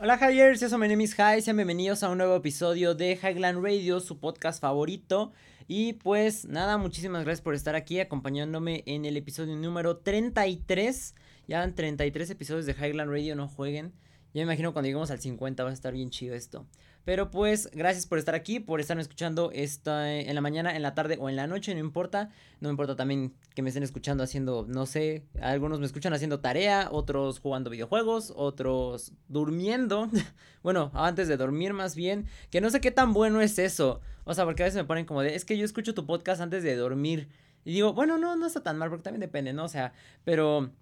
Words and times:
Hola 0.00 0.16
Javier, 0.16 0.56
soy 0.56 0.78
my 0.78 0.86
name 0.86 1.02
is 1.02 1.16
sean 1.16 1.56
bienvenidos 1.56 2.04
a 2.04 2.08
un 2.08 2.18
nuevo 2.18 2.36
episodio 2.36 2.94
de 2.94 3.18
Highland 3.20 3.64
Radio, 3.64 3.98
su 3.98 4.20
podcast 4.20 4.60
favorito. 4.60 5.32
Y 5.66 5.94
pues 5.94 6.44
nada, 6.44 6.78
muchísimas 6.78 7.24
gracias 7.24 7.42
por 7.42 7.56
estar 7.56 7.74
aquí 7.74 7.98
acompañándome 7.98 8.84
en 8.86 9.04
el 9.06 9.16
episodio 9.16 9.56
número 9.56 9.96
33. 9.96 11.16
Ya 11.48 11.58
van 11.58 11.74
33 11.74 12.30
episodios 12.30 12.66
de 12.66 12.74
Highland 12.74 13.10
Radio, 13.10 13.34
no 13.34 13.48
jueguen. 13.48 13.92
Ya 14.34 14.42
me 14.42 14.42
imagino 14.42 14.72
cuando 14.72 14.86
lleguemos 14.86 15.10
al 15.10 15.20
50 15.20 15.64
va 15.64 15.70
a 15.70 15.72
estar 15.72 15.92
bien 15.92 16.10
chido 16.10 16.36
esto. 16.36 16.64
Pero 17.08 17.30
pues 17.30 17.70
gracias 17.72 18.04
por 18.04 18.18
estar 18.18 18.34
aquí, 18.34 18.60
por 18.60 18.82
estar 18.82 19.00
escuchando 19.00 19.50
esta 19.54 20.12
en 20.12 20.34
la 20.34 20.42
mañana, 20.42 20.76
en 20.76 20.82
la 20.82 20.94
tarde 20.94 21.16
o 21.18 21.30
en 21.30 21.36
la 21.36 21.46
noche, 21.46 21.72
no 21.72 21.80
importa. 21.80 22.28
No 22.60 22.68
me 22.68 22.72
importa 22.72 22.96
también 22.96 23.32
que 23.54 23.62
me 23.62 23.70
estén 23.70 23.82
escuchando 23.82 24.22
haciendo, 24.22 24.66
no 24.68 24.84
sé, 24.84 25.24
algunos 25.40 25.80
me 25.80 25.86
escuchan 25.86 26.12
haciendo 26.12 26.40
tarea, 26.40 26.90
otros 26.92 27.40
jugando 27.40 27.70
videojuegos, 27.70 28.34
otros 28.36 29.12
durmiendo. 29.26 30.10
bueno, 30.62 30.90
antes 30.92 31.28
de 31.28 31.38
dormir 31.38 31.72
más 31.72 31.94
bien, 31.96 32.26
que 32.50 32.60
no 32.60 32.68
sé 32.68 32.82
qué 32.82 32.90
tan 32.90 33.14
bueno 33.14 33.40
es 33.40 33.58
eso. 33.58 34.02
O 34.24 34.34
sea, 34.34 34.44
porque 34.44 34.64
a 34.64 34.66
veces 34.66 34.76
me 34.76 34.84
ponen 34.84 35.06
como 35.06 35.22
de, 35.22 35.34
es 35.34 35.46
que 35.46 35.56
yo 35.56 35.64
escucho 35.64 35.94
tu 35.94 36.04
podcast 36.04 36.42
antes 36.42 36.62
de 36.62 36.76
dormir. 36.76 37.30
Y 37.64 37.72
digo, 37.72 37.94
bueno, 37.94 38.18
no, 38.18 38.36
no 38.36 38.46
está 38.46 38.62
tan 38.62 38.76
mal, 38.76 38.90
porque 38.90 39.04
también 39.04 39.22
depende, 39.22 39.54
¿no? 39.54 39.64
O 39.64 39.68
sea, 39.68 39.94
pero 40.24 40.72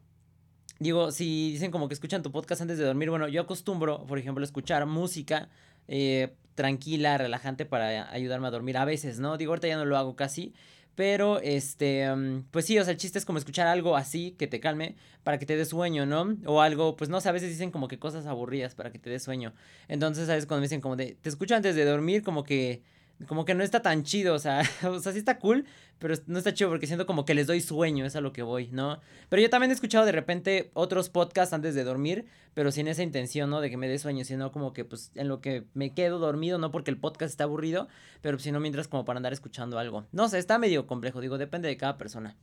digo, 0.81 1.13
si 1.13 1.53
dicen 1.53 1.71
como 1.71 1.87
que 1.87 1.95
escuchan 1.95 2.25
tu 2.25 2.33
podcast 2.33 2.63
antes 2.63 2.79
de 2.79 2.85
dormir, 2.85 3.11
bueno, 3.11 3.29
yo 3.29 3.43
acostumbro, 3.43 4.05
por 4.07 4.19
ejemplo, 4.19 4.43
escuchar 4.45 4.87
música 4.87 5.51
eh, 5.89 6.35
tranquila, 6.55 7.19
relajante 7.19 7.67
para 7.67 8.11
ayudarme 8.11 8.49
a 8.49 8.51
dormir 8.51 8.77
a 8.79 8.85
veces, 8.85 9.19
¿no? 9.19 9.37
Digo, 9.37 9.53
ahorita 9.53 9.69
ya 9.69 9.77
no 9.77 9.85
lo 9.85 9.97
hago 9.97 10.17
casi, 10.17 10.55
pero 10.97 11.41
este, 11.41 12.13
mm, 12.15 12.45
pues 12.51 12.65
sí, 12.65 12.79
o 12.79 12.85
sea, 12.85 12.93
el 12.93 12.99
chiste 12.99 13.19
es 13.19 13.25
como 13.25 13.39
escuchar 13.39 13.67
algo 13.67 13.97
así 13.97 14.33
que 14.33 14.47
te 14.47 14.61
calme 14.61 14.97
para 15.23 15.39
que 15.39 15.47
te 15.47 15.57
dé 15.57 15.65
sueño, 15.65 16.07
¿no? 16.07 16.37
O 16.47 16.63
algo, 16.63 16.97
pues 16.97 17.11
no 17.11 17.21
sé, 17.21 17.29
a 17.29 17.33
veces 17.33 17.51
dicen 17.51 17.71
como 17.71 17.87
que 17.87 17.99
cosas 17.99 18.27
aburridas 18.27 18.75
para 18.75 18.91
que 18.91 18.99
te 18.99 19.11
dé 19.11 19.21
sueño. 19.21 19.53
Entonces, 19.89 20.27
¿sabes? 20.27 20.47
Cuando 20.47 20.63
me 20.63 20.67
dicen 20.67 20.81
como 20.81 20.97
de, 20.97 21.17
te 21.21 21.29
escucho 21.29 21.55
antes 21.55 21.77
de 21.77 21.85
dormir, 21.85 22.23
como 22.23 22.43
que 22.45 22.83
como 23.27 23.45
que 23.45 23.55
no 23.55 23.65
está 23.65 23.81
tan 23.81 24.03
chido, 24.03 24.35
o 24.35 24.39
sea, 24.39 24.63
o 24.85 24.99
sea, 24.99 25.13
sí 25.13 25.19
está 25.19 25.39
cool, 25.39 25.65
pero 25.99 26.15
no 26.27 26.39
está 26.39 26.53
chido 26.53 26.71
porque 26.71 26.87
siento 26.87 27.07
como 27.07 27.25
que 27.25 27.35
les 27.35 27.47
doy 27.47 27.61
sueño, 27.61 28.05
es 28.05 28.17
a 28.17 28.21
lo 28.21 28.33
que 28.33 28.43
voy, 28.43 28.69
¿no? 28.69 29.01
Pero 29.29 29.41
yo 29.41 29.49
también 29.49 29.71
he 29.71 29.75
escuchado 29.75 30.05
de 30.05 30.13
repente 30.13 30.71
otros 30.75 31.09
podcasts 31.09 31.55
antes 31.55 31.75
de 31.75 31.85
dormir, 31.85 32.27
pero 32.53 32.71
sin 32.71 32.89
esa 32.89 33.03
intención, 33.03 33.49
¿no? 33.49 33.61
De 33.61 33.71
que 33.71 33.77
me 33.77 33.89
dé 33.89 33.99
sueño, 33.99 34.25
sino 34.25 34.53
como 34.53 34.73
que 34.73 34.85
pues 34.85 35.11
en 35.15 35.29
lo 35.29 35.41
que 35.41 35.65
me 35.75 35.95
quedo 35.95 36.19
dormido, 36.19 36.59
no 36.59 36.71
porque 36.71 36.91
el 36.91 36.99
podcast 36.99 37.31
está 37.31 37.45
aburrido, 37.45 37.89
pero 38.21 38.39
sino 38.39 38.61
mientras 38.61 38.89
como 38.89 39.05
para 39.05 39.17
andar 39.17 39.33
escuchando 39.33 39.79
algo. 39.79 40.07
No 40.13 40.29
sé, 40.29 40.39
está 40.39 40.59
medio 40.59 40.87
complejo, 40.87 41.21
digo, 41.21 41.39
depende 41.39 41.69
de 41.69 41.77
cada 41.77 41.97
persona. 41.97 42.37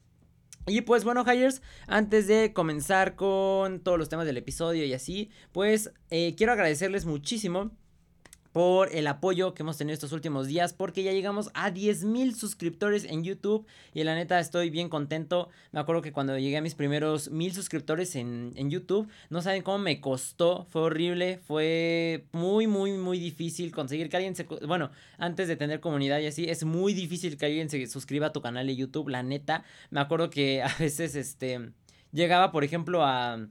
Y 0.66 0.82
pues 0.82 1.04
bueno, 1.04 1.26
Hires, 1.30 1.62
antes 1.88 2.28
de 2.28 2.54
comenzar 2.54 3.16
con 3.16 3.82
todos 3.82 4.00
los 4.00 4.08
temas 4.08 4.26
del 4.26 4.38
episodio 4.38 4.86
y 4.86 4.94
así, 4.94 5.30
pues 5.52 5.92
eh, 6.10 6.36
quiero 6.38 6.54
agradecerles 6.54 7.06
muchísimo 7.06 7.72
por 8.54 8.96
el 8.96 9.08
apoyo 9.08 9.56
que 9.56 9.64
hemos 9.64 9.78
tenido 9.78 9.96
estos 9.96 10.12
últimos 10.12 10.48
días, 10.48 10.74
porque 10.74 11.02
ya 11.02 11.12
llegamos 11.12 11.50
a 11.56 11.72
10 11.72 12.06
mil 12.06 12.36
suscriptores 12.36 13.04
en 13.04 13.24
YouTube 13.24 13.66
y 13.94 14.04
la 14.04 14.14
neta 14.14 14.40
estoy 14.40 14.70
bien 14.70 14.90
contento. 14.90 15.50
Me 15.72 15.80
acuerdo 15.80 16.04
que 16.04 16.14
cuando 16.14 16.38
llegué 16.38 16.58
a 16.58 16.62
mis 16.62 16.76
primeros 16.76 17.32
mil 17.32 17.52
suscriptores 17.52 18.16
en, 18.16 18.54
en 18.56 18.70
YouTube, 18.70 19.10
no 19.32 19.42
saben 19.42 19.64
cómo 19.64 19.80
me 19.80 20.00
costó, 20.00 20.68
fue 20.70 20.84
horrible, 20.84 21.40
fue 21.40 22.26
muy, 22.32 22.68
muy, 22.68 22.92
muy 22.92 23.20
difícil 23.20 23.72
conseguir 23.72 24.08
que 24.10 24.18
alguien 24.18 24.36
se... 24.36 24.44
Bueno, 24.44 24.92
antes 25.18 25.48
de 25.48 25.56
tener 25.56 25.80
comunidad 25.80 26.20
y 26.20 26.28
así, 26.28 26.46
es 26.48 26.64
muy 26.64 26.94
difícil 26.94 27.38
que 27.38 27.48
alguien 27.48 27.72
se 27.72 27.88
suscriba 27.88 28.28
a 28.28 28.34
tu 28.34 28.42
canal 28.42 28.68
de 28.68 28.76
YouTube, 28.76 29.10
la 29.10 29.24
neta. 29.24 29.64
Me 29.90 30.00
acuerdo 30.00 30.30
que 30.30 30.62
a 30.64 30.74
veces, 30.78 31.16
este, 31.16 31.72
llegaba, 32.12 32.52
por 32.52 32.64
ejemplo, 32.64 33.04
a 33.04 33.48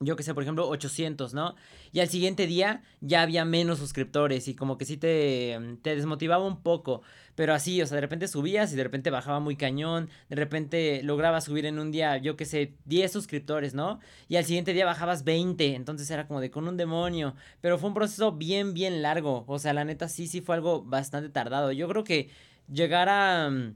yo 0.00 0.16
que 0.16 0.22
sé, 0.22 0.32
por 0.34 0.42
ejemplo, 0.42 0.68
800, 0.68 1.34
¿no? 1.34 1.54
Y 1.92 2.00
al 2.00 2.08
siguiente 2.08 2.46
día 2.46 2.82
ya 3.00 3.22
había 3.22 3.44
menos 3.44 3.78
suscriptores 3.78 4.46
y 4.48 4.54
como 4.54 4.78
que 4.78 4.84
sí 4.84 4.96
te, 4.96 5.58
mm, 5.58 5.76
te 5.78 5.96
desmotivaba 5.96 6.46
un 6.46 6.62
poco. 6.62 7.02
Pero 7.34 7.54
así, 7.54 7.80
o 7.82 7.86
sea, 7.86 7.96
de 7.96 8.00
repente 8.00 8.28
subías 8.28 8.72
y 8.72 8.76
de 8.76 8.84
repente 8.84 9.10
bajaba 9.10 9.40
muy 9.40 9.56
cañón. 9.56 10.08
De 10.28 10.36
repente 10.36 11.02
lograbas 11.02 11.44
subir 11.44 11.66
en 11.66 11.78
un 11.78 11.90
día, 11.92 12.16
yo 12.18 12.36
que 12.36 12.44
sé, 12.44 12.74
10 12.86 13.10
suscriptores, 13.12 13.74
¿no? 13.74 14.00
Y 14.28 14.36
al 14.36 14.44
siguiente 14.44 14.72
día 14.72 14.84
bajabas 14.84 15.24
20. 15.24 15.74
Entonces 15.74 16.10
era 16.10 16.26
como 16.26 16.40
de 16.40 16.50
con 16.50 16.68
un 16.68 16.76
demonio. 16.76 17.34
Pero 17.60 17.78
fue 17.78 17.88
un 17.88 17.94
proceso 17.94 18.32
bien, 18.32 18.74
bien 18.74 19.02
largo. 19.02 19.44
O 19.46 19.58
sea, 19.58 19.72
la 19.72 19.84
neta 19.84 20.08
sí, 20.08 20.26
sí 20.26 20.40
fue 20.40 20.56
algo 20.56 20.82
bastante 20.82 21.28
tardado. 21.28 21.72
Yo 21.72 21.88
creo 21.88 22.04
que 22.04 22.30
llegar 22.72 23.08
a 23.08 23.50
mm, 23.50 23.74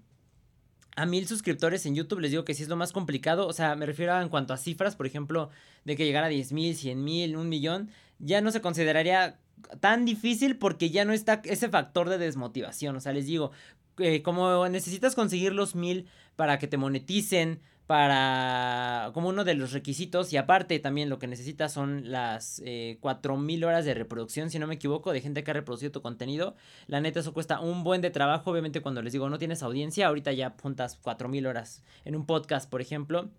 a 0.96 1.06
mil 1.06 1.26
suscriptores 1.26 1.86
en 1.86 1.94
YouTube 1.94 2.20
les 2.20 2.30
digo 2.30 2.44
que 2.44 2.54
sí 2.54 2.62
es 2.62 2.68
lo 2.68 2.76
más 2.76 2.92
complicado. 2.92 3.46
O 3.46 3.52
sea, 3.52 3.76
me 3.76 3.86
refiero 3.86 4.12
a 4.12 4.22
en 4.22 4.28
cuanto 4.28 4.52
a 4.52 4.58
cifras, 4.58 4.96
por 4.96 5.06
ejemplo, 5.06 5.50
de 5.84 5.96
que 5.96 6.04
llegara 6.04 6.26
a 6.26 6.30
10 6.30 6.52
mil, 6.52 6.76
100 6.76 7.02
mil, 7.02 7.36
un 7.36 7.48
millón, 7.48 7.90
ya 8.18 8.40
no 8.40 8.50
se 8.50 8.60
consideraría 8.60 9.38
tan 9.80 10.04
difícil 10.04 10.56
porque 10.56 10.90
ya 10.90 11.04
no 11.04 11.12
está 11.12 11.40
ese 11.44 11.68
factor 11.68 12.08
de 12.08 12.18
desmotivación. 12.18 12.96
O 12.96 13.00
sea, 13.00 13.12
les 13.12 13.26
digo, 13.26 13.52
eh, 13.98 14.22
como 14.22 14.68
necesitas 14.68 15.14
conseguir 15.14 15.52
los 15.52 15.74
mil 15.74 16.08
para 16.36 16.58
que 16.58 16.66
te 16.66 16.76
moneticen, 16.76 17.60
para 17.86 19.10
como 19.12 19.28
uno 19.28 19.44
de 19.44 19.54
los 19.54 19.72
requisitos 19.72 20.32
y 20.32 20.36
aparte 20.36 20.78
también 20.78 21.08
lo 21.08 21.18
que 21.18 21.26
necesitas 21.26 21.72
son 21.72 22.10
las 22.10 22.62
eh, 22.64 22.98
4000 23.00 23.64
horas 23.64 23.84
de 23.84 23.94
reproducción 23.94 24.50
si 24.50 24.58
no 24.58 24.66
me 24.66 24.76
equivoco 24.76 25.12
de 25.12 25.20
gente 25.20 25.44
que 25.44 25.50
ha 25.50 25.54
reproducido 25.54 25.92
tu 25.92 26.02
contenido. 26.02 26.54
La 26.86 27.00
neta 27.00 27.20
eso 27.20 27.34
cuesta 27.34 27.60
un 27.60 27.84
buen 27.84 28.00
de 28.00 28.10
trabajo. 28.10 28.50
Obviamente 28.50 28.80
cuando 28.80 29.02
les 29.02 29.12
digo 29.12 29.28
no 29.28 29.38
tienes 29.38 29.62
audiencia 29.62 30.06
ahorita 30.08 30.32
ya 30.32 30.54
juntas 30.62 30.98
4000 31.02 31.46
horas 31.46 31.82
en 32.04 32.16
un 32.16 32.26
podcast 32.26 32.70
por 32.70 32.80
ejemplo 32.80 33.30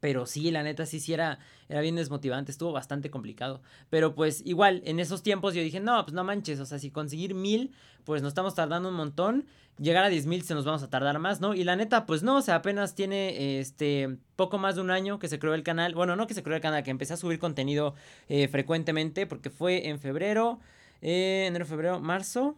pero 0.00 0.26
sí, 0.26 0.50
la 0.50 0.62
neta 0.62 0.86
sí, 0.86 1.00
sí 1.00 1.12
era, 1.12 1.38
bien 1.68 1.96
desmotivante, 1.96 2.52
estuvo 2.52 2.72
bastante 2.72 3.10
complicado. 3.10 3.62
Pero 3.90 4.14
pues 4.14 4.42
igual, 4.44 4.82
en 4.84 5.00
esos 5.00 5.22
tiempos 5.22 5.54
yo 5.54 5.62
dije, 5.62 5.80
no, 5.80 6.04
pues 6.04 6.14
no 6.14 6.24
manches, 6.24 6.60
o 6.60 6.66
sea, 6.66 6.78
si 6.78 6.90
conseguir 6.90 7.34
mil, 7.34 7.72
pues 8.04 8.22
nos 8.22 8.30
estamos 8.30 8.54
tardando 8.54 8.88
un 8.88 8.94
montón. 8.94 9.46
Llegar 9.78 10.04
a 10.04 10.08
diez 10.08 10.24
mil 10.24 10.42
se 10.42 10.54
nos 10.54 10.64
vamos 10.64 10.82
a 10.82 10.88
tardar 10.88 11.18
más, 11.18 11.40
¿no? 11.40 11.52
Y 11.52 11.62
la 11.62 11.76
neta, 11.76 12.06
pues 12.06 12.22
no, 12.22 12.36
o 12.38 12.42
sea, 12.42 12.56
apenas 12.56 12.94
tiene 12.94 13.60
este 13.60 14.16
poco 14.34 14.56
más 14.56 14.76
de 14.76 14.80
un 14.80 14.90
año 14.90 15.18
que 15.18 15.28
se 15.28 15.38
creó 15.38 15.52
el 15.52 15.62
canal. 15.62 15.94
Bueno, 15.94 16.16
no 16.16 16.26
que 16.26 16.32
se 16.32 16.42
creó 16.42 16.56
el 16.56 16.62
canal, 16.62 16.82
que 16.82 16.90
empecé 16.90 17.12
a 17.12 17.18
subir 17.18 17.38
contenido 17.38 17.94
eh, 18.28 18.48
frecuentemente, 18.48 19.26
porque 19.26 19.50
fue 19.50 19.88
en 19.88 19.98
febrero, 19.98 20.60
eh, 21.02 21.44
enero, 21.46 21.66
febrero, 21.66 22.00
marzo, 22.00 22.56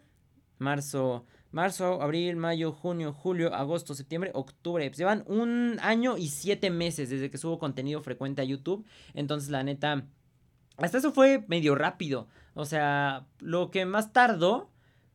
marzo 0.59 1.25
marzo, 1.51 2.03
abril, 2.03 2.37
mayo, 2.37 2.73
junio, 2.73 3.13
julio, 3.13 3.55
agosto, 3.55 3.95
septiembre, 3.95 4.31
octubre. 4.35 4.89
Pues 4.89 4.99
llevan 4.99 5.25
un 5.27 5.79
año 5.83 6.17
y 6.17 6.29
siete 6.29 6.71
meses 6.71 7.11
desde 7.11 7.31
que 7.31 7.39
subo 7.39 7.59
contenido 7.59 8.03
frecuente 8.03 8.43
a 8.43 8.45
YouTube. 8.45 8.85
Entonces, 9.15 9.51
la 9.51 9.63
neta, 9.63 10.07
hasta 10.77 10.99
eso 10.99 11.13
fue 11.13 11.45
medio 11.49 11.75
rápido. 11.75 12.29
O 12.55 12.65
sea, 12.65 13.27
lo 13.39 13.71
que 13.71 13.85
más 13.85 14.13
tardó, 14.13 14.71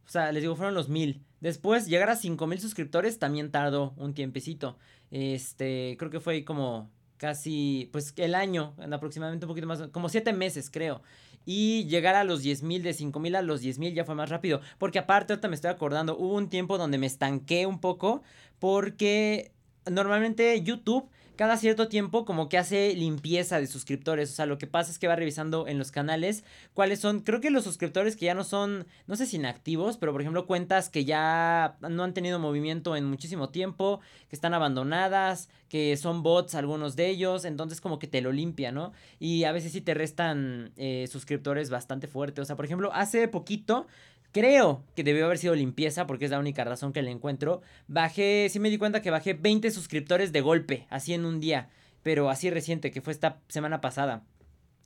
o 0.05 0.09
sea, 0.09 0.31
les 0.31 0.41
digo, 0.41 0.55
fueron 0.55 0.73
los 0.75 0.89
mil. 0.89 1.23
Después, 1.39 1.88
llegar 1.88 2.09
a 2.09 2.16
cinco 2.16 2.47
mil 2.47 2.59
suscriptores 2.59 3.19
también 3.19 3.51
tardó 3.51 3.94
un 3.97 4.13
tiempecito. 4.13 4.77
Este, 5.11 5.95
creo 6.00 6.09
que 6.09 6.19
fue 6.19 6.45
como 6.45 6.89
casi, 7.23 7.88
pues 7.94 8.13
el 8.17 8.35
año, 8.35 8.73
aproximadamente 8.91 9.45
un 9.45 9.47
poquito 9.47 9.66
más, 9.66 9.88
como 9.94 10.09
siete 10.09 10.34
meses 10.34 10.69
creo. 10.69 11.01
Y 11.45 11.85
llegar 11.85 12.16
a 12.16 12.25
los 12.25 12.44
10.000, 12.44 12.81
de 12.81 12.91
5.000 12.91 13.38
a 13.38 13.41
los 13.41 13.63
10.000 13.63 13.94
ya 13.94 14.03
fue 14.03 14.13
más 14.13 14.29
rápido. 14.29 14.59
Porque 14.78 15.00
aparte, 15.00 15.31
ahorita 15.31 15.47
me 15.47 15.56
estoy 15.56 15.72
acordando, 15.72 16.17
hubo 16.17 16.35
un 16.35 16.50
tiempo 16.50 16.78
donde 16.78 16.97
me 16.97 17.06
estanqué 17.06 17.66
un 17.66 17.79
poco 17.79 18.23
porque 18.59 19.53
normalmente 19.89 20.62
YouTube 20.63 21.09
cada 21.35 21.57
cierto 21.57 21.88
tiempo 21.88 22.25
como 22.25 22.49
que 22.49 22.57
hace 22.57 22.94
limpieza 22.95 23.59
de 23.59 23.67
suscriptores. 23.67 24.31
O 24.31 24.35
sea, 24.35 24.45
lo 24.45 24.57
que 24.57 24.67
pasa 24.67 24.91
es 24.91 24.99
que 24.99 25.07
va 25.07 25.16
revisando 25.16 25.67
en 25.67 25.77
los 25.77 25.91
canales 25.91 26.44
cuáles 26.73 26.99
son, 26.99 27.21
creo 27.21 27.41
que 27.41 27.49
los 27.49 27.63
suscriptores 27.63 28.16
que 28.16 28.25
ya 28.25 28.35
no 28.35 28.44
son, 28.44 28.85
no 29.07 29.16
sé 29.16 29.25
si 29.25 29.38
inactivos, 29.38 29.97
pero 29.97 30.11
por 30.11 30.21
ejemplo 30.21 30.45
cuentas 30.45 30.89
que 30.89 31.05
ya 31.05 31.77
no 31.81 32.03
han 32.03 32.13
tenido 32.13 32.39
movimiento 32.39 32.95
en 32.95 33.06
muchísimo 33.06 33.50
tiempo, 33.50 34.00
que 34.30 34.35
están 34.35 34.53
abandonadas, 34.53 35.50
que 35.69 35.97
son 35.97 36.21
bots 36.24 36.56
algunos 36.56 36.95
de 36.95 37.09
ellos, 37.09 37.45
entonces 37.45 37.81
como 37.81 38.00
que 38.00 38.07
te 38.07 38.21
lo 38.21 38.31
limpia, 38.31 38.71
¿no? 38.71 38.94
Y 39.19 39.45
a 39.45 39.51
veces 39.51 39.71
sí 39.71 39.81
te 39.81 39.94
restan 39.94 40.71
eh, 40.77 41.07
suscriptores 41.12 41.69
bastante 41.69 42.07
fuertes. 42.07 42.44
O 42.44 42.45
sea, 42.45 42.56
por 42.56 42.65
ejemplo, 42.65 42.91
hace 42.94 43.27
poquito 43.27 43.88
Creo 44.33 44.83
que 44.95 45.03
debió 45.03 45.25
haber 45.25 45.38
sido 45.38 45.56
limpieza 45.56 46.07
porque 46.07 46.25
es 46.25 46.31
la 46.31 46.39
única 46.39 46.63
razón 46.63 46.91
que 46.91 47.03
le 47.03 47.12
encuentro. 47.12 47.62
Bajé, 47.88 48.50
sí 48.50 48.59
me 48.59 48.71
di 48.71 48.80
cuenta 48.80 49.01
que 49.01 49.12
bajé 49.12 49.35
20 49.35 49.69
suscriptores 49.69 50.31
de 50.31 50.41
golpe, 50.41 50.88
así 50.89 51.13
en 51.13 51.24
un 51.24 51.39
día, 51.39 51.69
pero 52.01 52.30
así 52.31 52.50
reciente, 52.50 52.89
que 52.89 53.01
fue 53.01 53.13
esta 53.13 53.39
semana 53.47 53.80
pasada. 53.80 54.24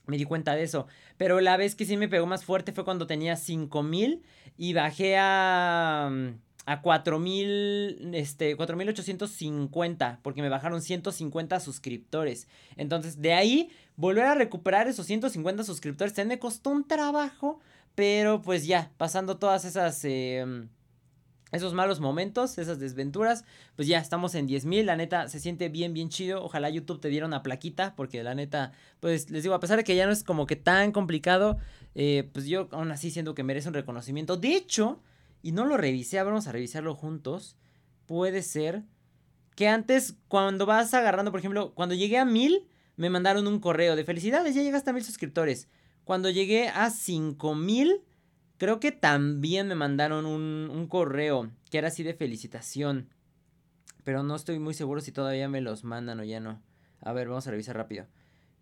Me 0.06 0.18
di 0.18 0.26
cuenta 0.26 0.54
de 0.54 0.64
eso. 0.64 0.88
Pero 1.18 1.40
la 1.40 1.56
vez 1.56 1.76
que 1.76 1.86
sí 1.86 1.96
me 1.96 2.10
pegó 2.10 2.26
más 2.26 2.44
fuerte 2.44 2.74
fue 2.74 2.84
cuando 2.84 3.08
tenía 3.08 3.38
5000 3.38 4.22
y 4.58 4.74
bajé 4.74 5.16
a 5.18 6.12
a 6.68 6.82
4000 6.82 8.12
este 8.14 8.58
4850 8.58 10.20
porque 10.22 10.42
me 10.42 10.50
bajaron 10.50 10.82
150 10.82 11.62
suscriptores. 11.62 12.50
Entonces, 12.76 13.22
de 13.22 13.34
ahí 13.34 13.70
volver 13.96 14.26
a 14.26 14.36
recuperar 14.36 14.90
esos 14.90 15.06
150 15.06 15.64
suscriptores 15.64 16.14
me 16.26 16.40
costó 16.40 16.70
un 16.72 16.86
trabajo 16.86 17.62
pero 17.98 18.44
pues 18.44 18.68
ya, 18.68 18.92
pasando 18.98 19.40
todas 19.40 19.66
esas... 19.66 20.06
Em, 20.06 20.70
esos 21.52 21.74
malos 21.74 22.00
momentos, 22.00 22.60
esas 22.60 22.78
desventuras, 22.78 23.44
pues 23.76 23.88
ya 23.88 23.98
estamos 24.00 24.36
en 24.36 24.48
10.000, 24.48 24.84
la 24.84 24.98
neta 24.98 25.30
se 25.30 25.40
siente 25.40 25.70
bien, 25.70 25.94
bien 25.94 26.10
chido, 26.10 26.44
ojalá 26.44 26.70
YouTube 26.70 27.00
te 27.00 27.08
diera 27.08 27.26
una 27.26 27.42
plaquita, 27.42 27.96
porque 27.96 28.22
la 28.22 28.36
neta, 28.36 28.74
pues 29.00 29.32
les 29.32 29.44
digo, 29.44 29.56
a 29.56 29.60
pesar 29.62 29.78
de 29.78 29.86
que 29.86 29.96
ya 29.96 30.06
no 30.06 30.12
es 30.12 30.24
como 30.26 30.46
que 30.46 30.58
tan 30.58 30.92
complicado, 30.92 31.58
eh, 31.96 32.30
pues 32.34 32.46
yo 32.46 32.68
aún 32.72 32.92
así 32.92 33.10
siento 33.10 33.34
que 33.34 33.44
merece 33.44 33.70
un 33.70 33.74
reconocimiento, 33.74 34.36
de 34.36 34.56
hecho, 34.56 35.02
y 35.42 35.54
no 35.54 35.66
lo 35.66 35.78
revisé, 35.78 36.22
vamos 36.22 36.48
a 36.48 36.52
revisarlo 36.52 36.94
juntos, 36.94 37.56
puede 38.06 38.44
ser 38.44 38.84
que 39.56 39.70
antes 39.70 40.18
cuando 40.28 40.66
vas 40.66 40.94
agarrando, 40.94 41.32
por 41.32 41.40
ejemplo, 41.40 41.74
cuando 41.74 41.96
llegué 41.96 42.18
a 42.18 42.26
1000, 42.26 42.68
me 42.98 43.10
mandaron 43.10 43.48
un 43.48 43.60
correo 43.60 43.96
de 43.96 44.04
felicidades, 44.04 44.54
ya 44.54 44.62
llegaste 44.62 44.90
a 44.90 44.94
1000 44.94 45.06
suscriptores, 45.06 45.70
cuando 46.08 46.32
llegué 46.32 46.70
a 46.70 46.90
5000, 46.90 48.02
Creo 48.58 48.80
que 48.80 48.92
también 48.92 49.68
me 49.68 49.76
mandaron 49.76 50.26
un, 50.26 50.88
correo 50.88 51.52
que 51.70 51.78
era 51.78 51.90
así 51.90 52.02
de 52.02 52.16
felicitación. 52.16 53.10
Pero 54.04 54.24
no 54.24 54.36
estoy 54.36 54.58
muy 54.58 54.74
seguro 54.74 55.02
si 55.02 55.12
todavía 55.12 55.48
me 55.48 55.62
los 55.62 55.84
mandan 55.84 56.20
o 56.20 56.24
ya 56.24 56.40
no. 56.40 56.62
A 57.02 57.14
ver, 57.14 57.28
vamos 57.28 57.46
a 57.46 57.52
revisar 57.52 57.78
rápido. 57.78 58.08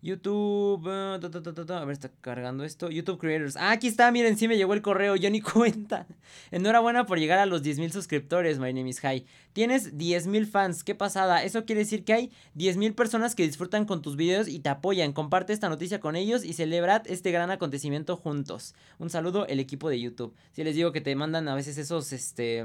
YouTube. 0.02 0.86
Ah, 0.88 1.14
a 1.14 1.84
ver, 1.84 1.92
está 1.92 2.10
cargando 2.20 2.64
esto. 2.64 2.90
YouTube 2.90 3.18
Creators. 3.18 3.56
Ah, 3.56 3.72
aquí 3.72 3.88
está, 3.88 4.10
miren, 4.12 4.36
sí 4.36 4.46
me 4.46 4.56
llegó 4.56 4.74
el 4.74 4.82
correo. 4.82 5.16
Yo 5.16 5.30
ni 5.30 5.40
cuenta. 5.42 6.06
Enhorabuena 6.50 7.06
por 7.06 7.18
llegar 7.18 7.38
a 7.38 7.46
los 7.46 7.62
10.000 7.62 7.90
suscriptores, 7.90 8.58
my 8.58 8.72
name 8.72 8.88
is 8.88 9.00
High. 9.00 9.24
Tienes 9.52 9.94
10.000 9.96 10.46
fans. 10.46 10.84
Qué 10.84 10.94
pasada. 10.94 11.42
Eso 11.42 11.64
quiere 11.64 11.80
decir 11.80 12.04
que 12.04 12.12
hay 12.12 12.30
10.000 12.56 12.94
personas 12.94 13.34
que 13.34 13.42
disfrutan 13.42 13.84
con 13.84 14.02
tus 14.02 14.16
videos 14.16 14.48
y 14.48 14.60
te 14.60 14.68
apoyan. 14.68 15.12
Comparte 15.12 15.52
esta 15.52 15.68
noticia 15.68 15.98
con 16.00 16.14
ellos 16.14 16.44
y 16.44 16.52
celebrad 16.52 17.02
este 17.06 17.32
gran 17.32 17.50
acontecimiento 17.50 18.16
juntos. 18.16 18.74
Un 18.98 19.10
saludo, 19.10 19.46
el 19.46 19.60
equipo 19.60 19.88
de 19.88 20.00
YouTube. 20.00 20.34
Si 20.52 20.62
les 20.62 20.76
digo 20.76 20.92
que 20.92 21.00
te 21.00 21.16
mandan 21.16 21.48
a 21.48 21.54
veces 21.54 21.78
esos, 21.78 22.12
este. 22.12 22.64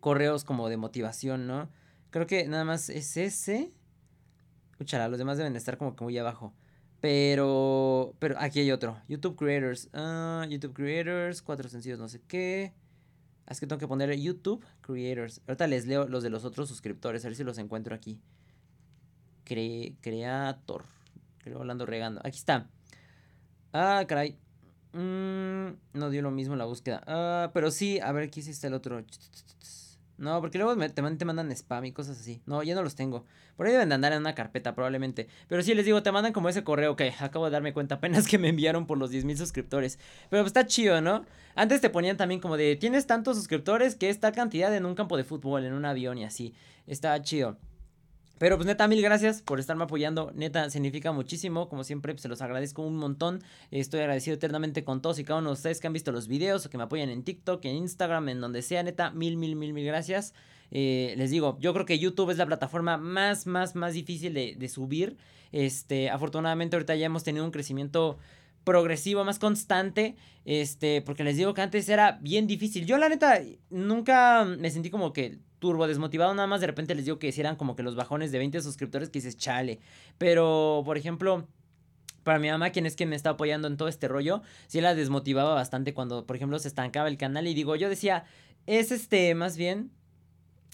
Correos 0.00 0.44
como 0.44 0.70
de 0.70 0.78
motivación, 0.78 1.46
¿no? 1.46 1.68
Creo 2.08 2.26
que 2.26 2.48
nada 2.48 2.64
más 2.64 2.88
es 2.88 3.18
ese. 3.18 3.70
Escúchala, 4.80 5.08
los 5.08 5.18
demás 5.18 5.36
deben 5.36 5.54
estar 5.56 5.76
como 5.76 5.94
que 5.94 6.04
muy 6.04 6.16
abajo. 6.16 6.54
Pero, 7.02 8.14
pero 8.18 8.36
aquí 8.38 8.60
hay 8.60 8.72
otro. 8.72 8.96
YouTube 9.08 9.36
Creators. 9.36 9.90
Ah, 9.92 10.46
YouTube 10.48 10.72
Creators, 10.72 11.42
cuatro 11.42 11.68
sencillos, 11.68 11.98
no 11.98 12.08
sé 12.08 12.22
qué. 12.26 12.72
Es 13.46 13.60
que 13.60 13.66
tengo 13.66 13.78
que 13.78 13.86
poner 13.86 14.10
YouTube 14.18 14.64
Creators. 14.80 15.42
Ahorita 15.46 15.66
les 15.66 15.86
leo 15.86 16.08
los 16.08 16.22
de 16.22 16.30
los 16.30 16.46
otros 16.46 16.70
suscriptores, 16.70 17.22
a 17.26 17.28
ver 17.28 17.36
si 17.36 17.44
los 17.44 17.58
encuentro 17.58 17.94
aquí. 17.94 18.22
creator. 19.44 20.84
Creo 21.44 21.58
hablando 21.58 21.84
regando. 21.84 22.22
Aquí 22.24 22.38
está. 22.38 22.70
Ah, 23.74 24.06
caray. 24.08 24.38
Mm, 24.94 25.72
no 25.92 26.08
dio 26.08 26.22
lo 26.22 26.30
mismo 26.30 26.56
la 26.56 26.64
búsqueda. 26.64 27.02
Ah, 27.06 27.50
pero 27.52 27.70
sí, 27.70 28.00
a 28.00 28.12
ver, 28.12 28.28
aquí 28.28 28.40
sí 28.40 28.52
está 28.52 28.68
el 28.68 28.72
otro. 28.72 29.04
No, 30.20 30.38
porque 30.42 30.58
luego 30.58 30.76
te, 30.90 31.24
mandan 31.24 31.50
spam 31.50 31.86
y 31.86 31.92
cosas 31.92 32.20
así. 32.20 32.42
No, 32.44 32.62
ya 32.62 32.74
no 32.74 32.82
los 32.82 32.94
tengo. 32.94 33.24
Por 33.56 33.66
ahí 33.66 33.72
deben 33.72 33.88
de 33.88 33.94
andar 33.94 34.12
en 34.12 34.20
una 34.20 34.34
carpeta 34.34 34.74
probablemente. 34.74 35.28
Pero 35.48 35.62
sí, 35.62 35.74
les 35.74 35.86
digo, 35.86 36.02
te 36.02 36.12
mandan 36.12 36.34
como 36.34 36.50
ese 36.50 36.62
correo 36.62 36.94
que 36.94 37.14
acabo 37.18 37.46
de 37.46 37.52
darme 37.52 37.72
cuenta 37.72 37.94
apenas 37.94 38.28
que 38.28 38.36
me 38.36 38.50
enviaron 38.50 38.86
por 38.86 38.98
los 38.98 39.10
10.000 39.10 39.36
suscriptores. 39.36 39.98
Pero 40.28 40.42
pues 40.42 40.50
está 40.50 40.66
chido, 40.66 41.00
¿no? 41.00 41.24
Antes 41.54 41.80
te 41.80 41.88
ponían 41.88 42.18
también 42.18 42.38
como 42.38 42.58
de, 42.58 42.76
tienes 42.76 43.06
tantos 43.06 43.38
suscriptores 43.38 43.94
que 43.94 44.10
esta 44.10 44.30
cantidad 44.32 44.76
en 44.76 44.84
un 44.84 44.94
campo 44.94 45.16
de 45.16 45.24
fútbol, 45.24 45.64
en 45.64 45.72
un 45.72 45.86
avión 45.86 46.18
y 46.18 46.24
así. 46.24 46.54
Está 46.86 47.20
chido. 47.22 47.56
Pero 48.40 48.56
pues 48.56 48.66
neta, 48.66 48.88
mil 48.88 49.02
gracias 49.02 49.42
por 49.42 49.60
estarme 49.60 49.84
apoyando. 49.84 50.32
Neta, 50.34 50.70
significa 50.70 51.12
muchísimo. 51.12 51.68
Como 51.68 51.84
siempre, 51.84 52.14
pues, 52.14 52.22
se 52.22 52.28
los 52.28 52.40
agradezco 52.40 52.80
un 52.80 52.96
montón. 52.96 53.42
Estoy 53.70 54.00
agradecido 54.00 54.34
eternamente 54.34 54.82
con 54.82 55.02
todos 55.02 55.18
y 55.18 55.24
cada 55.24 55.40
uno 55.40 55.50
de 55.50 55.52
ustedes 55.52 55.78
que 55.78 55.88
han 55.88 55.92
visto 55.92 56.10
los 56.10 56.26
videos 56.26 56.64
o 56.64 56.70
que 56.70 56.78
me 56.78 56.84
apoyan 56.84 57.10
en 57.10 57.22
TikTok, 57.22 57.62
en 57.66 57.76
Instagram, 57.76 58.30
en 58.30 58.40
donde 58.40 58.62
sea. 58.62 58.82
Neta, 58.82 59.10
mil, 59.10 59.36
mil, 59.36 59.56
mil, 59.56 59.74
mil 59.74 59.84
gracias. 59.84 60.32
Eh, 60.70 61.12
les 61.18 61.30
digo, 61.30 61.58
yo 61.60 61.74
creo 61.74 61.84
que 61.84 61.98
YouTube 61.98 62.30
es 62.30 62.38
la 62.38 62.46
plataforma 62.46 62.96
más, 62.96 63.46
más, 63.46 63.74
más 63.74 63.92
difícil 63.92 64.32
de, 64.32 64.54
de 64.56 64.68
subir. 64.70 65.18
Este, 65.52 66.08
afortunadamente 66.08 66.76
ahorita 66.76 66.94
ya 66.94 67.04
hemos 67.04 67.24
tenido 67.24 67.44
un 67.44 67.50
crecimiento 67.50 68.16
progresivo, 68.64 69.22
más 69.22 69.38
constante, 69.38 70.16
este, 70.46 71.02
porque 71.02 71.24
les 71.24 71.36
digo 71.36 71.52
que 71.52 71.60
antes 71.60 71.90
era 71.90 72.18
bien 72.22 72.46
difícil. 72.46 72.86
Yo 72.86 72.96
la 72.96 73.10
neta 73.10 73.38
nunca 73.68 74.46
me 74.46 74.70
sentí 74.70 74.88
como 74.88 75.12
que 75.12 75.40
turbo 75.60 75.86
desmotivado, 75.86 76.34
nada 76.34 76.48
más 76.48 76.60
de 76.60 76.66
repente 76.66 76.94
les 76.96 77.04
digo 77.04 77.20
que 77.20 77.28
hicieran 77.28 77.54
como 77.54 77.76
que 77.76 77.84
los 77.84 77.94
bajones 77.94 78.32
de 78.32 78.38
20 78.38 78.60
suscriptores 78.62 79.10
que 79.10 79.20
dices, 79.20 79.36
chale. 79.36 79.78
Pero, 80.18 80.82
por 80.84 80.98
ejemplo, 80.98 81.46
para 82.24 82.40
mi 82.40 82.50
mamá, 82.50 82.70
quien 82.70 82.86
es 82.86 82.96
quien 82.96 83.08
me 83.08 83.16
está 83.16 83.30
apoyando 83.30 83.68
en 83.68 83.76
todo 83.76 83.88
este 83.88 84.08
rollo, 84.08 84.42
sí 84.66 84.80
la 84.80 84.94
desmotivaba 84.94 85.54
bastante 85.54 85.94
cuando, 85.94 86.26
por 86.26 86.34
ejemplo, 86.34 86.58
se 86.58 86.68
estancaba 86.68 87.08
el 87.08 87.16
canal 87.16 87.46
y 87.46 87.54
digo, 87.54 87.76
yo 87.76 87.88
decía, 87.88 88.24
es 88.66 88.90
este, 88.90 89.34
más 89.34 89.56
bien, 89.56 89.92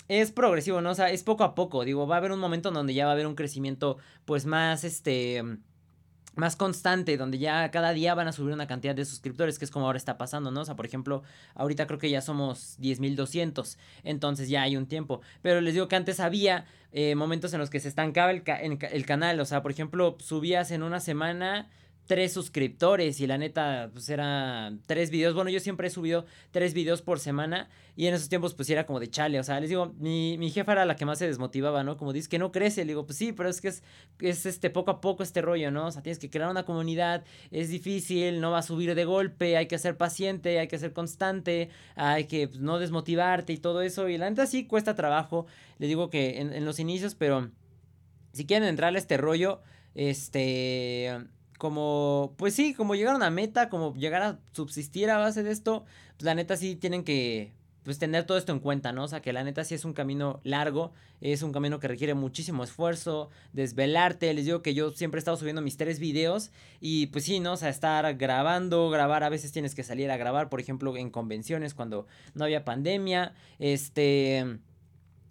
es 0.09 0.33
progresivo, 0.33 0.81
¿no? 0.81 0.91
O 0.91 0.95
sea, 0.95 1.11
es 1.11 1.23
poco 1.23 1.45
a 1.45 1.55
poco, 1.55 1.85
digo, 1.85 2.07
va 2.07 2.17
a 2.17 2.19
haber 2.19 2.33
un 2.33 2.39
momento 2.39 2.69
en 2.69 2.75
donde 2.75 2.95
ya 2.95 3.05
va 3.05 3.11
a 3.11 3.15
haber 3.15 3.27
un 3.27 3.35
crecimiento, 3.35 3.99
pues 4.25 4.47
más, 4.47 4.85
este 4.85 5.43
más 6.37 6.55
constante, 6.55 7.17
donde 7.17 7.39
ya 7.39 7.71
cada 7.71 7.93
día 7.93 8.15
van 8.15 8.29
a 8.29 8.33
subir 8.33 8.55
una 8.55 8.67
cantidad 8.67 8.95
de 8.95 9.05
suscriptores, 9.05 9.59
que 9.59 9.65
es 9.65 9.71
como 9.71 9.87
ahora 9.87 9.99
está 9.99 10.17
pasando, 10.17 10.51
¿no? 10.51 10.61
O 10.61 10.65
sea, 10.65 10.77
por 10.77 10.87
ejemplo, 10.87 11.23
ahorita 11.55 11.87
creo 11.87 11.99
que 11.99 12.11
ya 12.11 12.21
somos 12.21 12.79
10.200, 12.79 13.77
entonces 14.05 14.49
ya 14.49 14.63
hay 14.63 14.77
un 14.77 14.87
tiempo. 14.87 15.21
Pero 15.43 15.61
les 15.61 15.75
digo 15.75 15.89
que 15.89 15.97
antes 15.97 16.21
había 16.21 16.67
eh, 16.93 17.15
momentos 17.15 17.53
en 17.55 17.59
los 17.59 17.71
que 17.71 17.81
se 17.81 17.89
estancaba 17.89 18.31
el, 18.31 18.43
el 18.47 19.07
canal, 19.07 19.41
o 19.41 19.45
sea, 19.45 19.63
por 19.63 19.71
ejemplo, 19.71 20.17
subías 20.21 20.71
en 20.71 20.83
una 20.83 21.01
semana 21.01 21.69
tres 22.07 22.33
suscriptores 22.33 23.21
y 23.21 23.27
la 23.27 23.37
neta, 23.39 23.91
pues 23.93 24.09
era 24.09 24.73
tres 24.87 25.11
videos. 25.11 25.35
Bueno, 25.35 25.51
yo 25.51 25.61
siempre 25.61 25.89
he 25.89 25.91
subido 25.91 26.25
tres 26.51 26.73
videos 26.73 27.03
por 27.03 27.19
semana 27.19 27.69
y 27.97 28.07
en 28.07 28.15
esos 28.15 28.29
tiempos 28.29 28.55
pues 28.55 28.71
era 28.71 28.87
como 28.87 29.01
de 29.01 29.09
chale. 29.09 29.41
O 29.41 29.43
sea, 29.43 29.59
les 29.61 29.69
digo, 29.69 29.95
mi, 29.99 30.39
mi 30.39 30.51
jefa 30.51 30.73
era 30.73 30.85
la 30.85 30.97
que 30.97 31.05
más 31.05 31.19
se 31.19 31.27
desmotivaba, 31.27 31.83
¿no? 31.83 31.97
Como 31.97 32.13
dice 32.13 32.29
que 32.29 32.39
no 32.39 32.53
crece. 32.53 32.85
Le 32.85 32.93
digo, 32.93 33.07
pues 33.07 33.19
sí, 33.19 33.33
pero 33.33 33.49
es 33.49 33.61
que 33.61 33.69
es, 33.69 33.83
es 34.21 34.47
este 34.47 34.71
poco 34.71 34.91
a 34.91 35.01
poco 35.01 35.23
este 35.23 35.43
rollo, 35.43 35.71
¿no? 35.71 35.87
O 35.87 35.91
sea, 35.91 36.03
tienes 36.03 36.19
que 36.19 36.31
crear 36.31 36.51
una 36.51 36.65
comunidad, 36.65 37.25
es 37.51 37.69
difícil, 37.69 38.41
no 38.41 38.51
va 38.51 38.59
a 38.59 38.63
subir 38.63 38.95
de 38.95 39.05
golpe, 39.05 39.57
hay 39.57 39.67
que 39.67 39.79
ser 39.79 39.97
paciente, 39.97 40.59
hay 40.59 40.69
que 40.69 40.79
ser 40.79 40.93
constante, 40.93 41.71
hay 41.97 42.25
que 42.25 42.49
pues, 42.49 42.61
no 42.61 42.79
desmotivarte 42.79 43.53
y 43.53 43.59
todo 43.59 43.83
eso. 43.83 44.09
Y 44.09 44.19
la 44.19 44.31
neta 44.31 44.47
sí 44.47 44.67
cuesta 44.67 44.95
trabajo. 44.95 45.47
Le 45.79 45.87
digo 45.87 46.09
que 46.11 46.41
en, 46.41 46.53
en 46.53 46.65
los 46.65 46.79
inicios, 46.79 47.15
pero 47.15 47.51
si 48.33 48.47
quieren 48.47 48.69
entrar 48.69 48.95
a 48.95 48.99
este 48.99 49.17
rollo, 49.17 49.61
este 49.95 51.27
como, 51.59 52.35
pues 52.37 52.55
sí, 52.55 52.75
como 52.75 52.95
llegar 52.95 53.15
a 53.15 53.17
una 53.17 53.31
meta, 53.31 53.69
como 53.69 53.95
llegar 53.95 54.23
a 54.23 54.39
subsistir 54.53 55.11
a 55.11 55.19
base 55.19 55.43
de 55.43 55.53
esto, 55.53 55.85
pues 56.17 56.25
la 56.25 56.35
neta 56.35 56.57
sí 56.57 56.77
tienen 56.77 57.05
que, 57.05 57.53
pues 57.87 58.01
tener 58.01 58.25
todo 58.25 58.37
esto 58.37 58.53
en 58.53 58.59
cuenta, 58.59 58.93
¿no? 58.93 59.05
O 59.05 59.09
sea, 59.09 59.23
que 59.23 59.33
la 59.33 59.45
neta 59.45 59.63
sí 59.63 59.75
es 59.75 59.85
un 59.85 59.93
camino 59.93 60.41
largo, 60.43 60.93
es 61.21 61.43
un 61.43 61.53
camino 61.53 61.79
que 61.79 61.87
requiere 61.87 62.15
muchísimo 62.15 62.65
esfuerzo, 62.65 63.31
desvelarte, 63.53 64.35
les 64.35 64.45
digo 64.45 64.61
que 64.61 64.75
yo 64.75 64.91
siempre 64.91 65.19
he 65.19 65.21
estado 65.21 65.37
subiendo 65.37 65.63
mis 65.63 65.77
tres 65.77 66.01
videos 66.01 66.51
y 66.81 67.07
pues 67.07 67.25
sí, 67.25 67.39
¿no? 67.39 67.53
O 67.53 67.57
sea, 67.57 67.69
estar 67.69 68.17
grabando, 68.17 68.91
grabar, 68.91 69.23
a 69.23 69.29
veces 69.29 69.53
tienes 69.53 69.77
que 69.77 69.85
salir 69.85 70.11
a 70.11 70.17
grabar, 70.17 70.49
por 70.49 70.61
ejemplo, 70.61 70.97
en 70.97 71.11
convenciones 71.11 71.75
cuando 71.75 72.09
no 72.35 72.45
había 72.45 72.65
pandemia, 72.65 73.35
este 73.61 74.59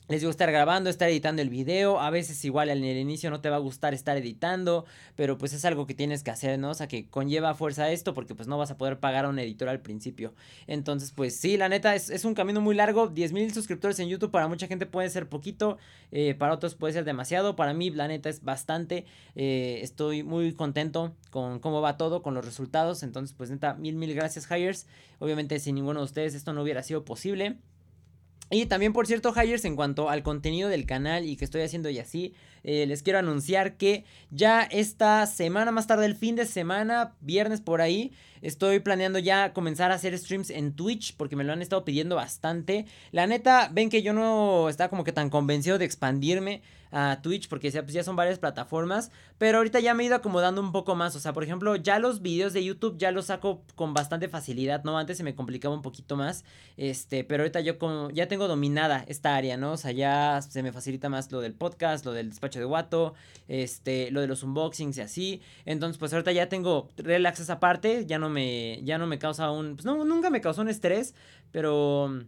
les 0.08 0.22
digo 0.22 0.30
estar 0.30 0.52
grabando, 0.52 0.90
estar 0.90 1.10
editando 1.10 1.42
el 1.42 1.50
video. 1.50 2.00
A 2.00 2.10
veces 2.12 2.44
igual 2.46 2.70
en 2.70 2.84
el 2.84 2.98
inicio 2.98 3.30
no 3.32 3.42
te 3.42 3.50
va 3.50 3.56
a 3.56 3.60
gustar 3.60 3.94
estar 3.94 4.16
editando, 4.18 4.86
pero 5.16 5.38
pues 5.38 5.54
es 5.54 5.66
algo 5.66 5.88
que 5.88 5.96
tienes 5.96 6.22
que 6.22 6.32
hacer, 6.32 6.60
¿no? 6.60 6.70
O 6.70 6.74
sea, 6.76 6.88
que 6.88 7.08
conlleva 7.08 7.56
fuerza 7.56 7.92
esto 7.92 8.14
porque 8.14 8.36
pues 8.36 8.48
no 8.48 8.58
vas 8.58 8.70
a 8.70 8.78
poder 8.78 9.00
pagar 9.00 9.26
a 9.26 9.30
un 9.30 9.40
editor 9.40 9.68
al 9.68 9.82
principio. 9.82 10.34
Entonces, 10.68 11.12
pues 11.12 11.36
sí, 11.36 11.58
la 11.58 11.70
neta 11.70 11.96
es, 11.96 12.24
un 12.24 12.36
camino 12.36 12.62
muy 12.62 12.76
largo. 12.76 13.08
10 13.08 13.34
mil 13.34 13.54
suscriptores 13.54 14.00
en 14.00 14.10
YouTube 14.10 14.32
para 14.32 14.48
mucha 14.48 14.68
gente 14.68 14.86
puede 14.86 15.10
ser 15.10 15.28
poquito, 15.28 15.78
eh, 16.12 16.36
para 16.36 16.54
otros 16.54 16.76
puede 16.76 16.94
ser 16.94 17.04
demasiado. 17.04 17.56
Para 17.56 17.74
mí, 17.74 17.90
la 17.90 18.08
neta 18.08 18.30
es 18.30 18.44
bastante. 18.44 19.06
Eh, 19.36 19.80
estoy 19.82 20.24
muy 20.24 20.54
contento 20.54 21.16
con 21.32 21.60
cómo 21.60 21.82
va 21.82 21.98
todo, 21.98 22.22
con 22.22 22.36
los 22.36 22.46
resultados. 22.46 23.02
Entonces, 23.02 23.36
pues 23.36 23.50
neta, 23.50 23.74
mil, 23.74 23.96
mil 23.96 24.14
gracias, 24.14 24.50
Hires. 24.52 24.88
Obviamente, 25.20 25.60
sin 25.60 25.76
ninguno 25.76 26.02
de 26.02 26.06
ustedes 26.06 26.36
esto 26.36 26.54
no 26.54 26.62
hubiera 26.62 26.84
sido 26.84 27.06
posible. 27.06 27.58
Y 28.52 28.68
también, 28.68 28.94
por 28.94 29.08
cierto, 29.08 29.34
Hires, 29.36 29.66
en 29.66 29.76
cuanto 29.76 30.10
al 30.10 30.22
contenido 30.22 30.70
del 30.70 30.86
canal 30.86 31.26
y 31.26 31.36
que 31.36 31.46
estoy 31.46 31.62
haciendo 31.62 31.90
y 31.90 31.98
así, 31.98 32.36
eh, 32.64 32.86
les 32.86 33.02
quiero 33.02 33.18
anunciar 33.18 33.76
que 33.76 34.06
ya 34.30 34.62
esta 34.62 35.26
semana, 35.26 35.72
más 35.72 35.88
tarde 35.88 36.06
el 36.06 36.16
fin 36.16 36.36
de 36.36 36.46
semana, 36.46 37.16
viernes 37.22 37.62
por 37.62 37.82
ahí, 37.82 38.12
estoy 38.44 38.80
planeando 38.80 39.18
ya 39.18 39.52
comenzar 39.52 39.92
a 39.92 39.96
hacer 39.96 40.16
streams 40.16 40.52
en 40.52 40.74
Twitch 40.74 41.16
porque 41.18 41.36
me 41.36 41.44
lo 41.44 41.54
han 41.54 41.64
estado 41.64 41.86
pidiendo 41.86 42.16
bastante. 42.16 42.86
La 43.12 43.26
neta, 43.26 43.70
ven 43.74 43.90
que 43.90 44.04
yo 44.04 44.14
no 44.14 44.70
estaba 44.70 44.90
como 44.90 45.04
que 45.04 45.12
tan 45.12 45.32
convencido 45.32 45.80
de 45.80 45.86
expandirme 45.86 46.62
a 46.92 47.20
Twitch 47.22 47.50
porque 47.50 47.72
pues 47.72 47.94
ya 47.94 48.04
son 48.04 48.16
varias 48.16 48.40
plataformas, 48.40 49.12
pero 49.38 49.58
ahorita 49.58 49.80
ya 49.80 49.94
me 49.94 50.04
he 50.04 50.06
ido 50.08 50.16
acomodando 50.16 50.62
un 50.62 50.72
poco 50.72 50.96
más, 50.96 51.16
o 51.16 51.20
sea, 51.20 51.34
por 51.34 51.44
ejemplo, 51.44 51.76
ya 51.76 52.00
los 52.00 52.22
videos 52.22 52.54
de 52.54 52.64
YouTube 52.64 52.98
ya 52.98 53.12
los 53.12 53.26
saco 53.26 53.64
con 53.76 53.94
bastante 53.94 54.30
facilidad, 54.30 54.84
¿no? 54.84 54.98
Antes 54.98 55.18
se 55.18 55.24
me 55.24 55.36
complicaba 55.36 55.76
un 55.76 55.82
poquito 55.82 56.16
más, 56.16 56.46
este, 56.78 57.24
pero 57.24 57.44
ahorita 57.44 57.60
yo 57.62 57.78
como 57.78 58.10
ya 58.12 58.28
tengo 58.28 58.48
dominada 58.48 59.04
esta 59.08 59.36
área, 59.36 59.58
¿no? 59.58 59.74
O 59.74 59.78
sea, 59.78 59.92
ya 59.92 60.42
se 60.42 60.64
me 60.64 60.72
facilita 60.72 61.10
más 61.10 61.32
lo 61.32 61.42
del 61.42 61.54
podcast, 61.54 62.06
lo 62.06 62.14
del 62.14 62.30
despacho 62.30 62.60
de 62.60 62.66
Wato, 62.66 63.14
este, 63.48 64.12
lo 64.12 64.22
de 64.22 64.28
los 64.28 64.44
unboxings 64.44 64.98
y 64.98 65.02
así, 65.02 65.42
entonces 65.66 65.98
pues 65.98 66.14
ahorita 66.14 66.32
ya 66.32 66.50
tengo 66.50 66.90
relax 66.98 67.40
esa 67.40 67.60
parte, 67.60 68.06
ya 68.06 68.20
no 68.20 68.30
me, 68.30 68.82
ya 68.84 68.98
no 68.98 69.08
me 69.08 69.20
causa 69.20 69.52
un, 69.52 69.76
pues 69.76 69.86
no, 69.86 70.04
nunca 70.06 70.30
me 70.30 70.42
causó 70.42 70.62
un 70.62 70.70
estrés, 70.70 71.14
pero 71.52 72.26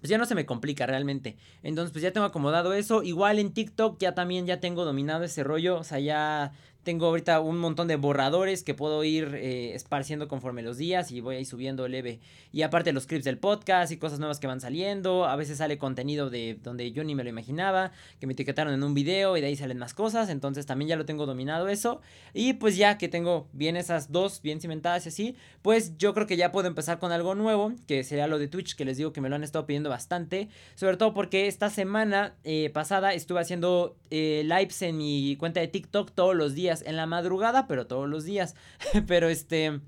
pues 0.00 0.10
ya 0.10 0.18
no 0.18 0.26
se 0.26 0.34
me 0.34 0.46
complica 0.46 0.86
realmente. 0.86 1.36
Entonces, 1.62 1.92
pues 1.92 2.02
ya 2.02 2.12
tengo 2.12 2.26
acomodado 2.26 2.72
eso. 2.72 3.02
Igual 3.02 3.38
en 3.38 3.52
TikTok 3.52 3.98
ya 3.98 4.14
también 4.14 4.46
ya 4.46 4.60
tengo 4.60 4.84
dominado 4.84 5.24
ese 5.24 5.44
rollo. 5.44 5.78
O 5.78 5.84
sea, 5.84 5.98
ya 5.98 6.52
tengo 6.82 7.06
ahorita 7.06 7.40
un 7.40 7.58
montón 7.58 7.88
de 7.88 7.96
borradores 7.96 8.62
que 8.62 8.74
puedo 8.74 9.04
ir 9.04 9.34
eh, 9.34 9.74
esparciendo 9.74 10.28
conforme 10.28 10.62
los 10.62 10.78
días 10.78 11.10
y 11.10 11.20
voy 11.20 11.36
a 11.36 11.40
ir 11.40 11.46
subiendo 11.46 11.86
leve. 11.88 12.20
Y 12.52 12.62
aparte 12.62 12.92
los 12.92 13.06
clips 13.06 13.24
del 13.24 13.38
podcast 13.38 13.92
y 13.92 13.98
cosas 13.98 14.18
nuevas 14.18 14.40
que 14.40 14.46
van 14.46 14.60
saliendo. 14.60 15.26
A 15.26 15.36
veces 15.36 15.58
sale 15.58 15.78
contenido 15.78 16.30
de 16.30 16.58
donde 16.62 16.90
yo 16.92 17.04
ni 17.04 17.14
me 17.14 17.22
lo 17.22 17.30
imaginaba, 17.30 17.92
que 18.18 18.26
me 18.26 18.32
etiquetaron 18.32 18.72
en 18.72 18.82
un 18.82 18.94
video 18.94 19.36
y 19.36 19.40
de 19.40 19.48
ahí 19.48 19.56
salen 19.56 19.78
más 19.78 19.92
cosas. 19.92 20.30
Entonces 20.30 20.64
también 20.66 20.88
ya 20.88 20.96
lo 20.96 21.04
tengo 21.04 21.26
dominado 21.26 21.68
eso. 21.68 22.00
Y 22.32 22.54
pues 22.54 22.76
ya 22.76 22.96
que 22.96 23.08
tengo 23.08 23.48
bien 23.52 23.76
esas 23.76 24.10
dos 24.10 24.40
bien 24.42 24.60
cimentadas 24.60 25.04
y 25.04 25.10
así, 25.10 25.36
pues 25.62 25.98
yo 25.98 26.14
creo 26.14 26.26
que 26.26 26.36
ya 26.36 26.50
puedo 26.50 26.66
empezar 26.66 26.98
con 26.98 27.12
algo 27.12 27.34
nuevo, 27.34 27.72
que 27.86 28.04
sería 28.04 28.26
lo 28.26 28.38
de 28.38 28.48
Twitch, 28.48 28.74
que 28.74 28.84
les 28.84 28.96
digo 28.96 29.12
que 29.12 29.20
me 29.20 29.28
lo 29.28 29.36
han 29.36 29.44
estado 29.44 29.66
pidiendo 29.66 29.90
bastante. 29.90 30.48
Sobre 30.76 30.96
todo 30.96 31.12
porque 31.12 31.46
esta 31.46 31.68
semana 31.68 32.34
eh, 32.44 32.70
pasada 32.72 33.12
estuve 33.12 33.40
haciendo 33.40 33.96
eh, 34.10 34.42
lives 34.44 34.80
en 34.82 34.96
mi 34.96 35.36
cuenta 35.36 35.60
de 35.60 35.68
TikTok 35.68 36.12
todos 36.12 36.34
los 36.34 36.54
días 36.54 36.69
en 36.70 36.96
la 36.96 37.06
madrugada, 37.06 37.66
pero 37.66 37.86
todos 37.86 38.08
los 38.08 38.24
días. 38.24 38.54
pero 39.06 39.28
este... 39.28 39.80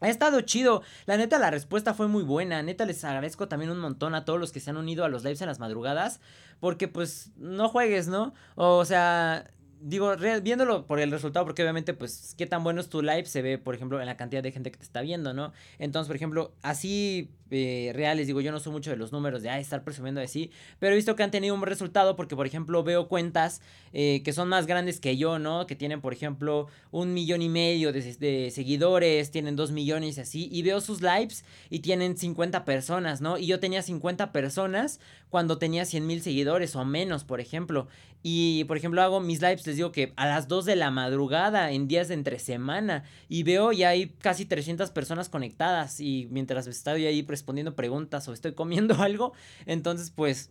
Ha 0.00 0.08
estado 0.08 0.42
chido. 0.42 0.82
La 1.06 1.16
neta, 1.16 1.38
la 1.38 1.50
respuesta 1.50 1.94
fue 1.94 2.08
muy 2.08 2.24
buena. 2.24 2.62
Neta, 2.62 2.84
les 2.84 3.02
agradezco 3.04 3.48
también 3.48 3.70
un 3.70 3.78
montón 3.78 4.14
a 4.14 4.26
todos 4.26 4.38
los 4.38 4.52
que 4.52 4.60
se 4.60 4.68
han 4.68 4.76
unido 4.76 5.04
a 5.04 5.08
los 5.08 5.22
lives 5.24 5.40
en 5.40 5.48
las 5.48 5.60
madrugadas. 5.60 6.20
Porque, 6.60 6.88
pues, 6.88 7.30
no 7.36 7.70
juegues, 7.70 8.06
¿no? 8.08 8.34
O 8.54 8.84
sea, 8.84 9.50
digo, 9.84 10.16
viéndolo 10.42 10.86
por 10.86 10.98
el 10.98 11.10
resultado, 11.10 11.44
porque 11.44 11.62
obviamente, 11.62 11.92
pues, 11.92 12.34
qué 12.38 12.46
tan 12.46 12.64
bueno 12.64 12.80
es 12.80 12.88
tu 12.88 13.02
live 13.02 13.26
se 13.26 13.42
ve, 13.42 13.58
por 13.58 13.74
ejemplo, 13.74 14.00
en 14.00 14.06
la 14.06 14.16
cantidad 14.16 14.42
de 14.42 14.50
gente 14.50 14.70
que 14.70 14.78
te 14.78 14.84
está 14.84 15.02
viendo, 15.02 15.34
¿no? 15.34 15.52
Entonces, 15.78 16.08
por 16.08 16.16
ejemplo, 16.16 16.54
así 16.62 17.30
eh, 17.50 17.92
reales, 17.94 18.26
digo, 18.26 18.40
yo 18.40 18.50
no 18.50 18.60
soy 18.60 18.72
mucho 18.72 18.90
de 18.90 18.96
los 18.96 19.12
números 19.12 19.42
de 19.42 19.60
estar 19.60 19.84
presumiendo 19.84 20.22
así, 20.22 20.50
pero 20.78 20.92
he 20.92 20.96
visto 20.96 21.14
que 21.16 21.22
han 21.22 21.30
tenido 21.30 21.54
un 21.54 21.62
resultado 21.62 22.16
porque, 22.16 22.34
por 22.34 22.46
ejemplo, 22.46 22.82
veo 22.82 23.08
cuentas 23.08 23.60
eh, 23.92 24.22
que 24.24 24.32
son 24.32 24.48
más 24.48 24.66
grandes 24.66 25.00
que 25.00 25.18
yo, 25.18 25.38
¿no? 25.38 25.66
Que 25.66 25.76
tienen, 25.76 26.00
por 26.00 26.14
ejemplo, 26.14 26.66
un 26.90 27.12
millón 27.12 27.42
y 27.42 27.50
medio 27.50 27.92
de, 27.92 28.00
de 28.14 28.50
seguidores, 28.50 29.30
tienen 29.30 29.54
dos 29.54 29.70
millones 29.70 30.16
y 30.16 30.20
así, 30.22 30.48
y 30.50 30.62
veo 30.62 30.80
sus 30.80 31.02
lives 31.02 31.44
y 31.68 31.80
tienen 31.80 32.16
50 32.16 32.64
personas, 32.64 33.20
¿no? 33.20 33.36
Y 33.36 33.46
yo 33.46 33.60
tenía 33.60 33.82
50 33.82 34.32
personas 34.32 34.98
cuando 35.28 35.58
tenía 35.58 35.84
100 35.84 36.06
mil 36.06 36.22
seguidores 36.22 36.74
o 36.74 36.84
menos, 36.84 37.24
por 37.24 37.40
ejemplo. 37.40 37.86
Y, 38.26 38.64
por 38.64 38.78
ejemplo, 38.78 39.02
hago 39.02 39.20
mis 39.20 39.42
lives, 39.42 39.66
les 39.66 39.76
digo 39.76 39.92
que 39.92 40.14
a 40.16 40.26
las 40.26 40.48
2 40.48 40.64
de 40.64 40.76
la 40.76 40.90
madrugada, 40.90 41.72
en 41.72 41.88
días 41.88 42.08
de 42.08 42.14
entre 42.14 42.38
semana. 42.38 43.04
Y 43.28 43.42
veo 43.42 43.70
ya 43.70 43.90
hay 43.90 44.08
casi 44.18 44.46
300 44.46 44.90
personas 44.92 45.28
conectadas. 45.28 46.00
Y 46.00 46.26
mientras 46.30 46.66
estoy 46.66 47.04
ahí 47.04 47.20
respondiendo 47.20 47.76
preguntas 47.76 48.26
o 48.26 48.32
estoy 48.32 48.54
comiendo 48.54 48.94
algo, 49.02 49.34
entonces 49.66 50.10
pues 50.10 50.50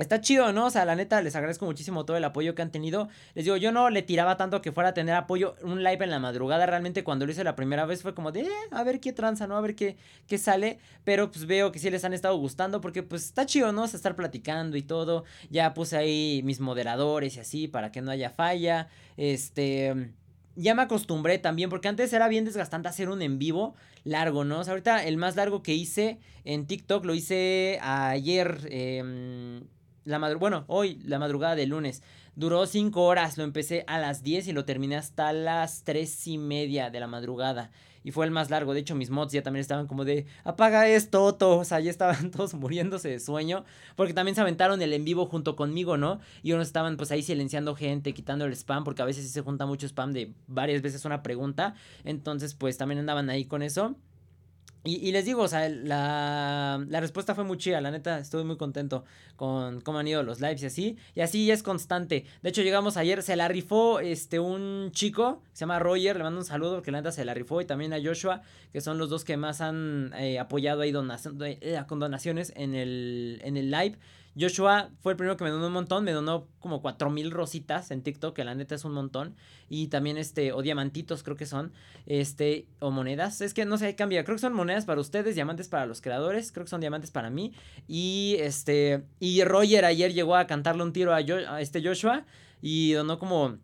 Está 0.00 0.22
chido, 0.22 0.50
¿no? 0.54 0.64
O 0.64 0.70
sea, 0.70 0.86
la 0.86 0.96
neta, 0.96 1.20
les 1.20 1.36
agradezco 1.36 1.66
muchísimo 1.66 2.06
todo 2.06 2.16
el 2.16 2.24
apoyo 2.24 2.54
que 2.54 2.62
han 2.62 2.72
tenido. 2.72 3.10
Les 3.34 3.44
digo, 3.44 3.58
yo 3.58 3.70
no 3.70 3.90
le 3.90 4.00
tiraba 4.00 4.38
tanto 4.38 4.62
que 4.62 4.72
fuera 4.72 4.88
a 4.88 4.94
tener 4.94 5.14
apoyo. 5.14 5.56
Un 5.62 5.84
live 5.84 6.02
en 6.02 6.10
la 6.10 6.18
madrugada, 6.18 6.64
realmente 6.64 7.04
cuando 7.04 7.26
lo 7.26 7.32
hice 7.32 7.44
la 7.44 7.54
primera 7.54 7.84
vez 7.84 8.00
fue 8.00 8.14
como 8.14 8.32
de, 8.32 8.40
eh, 8.40 8.50
a 8.70 8.82
ver 8.82 8.98
qué 8.98 9.12
tranza, 9.12 9.46
¿no? 9.46 9.58
A 9.58 9.60
ver 9.60 9.74
qué, 9.74 9.98
qué 10.26 10.38
sale. 10.38 10.78
Pero 11.04 11.30
pues 11.30 11.44
veo 11.44 11.70
que 11.70 11.78
sí 11.78 11.90
les 11.90 12.02
han 12.04 12.14
estado 12.14 12.34
gustando 12.38 12.80
porque 12.80 13.02
pues 13.02 13.26
está 13.26 13.44
chido, 13.44 13.72
¿no? 13.72 13.82
O 13.82 13.86
sea, 13.88 13.98
estar 13.98 14.16
platicando 14.16 14.78
y 14.78 14.82
todo. 14.82 15.24
Ya 15.50 15.74
puse 15.74 15.98
ahí 15.98 16.40
mis 16.44 16.60
moderadores 16.60 17.36
y 17.36 17.40
así 17.40 17.68
para 17.68 17.92
que 17.92 18.00
no 18.00 18.10
haya 18.10 18.30
falla. 18.30 18.88
Este 19.18 20.14
ya 20.56 20.74
me 20.74 20.82
acostumbré 20.82 21.38
también, 21.38 21.68
porque 21.70 21.88
antes 21.88 22.12
era 22.12 22.26
bien 22.28 22.44
desgastante 22.46 22.88
hacer 22.88 23.08
un 23.10 23.20
en 23.22 23.38
vivo 23.38 23.74
largo, 24.04 24.44
¿no? 24.44 24.60
O 24.60 24.64
sea, 24.64 24.72
ahorita 24.72 25.04
el 25.04 25.18
más 25.18 25.36
largo 25.36 25.62
que 25.62 25.74
hice 25.74 26.18
en 26.44 26.66
TikTok 26.66 27.04
lo 27.04 27.14
hice 27.14 27.78
ayer. 27.82 28.66
Eh, 28.70 29.60
la 30.04 30.34
bueno, 30.36 30.64
hoy, 30.66 31.00
la 31.04 31.18
madrugada 31.18 31.56
de 31.56 31.66
lunes. 31.66 32.02
Duró 32.36 32.66
5 32.66 33.02
horas, 33.02 33.36
lo 33.36 33.44
empecé 33.44 33.84
a 33.86 33.98
las 33.98 34.22
10 34.22 34.48
y 34.48 34.52
lo 34.52 34.64
terminé 34.64 34.96
hasta 34.96 35.32
las 35.32 35.82
3 35.84 36.26
y 36.28 36.38
media 36.38 36.90
de 36.90 37.00
la 37.00 37.06
madrugada. 37.06 37.70
Y 38.02 38.12
fue 38.12 38.24
el 38.24 38.30
más 38.30 38.50
largo. 38.50 38.72
De 38.72 38.80
hecho, 38.80 38.94
mis 38.94 39.10
mods 39.10 39.32
ya 39.32 39.42
también 39.42 39.60
estaban 39.60 39.86
como 39.86 40.04
de 40.04 40.26
apaga 40.44 40.88
esto, 40.88 41.22
Otto. 41.22 41.58
O 41.58 41.64
sea, 41.64 41.80
ya 41.80 41.90
estaban 41.90 42.30
todos 42.30 42.54
muriéndose 42.54 43.08
de 43.08 43.20
sueño. 43.20 43.64
Porque 43.96 44.14
también 44.14 44.34
se 44.34 44.40
aventaron 44.40 44.80
el 44.80 44.92
en 44.92 45.04
vivo 45.04 45.26
junto 45.26 45.56
conmigo, 45.56 45.96
¿no? 45.96 46.20
Y 46.42 46.52
unos 46.52 46.68
estaban 46.68 46.96
pues 46.96 47.10
ahí 47.10 47.22
silenciando 47.22 47.74
gente, 47.74 48.14
quitando 48.14 48.46
el 48.46 48.52
spam. 48.54 48.84
Porque 48.84 49.02
a 49.02 49.04
veces 49.04 49.24
sí 49.24 49.30
se 49.30 49.42
junta 49.42 49.66
mucho 49.66 49.86
spam 49.86 50.12
de 50.12 50.32
varias 50.46 50.80
veces 50.82 51.04
una 51.04 51.22
pregunta. 51.22 51.74
Entonces, 52.04 52.54
pues 52.54 52.78
también 52.78 53.00
andaban 53.00 53.28
ahí 53.28 53.44
con 53.44 53.62
eso. 53.62 53.96
Y, 54.82 55.12
les 55.12 55.26
digo, 55.26 55.42
o 55.42 55.48
sea, 55.48 55.68
la, 55.68 56.82
la, 56.88 57.00
respuesta 57.00 57.34
fue 57.34 57.44
muy 57.44 57.58
chida, 57.58 57.82
la 57.82 57.90
neta, 57.90 58.18
estuve 58.18 58.44
muy 58.44 58.56
contento 58.56 59.04
con 59.36 59.82
cómo 59.82 59.98
han 59.98 60.08
ido 60.08 60.22
los 60.22 60.40
lives 60.40 60.62
y 60.62 60.66
así. 60.66 60.96
Y 61.14 61.20
así 61.20 61.50
es 61.50 61.62
constante. 61.62 62.24
De 62.40 62.48
hecho, 62.48 62.62
llegamos 62.62 62.96
ayer, 62.96 63.22
se 63.22 63.36
la 63.36 63.46
rifó 63.46 64.00
este, 64.00 64.38
un 64.38 64.90
chico, 64.92 65.42
se 65.52 65.60
llama 65.60 65.80
Roger, 65.80 66.16
le 66.16 66.22
mando 66.22 66.40
un 66.40 66.46
saludo 66.46 66.76
porque 66.76 66.92
la 66.92 66.98
neta 66.98 67.12
se 67.12 67.26
la 67.26 67.34
rifó. 67.34 67.60
Y 67.60 67.66
también 67.66 67.92
a 67.92 68.02
Joshua, 68.02 68.40
que 68.72 68.80
son 68.80 68.96
los 68.96 69.10
dos 69.10 69.22
que 69.22 69.36
más 69.36 69.60
han 69.60 70.14
eh, 70.16 70.38
apoyado 70.38 70.80
ahí 70.80 70.94
eh, 71.40 71.82
con 71.86 71.98
donaciones 71.98 72.50
en 72.56 72.74
el, 72.74 73.42
en 73.44 73.58
el 73.58 73.70
live. 73.70 73.98
Joshua 74.40 74.90
fue 75.00 75.12
el 75.12 75.16
primero 75.16 75.36
que 75.36 75.44
me 75.44 75.50
donó 75.50 75.66
un 75.66 75.72
montón, 75.72 76.04
me 76.04 76.12
donó 76.12 76.48
como 76.58 76.80
cuatro 76.80 77.10
mil 77.10 77.30
rositas 77.30 77.90
en 77.90 78.02
TikTok, 78.02 78.34
que 78.34 78.44
la 78.44 78.54
neta 78.54 78.74
es 78.74 78.84
un 78.84 78.92
montón. 78.92 79.36
Y 79.68 79.88
también 79.88 80.16
este, 80.16 80.52
o 80.52 80.62
diamantitos 80.62 81.22
creo 81.22 81.36
que 81.36 81.46
son, 81.46 81.72
este, 82.06 82.66
o 82.78 82.90
monedas. 82.90 83.40
Es 83.40 83.54
que 83.54 83.64
no 83.64 83.78
sé, 83.78 83.94
cambia. 83.96 84.24
Creo 84.24 84.36
que 84.36 84.40
son 84.40 84.54
monedas 84.54 84.84
para 84.84 85.00
ustedes, 85.00 85.34
diamantes 85.34 85.68
para 85.68 85.86
los 85.86 86.00
creadores, 86.00 86.52
creo 86.52 86.64
que 86.64 86.70
son 86.70 86.80
diamantes 86.80 87.10
para 87.10 87.30
mí. 87.30 87.52
Y 87.86 88.36
este, 88.38 89.04
y 89.18 89.44
Roger 89.44 89.84
ayer 89.84 90.12
llegó 90.12 90.36
a 90.36 90.46
cantarle 90.46 90.82
un 90.82 90.92
tiro 90.92 91.12
a, 91.14 91.20
este 91.60 91.82
Joshua 91.82 92.24
y 92.62 92.92
donó 92.92 93.18
como 93.18 93.58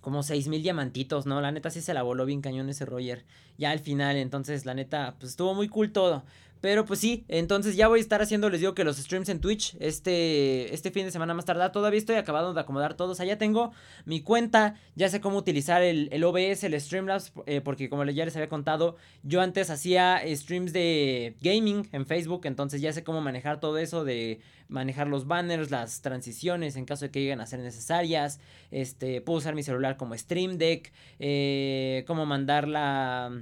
como 0.00 0.22
seis 0.22 0.48
mil 0.48 0.62
diamantitos, 0.62 1.26
¿no? 1.26 1.40
La 1.40 1.52
neta 1.52 1.70
sí 1.70 1.80
se 1.82 1.92
la 1.92 2.02
voló 2.02 2.24
bien 2.24 2.40
cañón 2.40 2.68
ese 2.68 2.86
Roger. 2.86 3.26
Ya 3.58 3.72
al 3.72 3.80
final, 3.80 4.16
entonces, 4.16 4.64
la 4.64 4.72
neta, 4.72 5.16
pues 5.18 5.32
estuvo 5.32 5.54
muy 5.54 5.68
cool 5.68 5.92
todo. 5.92 6.24
Pero 6.60 6.84
pues 6.84 7.00
sí, 7.00 7.24
entonces 7.28 7.76
ya 7.76 7.88
voy 7.88 8.00
a 8.00 8.02
estar 8.02 8.20
haciendo, 8.20 8.50
les 8.50 8.60
digo 8.60 8.74
que 8.74 8.84
los 8.84 8.96
streams 8.96 9.28
en 9.28 9.40
Twitch 9.40 9.76
este, 9.80 10.74
este 10.74 10.90
fin 10.90 11.04
de 11.04 11.10
semana 11.10 11.34
más 11.34 11.44
tardar. 11.44 11.72
Todavía 11.72 11.98
estoy 11.98 12.16
acabando 12.16 12.52
de 12.54 12.60
acomodar 12.60 12.94
todos. 12.94 13.18
Ya 13.18 13.38
tengo 13.38 13.72
mi 14.04 14.20
cuenta, 14.22 14.76
ya 14.94 15.08
sé 15.08 15.20
cómo 15.20 15.38
utilizar 15.38 15.82
el, 15.82 16.08
el 16.12 16.24
OBS, 16.24 16.64
el 16.64 16.80
Streamlabs, 16.80 17.32
eh, 17.46 17.60
porque 17.60 17.88
como 17.88 18.04
ya 18.04 18.24
les 18.24 18.34
había 18.36 18.48
contado, 18.48 18.96
yo 19.22 19.40
antes 19.40 19.70
hacía 19.70 20.22
streams 20.34 20.72
de 20.72 21.36
gaming 21.40 21.88
en 21.92 22.06
Facebook, 22.06 22.42
entonces 22.44 22.80
ya 22.80 22.92
sé 22.92 23.04
cómo 23.04 23.20
manejar 23.20 23.60
todo 23.60 23.78
eso 23.78 24.04
de 24.04 24.40
manejar 24.68 25.08
los 25.08 25.26
banners, 25.26 25.70
las 25.70 26.02
transiciones 26.02 26.76
en 26.76 26.84
caso 26.84 27.06
de 27.06 27.10
que 27.10 27.20
lleguen 27.20 27.40
a 27.40 27.46
ser 27.46 27.60
necesarias. 27.60 28.40
Este, 28.70 29.20
puedo 29.20 29.38
usar 29.38 29.54
mi 29.54 29.62
celular 29.62 29.96
como 29.96 30.16
Stream 30.16 30.58
Deck, 30.58 30.92
eh, 31.18 32.04
cómo 32.06 32.26
mandar 32.26 32.68
la 32.68 33.32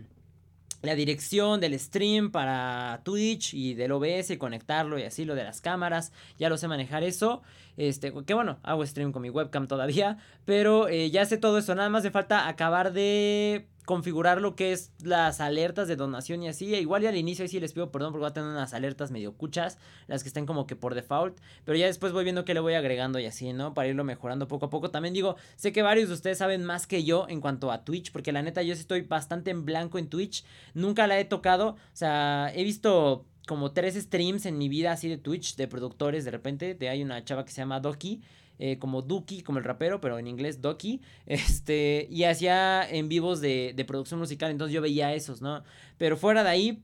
la 0.87 0.95
dirección 0.95 1.61
del 1.61 1.79
stream 1.79 2.31
para 2.31 3.01
Twitch 3.05 3.53
y 3.53 3.75
del 3.75 3.93
OBS 3.93 4.31
y 4.31 4.37
conectarlo 4.39 4.99
y 4.99 5.03
así 5.03 5.25
lo 5.25 5.35
de 5.35 5.45
las 5.45 5.61
cámaras. 5.61 6.13
Ya 6.39 6.49
lo 6.49 6.57
sé 6.57 6.69
manejar 6.69 7.03
eso. 7.03 7.43
Este, 7.77 8.13
que 8.25 8.35
bueno, 8.35 8.59
hago 8.63 8.87
stream 8.87 9.13
con 9.13 9.23
mi 9.23 9.31
webcam 9.31 9.67
todavía. 9.67 10.19
Pero 10.45 10.89
eh, 10.89 11.11
ya 11.11 11.25
sé 11.27 11.37
todo 11.37 11.59
eso. 11.59 11.75
Nada 11.75 11.91
más 11.91 12.05
me 12.05 12.11
falta 12.11 12.49
acabar 12.49 12.93
de 12.93 13.67
configurar 13.87 14.43
lo 14.43 14.57
que 14.57 14.73
es 14.73 14.91
las 15.03 15.41
alertas 15.41 15.89
de 15.89 15.97
donación 15.97 16.43
y 16.43 16.49
así. 16.49 16.75
Igual 16.75 17.05
y 17.05 17.07
al 17.07 17.17
inicio 17.17 17.45
ahí 17.45 17.49
sí 17.49 17.61
les 17.61 17.73
pido 17.73 17.91
perdón 17.91 18.13
porque 18.13 18.23
voy 18.23 18.31
a 18.31 18.35
tener 18.35 18.51
unas 18.51 18.75
alertas 18.75 19.11
medio 19.11 19.33
cuchas, 19.33 19.79
las 20.09 20.23
que 20.23 20.29
estén 20.29 20.45
como 20.45 20.67
que 20.67 20.77
por 20.77 20.95
default, 20.95 21.39
pero 21.65 21.79
ya 21.79 21.87
después 21.87 22.13
voy 22.13 22.25
viendo 22.25 22.45
que 22.45 22.53
le 22.53 22.61
voy 22.61 22.75
agregando 22.75 23.19
y 23.19 23.27
así, 23.27 23.53
¿no? 23.53 23.73
Para 23.73 23.89
irlo 23.89 24.05
mejorando 24.05 24.49
poco 24.49 24.67
a 24.67 24.71
poco. 24.71 24.91
También 24.91 25.15
digo, 25.15 25.37
sé 25.55 25.73
que 25.73 25.83
varios 25.83 26.09
de 26.09 26.15
ustedes 26.15 26.39
saben 26.39 26.65
más 26.65 26.87
que 26.87 27.05
yo 27.05 27.27
en 27.29 27.41
cuanto 27.41 27.71
a 27.71 27.85
Twitch, 27.85 28.13
porque 28.13 28.33
la 28.33 28.43
neta 28.43 28.63
yo 28.63 28.75
estoy 28.75 29.03
bastante 29.03 29.53
en 29.53 29.65
blanco 29.65 29.99
en 29.99 30.09
Twitch, 30.09 30.45
nunca 30.75 31.07
la 31.07 31.19
he 31.19 31.25
tocado, 31.25 31.69
o 31.69 31.77
sea, 31.95 32.53
he 32.55 32.65
visto 32.65 33.25
como 33.47 33.71
tres 33.71 33.95
streams 33.95 34.45
en 34.47 34.59
mi 34.59 34.69
vida 34.69 34.91
así 34.91 35.09
de 35.09 35.19
Twitch 35.19 35.55
de 35.55 35.69
productores 35.69 36.25
de 36.25 36.33
repente, 36.33 36.75
de 36.75 36.89
hay 36.89 37.03
una 37.03 37.25
chava 37.25 37.45
que 37.45 37.53
se 37.53 37.59
llama 37.59 37.79
Doki 37.79 38.21
eh, 38.59 38.79
como 38.79 39.03
Duki, 39.03 39.43
como 39.43 39.59
el 39.59 39.65
rapero, 39.65 40.01
pero 40.01 40.19
en 40.19 40.27
inglés 40.27 40.61
Doki, 40.61 41.01
este, 41.27 42.07
y 42.11 42.25
hacía 42.25 42.89
en 42.89 43.09
vivos 43.09 43.41
de, 43.41 43.73
de 43.75 43.85
producción 43.85 44.21
musical, 44.21 44.51
entonces 44.51 44.75
yo 44.75 44.81
veía 44.83 45.15
esos, 45.15 45.43
¿no? 45.43 45.63
Pero 45.99 46.17
fuera 46.17 46.43
de 46.43 46.51
ahí, 46.51 46.83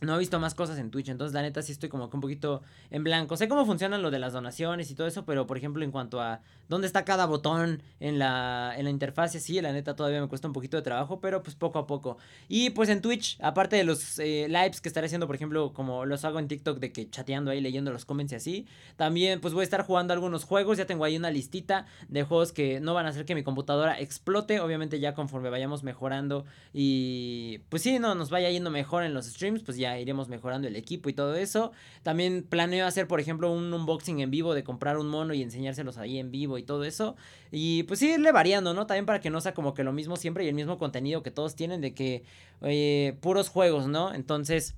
no 0.00 0.14
he 0.14 0.18
visto 0.18 0.38
más 0.38 0.54
cosas 0.54 0.78
en 0.78 0.90
Twitch, 0.90 1.08
entonces 1.08 1.34
la 1.34 1.42
neta 1.42 1.62
sí 1.62 1.72
estoy 1.72 1.88
como 1.88 2.08
que 2.10 2.16
un 2.16 2.20
poquito 2.20 2.62
en 2.90 3.04
blanco. 3.04 3.36
Sé 3.36 3.48
cómo 3.48 3.66
funcionan 3.66 4.02
lo 4.02 4.10
de 4.10 4.18
las 4.18 4.32
donaciones 4.32 4.90
y 4.90 4.94
todo 4.94 5.06
eso, 5.06 5.24
pero 5.24 5.46
por 5.46 5.56
ejemplo 5.56 5.84
en 5.84 5.90
cuanto 5.90 6.20
a 6.20 6.40
dónde 6.68 6.86
está 6.86 7.04
cada 7.04 7.26
botón 7.26 7.82
en 8.00 8.18
la, 8.18 8.74
en 8.76 8.84
la 8.84 8.90
interfaz, 8.90 9.32
sí, 9.32 9.60
la 9.60 9.72
neta 9.72 9.96
todavía 9.96 10.20
me 10.20 10.28
cuesta 10.28 10.46
un 10.46 10.52
poquito 10.52 10.76
de 10.76 10.82
trabajo, 10.82 11.20
pero 11.20 11.42
pues 11.42 11.56
poco 11.56 11.78
a 11.78 11.86
poco. 11.86 12.18
Y 12.48 12.70
pues 12.70 12.88
en 12.88 13.00
Twitch, 13.00 13.38
aparte 13.40 13.76
de 13.76 13.84
los 13.84 14.18
eh, 14.18 14.46
lives 14.48 14.80
que 14.80 14.88
estaré 14.88 15.06
haciendo, 15.06 15.26
por 15.26 15.36
ejemplo, 15.36 15.72
como 15.72 16.04
los 16.04 16.24
hago 16.24 16.38
en 16.38 16.48
TikTok 16.48 16.78
de 16.78 16.92
que 16.92 17.10
chateando 17.10 17.50
ahí, 17.50 17.60
leyendo 17.60 17.90
los 17.90 18.04
comments 18.04 18.32
y 18.32 18.36
así, 18.36 18.66
también 18.96 19.40
pues 19.40 19.54
voy 19.54 19.62
a 19.62 19.64
estar 19.64 19.84
jugando 19.84 20.12
algunos 20.12 20.44
juegos, 20.44 20.78
ya 20.78 20.86
tengo 20.86 21.04
ahí 21.04 21.16
una 21.16 21.30
listita 21.30 21.86
de 22.08 22.22
juegos 22.22 22.52
que 22.52 22.80
no 22.80 22.94
van 22.94 23.06
a 23.06 23.10
hacer 23.10 23.24
que 23.24 23.34
mi 23.34 23.42
computadora 23.42 24.00
explote, 24.00 24.60
obviamente 24.60 25.00
ya 25.00 25.14
conforme 25.14 25.50
vayamos 25.50 25.82
mejorando 25.82 26.44
y 26.72 27.58
pues 27.68 27.82
sí, 27.82 27.98
no, 27.98 28.14
nos 28.14 28.30
vaya 28.30 28.50
yendo 28.50 28.70
mejor 28.70 29.02
en 29.02 29.14
los 29.14 29.26
streams, 29.26 29.62
pues 29.62 29.76
ya 29.76 29.87
iremos 29.96 30.28
mejorando 30.28 30.66
el 30.66 30.76
equipo 30.76 31.08
y 31.08 31.12
todo 31.12 31.36
eso. 31.36 31.72
También 32.02 32.42
planeo 32.42 32.86
hacer, 32.86 33.06
por 33.06 33.20
ejemplo, 33.20 33.52
un 33.52 33.72
unboxing 33.72 34.20
en 34.20 34.30
vivo 34.30 34.54
de 34.54 34.64
comprar 34.64 34.98
un 34.98 35.08
mono 35.08 35.34
y 35.34 35.42
enseñárselos 35.42 35.96
ahí 35.98 36.18
en 36.18 36.30
vivo 36.30 36.58
y 36.58 36.64
todo 36.64 36.84
eso. 36.84 37.16
Y 37.52 37.84
pues 37.84 38.02
irle 38.02 38.32
variando, 38.32 38.74
¿no? 38.74 38.86
También 38.86 39.06
para 39.06 39.20
que 39.20 39.30
no 39.30 39.40
sea 39.40 39.54
como 39.54 39.72
que 39.72 39.84
lo 39.84 39.92
mismo 39.92 40.16
siempre 40.16 40.44
y 40.44 40.48
el 40.48 40.54
mismo 40.54 40.78
contenido 40.78 41.22
que 41.22 41.30
todos 41.30 41.54
tienen 41.54 41.80
de 41.80 41.94
que 41.94 42.24
eh, 42.62 43.16
puros 43.20 43.48
juegos, 43.48 43.86
¿no? 43.86 44.12
Entonces, 44.12 44.74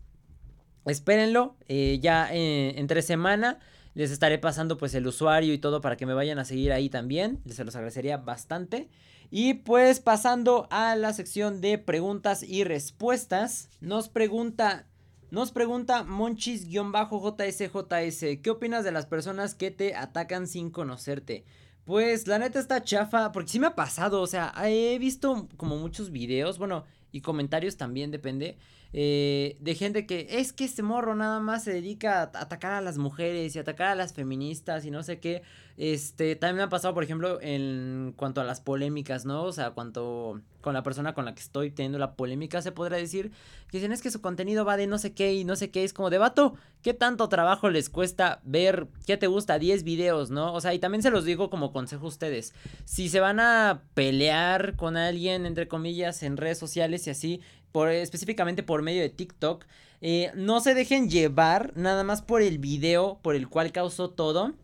espérenlo, 0.87 1.57
eh, 1.69 1.99
ya 2.01 2.29
eh, 2.33 2.79
entre 2.79 3.03
semana 3.03 3.59
les 3.95 4.11
estaré 4.11 4.39
pasando 4.39 4.79
pues 4.79 4.95
el 4.95 5.07
usuario 5.07 5.53
y 5.53 5.59
todo 5.59 5.81
para 5.81 5.97
que 5.97 6.07
me 6.07 6.15
vayan 6.15 6.39
a 6.39 6.45
seguir 6.45 6.73
ahí 6.73 6.89
también. 6.89 7.41
Se 7.49 7.65
los 7.65 7.75
agradecería 7.75 8.19
bastante. 8.19 8.89
Y 9.31 9.55
pues 9.55 10.01
pasando 10.01 10.67
a 10.71 10.97
la 10.97 11.13
sección 11.13 11.61
de 11.61 11.79
preguntas 11.79 12.43
y 12.43 12.65
respuestas. 12.65 13.69
Nos 13.81 14.09
pregunta. 14.09 14.87
Nos 15.31 15.53
pregunta 15.53 16.03
Monchis-JSJS. 16.03 18.43
¿Qué 18.43 18.51
opinas 18.51 18.83
de 18.83 18.91
las 18.91 19.07
personas 19.07 19.55
que 19.55 19.71
te 19.71 19.95
atacan 19.95 20.49
sin 20.49 20.71
conocerte? 20.71 21.45
Pues 21.85 22.27
la 22.27 22.41
neta 22.41 22.59
está 22.59 22.83
chafa. 22.83 23.31
Porque 23.31 23.51
sí 23.51 23.61
me 23.61 23.69
ha 23.69 23.77
pasado. 23.77 24.23
O 24.23 24.27
sea, 24.27 24.53
he 24.65 24.99
visto 24.99 25.49
como 25.57 25.77
muchos 25.77 26.11
videos. 26.11 26.59
Bueno, 26.59 26.85
y 27.13 27.21
comentarios 27.21 27.77
también 27.77 28.11
depende 28.11 28.59
eh, 28.93 29.57
de 29.61 29.75
gente 29.77 30.05
que 30.05 30.27
es 30.31 30.53
que 30.53 30.65
este 30.65 30.83
morro 30.83 31.15
nada 31.15 31.39
más 31.39 31.63
se 31.63 31.73
dedica 31.73 32.23
a 32.23 32.25
atacar 32.25 32.73
a 32.73 32.81
las 32.81 32.99
mujeres 32.99 33.55
y 33.55 33.61
atacar 33.61 33.89
a 33.89 33.95
las 33.95 34.13
feministas 34.13 34.85
y 34.85 34.91
no 34.91 35.05
sé 35.05 35.21
qué. 35.21 35.43
Este, 35.77 36.35
también 36.35 36.57
me 36.57 36.63
ha 36.65 36.69
pasado, 36.69 36.93
por 36.93 37.05
ejemplo, 37.05 37.41
en 37.41 38.15
cuanto 38.17 38.41
a 38.41 38.45
las 38.45 38.61
polémicas, 38.61 39.25
¿no? 39.25 39.45
O 39.45 39.53
sea, 39.53 39.71
cuanto 39.71 40.41
con 40.61 40.75
la 40.75 40.83
persona 40.83 41.15
con 41.15 41.25
la 41.25 41.35
que 41.35 41.41
estoy 41.41 41.71
teniendo 41.71 41.99
la 41.99 42.15
polémica, 42.15 42.63
se 42.63 42.73
podrá 42.73 42.97
decir 42.97 43.33
que 43.69 43.79
dicen 43.79 43.93
es 43.93 44.03
que 44.03 44.11
su 44.11 44.21
contenido 44.21 44.65
va 44.65 44.77
de 44.77 44.87
no 44.87 44.99
sé 44.99 45.13
qué 45.15 45.35
y 45.35 45.45
no 45.45 45.57
sé 45.57 45.71
qué. 45.71 45.85
Es 45.85 45.93
como 45.93 46.11
de 46.11 46.19
vato, 46.19 46.55
¿qué 46.83 46.95
tanto 46.95 47.29
trabajo 47.29 47.71
les 47.71 47.89
cuesta 47.89 48.41
ver 48.45 48.89
qué 49.07 49.17
te 49.17 49.27
gusta? 49.27 49.59
10 49.59 49.85
videos, 49.85 50.31
¿no? 50.31 50.53
O 50.53 50.61
sea, 50.61 50.75
y 50.75 50.79
también 50.79 51.03
se 51.03 51.11
los 51.11 51.25
digo 51.25 51.51
como 51.51 51.73
consejo 51.73 52.07
a 52.07 52.09
ustedes. 52.09 52.55
Si 52.85 53.09
se 53.09 53.21
van 53.21 53.41
a 53.41 53.83
pelear 53.95 54.77
con 54.77 54.97
alguien, 54.97 55.47
entre 55.47 55.69
comillas, 55.69 56.23
en 56.23 56.37
redes 56.37 56.59
sociales 56.59 57.07
y 57.07 57.11
así, 57.11 57.41
por, 57.73 57.89
específicamente 57.91 58.63
por 58.63 58.83
medio 58.83 59.03
de 59.03 59.11
TikTok, 59.11 59.65
eh, 60.01 60.33
no 60.35 60.61
se 60.61 60.75
dejen 60.75 61.11
llevar 61.11 61.73
nada 61.77 62.05
más 62.05 62.23
por 62.23 62.43
el 62.43 62.59
video 62.59 63.19
por 63.23 63.35
el 63.35 63.49
cual 63.49 63.73
causó 63.73 64.11
todo. 64.11 64.55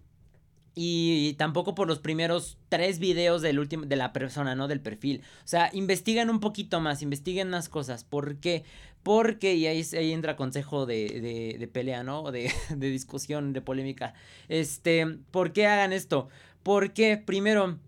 Y, 0.78 1.32
tampoco 1.38 1.74
por 1.74 1.88
los 1.88 2.00
primeros 2.00 2.58
tres 2.68 2.98
videos 2.98 3.40
del 3.40 3.58
último, 3.58 3.86
de 3.86 3.96
la 3.96 4.12
persona, 4.12 4.54
¿no? 4.54 4.68
Del 4.68 4.82
perfil. 4.82 5.22
O 5.38 5.48
sea, 5.48 5.70
investiguen 5.72 6.28
un 6.28 6.38
poquito 6.38 6.80
más, 6.80 7.00
investiguen 7.00 7.48
más 7.48 7.70
cosas. 7.70 8.04
¿Por 8.04 8.36
qué? 8.40 8.62
Porque, 9.02 9.54
y 9.54 9.66
ahí, 9.66 9.82
entra 10.12 10.36
consejo 10.36 10.84
de, 10.84 11.08
de, 11.22 11.56
de 11.58 11.66
pelea, 11.68 12.02
¿no? 12.02 12.30
De, 12.30 12.52
de 12.76 12.90
discusión, 12.90 13.54
de 13.54 13.62
polémica. 13.62 14.12
Este, 14.48 15.06
¿por 15.30 15.54
qué 15.54 15.66
hagan 15.66 15.94
esto? 15.94 16.28
Porque, 16.62 17.16
primero, 17.16 17.78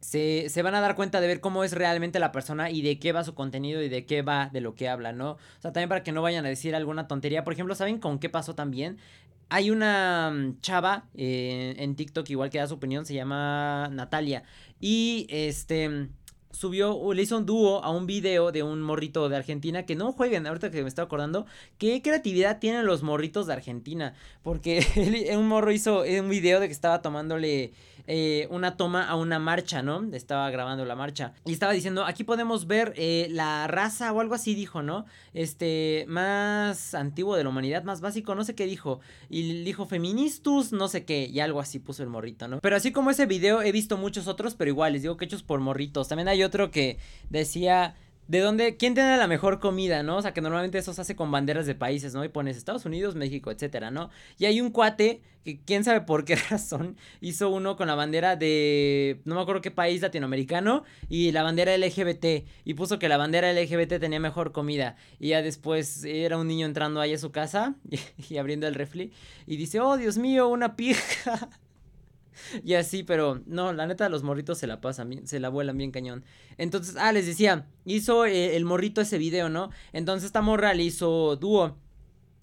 se, 0.00 0.48
se, 0.48 0.62
van 0.62 0.74
a 0.74 0.80
dar 0.80 0.96
cuenta 0.96 1.20
de 1.20 1.28
ver 1.28 1.40
cómo 1.40 1.62
es 1.62 1.72
realmente 1.72 2.18
la 2.18 2.32
persona 2.32 2.70
y 2.70 2.82
de 2.82 2.98
qué 2.98 3.12
va 3.12 3.22
su 3.22 3.36
contenido 3.36 3.82
y 3.82 3.88
de 3.88 4.04
qué 4.04 4.22
va 4.22 4.48
de 4.52 4.60
lo 4.60 4.74
que 4.74 4.88
habla, 4.88 5.12
¿no? 5.12 5.32
O 5.32 5.60
sea, 5.60 5.72
también 5.72 5.88
para 5.88 6.02
que 6.02 6.10
no 6.10 6.22
vayan 6.22 6.44
a 6.44 6.48
decir 6.48 6.74
alguna 6.74 7.06
tontería. 7.06 7.44
Por 7.44 7.52
ejemplo, 7.52 7.76
¿saben 7.76 8.00
con 8.00 8.18
qué 8.18 8.28
pasó 8.28 8.56
también? 8.56 8.98
Hay 9.50 9.70
una 9.70 10.30
mm, 10.30 10.60
chava 10.60 11.08
eh, 11.14 11.74
en 11.78 11.96
TikTok, 11.96 12.30
igual 12.30 12.50
que 12.50 12.58
da 12.58 12.68
su 12.68 12.74
opinión, 12.74 13.04
se 13.04 13.14
llama 13.14 13.88
Natalia. 13.88 14.44
Y 14.80 15.26
este 15.28 16.08
subió, 16.52 17.12
le 17.12 17.22
hizo 17.22 17.36
un 17.36 17.46
dúo 17.46 17.82
a 17.84 17.90
un 17.90 18.06
video 18.06 18.52
de 18.52 18.62
un 18.62 18.80
morrito 18.80 19.28
de 19.28 19.36
Argentina. 19.36 19.84
Que 19.84 19.96
no 19.96 20.12
jueguen, 20.12 20.46
ahorita 20.46 20.70
que 20.70 20.82
me 20.82 20.88
estoy 20.88 21.04
acordando, 21.04 21.46
qué 21.78 22.00
creatividad 22.00 22.60
tienen 22.60 22.86
los 22.86 23.02
morritos 23.02 23.48
de 23.48 23.54
Argentina. 23.54 24.14
Porque 24.42 24.86
un 25.36 25.48
morro 25.48 25.72
hizo 25.72 26.02
un 26.02 26.28
video 26.28 26.60
de 26.60 26.68
que 26.68 26.72
estaba 26.72 27.02
tomándole 27.02 27.72
eh, 28.06 28.46
una 28.50 28.76
toma 28.76 29.08
a 29.08 29.16
una 29.16 29.38
marcha, 29.38 29.82
¿no? 29.82 30.08
Estaba 30.12 30.50
grabando 30.50 30.84
la 30.84 30.96
marcha. 30.96 31.32
Y 31.44 31.52
estaba 31.52 31.72
diciendo, 31.72 32.04
aquí 32.04 32.24
podemos 32.24 32.66
ver 32.66 32.92
eh, 32.96 33.28
la 33.30 33.66
raza 33.66 34.12
o 34.12 34.20
algo 34.20 34.34
así, 34.34 34.54
dijo, 34.54 34.82
¿no? 34.82 35.06
Este, 35.34 36.04
más 36.08 36.94
antiguo 36.94 37.36
de 37.36 37.44
la 37.44 37.50
humanidad, 37.50 37.84
más 37.84 38.00
básico, 38.00 38.34
no 38.34 38.44
sé 38.44 38.54
qué 38.54 38.66
dijo. 38.66 39.00
Y 39.28 39.62
dijo 39.62 39.86
feministus, 39.86 40.72
no 40.72 40.88
sé 40.88 41.04
qué, 41.04 41.26
y 41.26 41.40
algo 41.40 41.60
así 41.60 41.78
puso 41.78 42.02
el 42.02 42.08
morrito, 42.08 42.48
¿no? 42.48 42.60
Pero 42.60 42.76
así 42.76 42.92
como 42.92 43.10
ese 43.10 43.26
video, 43.26 43.62
he 43.62 43.72
visto 43.72 43.96
muchos 43.96 44.28
otros, 44.28 44.54
pero 44.54 44.70
iguales, 44.70 45.02
digo 45.02 45.16
que 45.16 45.24
hechos 45.24 45.42
por 45.42 45.60
morritos. 45.60 46.08
También 46.08 46.28
hay 46.28 46.42
otro 46.42 46.70
que 46.70 46.98
decía 47.28 47.94
de 48.30 48.38
dónde, 48.38 48.76
quién 48.76 48.94
tiene 48.94 49.16
la 49.16 49.26
mejor 49.26 49.58
comida, 49.58 50.04
¿no? 50.04 50.18
O 50.18 50.22
sea, 50.22 50.32
que 50.32 50.40
normalmente 50.40 50.78
eso 50.78 50.94
se 50.94 51.00
hace 51.00 51.16
con 51.16 51.32
banderas 51.32 51.66
de 51.66 51.74
países, 51.74 52.14
¿no? 52.14 52.24
Y 52.24 52.28
pones 52.28 52.56
Estados 52.56 52.84
Unidos, 52.84 53.16
México, 53.16 53.50
etcétera, 53.50 53.90
¿no? 53.90 54.08
Y 54.38 54.44
hay 54.44 54.60
un 54.60 54.70
cuate 54.70 55.20
que 55.44 55.58
quién 55.64 55.82
sabe 55.82 56.02
por 56.02 56.24
qué 56.24 56.36
razón 56.50 56.96
hizo 57.20 57.50
uno 57.50 57.76
con 57.76 57.88
la 57.88 57.96
bandera 57.96 58.36
de 58.36 59.20
no 59.24 59.34
me 59.34 59.40
acuerdo 59.40 59.62
qué 59.62 59.72
país 59.72 60.00
latinoamericano 60.00 60.84
y 61.08 61.32
la 61.32 61.42
bandera 61.42 61.76
LGBT 61.76 62.46
y 62.64 62.74
puso 62.74 63.00
que 63.00 63.08
la 63.08 63.16
bandera 63.16 63.52
LGBT 63.52 63.98
tenía 63.98 64.20
mejor 64.20 64.52
comida 64.52 64.94
y 65.18 65.30
ya 65.30 65.42
después 65.42 66.04
era 66.04 66.38
un 66.38 66.46
niño 66.46 66.66
entrando 66.66 67.00
ahí 67.00 67.12
a 67.12 67.18
su 67.18 67.32
casa 67.32 67.74
y, 67.90 67.98
y 68.32 68.38
abriendo 68.38 68.68
el 68.68 68.76
refri 68.76 69.10
y 69.48 69.56
dice, 69.56 69.80
"Oh, 69.80 69.96
Dios 69.96 70.18
mío, 70.18 70.46
una 70.46 70.76
pija." 70.76 71.48
y 72.64 72.74
así, 72.74 73.02
pero 73.02 73.42
no, 73.46 73.72
la 73.72 73.86
neta 73.86 74.08
los 74.08 74.22
morritos 74.22 74.58
se 74.58 74.66
la 74.66 74.80
pasan 74.80 75.26
se 75.26 75.40
la 75.40 75.48
vuelan 75.48 75.76
bien 75.78 75.90
cañón. 75.90 76.24
Entonces, 76.58 76.96
ah, 76.98 77.12
les 77.12 77.26
decía, 77.26 77.66
hizo 77.84 78.26
eh, 78.26 78.56
el 78.56 78.64
morrito 78.64 79.00
ese 79.00 79.18
video, 79.18 79.48
¿no? 79.48 79.70
Entonces 79.92 80.26
esta 80.26 80.42
morra 80.42 80.74
le 80.74 80.84
hizo 80.84 81.36
dúo. 81.36 81.76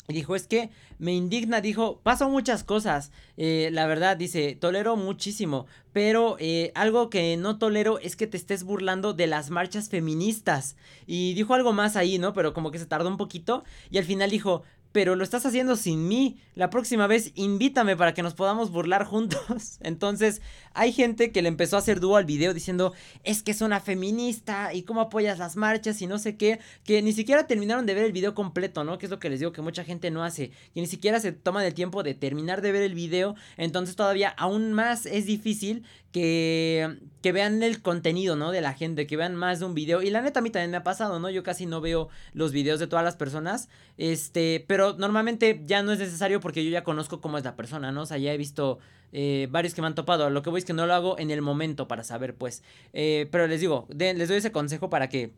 Y 0.09 0.13
dijo, 0.13 0.37
es 0.37 0.47
que 0.47 0.69
me 0.99 1.13
indigna, 1.13 1.59
dijo, 1.59 1.99
pasan 2.01 2.31
muchas 2.31 2.63
cosas. 2.63 3.11
Eh, 3.35 3.69
la 3.73 3.87
verdad, 3.87 4.15
dice, 4.15 4.55
tolero 4.55 4.95
muchísimo. 4.95 5.65
Pero 5.91 6.37
eh, 6.39 6.71
algo 6.75 7.09
que 7.09 7.35
no 7.35 7.57
tolero 7.57 7.99
es 7.99 8.15
que 8.15 8.25
te 8.25 8.37
estés 8.37 8.63
burlando 8.63 9.13
de 9.13 9.27
las 9.27 9.49
marchas 9.49 9.89
feministas. 9.89 10.77
Y 11.05 11.33
dijo 11.33 11.55
algo 11.55 11.73
más 11.73 11.97
ahí, 11.97 12.19
¿no? 12.19 12.31
Pero 12.31 12.53
como 12.53 12.71
que 12.71 12.79
se 12.79 12.85
tardó 12.85 13.09
un 13.09 13.17
poquito. 13.17 13.65
Y 13.89 13.97
al 13.97 14.05
final 14.05 14.29
dijo, 14.29 14.63
pero 14.91 15.15
lo 15.15 15.23
estás 15.23 15.45
haciendo 15.45 15.75
sin 15.75 16.07
mí. 16.07 16.39
La 16.55 16.69
próxima 16.69 17.07
vez 17.07 17.31
invítame 17.35 17.95
para 17.95 18.13
que 18.13 18.23
nos 18.23 18.33
podamos 18.33 18.71
burlar 18.71 19.05
juntos. 19.05 19.77
Entonces, 19.81 20.41
hay 20.77 20.93
gente 20.93 21.31
que 21.31 21.41
le 21.41 21.47
empezó 21.47 21.75
a 21.75 21.79
hacer 21.79 21.99
dúo 21.99 22.17
al 22.17 22.25
video 22.25 22.53
diciendo, 22.53 22.93
es 23.23 23.41
que 23.41 23.51
es 23.51 23.61
una 23.61 23.79
feminista 23.79 24.73
y 24.75 24.83
cómo 24.83 25.01
apoyas 25.01 25.39
las 25.39 25.55
marchas 25.55 25.99
y 26.03 26.07
no 26.07 26.19
sé 26.19 26.37
qué, 26.37 26.59
que 26.83 27.01
ni 27.01 27.13
siquiera 27.13 27.47
terminaron 27.47 27.87
de 27.87 27.95
ver 27.95 28.05
el 28.05 28.11
video 28.11 28.35
completo, 28.35 28.83
¿no? 28.83 28.99
Que 28.99 29.07
es 29.07 29.09
lo 29.09 29.19
que 29.19 29.29
les 29.29 29.39
digo 29.39 29.51
que 29.51 29.63
mucha 29.63 29.83
gente 29.83 30.11
no 30.11 30.23
hace, 30.23 30.51
que 30.75 30.81
ni 30.81 30.85
siquiera 30.85 31.19
se 31.19 31.31
toma 31.31 31.65
el 31.65 31.73
tiempo 31.73 32.03
de 32.03 32.13
terminar 32.13 32.61
de 32.61 32.71
ver 32.71 32.83
el 32.83 32.93
video, 32.93 33.35
entonces 33.57 33.95
todavía 33.95 34.29
aún 34.29 34.71
más 34.73 35.07
es 35.07 35.25
difícil 35.25 35.83
que, 36.11 36.99
que 37.21 37.31
vean 37.31 37.63
el 37.63 37.81
contenido, 37.81 38.35
¿no? 38.35 38.51
De 38.51 38.61
la 38.61 38.73
gente, 38.73 39.07
que 39.07 39.17
vean 39.17 39.35
más 39.35 39.59
de 39.59 39.65
un 39.65 39.73
video. 39.73 40.01
Y 40.01 40.09
la 40.09 40.21
neta 40.21 40.39
a 40.39 40.43
mí 40.43 40.49
también 40.49 40.71
me 40.71 40.77
ha 40.77 40.83
pasado, 40.83 41.19
¿no? 41.19 41.29
Yo 41.29 41.43
casi 41.43 41.65
no 41.65 41.81
veo 41.81 42.09
los 42.33 42.51
videos 42.51 42.79
de 42.79 42.87
todas 42.87 43.03
las 43.03 43.15
personas, 43.15 43.67
este, 43.97 44.63
pero 44.67 44.93
normalmente 44.93 45.61
ya 45.65 45.83
no 45.83 45.91
es 45.91 45.99
necesario 45.99 46.39
porque 46.39 46.63
yo 46.63 46.69
ya 46.69 46.83
conozco 46.83 47.19
cómo 47.19 47.37
es 47.37 47.43
la 47.43 47.55
persona, 47.55 47.91
¿no? 47.91 48.03
O 48.03 48.05
sea, 48.05 48.17
ya 48.17 48.33
he 48.33 48.37
visto 48.37 48.79
eh, 49.11 49.47
varios 49.49 49.73
que 49.73 49.81
me 49.81 49.87
han 49.87 49.95
topado. 49.95 50.29
Lo 50.29 50.41
que 50.41 50.49
voy 50.49 50.59
es 50.59 50.65
que 50.65 50.73
no 50.73 50.85
lo 50.85 50.93
hago 50.93 51.19
en 51.19 51.31
el 51.31 51.41
momento 51.41 51.87
para 51.87 52.03
saber, 52.03 52.35
pues. 52.35 52.63
Eh, 52.93 53.27
pero 53.31 53.47
les 53.47 53.61
digo, 53.61 53.87
les 53.89 54.27
doy 54.27 54.37
ese 54.37 54.51
consejo 54.51 54.89
para 54.89 55.09
que 55.09 55.31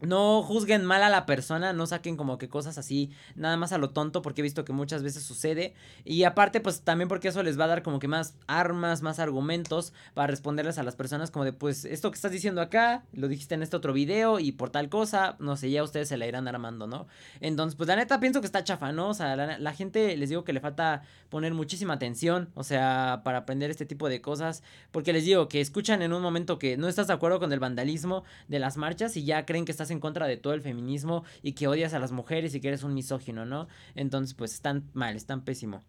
no 0.00 0.42
juzguen 0.42 0.84
mal 0.84 1.02
a 1.02 1.08
la 1.08 1.26
persona, 1.26 1.72
no 1.72 1.86
saquen 1.86 2.16
como 2.16 2.38
que 2.38 2.48
cosas 2.48 2.78
así, 2.78 3.10
nada 3.34 3.56
más 3.56 3.72
a 3.72 3.78
lo 3.78 3.90
tonto, 3.90 4.22
porque 4.22 4.40
he 4.40 4.42
visto 4.42 4.64
que 4.64 4.72
muchas 4.72 5.02
veces 5.02 5.22
sucede. 5.22 5.74
Y 6.04 6.24
aparte, 6.24 6.60
pues 6.60 6.82
también 6.82 7.08
porque 7.08 7.28
eso 7.28 7.42
les 7.42 7.58
va 7.58 7.64
a 7.64 7.68
dar 7.68 7.82
como 7.82 7.98
que 7.98 8.08
más 8.08 8.34
armas, 8.46 9.02
más 9.02 9.18
argumentos 9.18 9.92
para 10.14 10.28
responderles 10.28 10.78
a 10.78 10.82
las 10.82 10.96
personas, 10.96 11.30
como 11.30 11.44
de, 11.44 11.52
pues, 11.52 11.84
esto 11.84 12.10
que 12.10 12.16
estás 12.16 12.32
diciendo 12.32 12.60
acá, 12.60 13.04
lo 13.12 13.28
dijiste 13.28 13.54
en 13.54 13.62
este 13.62 13.76
otro 13.76 13.92
video 13.92 14.40
y 14.40 14.52
por 14.52 14.70
tal 14.70 14.88
cosa, 14.88 15.36
no 15.38 15.56
sé, 15.56 15.70
ya 15.70 15.82
ustedes 15.82 16.08
se 16.08 16.16
la 16.16 16.26
irán 16.26 16.48
armando, 16.48 16.86
¿no? 16.86 17.06
Entonces, 17.40 17.76
pues 17.76 17.88
la 17.88 17.96
neta 17.96 18.20
pienso 18.20 18.40
que 18.40 18.46
está 18.46 18.64
chafa, 18.64 18.92
¿no? 18.92 19.08
O 19.08 19.14
sea, 19.14 19.36
la, 19.36 19.72
gente, 19.74 20.16
les 20.16 20.28
digo 20.28 20.44
que 20.44 20.52
le 20.52 20.60
falta 20.60 21.02
poner 21.28 21.54
muchísima 21.54 21.94
atención, 21.94 22.50
o 22.54 22.64
sea, 22.64 23.20
para 23.24 23.38
aprender 23.38 23.70
este 23.70 23.86
tipo 23.86 24.08
de 24.08 24.20
cosas, 24.20 24.62
porque 24.90 25.12
les 25.12 25.24
digo 25.24 25.48
que 25.48 25.60
escuchan 25.60 26.02
en 26.02 26.12
un 26.12 26.22
momento 26.22 26.58
que 26.58 26.76
no 26.76 26.88
estás 26.88 27.06
de 27.06 27.12
acuerdo 27.12 27.38
con 27.38 27.52
el 27.52 27.60
vandalismo 27.60 28.24
de 28.48 28.58
las 28.58 28.76
marchas 28.76 29.16
y 29.16 29.24
ya 29.24 29.46
creen 29.46 29.64
que 29.64 29.72
estás 29.72 29.89
en 29.90 30.00
contra 30.00 30.26
de 30.26 30.36
todo 30.36 30.54
el 30.54 30.62
feminismo 30.62 31.24
y 31.42 31.52
que 31.52 31.68
odias 31.68 31.94
a 31.94 31.98
las 31.98 32.12
mujeres 32.12 32.54
y 32.54 32.60
que 32.60 32.68
eres 32.68 32.82
un 32.82 32.94
misógino, 32.94 33.46
¿no? 33.46 33.68
Entonces, 33.94 34.34
pues 34.34 34.54
están 34.54 34.90
mal, 34.92 35.16
están 35.16 35.44
pésimo. 35.44 35.82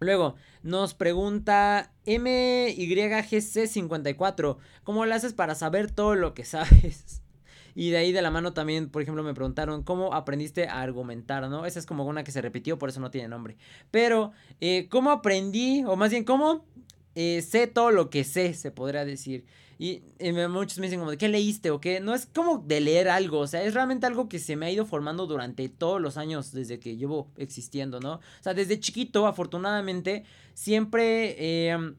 Luego, 0.00 0.34
nos 0.62 0.94
pregunta 0.94 1.92
MYGC54, 2.06 4.56
¿cómo 4.82 5.04
lo 5.04 5.14
haces 5.14 5.34
para 5.34 5.54
saber 5.54 5.90
todo 5.90 6.14
lo 6.14 6.32
que 6.32 6.44
sabes? 6.44 7.20
Y 7.74 7.90
de 7.90 7.98
ahí 7.98 8.12
de 8.12 8.22
la 8.22 8.30
mano 8.30 8.52
también, 8.52 8.90
por 8.90 9.02
ejemplo, 9.02 9.22
me 9.22 9.34
preguntaron 9.34 9.82
cómo 9.82 10.14
aprendiste 10.14 10.68
a 10.68 10.80
argumentar, 10.80 11.48
¿no? 11.48 11.66
Esa 11.66 11.78
es 11.78 11.86
como 11.86 12.04
una 12.04 12.24
que 12.24 12.32
se 12.32 12.42
repitió, 12.42 12.78
por 12.78 12.88
eso 12.88 13.00
no 13.00 13.10
tiene 13.10 13.28
nombre. 13.28 13.56
Pero, 13.90 14.32
eh, 14.60 14.88
¿cómo 14.90 15.10
aprendí? 15.10 15.84
O 15.84 15.96
más 15.96 16.10
bien, 16.10 16.24
¿cómo 16.24 16.64
eh, 17.14 17.42
sé 17.42 17.66
todo 17.66 17.90
lo 17.90 18.10
que 18.10 18.24
sé, 18.24 18.54
se 18.54 18.70
podría 18.70 19.04
decir? 19.04 19.44
Y, 19.80 20.02
muchos 20.50 20.78
me 20.78 20.88
dicen 20.88 21.00
como, 21.00 21.12
¿qué 21.12 21.26
leíste 21.26 21.70
o 21.70 21.80
qué? 21.80 22.00
No 22.00 22.14
es 22.14 22.26
como 22.26 22.58
de 22.58 22.82
leer 22.82 23.08
algo, 23.08 23.38
o 23.38 23.46
sea, 23.46 23.62
es 23.62 23.72
realmente 23.72 24.06
algo 24.06 24.28
que 24.28 24.38
se 24.38 24.54
me 24.54 24.66
ha 24.66 24.70
ido 24.70 24.84
formando 24.84 25.26
durante 25.26 25.70
todos 25.70 26.02
los 26.02 26.18
años 26.18 26.52
desde 26.52 26.78
que 26.78 26.98
llevo 26.98 27.30
existiendo, 27.38 27.98
¿no? 27.98 28.16
O 28.16 28.42
sea, 28.42 28.52
desde 28.52 28.78
chiquito, 28.78 29.26
afortunadamente, 29.26 30.24
siempre... 30.52 31.70
Em, 31.70 31.94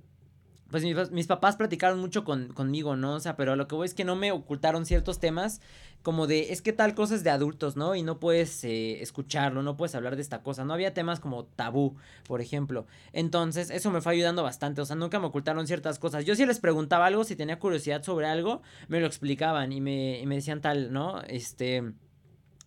pues 0.70 0.84
mis, 1.12 1.28
papás 1.28 1.58
platicaron 1.58 2.00
mucho 2.00 2.24
con, 2.24 2.54
conmigo, 2.54 2.96
¿no? 2.96 3.16
O 3.16 3.20
sea, 3.20 3.36
pero 3.36 3.58
lo 3.58 3.68
que 3.68 3.76
voy 3.76 3.86
es 3.86 3.94
que 3.94 4.06
no 4.06 4.16
me 4.16 4.32
ocultaron 4.32 4.86
ciertos 4.86 5.20
temas 5.20 5.60
como 6.02 6.28
de, 6.28 6.52
es 6.52 6.62
que 6.62 6.74
tal 6.74 6.96
cosa 6.96 7.16
es 7.16 7.24
de 7.24 7.30
adultos, 7.30 7.76
¿no? 7.76 7.96
Y 7.96 8.04
no 8.04 8.20
puedes 8.20 8.64
eh, 8.64 9.02
escucharlo, 9.02 9.64
no 9.64 9.78
puedes 9.78 9.96
hablar 9.96 10.16
de 10.16 10.22
esta 10.22 10.42
cosa. 10.42 10.66
No 10.66 10.74
había 10.74 10.94
temas 10.94 11.20
como 11.20 11.46
tabú, 11.46 11.96
por 12.28 12.42
ejemplo. 12.42 12.88
Entonces, 13.14 13.70
eso 13.70 13.92
me 13.92 14.02
fue 14.02 14.14
ayudando 14.14 14.44
bastante. 14.44 14.82
O 14.82 14.86
sea, 14.86 14.96
nunca 14.96 15.20
me 15.20 15.28
ocultaron 15.28 15.68
ciertas 15.68 16.00
cosas. 16.00 16.26
Yo 16.26 16.36
si 16.36 16.46
les 16.46 16.60
preguntaba 16.60 17.06
algo, 17.06 17.24
si 17.24 17.36
tenía 17.36 17.60
curiosidad 17.60 18.04
sobre 18.04 18.28
algo, 18.28 18.62
me 18.88 19.00
lo 19.00 19.08
explicaban 19.08 19.72
y 19.72 19.82
me, 19.82 20.20
y 20.20 20.26
me 20.26 20.36
decían 20.36 20.62
tal, 20.62 20.92
¿no? 20.92 21.22
Este 21.24 21.94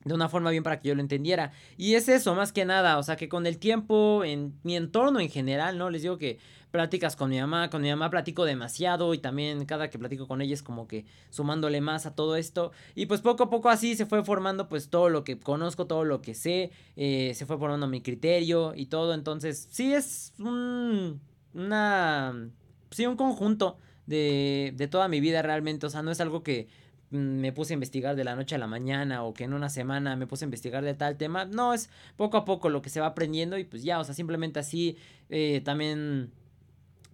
de 0.04 0.14
una 0.14 0.28
forma 0.28 0.50
bien 0.50 0.62
para 0.62 0.80
que 0.80 0.88
yo 0.88 0.94
lo 0.94 1.00
entendiera. 1.00 1.52
Y 1.76 1.94
es 1.94 2.08
eso, 2.08 2.34
más 2.34 2.52
que 2.52 2.64
nada, 2.64 2.98
o 2.98 3.02
sea, 3.02 3.16
que 3.16 3.28
con 3.28 3.46
el 3.46 3.58
tiempo, 3.58 4.22
en 4.24 4.54
mi 4.62 4.76
entorno 4.76 5.20
en 5.20 5.30
general, 5.30 5.78
¿no? 5.78 5.90
Les 5.90 6.02
digo 6.02 6.18
que 6.18 6.38
pláticas 6.74 7.14
con 7.14 7.30
mi 7.30 7.38
mamá, 7.38 7.70
con 7.70 7.82
mi 7.82 7.88
mamá 7.88 8.10
platico 8.10 8.44
demasiado 8.44 9.14
y 9.14 9.18
también 9.18 9.64
cada 9.64 9.90
que 9.90 9.96
platico 9.96 10.26
con 10.26 10.42
ella 10.42 10.54
es 10.54 10.62
como 10.64 10.88
que 10.88 11.04
sumándole 11.30 11.80
más 11.80 12.04
a 12.04 12.16
todo 12.16 12.34
esto 12.34 12.72
y 12.96 13.06
pues 13.06 13.20
poco 13.20 13.44
a 13.44 13.48
poco 13.48 13.68
así 13.68 13.94
se 13.94 14.06
fue 14.06 14.24
formando 14.24 14.68
pues 14.68 14.90
todo 14.90 15.08
lo 15.08 15.22
que 15.22 15.38
conozco, 15.38 15.86
todo 15.86 16.02
lo 16.02 16.20
que 16.20 16.34
sé, 16.34 16.72
eh, 16.96 17.32
se 17.36 17.46
fue 17.46 17.58
formando 17.58 17.86
mi 17.86 18.00
criterio 18.00 18.72
y 18.74 18.86
todo, 18.86 19.14
entonces 19.14 19.68
sí 19.70 19.94
es 19.94 20.34
un, 20.40 21.20
una, 21.54 22.50
sí 22.90 23.06
un 23.06 23.14
conjunto 23.14 23.78
de, 24.06 24.72
de 24.74 24.88
toda 24.88 25.06
mi 25.06 25.20
vida 25.20 25.42
realmente, 25.42 25.86
o 25.86 25.90
sea, 25.90 26.02
no 26.02 26.10
es 26.10 26.20
algo 26.20 26.42
que 26.42 26.66
me 27.14 27.52
puse 27.52 27.72
a 27.72 27.74
investigar 27.74 28.16
de 28.16 28.24
la 28.24 28.34
noche 28.36 28.54
a 28.54 28.58
la 28.58 28.66
mañana 28.66 29.22
o 29.22 29.32
que 29.32 29.44
en 29.44 29.54
una 29.54 29.68
semana 29.68 30.16
me 30.16 30.26
puse 30.26 30.44
a 30.44 30.46
investigar 30.46 30.84
de 30.84 30.94
tal 30.94 31.16
tema. 31.16 31.44
No, 31.44 31.72
es 31.72 31.88
poco 32.16 32.36
a 32.36 32.44
poco 32.44 32.68
lo 32.68 32.82
que 32.82 32.90
se 32.90 33.00
va 33.00 33.06
aprendiendo 33.06 33.56
y 33.56 33.64
pues 33.64 33.82
ya, 33.82 34.00
o 34.00 34.04
sea, 34.04 34.14
simplemente 34.14 34.60
así 34.60 34.96
eh, 35.30 35.62
también 35.64 36.32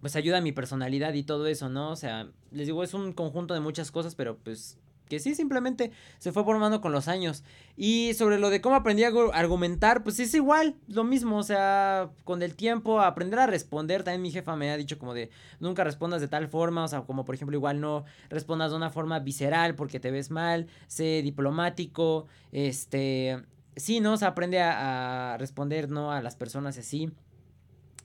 pues 0.01 0.15
ayuda 0.15 0.39
a 0.39 0.41
mi 0.41 0.51
personalidad 0.51 1.13
y 1.13 1.23
todo 1.23 1.45
eso, 1.45 1.69
¿no? 1.69 1.91
O 1.91 1.95
sea, 1.95 2.27
les 2.51 2.65
digo, 2.65 2.83
es 2.83 2.93
un 2.93 3.13
conjunto 3.13 3.53
de 3.53 3.59
muchas 3.59 3.91
cosas, 3.91 4.15
pero 4.15 4.37
pues 4.37 4.79
que 5.11 5.19
sí, 5.19 5.35
simplemente 5.35 5.91
se 6.19 6.31
fue 6.31 6.45
formando 6.45 6.79
con 6.79 6.93
los 6.93 7.09
años. 7.09 7.43
Y 7.75 8.13
sobre 8.13 8.39
lo 8.39 8.49
de 8.49 8.61
cómo 8.61 8.77
aprendí 8.77 9.03
a 9.03 9.11
argumentar, 9.33 10.03
pues 10.03 10.21
es 10.21 10.33
igual, 10.33 10.77
lo 10.87 11.03
mismo, 11.03 11.37
o 11.37 11.43
sea, 11.43 12.11
con 12.23 12.41
el 12.41 12.55
tiempo, 12.55 13.01
aprender 13.01 13.37
a 13.37 13.45
responder, 13.45 14.03
también 14.03 14.21
mi 14.21 14.31
jefa 14.31 14.55
me 14.55 14.71
ha 14.71 14.77
dicho 14.77 14.97
como 14.97 15.13
de, 15.13 15.29
nunca 15.59 15.83
respondas 15.83 16.21
de 16.21 16.29
tal 16.29 16.47
forma, 16.47 16.85
o 16.85 16.87
sea, 16.87 17.01
como 17.01 17.25
por 17.25 17.35
ejemplo, 17.35 17.57
igual 17.57 17.81
no 17.81 18.05
respondas 18.29 18.71
de 18.71 18.77
una 18.77 18.89
forma 18.89 19.19
visceral 19.19 19.75
porque 19.75 19.99
te 19.99 20.11
ves 20.11 20.31
mal, 20.31 20.67
sé 20.87 21.21
diplomático, 21.21 22.27
este, 22.53 23.43
sí, 23.75 23.99
¿no? 23.99 24.13
O 24.13 24.17
sea, 24.17 24.29
aprende 24.29 24.61
a, 24.61 25.33
a 25.33 25.37
responder, 25.37 25.89
¿no? 25.89 26.13
A 26.13 26.21
las 26.21 26.37
personas 26.37 26.77
así. 26.77 27.11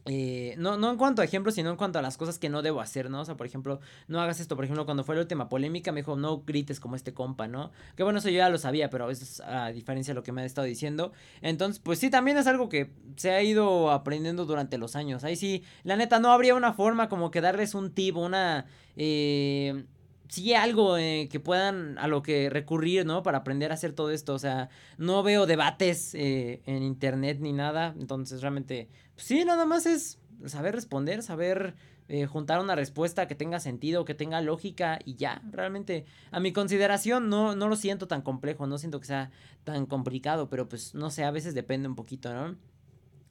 Eh, 0.08 0.54
no, 0.56 0.78
no 0.78 0.90
en 0.90 0.96
cuanto 0.96 1.20
a 1.20 1.24
ejemplos, 1.24 1.56
sino 1.56 1.70
en 1.70 1.76
cuanto 1.76 1.98
a 1.98 2.02
las 2.02 2.16
cosas 2.16 2.38
que 2.38 2.48
no 2.48 2.62
debo 2.62 2.80
hacer, 2.80 3.10
¿no? 3.10 3.20
O 3.20 3.24
sea, 3.24 3.36
por 3.36 3.46
ejemplo, 3.46 3.80
no 4.06 4.20
hagas 4.20 4.38
esto. 4.38 4.54
Por 4.54 4.64
ejemplo, 4.64 4.84
cuando 4.84 5.02
fue 5.02 5.16
la 5.16 5.22
última 5.22 5.48
polémica, 5.48 5.90
me 5.90 6.00
dijo, 6.00 6.16
no 6.16 6.42
grites 6.46 6.78
como 6.78 6.94
este 6.94 7.12
compa, 7.12 7.48
¿no? 7.48 7.72
Que 7.96 8.04
bueno, 8.04 8.20
eso 8.20 8.28
yo 8.28 8.36
ya 8.36 8.48
lo 8.48 8.58
sabía, 8.58 8.88
pero 8.88 9.10
eso 9.10 9.24
es 9.24 9.40
a 9.40 9.68
diferencia 9.72 10.12
de 10.12 10.16
lo 10.16 10.22
que 10.22 10.32
me 10.32 10.42
ha 10.42 10.44
estado 10.44 10.66
diciendo. 10.66 11.12
Entonces, 11.42 11.80
pues 11.80 11.98
sí, 11.98 12.08
también 12.08 12.38
es 12.38 12.46
algo 12.46 12.68
que 12.68 12.90
se 13.16 13.32
ha 13.32 13.42
ido 13.42 13.90
aprendiendo 13.90 14.46
durante 14.46 14.78
los 14.78 14.94
años. 14.94 15.24
Ahí 15.24 15.34
sí, 15.36 15.64
la 15.82 15.96
neta, 15.96 16.20
no 16.20 16.30
habría 16.30 16.54
una 16.54 16.72
forma 16.72 17.08
como 17.08 17.30
que 17.30 17.40
darles 17.40 17.74
un 17.74 17.90
tip, 17.92 18.16
una. 18.16 18.66
Eh, 18.96 19.84
sí 20.28 20.54
algo 20.54 20.98
eh, 20.98 21.28
que 21.30 21.40
puedan 21.40 21.98
a 21.98 22.08
lo 22.08 22.22
que 22.22 22.50
recurrir, 22.50 23.06
¿no? 23.06 23.22
Para 23.22 23.38
aprender 23.38 23.70
a 23.70 23.74
hacer 23.74 23.92
todo 23.92 24.10
esto. 24.10 24.34
O 24.34 24.38
sea, 24.38 24.68
no 24.98 25.22
veo 25.22 25.46
debates 25.46 26.14
eh, 26.14 26.62
en 26.66 26.82
internet 26.82 27.38
ni 27.40 27.52
nada. 27.52 27.94
Entonces, 27.98 28.40
realmente, 28.40 28.88
pues 29.14 29.26
sí, 29.26 29.44
nada 29.44 29.66
más 29.66 29.86
es 29.86 30.18
saber 30.46 30.74
responder, 30.74 31.22
saber 31.22 31.74
eh, 32.08 32.26
juntar 32.26 32.60
una 32.60 32.76
respuesta 32.76 33.26
que 33.26 33.34
tenga 33.34 33.58
sentido, 33.58 34.04
que 34.04 34.14
tenga 34.14 34.40
lógica 34.40 34.98
y 35.04 35.16
ya. 35.16 35.42
Realmente, 35.50 36.04
a 36.30 36.38
mi 36.38 36.52
consideración, 36.52 37.28
no, 37.28 37.56
no 37.56 37.68
lo 37.68 37.76
siento 37.76 38.06
tan 38.06 38.22
complejo, 38.22 38.66
no 38.66 38.78
siento 38.78 39.00
que 39.00 39.06
sea 39.06 39.30
tan 39.64 39.86
complicado, 39.86 40.48
pero 40.48 40.68
pues 40.68 40.94
no 40.94 41.10
sé, 41.10 41.24
a 41.24 41.30
veces 41.32 41.54
depende 41.54 41.88
un 41.88 41.96
poquito, 41.96 42.32
¿no? 42.32 42.56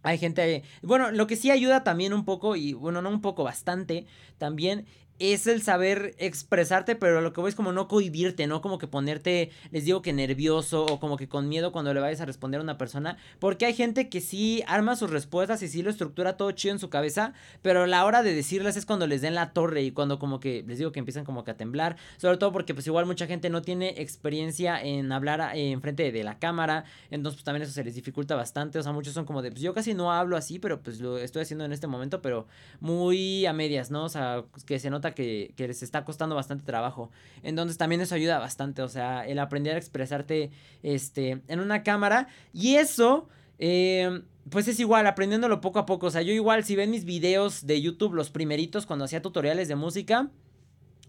Hay 0.03 0.19
gente, 0.19 0.63
bueno, 0.83 1.09
lo 1.11 1.25
que 1.25 1.35
sí 1.35 1.49
ayuda 1.49 1.83
también 1.83 2.13
un 2.13 2.25
poco, 2.25 2.55
y 2.55 2.73
bueno, 2.73 3.01
no 3.01 3.09
un 3.09 3.21
poco, 3.21 3.43
bastante, 3.43 4.05
también 4.37 4.85
es 5.19 5.47
el 5.47 5.61
saber 5.61 6.13
expresarte, 6.17 6.95
pero 6.95 7.21
lo 7.21 7.31
que 7.31 7.39
voy 7.39 7.49
es 7.49 7.55
como 7.55 7.71
no 7.71 7.87
cohibirte, 7.87 8.47
¿no? 8.47 8.61
Como 8.61 8.77
que 8.77 8.87
ponerte, 8.87 9.51
les 9.71 9.85
digo 9.85 10.01
que 10.01 10.11
nervioso 10.11 10.85
o 10.85 10.99
como 10.99 11.15
que 11.15 11.29
con 11.29 11.47
miedo 11.47 11.71
cuando 11.71 11.93
le 11.93 12.01
vayas 12.01 12.19
a 12.21 12.25
responder 12.25 12.59
a 12.59 12.63
una 12.63 12.77
persona. 12.77 13.17
Porque 13.39 13.65
hay 13.65 13.73
gente 13.73 14.09
que 14.09 14.19
sí 14.19 14.63
arma 14.67 14.95
sus 14.95 15.09
respuestas 15.09 15.61
y 15.63 15.67
sí 15.67 15.81
lo 15.81 15.89
estructura 15.89 16.35
todo 16.35 16.51
chido 16.51 16.73
en 16.73 16.79
su 16.79 16.89
cabeza, 16.89 17.33
pero 17.61 17.85
la 17.85 18.05
hora 18.05 18.23
de 18.23 18.33
decirles 18.33 18.75
es 18.75 18.85
cuando 18.85 19.07
les 19.07 19.21
den 19.21 19.35
la 19.35 19.53
torre 19.53 19.83
y 19.83 19.91
cuando 19.91 20.19
como 20.19 20.39
que 20.39 20.63
les 20.67 20.79
digo 20.79 20.91
que 20.91 20.99
empiezan 20.99 21.23
como 21.23 21.43
que 21.43 21.51
a 21.51 21.57
temblar. 21.57 21.95
Sobre 22.17 22.37
todo 22.37 22.51
porque 22.51 22.73
pues 22.73 22.85
igual 22.87 23.05
mucha 23.05 23.25
gente 23.25 23.49
no 23.49 23.61
tiene 23.61 23.95
experiencia 23.97 24.81
en 24.81 25.11
hablar 25.11 25.55
en 25.55 25.81
frente 25.81 26.11
de 26.11 26.23
la 26.23 26.39
cámara, 26.39 26.83
entonces 27.09 27.37
pues 27.37 27.45
también 27.45 27.63
eso 27.63 27.71
se 27.71 27.83
les 27.83 27.95
dificulta 27.95 28.35
bastante. 28.35 28.79
O 28.79 28.83
sea, 28.83 28.91
muchos 28.91 29.13
son 29.13 29.25
como 29.25 29.41
de, 29.41 29.51
pues 29.51 29.61
yo 29.61 29.73
casi 29.73 29.93
no 29.93 30.11
hablo 30.11 30.35
así, 30.35 30.59
pero 30.59 30.81
pues 30.81 30.99
lo 30.99 31.17
estoy 31.17 31.43
haciendo 31.43 31.63
en 31.63 31.71
este 31.71 31.87
momento, 31.87 32.21
pero 32.21 32.47
muy 32.81 33.45
a 33.45 33.53
medias, 33.53 33.91
¿no? 33.91 34.03
O 34.03 34.09
sea, 34.09 34.43
que 34.65 34.79
se 34.79 34.89
nota 34.89 35.04
que, 35.13 35.53
les 35.57 35.83
está 35.83 36.03
costando 36.05 36.35
bastante 36.35 36.63
trabajo. 36.63 37.11
Entonces 37.43 37.77
también 37.77 38.01
eso 38.01 38.15
ayuda 38.15 38.39
bastante, 38.39 38.81
o 38.81 38.89
sea, 38.89 39.27
el 39.27 39.39
aprender 39.39 39.75
a 39.75 39.77
expresarte 39.77 40.51
este, 40.83 41.41
en 41.47 41.59
una 41.59 41.83
cámara. 41.83 42.27
Y 42.53 42.75
eso... 42.75 43.27
Eh, 43.57 44.21
pues 44.49 44.67
es 44.67 44.79
igual, 44.79 45.07
aprendiéndolo 45.07 45.59
poco 45.61 45.79
a 45.79 45.85
poco. 45.85 46.07
O 46.07 46.11
sea, 46.11 46.21
yo 46.21 46.31
igual, 46.31 46.63
si 46.63 46.75
ven 46.75 46.91
mis 46.91 47.05
videos 47.05 47.65
de 47.65 47.81
YouTube, 47.81 48.13
los 48.13 48.29
primeritos, 48.29 48.85
cuando 48.85 49.05
hacía 49.05 49.21
tutoriales 49.21 49.67
de 49.67 49.75
música, 49.75 50.29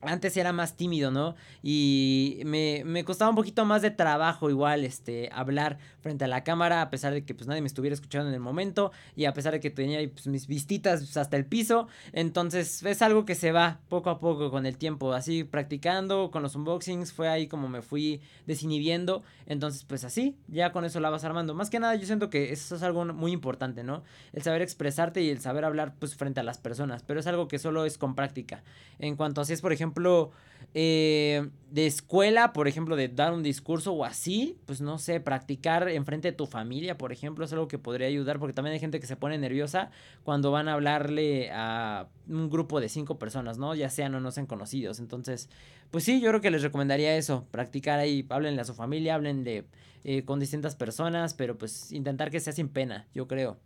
antes 0.02 0.36
era 0.36 0.52
más 0.52 0.76
tímido, 0.76 1.10
¿no? 1.10 1.34
Y 1.62 2.42
me, 2.44 2.82
me, 2.84 3.04
costaba 3.04 3.30
un 3.30 3.36
poquito 3.36 3.64
más 3.64 3.82
de 3.82 3.90
trabajo 3.90 4.50
igual, 4.50 4.84
este, 4.84 5.30
hablar 5.32 5.78
frente 6.00 6.24
a 6.24 6.28
la 6.28 6.44
cámara, 6.44 6.82
a 6.82 6.90
pesar 6.90 7.12
de 7.12 7.24
que 7.24 7.34
pues 7.34 7.48
nadie 7.48 7.60
me 7.60 7.66
estuviera 7.66 7.94
escuchando 7.94 8.28
en 8.28 8.34
el 8.34 8.40
momento 8.40 8.92
y 9.16 9.24
a 9.24 9.32
pesar 9.32 9.52
de 9.52 9.60
que 9.60 9.70
tenía 9.70 9.98
pues, 10.08 10.26
mis 10.26 10.46
vistitas 10.46 11.16
hasta 11.16 11.36
el 11.36 11.46
piso. 11.46 11.88
Entonces 12.12 12.82
es 12.82 13.02
algo 13.02 13.24
que 13.24 13.34
se 13.34 13.52
va 13.52 13.80
poco 13.88 14.10
a 14.10 14.20
poco 14.20 14.50
con 14.50 14.66
el 14.66 14.76
tiempo, 14.76 15.12
así 15.12 15.44
practicando 15.44 16.30
con 16.30 16.42
los 16.42 16.54
unboxings, 16.54 17.12
fue 17.12 17.28
ahí 17.28 17.48
como 17.48 17.68
me 17.68 17.82
fui 17.82 18.20
desinhibiendo. 18.46 19.22
Entonces 19.46 19.84
pues 19.84 20.04
así, 20.04 20.36
ya 20.48 20.72
con 20.72 20.84
eso 20.84 21.00
la 21.00 21.10
vas 21.10 21.24
armando. 21.24 21.54
Más 21.54 21.70
que 21.70 21.80
nada 21.80 21.94
yo 21.96 22.06
siento 22.06 22.30
que 22.30 22.52
eso 22.52 22.76
es 22.76 22.82
algo 22.82 23.04
muy 23.06 23.32
importante, 23.32 23.82
¿no? 23.82 24.04
El 24.32 24.42
saber 24.42 24.62
expresarte 24.62 25.22
y 25.22 25.30
el 25.30 25.40
saber 25.40 25.64
hablar 25.64 25.94
pues 25.98 26.14
frente 26.14 26.40
a 26.40 26.42
las 26.42 26.58
personas, 26.58 27.02
pero 27.02 27.20
es 27.20 27.26
algo 27.26 27.48
que 27.48 27.58
solo 27.58 27.84
es 27.84 27.98
con 27.98 28.14
práctica. 28.14 28.62
En 28.98 29.16
cuanto 29.16 29.40
así 29.40 29.52
es, 29.52 29.60
por 29.60 29.72
ejemplo, 29.72 29.95
ejemplo, 29.96 30.30
eh, 30.74 31.48
de 31.70 31.86
escuela, 31.86 32.52
por 32.52 32.68
ejemplo, 32.68 32.96
de 32.96 33.08
dar 33.08 33.32
un 33.32 33.42
discurso 33.42 33.92
o 33.92 34.04
así, 34.04 34.58
pues 34.66 34.80
no 34.80 34.98
sé, 34.98 35.20
practicar 35.20 35.88
enfrente 35.88 36.30
de 36.30 36.32
tu 36.36 36.46
familia, 36.46 36.98
por 36.98 37.12
ejemplo, 37.12 37.44
es 37.44 37.52
algo 37.52 37.66
que 37.66 37.78
podría 37.78 38.08
ayudar, 38.08 38.38
porque 38.38 38.52
también 38.52 38.74
hay 38.74 38.80
gente 38.80 39.00
que 39.00 39.06
se 39.06 39.16
pone 39.16 39.38
nerviosa 39.38 39.90
cuando 40.22 40.50
van 40.50 40.68
a 40.68 40.74
hablarle 40.74 41.50
a 41.50 42.08
un 42.28 42.50
grupo 42.50 42.80
de 42.80 42.88
cinco 42.88 43.18
personas, 43.18 43.58
¿no? 43.58 43.74
Ya 43.74 43.88
sean 43.88 44.14
o 44.14 44.20
no 44.20 44.30
sean 44.30 44.46
conocidos. 44.46 45.00
Entonces, 45.00 45.48
pues 45.90 46.04
sí, 46.04 46.20
yo 46.20 46.28
creo 46.28 46.40
que 46.42 46.50
les 46.50 46.62
recomendaría 46.62 47.16
eso, 47.16 47.46
practicar 47.50 47.98
ahí, 47.98 48.26
háblenle 48.28 48.60
a 48.60 48.64
su 48.64 48.74
familia, 48.74 49.14
hablen 49.14 49.44
de 49.44 49.64
eh, 50.04 50.24
con 50.24 50.40
distintas 50.40 50.76
personas, 50.76 51.34
pero 51.34 51.56
pues 51.56 51.90
intentar 51.90 52.30
que 52.30 52.40
sea 52.40 52.52
sin 52.52 52.68
pena, 52.68 53.06
yo 53.14 53.26
creo. 53.26 53.58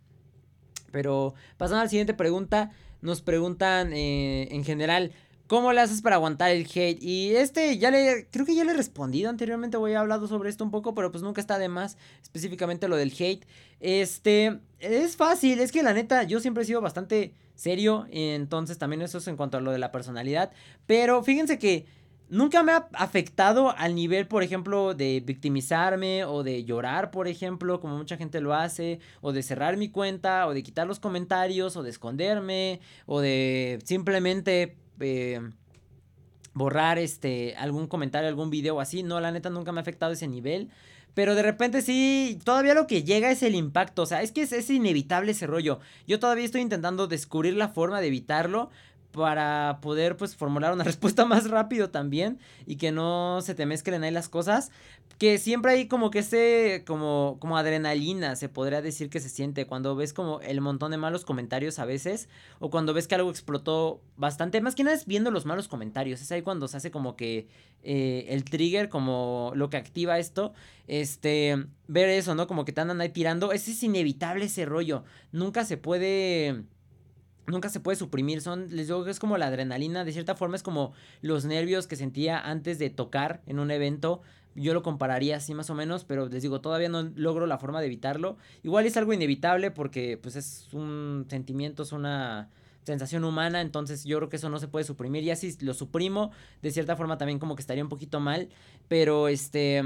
Pero 0.91 1.33
pasando 1.57 1.81
a 1.81 1.83
la 1.83 1.89
siguiente 1.89 2.13
pregunta, 2.13 2.71
nos 3.01 3.21
preguntan 3.21 3.93
eh, 3.93 4.47
en 4.51 4.63
general, 4.63 5.11
¿Cómo 5.51 5.73
le 5.73 5.81
haces 5.81 6.01
para 6.01 6.15
aguantar 6.15 6.51
el 6.51 6.65
hate? 6.65 7.03
Y 7.03 7.35
este 7.35 7.77
ya 7.77 7.91
le, 7.91 8.25
creo 8.31 8.45
que 8.45 8.55
ya 8.55 8.63
le 8.63 8.71
he 8.71 8.73
respondido 8.73 9.29
anteriormente, 9.29 9.75
voy 9.75 9.91
a 9.91 9.99
hablado 9.99 10.25
sobre 10.29 10.49
esto 10.49 10.63
un 10.63 10.71
poco, 10.71 10.95
pero 10.95 11.11
pues 11.11 11.23
nunca 11.23 11.41
está 11.41 11.59
de 11.59 11.67
más, 11.67 11.97
específicamente 12.21 12.87
lo 12.87 12.95
del 12.95 13.11
hate. 13.11 13.45
Este, 13.81 14.61
es 14.79 15.17
fácil, 15.17 15.59
es 15.59 15.73
que 15.73 15.83
la 15.83 15.91
neta, 15.91 16.23
yo 16.23 16.39
siempre 16.39 16.63
he 16.63 16.65
sido 16.65 16.79
bastante 16.79 17.33
serio, 17.53 18.07
entonces 18.11 18.77
también 18.77 19.01
eso 19.01 19.17
es 19.17 19.27
en 19.27 19.35
cuanto 19.35 19.57
a 19.57 19.59
lo 19.59 19.73
de 19.73 19.77
la 19.77 19.91
personalidad, 19.91 20.53
pero 20.85 21.21
fíjense 21.21 21.59
que 21.59 21.85
nunca 22.29 22.63
me 22.63 22.71
ha 22.71 22.87
afectado 22.93 23.75
al 23.77 23.93
nivel, 23.93 24.29
por 24.29 24.43
ejemplo, 24.43 24.93
de 24.93 25.21
victimizarme 25.25 26.23
o 26.23 26.43
de 26.43 26.63
llorar, 26.63 27.11
por 27.11 27.27
ejemplo, 27.27 27.81
como 27.81 27.97
mucha 27.97 28.15
gente 28.15 28.39
lo 28.39 28.53
hace, 28.53 29.01
o 29.19 29.33
de 29.33 29.43
cerrar 29.43 29.75
mi 29.75 29.89
cuenta, 29.89 30.47
o 30.47 30.53
de 30.53 30.63
quitar 30.63 30.87
los 30.87 31.01
comentarios, 31.01 31.75
o 31.75 31.83
de 31.83 31.89
esconderme, 31.89 32.79
o 33.05 33.19
de 33.19 33.79
simplemente 33.83 34.77
eh, 35.01 35.41
borrar 36.53 36.97
este 36.97 37.55
algún 37.57 37.87
comentario, 37.87 38.27
algún 38.27 38.49
video 38.49 38.79
así. 38.79 39.03
No, 39.03 39.19
la 39.19 39.31
neta 39.31 39.49
nunca 39.49 39.71
me 39.71 39.79
ha 39.79 39.81
afectado 39.81 40.13
ese 40.13 40.27
nivel. 40.27 40.69
Pero 41.13 41.35
de 41.35 41.43
repente 41.43 41.81
sí, 41.81 42.39
todavía 42.45 42.73
lo 42.73 42.87
que 42.87 43.03
llega 43.03 43.31
es 43.31 43.43
el 43.43 43.55
impacto. 43.55 44.03
O 44.03 44.05
sea, 44.05 44.21
es 44.21 44.31
que 44.31 44.43
es, 44.43 44.53
es 44.53 44.69
inevitable 44.69 45.31
ese 45.31 45.47
rollo. 45.47 45.79
Yo 46.07 46.19
todavía 46.19 46.45
estoy 46.45 46.61
intentando 46.61 47.07
descubrir 47.07 47.55
la 47.55 47.69
forma 47.69 47.99
de 47.99 48.07
evitarlo. 48.07 48.69
Para 49.11 49.79
poder 49.81 50.17
pues 50.17 50.35
formular 50.35 50.73
una 50.73 50.83
respuesta 50.85 51.25
más 51.25 51.49
rápido 51.49 51.89
también 51.89 52.39
y 52.65 52.77
que 52.77 52.91
no 52.91 53.41
se 53.41 53.55
te 53.55 53.65
mezclen 53.65 54.03
ahí 54.03 54.11
las 54.11 54.29
cosas 54.29 54.71
que 55.21 55.37
siempre 55.37 55.73
hay 55.73 55.87
como 55.87 56.09
que 56.09 56.19
ese 56.19 56.83
como 56.87 57.37
como 57.39 57.55
adrenalina 57.55 58.35
se 58.35 58.49
podría 58.49 58.81
decir 58.81 59.11
que 59.11 59.19
se 59.19 59.29
siente 59.29 59.67
cuando 59.67 59.95
ves 59.95 60.13
como 60.13 60.41
el 60.41 60.61
montón 60.61 60.89
de 60.89 60.97
malos 60.97 61.25
comentarios 61.25 61.77
a 61.77 61.85
veces 61.85 62.27
o 62.59 62.71
cuando 62.71 62.95
ves 62.95 63.07
que 63.07 63.13
algo 63.13 63.29
explotó 63.29 64.01
bastante 64.17 64.61
más 64.61 64.73
que 64.73 64.83
nada 64.83 64.95
es 64.95 65.05
viendo 65.05 65.29
los 65.29 65.45
malos 65.45 65.67
comentarios 65.67 66.21
es 66.21 66.31
ahí 66.31 66.41
cuando 66.41 66.67
se 66.67 66.77
hace 66.77 66.89
como 66.89 67.15
que 67.15 67.47
eh, 67.83 68.25
el 68.29 68.43
trigger 68.45 68.89
como 68.89 69.51
lo 69.53 69.69
que 69.69 69.77
activa 69.77 70.17
esto 70.17 70.53
este 70.87 71.67
ver 71.87 72.09
eso 72.09 72.33
no 72.33 72.47
como 72.47 72.65
que 72.65 72.71
te 72.71 72.81
andan 72.81 72.99
ahí 72.99 73.09
tirando 73.09 73.51
ese 73.51 73.73
es 73.73 73.83
inevitable 73.83 74.45
ese 74.45 74.65
rollo 74.65 75.03
nunca 75.31 75.65
se 75.65 75.77
puede 75.77 76.63
nunca 77.51 77.69
se 77.69 77.79
puede 77.79 77.95
suprimir. 77.95 78.41
Son, 78.41 78.67
les 78.75 78.87
digo 78.87 79.03
que 79.03 79.11
es 79.11 79.19
como 79.19 79.37
la 79.37 79.47
adrenalina. 79.47 80.03
De 80.03 80.11
cierta 80.11 80.35
forma 80.35 80.55
es 80.55 80.63
como 80.63 80.93
los 81.21 81.45
nervios 81.45 81.87
que 81.87 81.95
sentía 81.95 82.39
antes 82.39 82.79
de 82.79 82.89
tocar 82.89 83.41
en 83.45 83.59
un 83.59 83.69
evento. 83.69 84.21
Yo 84.55 84.73
lo 84.73 84.81
compararía 84.83 85.37
así 85.37 85.53
más 85.53 85.69
o 85.69 85.75
menos, 85.75 86.03
pero 86.03 86.27
les 86.27 86.41
digo, 86.41 86.59
todavía 86.59 86.89
no 86.89 87.03
logro 87.15 87.45
la 87.45 87.57
forma 87.57 87.79
de 87.79 87.87
evitarlo. 87.87 88.37
Igual 88.63 88.85
es 88.85 88.97
algo 88.97 89.13
inevitable 89.13 89.71
porque 89.71 90.17
pues 90.17 90.35
es 90.35 90.67
un 90.73 91.25
sentimiento, 91.29 91.83
es 91.83 91.91
una 91.91 92.49
sensación 92.83 93.23
humana, 93.23 93.61
entonces 93.61 94.03
yo 94.03 94.17
creo 94.17 94.29
que 94.29 94.37
eso 94.37 94.49
no 94.49 94.59
se 94.59 94.67
puede 94.67 94.85
suprimir. 94.85 95.23
Ya 95.23 95.35
si 95.35 95.55
lo 95.61 95.73
suprimo, 95.73 96.31
de 96.61 96.71
cierta 96.71 96.95
forma 96.95 97.17
también 97.17 97.39
como 97.39 97.55
que 97.55 97.61
estaría 97.61 97.83
un 97.83 97.89
poquito 97.89 98.19
mal, 98.19 98.49
pero 98.87 99.27
este 99.27 99.83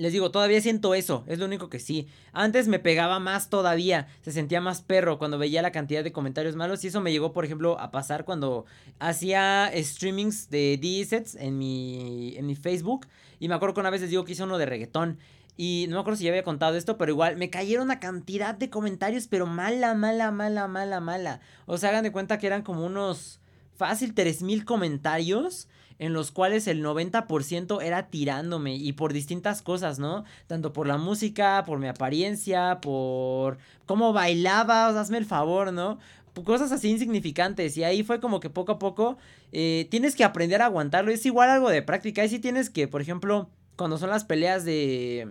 les 0.00 0.14
digo, 0.14 0.30
todavía 0.30 0.62
siento 0.62 0.94
eso, 0.94 1.24
es 1.26 1.38
lo 1.38 1.44
único 1.44 1.68
que 1.68 1.78
sí. 1.78 2.08
Antes 2.32 2.68
me 2.68 2.78
pegaba 2.78 3.18
más 3.18 3.50
todavía, 3.50 4.08
se 4.22 4.32
sentía 4.32 4.62
más 4.62 4.80
perro 4.80 5.18
cuando 5.18 5.36
veía 5.36 5.60
la 5.60 5.72
cantidad 5.72 6.02
de 6.02 6.10
comentarios 6.10 6.56
malos 6.56 6.82
y 6.84 6.86
eso 6.88 7.02
me 7.02 7.12
llegó, 7.12 7.34
por 7.34 7.44
ejemplo, 7.44 7.78
a 7.78 7.90
pasar 7.90 8.24
cuando 8.24 8.64
hacía 8.98 9.70
streamings 9.76 10.48
de 10.48 10.78
D-Sets 10.80 11.34
en 11.34 11.58
mi, 11.58 12.34
en 12.36 12.46
mi 12.46 12.56
Facebook 12.56 13.06
y 13.38 13.48
me 13.48 13.54
acuerdo 13.54 13.74
que 13.74 13.80
una 13.80 13.90
vez 13.90 14.00
les 14.00 14.08
digo 14.08 14.24
que 14.24 14.32
hice 14.32 14.42
uno 14.42 14.56
de 14.56 14.64
reggaetón 14.64 15.18
y 15.58 15.84
no 15.90 15.96
me 15.96 16.00
acuerdo 16.00 16.16
si 16.16 16.24
ya 16.24 16.30
había 16.30 16.44
contado 16.44 16.78
esto, 16.78 16.96
pero 16.96 17.12
igual 17.12 17.36
me 17.36 17.50
cayeron 17.50 17.84
una 17.84 18.00
cantidad 18.00 18.54
de 18.54 18.70
comentarios, 18.70 19.26
pero 19.26 19.44
mala, 19.44 19.92
mala, 19.92 20.30
mala, 20.30 20.66
mala, 20.66 21.00
mala. 21.00 21.40
O 21.66 21.76
sea, 21.76 21.90
hagan 21.90 22.04
de 22.04 22.12
cuenta 22.12 22.38
que 22.38 22.46
eran 22.46 22.62
como 22.62 22.86
unos 22.86 23.40
fácil 23.74 24.14
3000 24.14 24.64
comentarios 24.64 25.68
en 26.00 26.14
los 26.14 26.30
cuales 26.30 26.66
el 26.66 26.82
90% 26.82 27.82
era 27.82 28.08
tirándome 28.08 28.74
y 28.74 28.94
por 28.94 29.12
distintas 29.12 29.60
cosas, 29.60 29.98
¿no? 29.98 30.24
Tanto 30.46 30.72
por 30.72 30.86
la 30.86 30.96
música, 30.96 31.62
por 31.66 31.78
mi 31.78 31.88
apariencia, 31.88 32.80
por 32.80 33.58
cómo 33.84 34.14
bailaba, 34.14 34.88
o 34.88 34.98
hazme 34.98 35.18
el 35.18 35.26
favor, 35.26 35.74
¿no? 35.74 35.98
Cosas 36.42 36.72
así 36.72 36.88
insignificantes 36.88 37.76
y 37.76 37.84
ahí 37.84 38.02
fue 38.02 38.18
como 38.18 38.40
que 38.40 38.48
poco 38.48 38.72
a 38.72 38.78
poco 38.78 39.18
eh, 39.52 39.88
tienes 39.90 40.16
que 40.16 40.24
aprender 40.24 40.62
a 40.62 40.66
aguantarlo, 40.66 41.10
es 41.10 41.26
igual 41.26 41.50
algo 41.50 41.68
de 41.68 41.82
práctica, 41.82 42.22
ahí 42.22 42.30
sí 42.30 42.38
tienes 42.38 42.70
que, 42.70 42.88
por 42.88 43.02
ejemplo, 43.02 43.50
cuando 43.76 43.98
son 43.98 44.08
las 44.08 44.24
peleas 44.24 44.64
de 44.64 45.28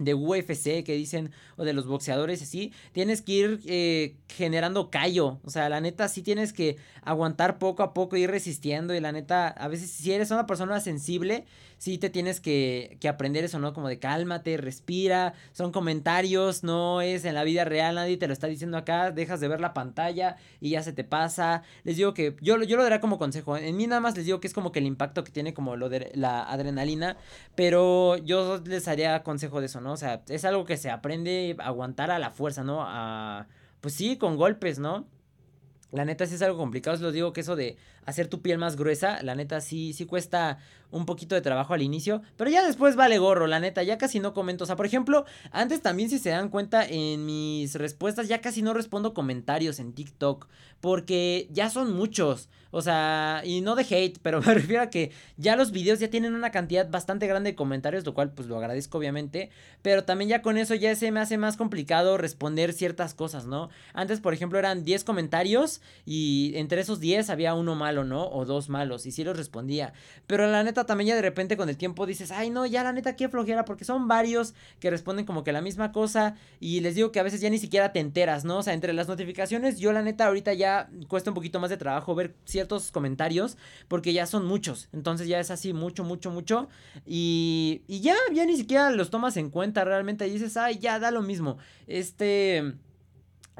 de 0.00 0.14
UFC 0.14 0.82
que 0.82 0.94
dicen, 0.94 1.30
o 1.56 1.64
de 1.64 1.74
los 1.74 1.86
boxeadores 1.86 2.42
así, 2.42 2.72
tienes 2.92 3.22
que 3.22 3.32
ir 3.32 3.60
eh, 3.66 4.16
generando 4.28 4.90
callo, 4.90 5.38
o 5.44 5.50
sea, 5.50 5.68
la 5.68 5.80
neta 5.80 6.08
sí 6.08 6.22
tienes 6.22 6.52
que 6.52 6.78
aguantar 7.02 7.58
poco 7.58 7.82
a 7.82 7.94
poco, 7.94 8.16
ir 8.16 8.30
resistiendo 8.30 8.94
y 8.94 9.00
la 9.00 9.12
neta, 9.12 9.48
a 9.48 9.68
veces 9.68 9.90
si 9.90 10.10
eres 10.10 10.30
una 10.30 10.46
persona 10.46 10.80
sensible, 10.80 11.44
sí 11.80 11.96
te 11.96 12.10
tienes 12.10 12.40
que, 12.40 12.98
que 13.00 13.08
aprender 13.08 13.42
eso, 13.42 13.58
¿no? 13.58 13.72
Como 13.72 13.88
de 13.88 13.98
cálmate, 13.98 14.58
respira, 14.58 15.32
son 15.52 15.72
comentarios, 15.72 16.62
no 16.62 17.00
es 17.00 17.24
en 17.24 17.34
la 17.34 17.42
vida 17.42 17.64
real, 17.64 17.94
nadie 17.94 18.18
te 18.18 18.26
lo 18.26 18.34
está 18.34 18.48
diciendo 18.48 18.76
acá, 18.76 19.10
dejas 19.12 19.40
de 19.40 19.48
ver 19.48 19.62
la 19.62 19.72
pantalla 19.72 20.36
y 20.60 20.70
ya 20.70 20.82
se 20.82 20.92
te 20.92 21.04
pasa, 21.04 21.62
les 21.84 21.96
digo 21.96 22.12
que 22.12 22.36
yo, 22.42 22.62
yo 22.62 22.76
lo 22.76 22.82
daré 22.82 23.00
como 23.00 23.18
consejo, 23.18 23.56
en 23.56 23.78
mí 23.78 23.86
nada 23.86 24.02
más 24.02 24.14
les 24.14 24.26
digo 24.26 24.40
que 24.40 24.46
es 24.46 24.52
como 24.52 24.72
que 24.72 24.80
el 24.80 24.84
impacto 24.84 25.24
que 25.24 25.32
tiene 25.32 25.54
como 25.54 25.74
lo 25.74 25.88
de 25.88 26.12
la 26.14 26.42
adrenalina, 26.42 27.16
pero 27.54 28.18
yo 28.18 28.58
les 28.58 28.86
haría 28.86 29.22
consejo 29.22 29.60
de 29.60 29.66
eso, 29.66 29.80
¿no? 29.80 29.92
O 29.92 29.96
sea, 29.96 30.22
es 30.28 30.44
algo 30.44 30.66
que 30.66 30.76
se 30.76 30.90
aprende 30.90 31.56
a 31.60 31.68
aguantar 31.68 32.10
a 32.10 32.18
la 32.18 32.30
fuerza, 32.30 32.62
¿no? 32.62 32.82
A, 32.82 33.46
pues 33.80 33.94
sí, 33.94 34.18
con 34.18 34.36
golpes, 34.36 34.78
¿no? 34.78 35.06
La 35.92 36.04
neta 36.04 36.24
sí 36.26 36.36
es 36.36 36.42
algo 36.42 36.58
complicado, 36.58 36.94
os 36.94 37.00
lo 37.00 37.10
digo 37.10 37.32
que 37.32 37.40
eso 37.40 37.56
de 37.56 37.76
hacer 38.06 38.28
tu 38.28 38.42
piel 38.42 38.58
más 38.58 38.76
gruesa, 38.76 39.22
la 39.22 39.34
neta 39.34 39.60
sí, 39.60 39.92
sí 39.92 40.06
cuesta 40.06 40.58
un 40.90 41.04
poquito 41.06 41.34
de 41.34 41.40
trabajo 41.40 41.74
al 41.74 41.82
inicio, 41.82 42.22
pero 42.36 42.50
ya 42.50 42.64
después 42.64 42.96
vale 42.96 43.18
gorro, 43.18 43.46
la 43.46 43.60
neta, 43.60 43.82
ya 43.82 43.98
casi 43.98 44.20
no 44.20 44.32
comento, 44.32 44.64
o 44.64 44.66
sea, 44.66 44.76
por 44.76 44.86
ejemplo, 44.86 45.24
antes 45.50 45.82
también 45.82 46.08
si 46.08 46.18
se 46.18 46.30
dan 46.30 46.48
cuenta 46.48 46.86
en 46.86 47.26
mis 47.26 47.74
respuestas 47.74 48.28
ya 48.28 48.40
casi 48.40 48.62
no 48.62 48.72
respondo 48.72 49.14
comentarios 49.14 49.80
en 49.80 49.92
TikTok, 49.92 50.48
porque 50.80 51.48
ya 51.52 51.70
son 51.70 51.92
muchos, 51.92 52.48
o 52.70 52.82
sea, 52.82 53.42
y 53.44 53.60
no 53.60 53.74
de 53.74 53.86
hate, 53.88 54.18
pero 54.22 54.40
me 54.46 54.54
refiero 54.54 54.82
a 54.82 54.90
que 54.90 55.12
ya 55.36 55.56
los 55.56 55.72
videos 55.72 55.98
ya 55.98 56.08
tienen 56.08 56.34
una 56.34 56.50
cantidad 56.50 56.88
bastante 56.88 57.26
grande 57.26 57.50
de 57.50 57.56
comentarios, 57.56 58.04
lo 58.04 58.14
cual 58.14 58.32
pues 58.32 58.48
lo 58.48 58.56
agradezco 58.56 58.98
obviamente, 58.98 59.50
pero 59.82 60.04
también 60.04 60.28
ya 60.28 60.42
con 60.42 60.58
eso 60.58 60.74
ya 60.74 60.94
se 60.94 61.10
me 61.10 61.20
hace 61.20 61.38
más 61.38 61.56
complicado 61.56 62.18
responder 62.18 62.72
ciertas 62.72 63.14
cosas, 63.14 63.46
¿no? 63.46 63.70
Antes, 63.94 64.20
por 64.20 64.34
ejemplo, 64.34 64.58
eran 64.58 64.84
10 64.84 65.04
comentarios 65.04 65.80
y 66.04 66.52
entre 66.56 66.80
esos 66.80 67.00
10 67.00 67.30
había 67.30 67.54
uno 67.54 67.74
malo, 67.74 68.04
¿no? 68.04 68.28
O 68.28 68.44
dos 68.44 68.68
malos, 68.68 69.06
y 69.06 69.12
sí 69.12 69.24
los 69.24 69.36
respondía, 69.36 69.92
pero 70.26 70.46
la 70.46 70.62
neta 70.62 70.84
también 70.84 71.08
ya 71.08 71.16
de 71.16 71.22
repente 71.22 71.56
con 71.56 71.68
el 71.68 71.76
tiempo 71.76 72.06
dices, 72.06 72.30
ay 72.30 72.50
no, 72.50 72.66
ya 72.66 72.84
la 72.84 72.92
neta 72.92 73.16
qué 73.16 73.28
flojera, 73.28 73.64
porque 73.64 73.84
son 73.84 74.08
varios 74.08 74.54
que 74.78 74.90
responden 74.90 75.26
como 75.26 75.44
que 75.44 75.52
la 75.52 75.60
misma 75.60 75.92
cosa 75.92 76.36
y 76.60 76.80
les 76.80 76.94
digo 76.94 77.12
que 77.12 77.20
a 77.20 77.22
veces 77.22 77.40
ya 77.40 77.50
ni 77.50 77.58
siquiera 77.58 77.92
te 77.92 78.00
enteras, 78.00 78.44
¿no? 78.44 78.58
O 78.58 78.62
sea, 78.62 78.74
entre 78.74 78.92
las 78.92 79.08
notificaciones 79.08 79.78
yo 79.78 79.92
la 79.92 80.02
neta 80.02 80.26
ahorita 80.26 80.52
ya 80.54 80.88
cuesta 81.08 81.30
un 81.30 81.34
poquito 81.34 81.60
más 81.60 81.70
de 81.70 81.76
trabajo 81.76 82.14
ver 82.14 82.34
ciertos 82.60 82.90
comentarios 82.90 83.56
porque 83.88 84.12
ya 84.12 84.26
son 84.26 84.46
muchos, 84.46 84.88
entonces 84.92 85.28
ya 85.28 85.40
es 85.40 85.50
así 85.50 85.72
mucho, 85.72 86.04
mucho, 86.04 86.30
mucho. 86.30 86.68
Y, 87.06 87.82
y 87.86 88.00
ya, 88.00 88.14
ya 88.32 88.44
ni 88.44 88.56
siquiera 88.56 88.90
los 88.90 89.10
tomas 89.10 89.36
en 89.36 89.50
cuenta 89.50 89.84
realmente. 89.84 90.26
Y 90.26 90.32
dices, 90.32 90.56
ay, 90.56 90.78
ya 90.78 90.98
da 90.98 91.10
lo 91.10 91.22
mismo, 91.22 91.58
este 91.86 92.74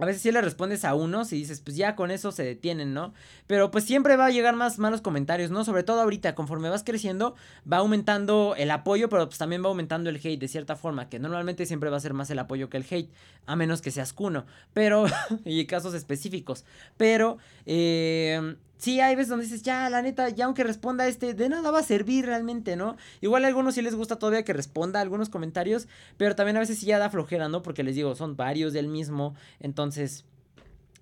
a 0.00 0.06
veces 0.06 0.22
sí 0.22 0.32
le 0.32 0.40
respondes 0.40 0.84
a 0.84 0.94
unos 0.94 1.32
y 1.32 1.36
dices, 1.36 1.60
pues 1.60 1.76
ya 1.76 1.94
con 1.94 2.10
eso 2.10 2.32
se 2.32 2.42
detienen, 2.42 2.94
¿no? 2.94 3.12
Pero 3.46 3.70
pues 3.70 3.84
siempre 3.84 4.16
va 4.16 4.26
a 4.26 4.30
llegar 4.30 4.56
más 4.56 4.78
malos 4.78 5.02
comentarios, 5.02 5.50
¿no? 5.50 5.62
Sobre 5.64 5.82
todo 5.82 6.00
ahorita, 6.00 6.34
conforme 6.34 6.70
vas 6.70 6.84
creciendo, 6.84 7.34
va 7.70 7.78
aumentando 7.78 8.54
el 8.56 8.70
apoyo, 8.70 9.10
pero 9.10 9.26
pues 9.26 9.36
también 9.38 9.62
va 9.62 9.68
aumentando 9.68 10.08
el 10.08 10.16
hate 10.16 10.40
de 10.40 10.48
cierta 10.48 10.74
forma, 10.74 11.10
que 11.10 11.18
normalmente 11.18 11.66
siempre 11.66 11.90
va 11.90 11.98
a 11.98 12.00
ser 12.00 12.14
más 12.14 12.30
el 12.30 12.38
apoyo 12.38 12.70
que 12.70 12.78
el 12.78 12.86
hate, 12.88 13.10
a 13.44 13.56
menos 13.56 13.82
que 13.82 13.90
seas 13.90 14.14
cuno, 14.14 14.46
pero, 14.72 15.04
y 15.44 15.66
casos 15.66 15.92
específicos, 15.92 16.64
pero, 16.96 17.36
eh, 17.66 18.56
Sí, 18.80 18.98
hay 18.98 19.14
veces 19.14 19.28
donde 19.28 19.44
dices, 19.44 19.60
ya, 19.62 19.90
la 19.90 20.00
neta, 20.00 20.30
ya 20.30 20.46
aunque 20.46 20.64
responda 20.64 21.06
este, 21.06 21.34
de 21.34 21.50
nada 21.50 21.70
va 21.70 21.80
a 21.80 21.82
servir 21.82 22.24
realmente, 22.24 22.76
¿no? 22.76 22.96
Igual 23.20 23.44
a 23.44 23.48
algunos 23.48 23.74
sí 23.74 23.82
les 23.82 23.94
gusta 23.94 24.16
todavía 24.18 24.42
que 24.42 24.54
responda 24.54 25.02
algunos 25.02 25.28
comentarios, 25.28 25.86
pero 26.16 26.34
también 26.34 26.56
a 26.56 26.60
veces 26.60 26.78
sí 26.78 26.86
ya 26.86 26.98
da 26.98 27.10
flojera, 27.10 27.50
¿no? 27.50 27.60
Porque 27.62 27.82
les 27.82 27.94
digo, 27.94 28.14
son 28.14 28.36
varios 28.36 28.72
del 28.72 28.88
mismo, 28.88 29.34
entonces 29.58 30.24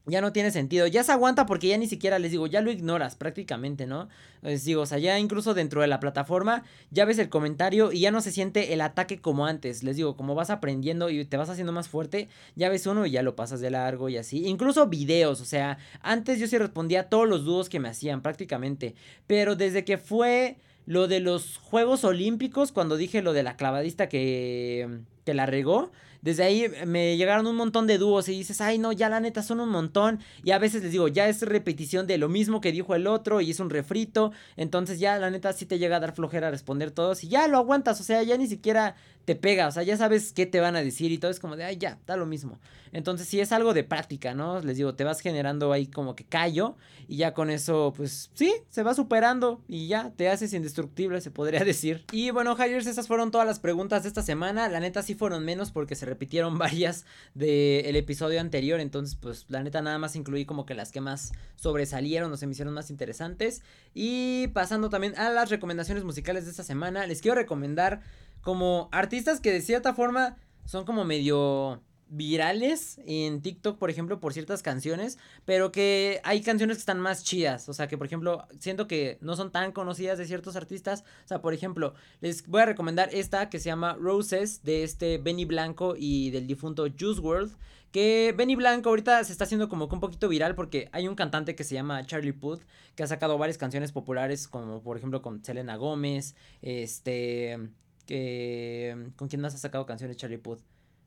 ya 0.08 0.20
no 0.20 0.32
tiene 0.32 0.50
sentido. 0.50 0.86
Ya 0.86 1.04
se 1.04 1.12
aguanta 1.12 1.46
porque 1.46 1.68
ya 1.68 1.78
ni 1.78 1.86
siquiera 1.86 2.18
les 2.18 2.30
digo, 2.30 2.46
ya 2.46 2.60
lo 2.60 2.70
ignoras 2.70 3.14
prácticamente, 3.14 3.86
¿no? 3.86 4.08
Les 4.42 4.64
digo, 4.64 4.82
o 4.82 4.86
sea, 4.86 4.98
ya 4.98 5.18
incluso 5.18 5.54
dentro 5.54 5.82
de 5.82 5.88
la 5.88 6.00
plataforma 6.00 6.64
ya 6.90 7.04
ves 7.04 7.18
el 7.18 7.28
comentario 7.28 7.92
y 7.92 8.00
ya 8.00 8.10
no 8.10 8.20
se 8.20 8.32
siente 8.32 8.72
el 8.72 8.80
ataque 8.80 9.20
como 9.20 9.46
antes. 9.46 9.82
Les 9.82 9.96
digo, 9.96 10.16
como 10.16 10.34
vas 10.34 10.50
aprendiendo 10.50 11.10
y 11.10 11.24
te 11.24 11.36
vas 11.36 11.50
haciendo 11.50 11.72
más 11.72 11.88
fuerte, 11.88 12.28
ya 12.56 12.68
ves 12.68 12.86
uno 12.86 13.06
y 13.06 13.10
ya 13.10 13.22
lo 13.22 13.36
pasas 13.36 13.60
de 13.60 13.70
largo 13.70 14.08
y 14.08 14.16
así. 14.16 14.46
Incluso 14.46 14.86
videos, 14.86 15.40
o 15.40 15.44
sea, 15.44 15.78
antes 16.00 16.38
yo 16.38 16.46
sí 16.46 16.58
respondía 16.58 17.00
a 17.00 17.08
todos 17.08 17.28
los 17.28 17.44
dúos 17.44 17.68
que 17.68 17.80
me 17.80 17.88
hacían 17.88 18.22
prácticamente, 18.22 18.94
pero 19.26 19.56
desde 19.56 19.84
que 19.84 19.98
fue 19.98 20.56
lo 20.86 21.06
de 21.06 21.20
los 21.20 21.58
Juegos 21.58 22.02
Olímpicos, 22.04 22.72
cuando 22.72 22.96
dije 22.96 23.20
lo 23.20 23.34
de 23.34 23.42
la 23.42 23.56
clavadista 23.56 24.08
que, 24.08 25.02
que 25.28 25.34
la 25.34 25.44
regó, 25.44 25.90
desde 26.22 26.42
ahí 26.42 26.72
me 26.86 27.18
llegaron 27.18 27.46
un 27.46 27.54
montón 27.54 27.86
de 27.86 27.98
dúos 27.98 28.30
y 28.30 28.32
dices, 28.32 28.62
ay 28.62 28.78
no, 28.78 28.92
ya 28.92 29.10
la 29.10 29.20
neta 29.20 29.42
son 29.42 29.60
un 29.60 29.68
montón. 29.68 30.20
Y 30.42 30.52
a 30.52 30.58
veces 30.58 30.82
les 30.82 30.92
digo, 30.92 31.06
ya 31.08 31.28
es 31.28 31.42
repetición 31.42 32.06
de 32.06 32.16
lo 32.16 32.30
mismo 32.30 32.62
que 32.62 32.72
dijo 32.72 32.94
el 32.94 33.06
otro 33.06 33.42
y 33.42 33.50
es 33.50 33.60
un 33.60 33.68
refrito. 33.68 34.32
Entonces 34.56 35.00
ya 35.00 35.18
la 35.18 35.30
neta 35.30 35.52
sí 35.52 35.66
te 35.66 35.78
llega 35.78 35.96
a 35.96 36.00
dar 36.00 36.14
flojera 36.14 36.50
responder 36.50 36.92
todos 36.92 37.22
y 37.24 37.28
ya 37.28 37.46
lo 37.46 37.58
aguantas. 37.58 38.00
O 38.00 38.04
sea, 38.04 38.22
ya 38.22 38.38
ni 38.38 38.46
siquiera 38.46 38.96
te 39.26 39.36
pega, 39.36 39.68
o 39.68 39.70
sea, 39.70 39.82
ya 39.82 39.94
sabes 39.98 40.32
qué 40.32 40.46
te 40.46 40.58
van 40.58 40.74
a 40.74 40.82
decir 40.82 41.12
y 41.12 41.18
todo 41.18 41.30
es 41.30 41.38
como 41.38 41.54
de, 41.54 41.64
ay, 41.64 41.76
ya, 41.76 41.98
da 42.06 42.16
lo 42.16 42.24
mismo. 42.24 42.58
Entonces, 42.92 43.28
sí 43.28 43.40
es 43.40 43.52
algo 43.52 43.74
de 43.74 43.84
práctica, 43.84 44.32
¿no? 44.32 44.60
Les 44.60 44.78
digo, 44.78 44.94
te 44.94 45.04
vas 45.04 45.20
generando 45.20 45.70
ahí 45.70 45.86
como 45.86 46.16
que 46.16 46.24
callo 46.24 46.76
y 47.06 47.18
ya 47.18 47.34
con 47.34 47.50
eso, 47.50 47.92
pues 47.94 48.30
sí, 48.32 48.54
se 48.70 48.82
va 48.82 48.94
superando 48.94 49.60
y 49.68 49.86
ya 49.86 50.12
te 50.16 50.30
haces 50.30 50.54
indestructible, 50.54 51.20
se 51.20 51.30
podría 51.30 51.60
decir. 51.64 52.06
Y 52.10 52.30
bueno, 52.30 52.56
Hires, 52.56 52.86
esas 52.86 53.06
fueron 53.06 53.30
todas 53.30 53.46
las 53.46 53.60
preguntas 53.60 54.04
de 54.04 54.08
esta 54.08 54.22
semana. 54.22 54.66
La 54.70 54.80
neta 54.80 55.02
sí 55.02 55.14
fueron 55.18 55.44
menos 55.44 55.70
porque 55.70 55.94
se 55.94 56.06
repitieron 56.06 56.58
varias 56.58 57.04
del 57.34 57.96
episodio 57.96 58.40
anterior, 58.40 58.80
entonces, 58.80 59.16
pues 59.16 59.46
la 59.48 59.62
neta 59.62 59.82
nada 59.82 59.98
más 59.98 60.16
incluí 60.16 60.44
como 60.44 60.64
que 60.64 60.74
las 60.74 60.92
que 60.92 61.00
más 61.00 61.32
sobresalieron 61.56 62.32
o 62.32 62.36
se 62.36 62.46
me 62.46 62.52
hicieron 62.52 62.74
más 62.74 62.90
interesantes. 62.90 63.62
Y 63.94 64.48
pasando 64.48 64.88
también 64.88 65.18
a 65.18 65.30
las 65.30 65.50
recomendaciones 65.50 66.04
musicales 66.04 66.44
de 66.44 66.52
esta 66.52 66.64
semana, 66.64 67.06
les 67.06 67.20
quiero 67.20 67.34
recomendar 67.34 68.00
como 68.40 68.88
artistas 68.92 69.40
que 69.40 69.52
de 69.52 69.60
cierta 69.60 69.94
forma 69.94 70.36
son 70.64 70.84
como 70.84 71.04
medio 71.04 71.82
virales 72.08 73.00
en 73.06 73.42
TikTok, 73.42 73.78
por 73.78 73.90
ejemplo, 73.90 74.20
por 74.20 74.32
ciertas 74.32 74.62
canciones, 74.62 75.18
pero 75.44 75.72
que 75.72 76.20
hay 76.24 76.40
canciones 76.42 76.76
que 76.76 76.80
están 76.80 77.00
más 77.00 77.24
chidas, 77.24 77.68
o 77.68 77.74
sea, 77.74 77.88
que 77.88 77.98
por 77.98 78.06
ejemplo, 78.06 78.46
siento 78.58 78.86
que 78.86 79.18
no 79.20 79.36
son 79.36 79.50
tan 79.50 79.72
conocidas 79.72 80.18
de 80.18 80.26
ciertos 80.26 80.56
artistas, 80.56 81.04
o 81.24 81.28
sea, 81.28 81.40
por 81.40 81.54
ejemplo, 81.54 81.94
les 82.20 82.46
voy 82.46 82.62
a 82.62 82.66
recomendar 82.66 83.10
esta 83.12 83.50
que 83.50 83.58
se 83.58 83.66
llama 83.66 83.94
Roses 83.94 84.62
de 84.62 84.84
este 84.84 85.18
Benny 85.18 85.44
Blanco 85.44 85.94
y 85.96 86.30
del 86.30 86.46
difunto 86.46 86.86
Juice 86.98 87.20
World, 87.20 87.56
que 87.92 88.34
Benny 88.36 88.54
Blanco 88.54 88.90
ahorita 88.90 89.22
se 89.24 89.32
está 89.32 89.44
haciendo 89.44 89.68
como 89.68 89.88
que 89.88 89.94
un 89.94 90.00
poquito 90.00 90.28
viral 90.28 90.54
porque 90.54 90.88
hay 90.92 91.08
un 91.08 91.14
cantante 91.14 91.54
que 91.54 91.64
se 91.64 91.74
llama 91.74 92.04
Charlie 92.04 92.32
Puth 92.32 92.60
que 92.94 93.02
ha 93.02 93.06
sacado 93.06 93.38
varias 93.38 93.56
canciones 93.56 93.92
populares 93.92 94.46
como 94.46 94.82
por 94.82 94.96
ejemplo 94.98 95.22
con 95.22 95.42
Selena 95.42 95.76
Gómez, 95.76 96.34
este 96.60 97.58
que 98.04 99.12
con 99.16 99.28
quién 99.28 99.40
más 99.40 99.54
ha 99.54 99.58
sacado 99.58 99.86
canciones 99.86 100.16
Charlie 100.16 100.38
Puth. 100.38 100.60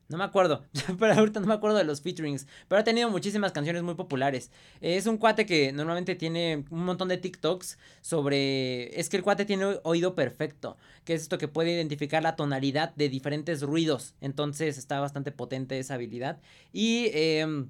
No 0.08 0.18
me 0.18 0.24
acuerdo, 0.24 0.64
pero 0.98 1.14
ahorita 1.14 1.40
no 1.40 1.46
me 1.46 1.54
acuerdo 1.54 1.78
de 1.78 1.84
los 1.84 2.02
featurings. 2.02 2.46
Pero 2.68 2.80
ha 2.80 2.84
tenido 2.84 3.08
muchísimas 3.10 3.52
canciones 3.52 3.82
muy 3.82 3.94
populares. 3.94 4.50
Es 4.80 5.06
un 5.06 5.16
cuate 5.16 5.46
que 5.46 5.72
normalmente 5.72 6.14
tiene 6.14 6.64
un 6.70 6.84
montón 6.84 7.08
de 7.08 7.16
TikToks 7.16 7.78
sobre... 8.00 8.98
Es 8.98 9.08
que 9.08 9.16
el 9.16 9.22
cuate 9.22 9.44
tiene 9.44 9.78
oído 9.84 10.14
perfecto. 10.14 10.76
Que 11.04 11.14
es 11.14 11.22
esto 11.22 11.38
que 11.38 11.48
puede 11.48 11.72
identificar 11.72 12.22
la 12.22 12.36
tonalidad 12.36 12.94
de 12.94 13.08
diferentes 13.08 13.62
ruidos. 13.62 14.14
Entonces 14.20 14.76
está 14.78 15.00
bastante 15.00 15.32
potente 15.32 15.78
esa 15.78 15.94
habilidad. 15.94 16.40
Y... 16.72 17.06
Eh, 17.14 17.66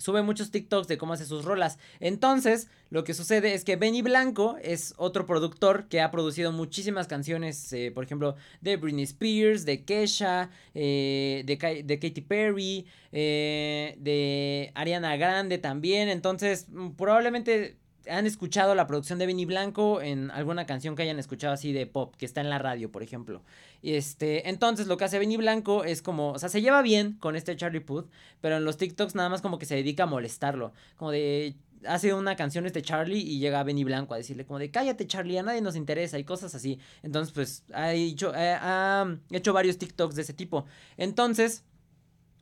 sube 0.00 0.22
muchos 0.22 0.50
TikToks 0.50 0.88
de 0.88 0.98
cómo 0.98 1.12
hace 1.12 1.26
sus 1.26 1.44
rolas. 1.44 1.78
Entonces, 2.00 2.68
lo 2.90 3.04
que 3.04 3.14
sucede 3.14 3.54
es 3.54 3.62
que 3.62 3.76
Benny 3.76 4.02
Blanco 4.02 4.56
es 4.62 4.94
otro 4.96 5.26
productor 5.26 5.86
que 5.88 6.00
ha 6.00 6.10
producido 6.10 6.50
muchísimas 6.50 7.06
canciones, 7.06 7.72
eh, 7.72 7.92
por 7.94 8.02
ejemplo, 8.02 8.34
de 8.60 8.76
Britney 8.76 9.04
Spears, 9.04 9.64
de 9.64 9.84
Kesha, 9.84 10.50
eh, 10.74 11.44
de, 11.46 11.98
Katy 11.98 12.20
Perry, 12.22 12.86
eh, 13.12 13.94
de 13.98 14.72
Ariana 14.74 15.16
Grande 15.16 15.58
también. 15.58 16.08
Entonces, 16.08 16.66
mm, 16.68 16.90
probablemente 16.90 17.76
han 18.08 18.26
escuchado 18.26 18.74
la 18.74 18.86
producción 18.86 19.18
de 19.18 19.26
Benny 19.26 19.44
Blanco 19.44 20.00
en 20.00 20.30
alguna 20.30 20.66
canción 20.66 20.96
que 20.96 21.02
hayan 21.02 21.18
escuchado 21.18 21.54
así 21.54 21.72
de 21.72 21.86
pop, 21.86 22.14
que 22.16 22.26
está 22.26 22.40
en 22.40 22.50
la 22.50 22.58
radio, 22.58 22.90
por 22.90 23.02
ejemplo. 23.02 23.42
Este, 23.82 24.48
entonces 24.48 24.86
lo 24.86 24.96
que 24.96 25.04
hace 25.04 25.18
Benny 25.18 25.36
Blanco 25.36 25.84
es 25.84 26.02
como, 26.02 26.32
o 26.32 26.38
sea, 26.38 26.48
se 26.48 26.62
lleva 26.62 26.82
bien 26.82 27.14
con 27.14 27.36
este 27.36 27.56
Charlie 27.56 27.80
Puth, 27.80 28.08
pero 28.40 28.56
en 28.56 28.64
los 28.64 28.76
TikToks 28.76 29.14
nada 29.14 29.28
más 29.28 29.42
como 29.42 29.58
que 29.58 29.66
se 29.66 29.74
dedica 29.74 30.04
a 30.04 30.06
molestarlo, 30.06 30.72
como 30.96 31.10
de 31.10 31.56
hace 31.86 32.12
una 32.12 32.36
canción 32.36 32.66
este 32.66 32.82
Charlie 32.82 33.20
y 33.20 33.38
llega 33.38 33.62
Benny 33.62 33.84
Blanco 33.84 34.14
a 34.14 34.18
decirle 34.18 34.44
como 34.44 34.58
de 34.58 34.70
cállate 34.70 35.06
Charlie, 35.06 35.38
a 35.38 35.42
nadie 35.42 35.60
nos 35.60 35.76
interesa 35.76 36.18
y 36.18 36.24
cosas 36.24 36.54
así. 36.54 36.78
Entonces, 37.02 37.32
pues 37.32 37.64
ha 37.72 37.92
hecho, 37.92 38.32
ha 38.34 39.06
hecho 39.30 39.52
varios 39.52 39.78
TikToks 39.78 40.14
de 40.14 40.22
ese 40.22 40.34
tipo. 40.34 40.66
Entonces, 40.96 41.64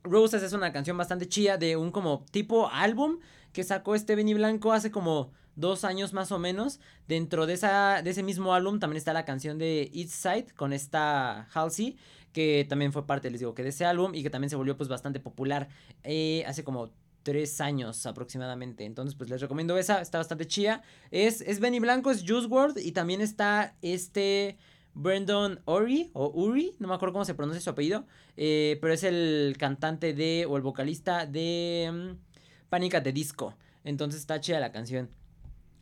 Roses 0.02 0.42
es 0.42 0.52
una 0.52 0.72
canción 0.72 0.96
bastante 0.96 1.28
chida 1.28 1.56
de 1.56 1.76
un 1.76 1.90
como 1.90 2.24
tipo 2.30 2.68
álbum 2.70 3.18
que 3.52 3.64
sacó 3.64 3.94
este 3.94 4.14
Benny 4.14 4.34
Blanco 4.34 4.72
hace 4.72 4.90
como 4.90 5.32
dos 5.58 5.84
años 5.84 6.12
más 6.12 6.32
o 6.32 6.38
menos. 6.38 6.80
Dentro 7.06 7.46
de, 7.46 7.54
esa, 7.54 8.02
de 8.02 8.10
ese 8.10 8.22
mismo 8.22 8.54
álbum 8.54 8.78
también 8.78 8.96
está 8.96 9.12
la 9.12 9.24
canción 9.24 9.58
de 9.58 9.90
East 9.92 10.10
Side 10.10 10.46
con 10.56 10.72
esta 10.72 11.48
Halsey, 11.52 11.96
que 12.32 12.66
también 12.68 12.92
fue 12.92 13.06
parte, 13.06 13.30
les 13.30 13.40
digo, 13.40 13.54
que 13.54 13.62
de 13.62 13.70
ese 13.70 13.84
álbum 13.84 14.14
y 14.14 14.22
que 14.22 14.30
también 14.30 14.50
se 14.50 14.56
volvió 14.56 14.76
pues 14.76 14.88
bastante 14.88 15.20
popular 15.20 15.68
eh, 16.04 16.44
hace 16.46 16.64
como 16.64 16.90
tres 17.22 17.60
años 17.60 18.06
aproximadamente. 18.06 18.84
Entonces, 18.84 19.14
pues 19.14 19.28
les 19.28 19.40
recomiendo 19.40 19.76
esa, 19.76 20.00
está 20.00 20.18
bastante 20.18 20.46
chida. 20.46 20.82
Es, 21.10 21.40
es 21.40 21.60
Benny 21.60 21.80
Blanco, 21.80 22.10
es 22.10 22.24
Juice 22.26 22.46
WRLD 22.46 22.78
y 22.78 22.92
también 22.92 23.20
está 23.20 23.76
este... 23.82 24.56
Brandon 24.94 25.60
Uri 25.64 26.10
o 26.12 26.28
Uri, 26.28 26.74
no 26.80 26.88
me 26.88 26.94
acuerdo 26.94 27.12
cómo 27.12 27.24
se 27.24 27.34
pronuncia 27.34 27.60
su 27.60 27.70
apellido, 27.70 28.04
eh, 28.36 28.78
pero 28.80 28.92
es 28.92 29.04
el 29.04 29.54
cantante 29.56 30.12
de 30.12 30.44
o 30.48 30.56
el 30.56 30.62
vocalista 30.62 31.24
de 31.24 31.88
um, 31.88 32.16
Pánica 32.68 33.00
de 33.00 33.12
Disco. 33.12 33.54
Entonces 33.84 34.20
está 34.20 34.40
chida 34.40 34.58
la 34.58 34.72
canción. 34.72 35.08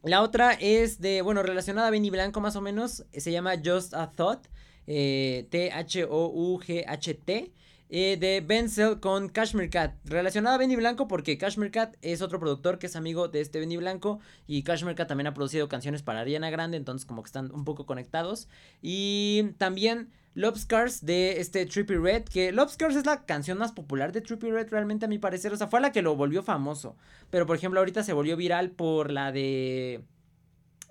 La 0.07 0.23
otra 0.23 0.53
es 0.53 1.01
de, 1.01 1.21
bueno, 1.21 1.43
relacionada 1.43 1.89
a 1.89 1.91
Benny 1.91 2.11
Blanco 2.11 2.41
más 2.41 2.55
o 2.55 2.61
menos, 2.61 3.05
se 3.13 3.33
llama 3.33 3.55
Just 3.63 3.93
a 3.93 4.13
Thought, 4.13 4.47
eh, 4.87 5.49
T-H-O-U-G-H-T. 5.51 7.53
Eh, 7.89 8.17
de 8.19 8.41
Benzel 8.41 9.01
con 9.01 9.29
Cashmere 9.29 9.71
Cat. 9.71 9.95
Relacionada 10.05 10.57
a 10.57 10.59
Benny 10.59 10.75
Blanco 10.75 11.07
porque 11.07 11.39
Cashmere 11.39 11.71
Cat 11.71 11.95
es 12.03 12.21
otro 12.21 12.41
productor 12.41 12.81
que 12.81 12.87
es 12.87 12.97
amigo 12.97 13.29
de 13.29 13.41
este 13.41 13.61
Benny 13.61 13.77
Blanco. 13.77 14.19
Y 14.47 14.63
Cashmere 14.63 14.97
Cat 14.97 15.09
también 15.09 15.29
ha 15.29 15.35
producido 15.35 15.69
canciones 15.69 16.03
para 16.03 16.21
Ariana 16.21 16.51
Grande. 16.51 16.77
Entonces 16.77 17.07
como 17.07 17.23
que 17.23 17.29
están 17.29 17.53
un 17.53 17.65
poco 17.65 17.87
conectados. 17.87 18.49
Y 18.83 19.53
también 19.59 20.11
Love 20.37 20.59
Scars 20.59 21.05
de 21.07 21.41
este 21.41 21.65
Trippy 21.65 21.97
Red. 21.97 22.25
Que 22.25 22.53
Love 22.53 22.71
Scars 22.71 22.95
es 22.95 23.07
la 23.07 23.25
canción 23.25 23.57
más 23.57 23.73
popular 23.73 24.13
de 24.13 24.21
Trippy 24.21 24.51
Red 24.51 24.69
realmente 24.69 25.07
a 25.07 25.09
mi 25.09 25.19
parecer. 25.19 25.51
O 25.53 25.57
sea, 25.57 25.67
fue 25.67 25.81
la 25.81 25.93
que 25.93 26.03
lo 26.03 26.15
volvió 26.15 26.43
famoso. 26.43 26.95
Pero 27.31 27.47
por 27.47 27.57
ejemplo 27.57 27.81
ahorita 27.81 28.03
se 28.03 28.13
volvió 28.13 28.37
viral 28.37 28.71
por 28.71 29.11
la 29.11 29.33
de... 29.33 30.05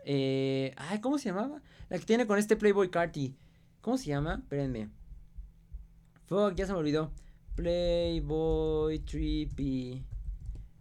Eh, 0.04 0.74
ay, 0.78 1.00
¿cómo 1.00 1.20
se 1.20 1.30
llamaba? 1.30 1.62
La 1.90 2.00
que 2.00 2.06
tiene 2.06 2.26
con 2.26 2.40
este 2.40 2.56
Playboy 2.56 2.90
Carty. 2.90 3.36
¿Cómo 3.82 4.00
se 4.00 4.08
llama? 4.08 4.40
Espérenme. 4.42 4.90
Fuck, 6.26 6.56
ya 6.56 6.66
se 6.66 6.74
me 6.74 6.80
olvidó. 6.80 7.12
Playboy, 7.54 8.98
Trippy. 9.00 10.04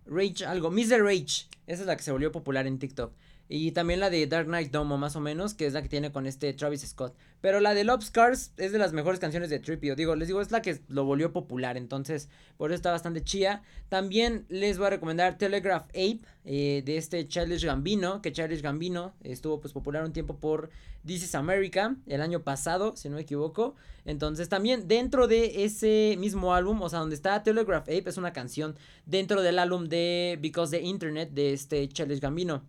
Rage, 0.07 0.47
algo. 0.47 0.71
Mr. 0.71 1.03
Rage. 1.03 1.49
Esa 1.67 1.83
es 1.83 1.87
la 1.87 1.97
que 1.99 2.03
se 2.03 2.13
volvió 2.13 2.33
popular 2.33 2.67
en 2.67 2.79
TikTok. 2.79 3.13
Y 3.47 3.73
también 3.73 4.01
la 4.01 4.09
de 4.09 4.27
Dark 4.27 4.47
Knight 4.47 4.73
Domo, 4.73 4.97
más 4.97 5.17
o 5.17 5.21
menos, 5.21 5.53
que 5.53 5.67
es 5.67 5.75
la 5.75 5.83
que 5.83 5.89
tiene 5.91 6.13
con 6.13 6.27
este 6.27 6.55
Travis 6.55 6.81
Scott. 6.81 7.15
Pero 7.45 7.61
la 7.61 7.75
de 7.75 7.85
Love 7.85 8.03
Scars 8.03 8.53
es 8.57 8.73
de 8.73 8.79
las 8.79 8.95
mejores 8.95 9.21
canciones 9.21 9.51
de 9.51 9.59
Trippy. 9.59 9.95
Digo, 9.97 10.17
les 10.17 10.29
digo, 10.29 10.41
es 10.41 10.51
la 10.51 10.63
que 10.63 10.81
lo 10.89 11.05
volvió 11.05 11.31
popular. 11.31 11.77
Entonces, 11.77 12.31
por 12.57 12.71
eso 12.71 12.77
está 12.77 12.91
bastante 12.91 13.23
chía. 13.23 13.61
También 13.91 14.47
les 14.49 14.79
voy 14.79 14.87
a 14.87 14.91
recomendar 14.91 15.37
Telegraph 15.37 15.83
Ape 15.91 16.21
eh, 16.47 16.83
de 16.87 16.97
este 16.97 17.29
Childish 17.29 17.67
Gambino. 17.67 18.23
Que 18.23 18.33
Childish 18.33 18.63
Gambino 18.63 19.13
estuvo 19.23 19.61
pues 19.61 19.75
popular 19.75 20.05
un 20.05 20.15
tiempo 20.15 20.39
por 20.39 20.71
This 21.05 21.25
is 21.25 21.35
America 21.35 21.95
el 22.07 22.23
año 22.23 22.41
pasado, 22.41 22.97
si 22.97 23.11
no 23.11 23.17
me 23.17 23.21
equivoco. 23.21 23.75
Entonces, 24.07 24.49
también 24.49 24.89
dentro 24.89 25.29
de 25.29 25.67
ese 25.67 26.17
mismo 26.19 26.55
álbum, 26.55 26.81
o 26.81 26.89
sea, 26.89 27.01
donde 27.01 27.15
está 27.15 27.43
Telegraph 27.43 27.83
Ape, 27.83 28.05
es 28.09 28.17
una 28.17 28.33
canción 28.33 28.75
dentro 29.05 29.43
del 29.43 29.59
álbum 29.59 29.85
de 29.85 30.39
Because 30.41 30.75
the 30.75 30.83
Internet 30.83 31.33
de 31.33 31.53
este 31.53 31.87
Childish 31.91 32.21
Gambino. 32.21 32.65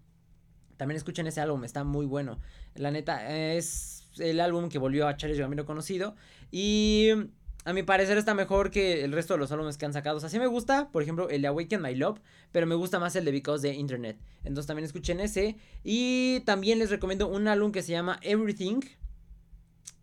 También 0.76 0.98
escuchen 0.98 1.28
ese 1.28 1.40
álbum, 1.40 1.64
está 1.64 1.86
muy 1.86 2.06
bueno. 2.06 2.42
La 2.74 2.92
neta, 2.92 3.54
es 3.54 4.05
el 4.20 4.40
álbum 4.40 4.70
que 4.70 4.78
volvió 4.78 5.08
a 5.08 5.18
Charles 5.18 5.40
Gambino 5.40 5.66
conocido. 5.66 6.16
Y 6.52 7.10
a 7.66 7.74
mi 7.74 7.84
parecer 7.84 8.18
está 8.18 8.34
mejor 8.34 8.72
que 8.72 9.04
el 9.04 9.12
resto 9.12 9.34
de 9.34 9.40
los 9.40 9.52
álbumes 9.52 9.78
que 9.78 9.86
han 9.86 9.94
sacado. 9.94 10.18
O 10.18 10.20
sea, 10.20 10.30
sí 10.30 10.40
me 10.40 10.48
gusta, 10.48 10.90
por 10.92 11.02
ejemplo, 11.02 11.30
el 11.30 11.42
de 11.42 11.48
Awaken 11.48 11.82
My 11.82 11.96
Love, 11.96 12.20
pero 12.52 12.68
me 12.68 12.76
gusta 12.76 13.00
más 13.00 13.16
el 13.16 13.26
de 13.26 13.32
Because 13.32 13.68
the 13.68 13.74
Internet. 13.74 14.18
Entonces 14.44 14.68
también 14.68 14.86
escuchen 14.86 15.20
ese. 15.20 15.58
Y 15.84 16.42
también 16.42 16.80
les 16.80 16.90
recomiendo 16.90 17.28
un 17.28 17.48
álbum 17.48 17.72
que 17.72 17.82
se 17.82 17.92
llama 17.92 18.20
Everything, 18.22 18.82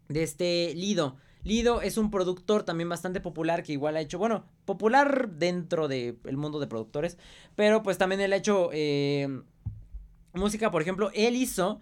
de 0.09 0.23
este 0.23 0.75
Lido. 0.75 1.17
Lido 1.45 1.83
es 1.83 1.97
un 1.97 2.11
productor 2.11 2.63
también 2.63 2.89
bastante 2.89 3.21
popular 3.21 3.63
que 3.63 3.73
igual 3.73 3.97
ha 3.97 4.01
hecho, 4.01 4.19
bueno, 4.19 4.45
popular 4.65 5.31
dentro 5.31 5.89
del 5.89 6.37
mundo 6.37 6.61
de 6.61 6.69
productores, 6.69 7.19
pero 7.57 7.83
pues 7.83 7.99
también 7.99 8.21
él 8.21 8.33
ha 8.33 8.37
hecho 8.37 8.71
eh, 8.73 9.43
música, 10.35 10.71
por 10.71 10.83
ejemplo, 10.83 11.11
él 11.15 11.35
hizo 11.35 11.81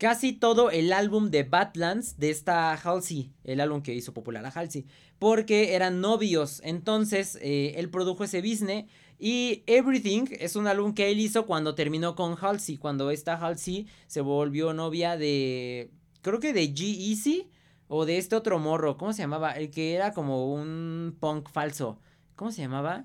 casi 0.00 0.32
todo 0.32 0.70
el 0.70 0.94
álbum 0.94 1.30
de 1.30 1.42
Badlands 1.42 2.18
de 2.18 2.30
esta 2.30 2.72
Halsey, 2.72 3.34
el 3.44 3.60
álbum 3.60 3.82
que 3.82 3.94
hizo 3.94 4.14
popular 4.14 4.46
a 4.46 4.48
Halsey, 4.48 4.86
porque 5.18 5.74
eran 5.74 6.00
novios, 6.00 6.62
entonces 6.64 7.38
eh, 7.42 7.74
él 7.76 7.90
produjo 7.90 8.24
ese 8.24 8.40
business 8.40 8.86
y 9.18 9.62
Everything 9.66 10.24
es 10.40 10.56
un 10.56 10.66
álbum 10.66 10.94
que 10.94 11.10
él 11.10 11.20
hizo 11.20 11.44
cuando 11.44 11.74
terminó 11.74 12.16
con 12.16 12.38
Halsey, 12.40 12.78
cuando 12.78 13.10
esta 13.10 13.34
Halsey 13.34 13.88
se 14.06 14.22
volvió 14.22 14.72
novia 14.72 15.18
de, 15.18 15.90
creo 16.22 16.40
que 16.40 16.54
de 16.54 16.72
G-Eazy 16.74 17.50
o 17.86 18.06
de 18.06 18.16
este 18.16 18.36
otro 18.36 18.58
morro, 18.58 18.96
¿cómo 18.96 19.12
se 19.12 19.20
llamaba? 19.20 19.52
El 19.52 19.70
que 19.70 19.92
era 19.92 20.14
como 20.14 20.50
un 20.50 21.14
punk 21.20 21.50
falso, 21.50 22.00
¿cómo 22.36 22.52
se 22.52 22.62
llamaba? 22.62 23.04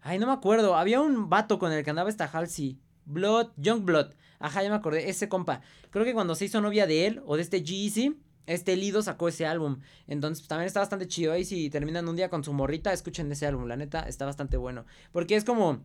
Ay, 0.00 0.20
no 0.20 0.28
me 0.28 0.32
acuerdo, 0.32 0.76
había 0.76 1.00
un 1.00 1.28
vato 1.28 1.58
con 1.58 1.72
el 1.72 1.82
que 1.82 1.90
andaba 1.90 2.08
esta 2.08 2.26
Halsey. 2.26 2.78
Blood, 3.06 3.48
Young 3.56 3.84
Blood. 3.84 4.12
Ajá, 4.44 4.62
ya 4.62 4.68
me 4.68 4.76
acordé, 4.76 5.08
ese 5.08 5.26
compa. 5.26 5.62
Creo 5.88 6.04
que 6.04 6.12
cuando 6.12 6.34
se 6.34 6.44
hizo 6.44 6.60
novia 6.60 6.86
de 6.86 7.06
él 7.06 7.22
o 7.24 7.36
de 7.36 7.42
este 7.42 7.64
G-Eazy, 7.64 8.14
este 8.46 8.76
Lido 8.76 9.00
sacó 9.02 9.28
ese 9.28 9.46
álbum. 9.46 9.80
Entonces, 10.06 10.42
pues, 10.42 10.48
también 10.48 10.66
está 10.66 10.80
bastante 10.80 11.08
chido. 11.08 11.32
Ahí 11.32 11.46
si 11.46 11.70
terminan 11.70 12.06
un 12.06 12.14
día 12.14 12.28
con 12.28 12.44
su 12.44 12.52
morrita, 12.52 12.92
escuchen 12.92 13.32
ese 13.32 13.46
álbum. 13.46 13.64
La 13.66 13.76
neta, 13.76 14.00
está 14.00 14.26
bastante 14.26 14.58
bueno. 14.58 14.84
Porque 15.12 15.34
es 15.36 15.44
como. 15.44 15.82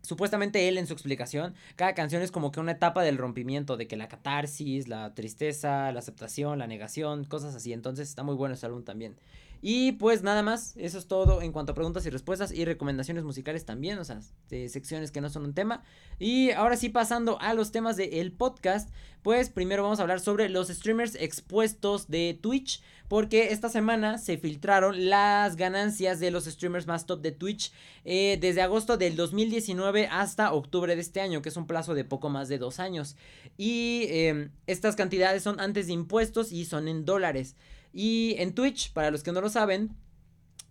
Supuestamente 0.00 0.68
él 0.68 0.76
en 0.76 0.86
su 0.86 0.92
explicación, 0.92 1.54
cada 1.76 1.94
canción 1.94 2.20
es 2.20 2.30
como 2.30 2.52
que 2.52 2.60
una 2.60 2.72
etapa 2.72 3.02
del 3.02 3.16
rompimiento, 3.16 3.78
de 3.78 3.86
que 3.86 3.96
la 3.96 4.06
catarsis, 4.06 4.86
la 4.86 5.14
tristeza, 5.14 5.92
la 5.92 5.98
aceptación, 5.98 6.58
la 6.58 6.66
negación, 6.66 7.24
cosas 7.24 7.54
así. 7.54 7.72
Entonces 7.72 8.08
está 8.10 8.22
muy 8.22 8.34
bueno 8.34 8.54
ese 8.54 8.66
álbum 8.66 8.84
también. 8.84 9.16
Y 9.62 9.92
pues 9.92 10.22
nada 10.22 10.42
más, 10.42 10.74
eso 10.76 10.98
es 10.98 11.06
todo 11.06 11.40
en 11.40 11.52
cuanto 11.52 11.72
a 11.72 11.74
preguntas 11.74 12.04
y 12.06 12.10
respuestas 12.10 12.52
y 12.52 12.64
recomendaciones 12.64 13.24
musicales 13.24 13.64
también, 13.64 13.98
o 13.98 14.04
sea, 14.04 14.20
de 14.50 14.68
secciones 14.68 15.10
que 15.10 15.20
no 15.20 15.30
son 15.30 15.44
un 15.44 15.54
tema. 15.54 15.82
Y 16.18 16.50
ahora 16.50 16.76
sí 16.76 16.88
pasando 16.88 17.40
a 17.40 17.54
los 17.54 17.72
temas 17.72 17.96
del 17.96 18.32
podcast, 18.32 18.90
pues 19.22 19.48
primero 19.48 19.82
vamos 19.82 20.00
a 20.00 20.02
hablar 20.02 20.20
sobre 20.20 20.50
los 20.50 20.68
streamers 20.68 21.14
expuestos 21.14 22.08
de 22.08 22.38
Twitch, 22.40 22.82
porque 23.08 23.52
esta 23.52 23.70
semana 23.70 24.18
se 24.18 24.36
filtraron 24.36 25.08
las 25.08 25.56
ganancias 25.56 26.20
de 26.20 26.30
los 26.30 26.44
streamers 26.44 26.86
más 26.86 27.06
top 27.06 27.22
de 27.22 27.32
Twitch 27.32 27.72
eh, 28.04 28.36
desde 28.40 28.60
agosto 28.60 28.98
del 28.98 29.16
2019 29.16 30.08
hasta 30.08 30.52
octubre 30.52 30.94
de 30.94 31.00
este 31.00 31.22
año, 31.22 31.40
que 31.40 31.48
es 31.48 31.56
un 31.56 31.66
plazo 31.66 31.94
de 31.94 32.04
poco 32.04 32.28
más 32.28 32.48
de 32.48 32.58
dos 32.58 32.80
años. 32.80 33.16
Y 33.56 34.06
em, 34.08 34.50
estas 34.66 34.94
cantidades 34.94 35.42
son 35.42 35.58
antes 35.58 35.86
de 35.86 35.94
impuestos 35.94 36.52
y 36.52 36.66
son 36.66 36.86
en 36.86 37.06
dólares. 37.06 37.56
Y 37.94 38.34
en 38.38 38.54
Twitch, 38.54 38.92
para 38.92 39.12
los 39.12 39.22
que 39.22 39.30
no 39.30 39.40
lo 39.40 39.48
saben, 39.48 39.96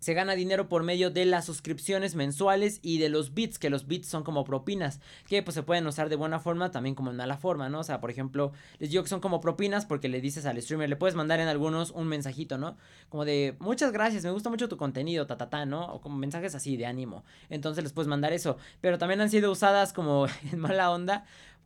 se 0.04 0.12
gana 0.12 0.34
dinero 0.34 0.68
por 0.68 0.82
medio 0.82 1.10
de 1.10 1.24
las 1.24 1.46
suscripciones 1.46 2.14
mensuales 2.14 2.78
y 2.82 2.98
de 2.98 3.08
los 3.08 3.32
bits, 3.32 3.58
que 3.58 3.70
los 3.70 3.86
bits 3.86 4.06
son 4.06 4.22
como 4.22 4.44
propinas, 4.44 5.00
que 5.26 5.42
pues 5.42 5.54
se 5.54 5.62
pueden 5.62 5.86
usar 5.86 6.10
de 6.10 6.16
buena 6.16 6.38
forma, 6.38 6.70
también 6.70 6.94
como 6.94 7.10
en 7.10 7.16
mala 7.16 7.38
forma, 7.38 7.70
¿no? 7.70 7.80
O 7.80 7.84
sea, 7.84 8.02
por 8.02 8.10
ejemplo, 8.10 8.52
les 8.78 8.90
digo 8.90 9.02
que 9.02 9.08
son 9.08 9.20
como 9.20 9.40
propinas 9.40 9.86
porque 9.86 10.10
le 10.10 10.20
dices 10.20 10.44
al 10.44 10.60
streamer, 10.60 10.90
le 10.90 10.96
puedes 10.96 11.14
mandar 11.14 11.40
en 11.40 11.48
algunos 11.48 11.90
un 11.90 12.06
mensajito, 12.06 12.58
¿no? 12.58 12.76
Como 13.08 13.24
de, 13.24 13.56
muchas 13.60 13.92
gracias, 13.92 14.24
me 14.24 14.30
gusta 14.30 14.50
mucho 14.50 14.68
tu 14.68 14.76
contenido, 14.76 15.26
ta, 15.26 15.38
ta, 15.38 15.48
ta, 15.48 15.64
¿no? 15.64 15.86
O 15.86 16.02
como 16.02 16.18
mensajes 16.18 16.54
así 16.54 16.76
de 16.76 16.84
ánimo. 16.84 17.24
Entonces 17.48 17.82
les 17.82 17.94
puedes 17.94 18.06
mandar 18.06 18.34
eso, 18.34 18.58
pero 18.82 18.98
también 18.98 19.22
han 19.22 19.30
sido 19.30 19.50
usadas 19.50 19.94
como 19.94 20.26
en 20.52 20.58
mala 20.58 20.90
onda 20.90 21.24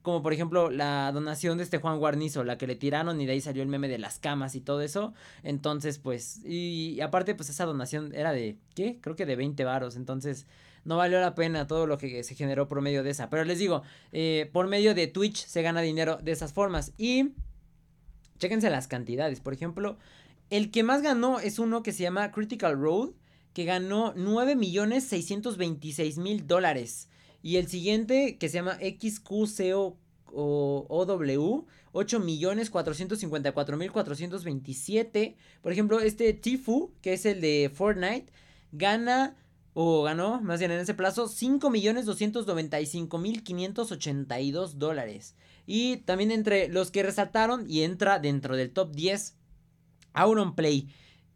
como 0.09 0.23
por 0.23 0.33
ejemplo 0.33 0.71
la 0.71 1.13
donación 1.13 1.59
de 1.59 1.65
este 1.65 1.77
Juan 1.77 1.99
Guarnizo, 1.99 2.43
la 2.43 2.57
que 2.57 2.67
le 2.67 2.77
tiraron 2.77 3.21
y 3.21 3.27
de 3.27 3.33
ahí 3.33 3.43
salió 3.43 3.63
el 3.63 3.69
meme 3.69 3.89
de 3.89 3.99
las 3.99 4.19
camas 4.19 4.55
y 4.55 4.63
todo 4.63 4.81
eso. 4.81 5.13
Entonces, 5.43 5.99
pues, 5.99 6.43
y, 6.47 6.99
aparte, 7.03 7.35
pues 7.35 7.51
esa 7.51 7.67
donación 7.67 8.15
era 8.15 8.33
de, 8.33 8.57
¿qué? 8.75 8.97
Creo 9.03 9.17
que 9.17 9.27
de 9.27 9.37
20 9.37 9.63
varos. 9.65 9.97
Entonces, 9.97 10.47
no 10.87 10.97
valió 10.97 11.21
la 11.21 11.35
pena 11.35 11.67
todo 11.67 11.87
lo 11.87 11.99
que 11.99 12.25
se 12.25 12.35
generó 12.35 12.69
por 12.69 12.81
medio 12.81 13.03
de 13.03 13.11
esa. 13.11 13.29
Pero 13.29 13.45
les 13.45 13.59
digo, 13.59 13.83
eh, 14.13 14.49
por 14.51 14.67
medio 14.67 14.95
de 14.95 15.09
Twitch 15.09 15.45
se 15.45 15.61
gana 15.61 15.83
dinero 15.83 16.17
de 16.23 16.33
esas 16.33 16.55
formas. 16.55 16.95
Y, 16.97 17.35
chéquense 18.39 18.71
las 18.71 18.89
cantidades. 18.89 19.41
Por 19.41 19.53
ejemplo, 19.53 19.99
el 20.49 20.71
que 20.71 20.85
más 20.85 21.03
ganó 21.03 21.39
es 21.39 21.59
uno 21.59 21.83
que 21.83 21.93
se 21.93 22.05
llama 22.05 22.33
Critical 22.33 22.81
Road, 22.81 23.11
que 23.53 23.67
ganó 23.67 24.15
9 24.17 24.57
millones 24.57 25.05
626 25.05 26.17
mil 26.17 26.47
dólares. 26.47 27.11
Y 27.43 27.57
el 27.57 27.69
siguiente, 27.69 28.37
que 28.39 28.49
se 28.49 28.55
llama 28.57 28.79
XQCOW, 28.81 29.97
8 31.93 32.21
millones 32.21 32.71
454 32.71 33.77
mil 33.77 33.93
427. 33.93 35.37
Por 35.63 35.73
ejemplo, 35.73 36.01
este 36.01 36.33
Tifu, 36.33 36.93
que 37.01 37.15
es 37.15 37.27
el 37.27 37.41
de 37.41 37.71
Fortnite, 37.73 38.33
gana 38.73 39.37
o 39.75 40.03
ganó, 40.03 40.41
más 40.41 40.59
bien 40.59 40.73
en 40.73 40.81
ese 40.81 40.95
plazo, 40.95 41.29
5 41.29 41.71
millones 41.71 42.05
295 42.05 43.19
mil 43.19 43.45
582 43.45 44.79
dólares. 44.79 45.37
Y 45.67 45.99
también 45.99 46.31
entre 46.31 46.69
los 46.69 46.91
que 46.91 47.03
resaltaron 47.03 47.71
y 47.71 47.83
entra 47.83 48.19
dentro 48.19 48.57
del 48.57 48.73
top 48.73 48.93
10, 48.93 49.37
Auronplay 50.15 50.89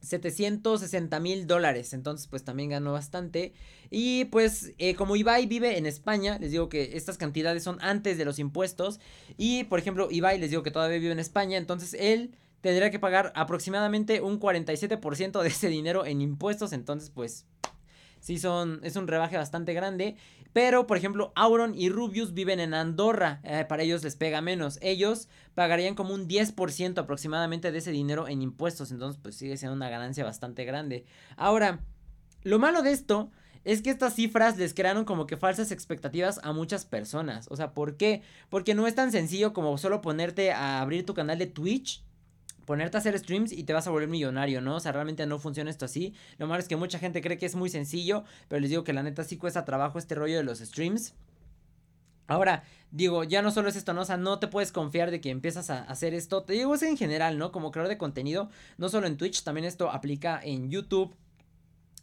760 0.00 1.18
mil 1.20 1.46
dólares, 1.46 1.92
entonces 1.92 2.28
pues 2.28 2.44
también 2.44 2.70
ganó 2.70 2.92
bastante. 2.92 3.54
Y 3.90 4.26
pues 4.26 4.72
eh, 4.78 4.94
como 4.94 5.16
Ibai 5.16 5.46
vive 5.46 5.78
en 5.78 5.86
España, 5.86 6.38
les 6.38 6.52
digo 6.52 6.68
que 6.68 6.96
estas 6.96 7.18
cantidades 7.18 7.62
son 7.64 7.78
antes 7.80 8.16
de 8.18 8.24
los 8.24 8.38
impuestos. 8.38 9.00
Y 9.36 9.64
por 9.64 9.78
ejemplo 9.78 10.08
Ibai 10.10 10.38
les 10.38 10.50
digo 10.50 10.62
que 10.62 10.70
todavía 10.70 10.98
vive 10.98 11.12
en 11.12 11.18
España, 11.18 11.58
entonces 11.58 11.94
él 11.98 12.34
tendría 12.60 12.90
que 12.90 12.98
pagar 12.98 13.32
aproximadamente 13.34 14.20
un 14.20 14.40
47% 14.40 15.42
de 15.42 15.48
ese 15.48 15.68
dinero 15.68 16.06
en 16.06 16.20
impuestos, 16.20 16.72
entonces 16.72 17.10
pues 17.10 17.46
sí 18.20 18.38
son, 18.38 18.80
es 18.82 18.96
un 18.96 19.06
rebaje 19.08 19.36
bastante 19.36 19.72
grande. 19.74 20.16
Pero, 20.56 20.86
por 20.86 20.96
ejemplo, 20.96 21.34
Auron 21.34 21.74
y 21.74 21.90
Rubius 21.90 22.32
viven 22.32 22.60
en 22.60 22.72
Andorra, 22.72 23.40
eh, 23.44 23.66
para 23.68 23.82
ellos 23.82 24.02
les 24.02 24.16
pega 24.16 24.40
menos. 24.40 24.78
Ellos 24.80 25.28
pagarían 25.54 25.94
como 25.94 26.14
un 26.14 26.28
10% 26.28 26.96
aproximadamente 26.96 27.70
de 27.70 27.76
ese 27.76 27.90
dinero 27.90 28.26
en 28.26 28.40
impuestos, 28.40 28.90
entonces 28.90 29.20
pues 29.22 29.36
sigue 29.36 29.58
siendo 29.58 29.76
una 29.76 29.90
ganancia 29.90 30.24
bastante 30.24 30.64
grande. 30.64 31.04
Ahora, 31.36 31.80
lo 32.42 32.58
malo 32.58 32.80
de 32.80 32.92
esto 32.92 33.30
es 33.64 33.82
que 33.82 33.90
estas 33.90 34.14
cifras 34.14 34.56
les 34.56 34.72
crearon 34.72 35.04
como 35.04 35.26
que 35.26 35.36
falsas 35.36 35.72
expectativas 35.72 36.40
a 36.42 36.54
muchas 36.54 36.86
personas. 36.86 37.48
O 37.50 37.56
sea, 37.56 37.74
¿por 37.74 37.98
qué? 37.98 38.22
Porque 38.48 38.74
no 38.74 38.86
es 38.86 38.94
tan 38.94 39.12
sencillo 39.12 39.52
como 39.52 39.76
solo 39.76 40.00
ponerte 40.00 40.52
a 40.52 40.80
abrir 40.80 41.04
tu 41.04 41.12
canal 41.12 41.38
de 41.38 41.48
Twitch 41.48 42.02
ponerte 42.66 42.98
a 42.98 43.00
hacer 43.00 43.18
streams 43.18 43.52
y 43.52 43.64
te 43.64 43.72
vas 43.72 43.86
a 43.86 43.90
volver 43.90 44.08
millonario, 44.08 44.60
¿no? 44.60 44.76
O 44.76 44.80
sea, 44.80 44.92
realmente 44.92 45.24
no 45.26 45.38
funciona 45.38 45.70
esto 45.70 45.86
así. 45.86 46.14
Lo 46.36 46.46
malo 46.46 46.60
es 46.60 46.68
que 46.68 46.76
mucha 46.76 46.98
gente 46.98 47.22
cree 47.22 47.38
que 47.38 47.46
es 47.46 47.54
muy 47.54 47.70
sencillo, 47.70 48.24
pero 48.48 48.60
les 48.60 48.68
digo 48.68 48.84
que 48.84 48.92
la 48.92 49.02
neta 49.02 49.24
sí 49.24 49.38
cuesta 49.38 49.64
trabajo 49.64 49.98
este 49.98 50.14
rollo 50.14 50.36
de 50.36 50.42
los 50.42 50.58
streams. 50.58 51.14
Ahora, 52.28 52.64
digo, 52.90 53.22
ya 53.24 53.40
no 53.40 53.52
solo 53.52 53.68
es 53.68 53.76
esto, 53.76 53.94
¿no? 53.94 54.02
O 54.02 54.04
sea, 54.04 54.16
no 54.16 54.40
te 54.40 54.48
puedes 54.48 54.72
confiar 54.72 55.10
de 55.10 55.20
que 55.20 55.30
empiezas 55.30 55.70
a 55.70 55.84
hacer 55.84 56.12
esto. 56.12 56.42
Te 56.42 56.54
digo, 56.54 56.74
es 56.74 56.82
en 56.82 56.96
general, 56.96 57.38
¿no? 57.38 57.52
Como 57.52 57.70
creador 57.70 57.88
de 57.88 57.98
contenido, 57.98 58.50
no 58.78 58.88
solo 58.88 59.06
en 59.06 59.16
Twitch, 59.16 59.44
también 59.44 59.64
esto 59.64 59.90
aplica 59.90 60.40
en 60.42 60.68
YouTube, 60.68 61.14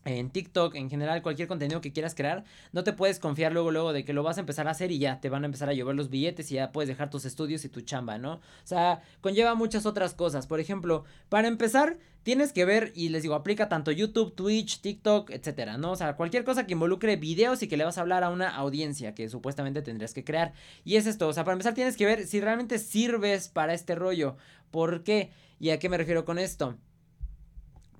en 0.05 0.29
TikTok, 0.29 0.75
en 0.75 0.89
general, 0.89 1.21
cualquier 1.21 1.47
contenido 1.47 1.81
que 1.81 1.93
quieras 1.93 2.15
crear, 2.15 2.43
no 2.71 2.83
te 2.83 2.93
puedes 2.93 3.19
confiar 3.19 3.53
luego, 3.53 3.71
luego 3.71 3.93
de 3.93 4.03
que 4.03 4.13
lo 4.13 4.23
vas 4.23 4.37
a 4.37 4.41
empezar 4.41 4.67
a 4.67 4.71
hacer 4.71 4.91
y 4.91 4.99
ya 4.99 5.19
te 5.21 5.29
van 5.29 5.43
a 5.43 5.45
empezar 5.45 5.69
a 5.69 5.73
llover 5.73 5.95
los 5.95 6.09
billetes 6.09 6.51
y 6.51 6.55
ya 6.55 6.71
puedes 6.71 6.89
dejar 6.89 7.09
tus 7.09 7.25
estudios 7.25 7.63
y 7.65 7.69
tu 7.69 7.81
chamba, 7.81 8.17
¿no? 8.17 8.33
O 8.33 8.41
sea, 8.65 9.01
conlleva 9.21 9.55
muchas 9.55 9.85
otras 9.85 10.13
cosas. 10.13 10.47
Por 10.47 10.59
ejemplo, 10.59 11.05
para 11.29 11.47
empezar, 11.47 11.97
tienes 12.23 12.53
que 12.53 12.65
ver, 12.65 12.91
y 12.95 13.09
les 13.09 13.23
digo, 13.23 13.35
aplica 13.35 13.69
tanto 13.69 13.91
YouTube, 13.91 14.35
Twitch, 14.35 14.81
TikTok, 14.81 15.29
etcétera, 15.29 15.77
¿no? 15.77 15.91
O 15.91 15.95
sea, 15.95 16.15
cualquier 16.15 16.43
cosa 16.43 16.65
que 16.65 16.73
involucre 16.73 17.15
videos 17.15 17.63
y 17.63 17.67
que 17.67 17.77
le 17.77 17.85
vas 17.85 17.97
a 17.97 18.01
hablar 18.01 18.23
a 18.23 18.29
una 18.29 18.49
audiencia 18.49 19.13
que 19.15 19.29
supuestamente 19.29 19.81
tendrías 19.81 20.13
que 20.13 20.23
crear. 20.23 20.53
Y 20.83 20.95
es 20.95 21.05
esto, 21.05 21.27
o 21.27 21.33
sea, 21.33 21.43
para 21.43 21.53
empezar 21.53 21.73
tienes 21.73 21.97
que 21.97 22.05
ver 22.05 22.27
si 22.27 22.41
realmente 22.41 22.79
sirves 22.79 23.47
para 23.49 23.73
este 23.73 23.95
rollo. 23.95 24.37
¿Por 24.71 25.03
qué? 25.03 25.31
¿Y 25.59 25.69
a 25.69 25.79
qué 25.79 25.89
me 25.89 25.97
refiero 25.97 26.25
con 26.25 26.39
esto? 26.39 26.77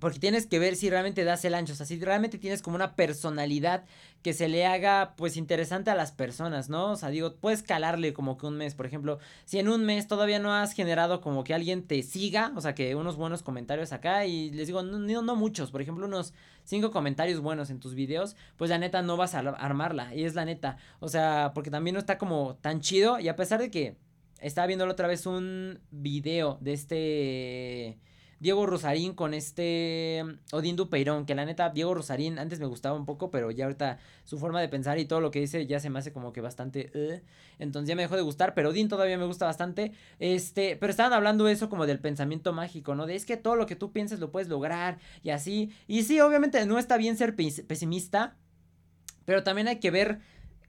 Porque 0.04 0.18
tienes 0.18 0.46
que 0.46 0.58
ver 0.58 0.76
si 0.76 0.90
realmente 0.90 1.24
das 1.24 1.46
el 1.46 1.54
ancho, 1.54 1.72
o 1.72 1.76
sea, 1.76 1.86
si 1.86 1.98
realmente 1.98 2.36
tienes 2.36 2.60
como 2.60 2.76
una 2.76 2.94
personalidad 2.94 3.86
que 4.20 4.34
se 4.34 4.48
le 4.48 4.66
haga 4.66 5.14
pues 5.16 5.38
interesante 5.38 5.90
a 5.90 5.94
las 5.94 6.12
personas, 6.12 6.68
¿no? 6.68 6.90
O 6.90 6.96
sea, 6.96 7.08
digo, 7.08 7.36
puedes 7.36 7.62
calarle 7.62 8.12
como 8.12 8.36
que 8.36 8.44
un 8.44 8.58
mes, 8.58 8.74
por 8.74 8.84
ejemplo, 8.84 9.18
si 9.46 9.58
en 9.60 9.66
un 9.66 9.86
mes 9.86 10.06
todavía 10.06 10.38
no 10.38 10.52
has 10.52 10.74
generado 10.74 11.22
como 11.22 11.42
que 11.42 11.54
alguien 11.54 11.86
te 11.86 12.02
siga, 12.02 12.52
o 12.54 12.60
sea, 12.60 12.74
que 12.74 12.94
unos 12.94 13.16
buenos 13.16 13.42
comentarios 13.42 13.94
acá 13.94 14.26
y 14.26 14.50
les 14.50 14.66
digo, 14.66 14.82
no, 14.82 14.98
no, 14.98 15.36
muchos, 15.36 15.70
por 15.70 15.80
ejemplo, 15.80 16.04
unos 16.04 16.34
cinco 16.64 16.90
comentarios 16.90 17.40
buenos 17.40 17.70
en 17.70 17.80
tus 17.80 17.94
videos, 17.94 18.36
pues 18.58 18.68
la 18.68 18.76
neta 18.76 19.00
no 19.00 19.16
vas 19.16 19.34
a 19.34 19.38
armarla, 19.38 20.14
y 20.14 20.24
es 20.24 20.34
la 20.34 20.44
neta, 20.44 20.76
o 21.00 21.08
sea, 21.08 21.52
porque 21.54 21.70
también 21.70 21.94
no 21.94 22.00
está 22.00 22.18
como 22.18 22.56
tan 22.56 22.82
chido 22.82 23.20
y 23.20 23.28
a 23.28 23.36
pesar 23.36 23.58
de 23.58 23.70
que 23.70 23.96
estaba 24.38 24.66
viendo 24.66 24.86
otra 24.86 25.08
vez 25.08 25.24
un 25.24 25.80
video 25.90 26.58
de 26.60 26.74
este 26.74 27.98
Diego 28.40 28.66
Rosarín 28.66 29.14
con 29.14 29.34
este 29.34 30.22
mm, 30.24 30.54
Odín 30.54 30.76
Dupeirón, 30.76 31.26
que 31.26 31.34
la 31.34 31.44
neta 31.44 31.70
Diego 31.70 31.94
Rosarín 31.94 32.38
antes 32.38 32.60
me 32.60 32.66
gustaba 32.66 32.96
un 32.96 33.06
poco, 33.06 33.30
pero 33.30 33.50
ya 33.50 33.64
ahorita 33.64 33.98
su 34.24 34.38
forma 34.38 34.60
de 34.60 34.68
pensar 34.68 34.98
y 34.98 35.04
todo 35.04 35.20
lo 35.20 35.30
que 35.30 35.40
dice 35.40 35.66
ya 35.66 35.80
se 35.80 35.90
me 35.90 35.98
hace 35.98 36.12
como 36.12 36.32
que 36.32 36.40
bastante... 36.40 36.90
Eh, 36.94 37.22
entonces 37.58 37.88
ya 37.88 37.96
me 37.96 38.02
dejó 38.02 38.16
de 38.16 38.22
gustar, 38.22 38.54
pero 38.54 38.70
Odín 38.70 38.88
todavía 38.88 39.18
me 39.18 39.26
gusta 39.26 39.46
bastante. 39.46 39.92
Este, 40.18 40.76
pero 40.76 40.90
estaban 40.90 41.12
hablando 41.12 41.48
eso 41.48 41.68
como 41.68 41.86
del 41.86 42.00
pensamiento 42.00 42.52
mágico, 42.52 42.94
¿no? 42.94 43.06
De 43.06 43.14
es 43.14 43.26
que 43.26 43.36
todo 43.36 43.56
lo 43.56 43.66
que 43.66 43.76
tú 43.76 43.92
pienses 43.92 44.20
lo 44.20 44.30
puedes 44.30 44.48
lograr 44.48 44.98
y 45.22 45.30
así. 45.30 45.72
Y 45.86 46.02
sí, 46.02 46.20
obviamente 46.20 46.64
no 46.66 46.78
está 46.78 46.96
bien 46.96 47.16
ser 47.16 47.36
pesimista, 47.36 48.36
pero 49.24 49.42
también 49.42 49.68
hay 49.68 49.80
que 49.80 49.90
ver... 49.90 50.20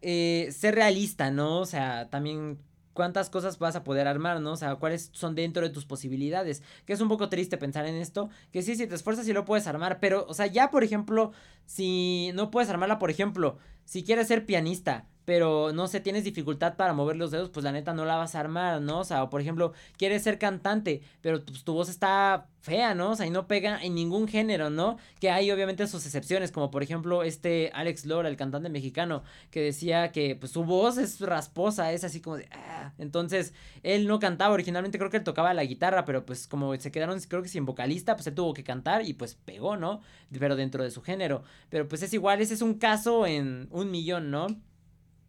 Eh, 0.08 0.50
ser 0.52 0.76
realista, 0.76 1.32
¿no? 1.32 1.62
O 1.62 1.66
sea, 1.66 2.12
también 2.12 2.60
cuántas 2.96 3.30
cosas 3.30 3.60
vas 3.60 3.76
a 3.76 3.84
poder 3.84 4.08
armar, 4.08 4.42
¿no? 4.42 4.54
O 4.54 4.58
sea, 4.58 4.76
cuáles 4.78 5.10
son 5.14 5.36
dentro 5.36 5.62
de 5.62 5.70
tus 5.70 5.86
posibilidades. 5.86 6.64
Que 6.86 6.94
es 6.94 7.02
un 7.02 7.10
poco 7.10 7.30
triste 7.30 7.58
pensar 7.58 7.86
en 7.86 7.96
esto. 7.96 8.30
Que 8.52 8.64
sí, 8.64 8.76
si 8.76 8.88
te 8.88 8.96
esfuerzas 8.96 9.26
sí 9.26 9.34
lo 9.34 9.46
puedes 9.46 9.68
armar. 9.68 10.00
Pero, 10.00 10.26
o 10.28 10.34
sea, 10.34 10.48
ya 10.48 10.72
por 10.72 10.84
ejemplo, 10.84 11.32
si 11.66 12.32
no 12.34 12.50
puedes 12.50 12.70
armarla, 12.70 12.98
por 12.98 13.12
ejemplo, 13.12 13.58
si 13.86 14.04
quieres 14.04 14.28
ser 14.28 14.46
pianista, 14.46 15.08
pero 15.26 15.74
no 15.74 15.88
sé, 15.88 16.00
tienes 16.00 16.24
dificultad 16.24 16.76
para 16.76 16.94
mover 16.94 17.18
los 17.18 17.32
dedos, 17.32 17.50
pues 17.50 17.64
la 17.64 17.72
neta 17.72 17.94
no 17.94 18.06
la 18.06 18.16
vas 18.16 18.36
a 18.36 18.40
armar, 18.40 18.82
¿no? 18.82 19.00
O 19.00 19.04
sea, 19.04 19.24
o 19.24 19.30
por 19.30 19.42
ejemplo, 19.42 19.74
quieres 19.98 20.24
ser 20.24 20.38
cantante, 20.38 21.02
pero 21.22 21.44
pues, 21.44 21.64
tu 21.64 21.74
voz 21.74 21.90
está 21.90 22.48
fea, 22.66 22.96
¿no? 22.96 23.12
O 23.12 23.16
sea, 23.16 23.28
y 23.28 23.30
no 23.30 23.48
pega 23.48 23.80
en 23.82 23.94
ningún 23.94 24.28
género, 24.28 24.72
¿no? 24.72 24.98
Que 25.20 25.30
hay 25.30 25.52
obviamente 25.52 25.86
sus 25.86 26.04
excepciones, 26.06 26.52
como 26.52 26.72
por 26.72 26.82
ejemplo 26.82 27.22
este 27.24 27.70
Alex 27.76 28.06
Lora, 28.06 28.28
el 28.28 28.38
cantante 28.38 28.70
mexicano, 28.70 29.24
que 29.52 29.62
decía 29.62 30.12
que 30.12 30.36
pues 30.36 30.52
su 30.52 30.64
voz 30.64 30.98
es 30.98 31.20
rasposa, 31.20 31.92
es 31.94 32.04
así 32.04 32.22
como 32.22 32.38
de... 32.38 32.48
Ah". 32.52 32.94
Entonces, 32.98 33.54
él 33.84 34.08
no 34.08 34.20
cantaba 34.20 34.54
originalmente, 34.54 34.98
creo 34.98 35.12
que 35.12 35.18
él 35.18 35.24
tocaba 35.24 35.54
la 35.54 35.64
guitarra, 35.64 36.06
pero 36.06 36.26
pues 36.26 36.48
como 36.48 36.76
se 36.76 36.92
quedaron, 36.92 37.20
creo 37.22 37.44
que 37.44 37.50
sin 37.50 37.66
vocalista, 37.66 38.16
pues 38.16 38.26
él 38.28 38.34
tuvo 38.34 38.54
que 38.54 38.64
cantar 38.64 39.06
y 39.06 39.14
pues 39.14 39.36
pegó, 39.36 39.78
¿no? 39.78 40.02
Pero 40.38 40.56
dentro 40.56 40.84
de 40.84 40.90
su 40.90 41.04
género. 41.04 41.44
Pero 41.70 41.88
pues 41.88 42.02
es 42.02 42.14
igual, 42.14 42.42
ese 42.42 42.56
es 42.56 42.64
un 42.64 42.76
caso 42.76 43.28
en 43.28 43.68
un 43.76 43.92
millón, 43.92 44.32
¿no? 44.32 44.48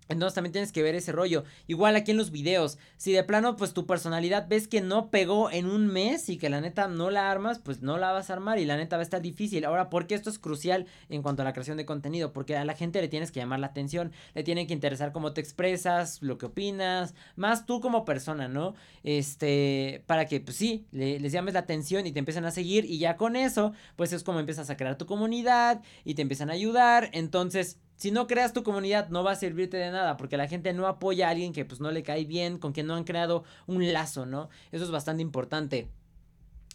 Entonces 0.09 0.35
también 0.35 0.53
tienes 0.53 0.73
que 0.73 0.83
ver 0.83 0.95
ese 0.95 1.13
rollo. 1.13 1.45
Igual 1.67 1.97
aquí 1.97 2.13
en 2.13 2.17
los 2.17 2.31
videos. 2.31 2.79
Si 2.97 3.13
de 3.13 3.25
plano, 3.25 3.57
pues 3.57 3.73
tu 3.73 3.87
personalidad 3.87 4.47
ves 4.49 4.69
que 4.69 4.81
no 4.81 5.11
pegó 5.11 5.51
en 5.51 5.67
un 5.67 5.89
mes 5.89 6.29
y 6.29 6.39
que 6.39 6.49
la 6.49 6.61
neta 6.61 6.87
no 6.87 7.11
la 7.11 7.31
armas, 7.31 7.59
pues 7.59 7.83
no 7.83 7.99
la 7.99 8.13
vas 8.13 8.31
a 8.31 8.35
armar 8.35 8.59
y 8.59 8.65
la 8.65 8.77
neta 8.77 8.97
va 8.97 9.01
a 9.01 9.03
estar 9.03 9.21
difícil. 9.21 9.65
Ahora, 9.65 9.91
¿por 9.91 10.07
qué 10.07 10.15
esto 10.15 10.31
es 10.31 10.39
crucial 10.39 10.87
en 11.09 11.23
cuanto 11.23 11.43
a 11.43 11.45
la 11.45 11.53
creación 11.53 11.77
de 11.77 11.87
contenido? 11.87 12.33
Porque 12.33 12.57
a 12.57 12.65
la 12.65 12.75
gente 12.75 13.01
le 13.01 13.09
tienes 13.09 13.33
que 13.33 13.41
llamar 13.41 13.59
la 13.59 13.69
atención, 13.69 14.13
le 14.35 14.45
tiene 14.45 14.67
que 14.67 14.75
interesar 14.75 15.13
cómo 15.13 15.33
te 15.33 15.41
expresas, 15.41 16.23
lo 16.23 16.39
que 16.39 16.47
opinas, 16.47 17.15
más 17.35 17.67
tú 17.67 17.81
como 17.81 18.05
persona, 18.05 18.47
¿no? 18.47 18.75
Este, 19.03 20.05
para 20.07 20.27
que, 20.27 20.41
pues 20.41 20.57
sí, 20.57 20.87
les 20.93 21.33
llames 21.33 21.55
la 21.55 21.61
atención 21.61 22.07
y 22.07 22.13
te 22.13 22.21
empiezan 22.21 22.45
a 22.45 22.53
seguir 22.53 22.85
y 22.85 22.99
ya 22.99 23.17
con 23.17 23.35
eso, 23.35 23.73
pues 23.97 24.13
es 24.13 24.23
como 24.23 24.39
empiezas 24.39 24.71
a 24.71 24.77
crear 24.77 24.97
tu 24.97 25.07
comunidad 25.07 25.83
y 26.05 26.15
te 26.15 26.23
empiezan 26.23 26.51
a 26.51 26.53
ayudar. 26.53 27.11
Entonces, 27.13 27.81
si 27.97 28.11
no 28.11 28.27
creas 28.27 28.53
tu 28.53 28.63
comunidad 28.63 29.09
no 29.09 29.25
va 29.25 29.33
a 29.33 29.37
servirte 29.37 29.77
de 29.77 29.91
nada 29.91 30.17
porque 30.17 30.37
la 30.37 30.49
gente 30.49 30.73
no 30.73 30.87
apoya 30.87 31.29
a 31.29 31.31
alguien 31.31 31.53
que 31.53 31.65
pues 31.65 31.81
no 31.81 31.91
le 31.91 32.03
cae 32.03 32.25
bien, 32.25 32.59
con 32.59 32.73
quien 32.73 32.87
no 32.87 32.95
han 32.95 33.05
creado 33.05 33.45
un 33.67 33.93
lazo, 33.93 34.27
¿no? 34.27 34.49
Eso 34.71 34.85
es 34.85 34.91
bastante 34.91 35.23
importante. 35.23 35.89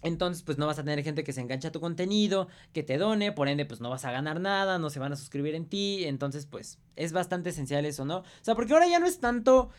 Entonces, 0.03 0.41
pues 0.43 0.57
no 0.57 0.65
vas 0.65 0.79
a 0.79 0.83
tener 0.83 1.03
gente 1.03 1.23
que 1.23 1.31
se 1.31 1.41
engancha 1.41 1.67
a 1.67 1.71
tu 1.71 1.79
contenido, 1.79 2.47
que 2.73 2.81
te 2.81 2.97
done, 2.97 3.31
por 3.31 3.47
ende, 3.47 3.65
pues 3.65 3.81
no 3.81 3.89
vas 3.89 4.03
a 4.05 4.11
ganar 4.11 4.39
nada, 4.39 4.79
no 4.79 4.89
se 4.89 4.99
van 4.99 5.13
a 5.13 5.15
suscribir 5.15 5.53
en 5.53 5.65
ti. 5.65 6.05
Entonces, 6.05 6.47
pues 6.47 6.79
es 6.95 7.13
bastante 7.13 7.51
esencial 7.51 7.85
eso, 7.85 8.03
¿no? 8.03 8.17
O 8.17 8.25
sea, 8.41 8.55
porque 8.55 8.73
ahora 8.73 8.87
ya 8.87 8.99
no 8.99 9.05
es 9.05 9.19
tanto 9.19 9.69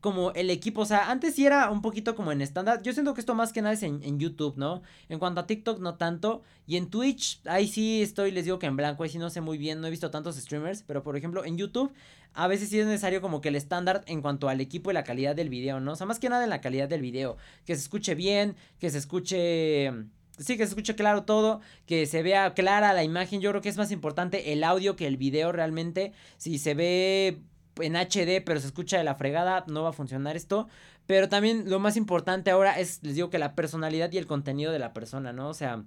como 0.00 0.32
el 0.32 0.50
equipo, 0.50 0.80
o 0.80 0.86
sea, 0.86 1.10
antes 1.10 1.34
sí 1.34 1.44
era 1.44 1.70
un 1.70 1.82
poquito 1.82 2.14
como 2.14 2.32
en 2.32 2.40
estándar, 2.40 2.82
yo 2.82 2.92
siento 2.92 3.14
que 3.14 3.20
esto 3.20 3.34
más 3.34 3.52
que 3.52 3.60
nada 3.62 3.74
es 3.74 3.82
en, 3.82 4.02
en, 4.02 4.18
YouTube, 4.18 4.56
¿no? 4.56 4.82
En 5.08 5.18
cuanto 5.18 5.40
a 5.40 5.46
TikTok 5.46 5.78
no 5.80 5.96
tanto, 5.96 6.42
y 6.66 6.76
en 6.76 6.88
Twitch, 6.88 7.40
ahí 7.46 7.68
sí 7.68 8.02
estoy, 8.02 8.30
les 8.30 8.44
digo 8.44 8.58
que 8.58 8.66
en 8.66 8.76
blanco, 8.76 9.02
ahí 9.02 9.10
sí 9.10 9.18
no 9.18 9.28
sé 9.30 9.40
muy 9.40 9.58
bien, 9.58 9.80
no 9.80 9.86
he 9.86 9.90
visto 9.90 10.10
tantos 10.10 10.36
streamers, 10.36 10.82
pero 10.86 11.02
por 11.02 11.16
ejemplo 11.16 11.44
en 11.44 11.58
YouTube, 11.58 11.92
a 12.32 12.46
veces 12.46 12.68
sí 12.68 12.78
es 12.78 12.86
necesario 12.86 13.20
como 13.20 13.40
que 13.40 13.48
el 13.48 13.56
estándar 13.56 14.02
en 14.06 14.22
cuanto 14.22 14.48
al 14.48 14.60
equipo 14.60 14.90
y 14.90 14.94
la 14.94 15.04
calidad 15.04 15.34
del 15.34 15.48
video, 15.48 15.80
¿no? 15.80 15.92
O 15.92 15.96
sea, 15.96 16.06
más 16.06 16.18
que 16.18 16.28
nada 16.28 16.44
en 16.44 16.50
la 16.50 16.60
calidad 16.60 16.88
del 16.88 17.02
video, 17.02 17.36
que 17.66 17.74
se 17.74 17.82
escuche 17.82 18.14
bien, 18.14 18.56
que 18.78 18.90
se 18.90 18.98
escuche... 18.98 19.92
Sí, 20.38 20.56
que 20.56 20.64
se 20.64 20.70
escuche 20.70 20.94
claro 20.94 21.24
todo, 21.24 21.60
que 21.84 22.06
se 22.06 22.22
vea 22.22 22.54
clara 22.54 22.94
la 22.94 23.04
imagen. 23.04 23.42
Yo 23.42 23.50
creo 23.50 23.60
que 23.60 23.68
es 23.68 23.76
más 23.76 23.90
importante 23.90 24.54
el 24.54 24.64
audio 24.64 24.96
que 24.96 25.06
el 25.06 25.18
video 25.18 25.52
realmente. 25.52 26.14
Si 26.38 26.58
se 26.58 26.72
ve 26.72 27.42
en 27.82 27.96
HD, 27.96 28.42
pero 28.44 28.60
se 28.60 28.66
escucha 28.66 28.98
de 28.98 29.04
la 29.04 29.14
fregada, 29.14 29.64
no 29.68 29.82
va 29.82 29.90
a 29.90 29.92
funcionar 29.92 30.36
esto. 30.36 30.68
Pero 31.06 31.28
también 31.28 31.68
lo 31.68 31.80
más 31.80 31.96
importante 31.96 32.50
ahora 32.50 32.78
es, 32.78 33.02
les 33.02 33.14
digo 33.14 33.30
que 33.30 33.38
la 33.38 33.54
personalidad 33.54 34.12
y 34.12 34.18
el 34.18 34.26
contenido 34.26 34.72
de 34.72 34.78
la 34.78 34.92
persona, 34.92 35.32
¿no? 35.32 35.48
O 35.48 35.54
sea, 35.54 35.84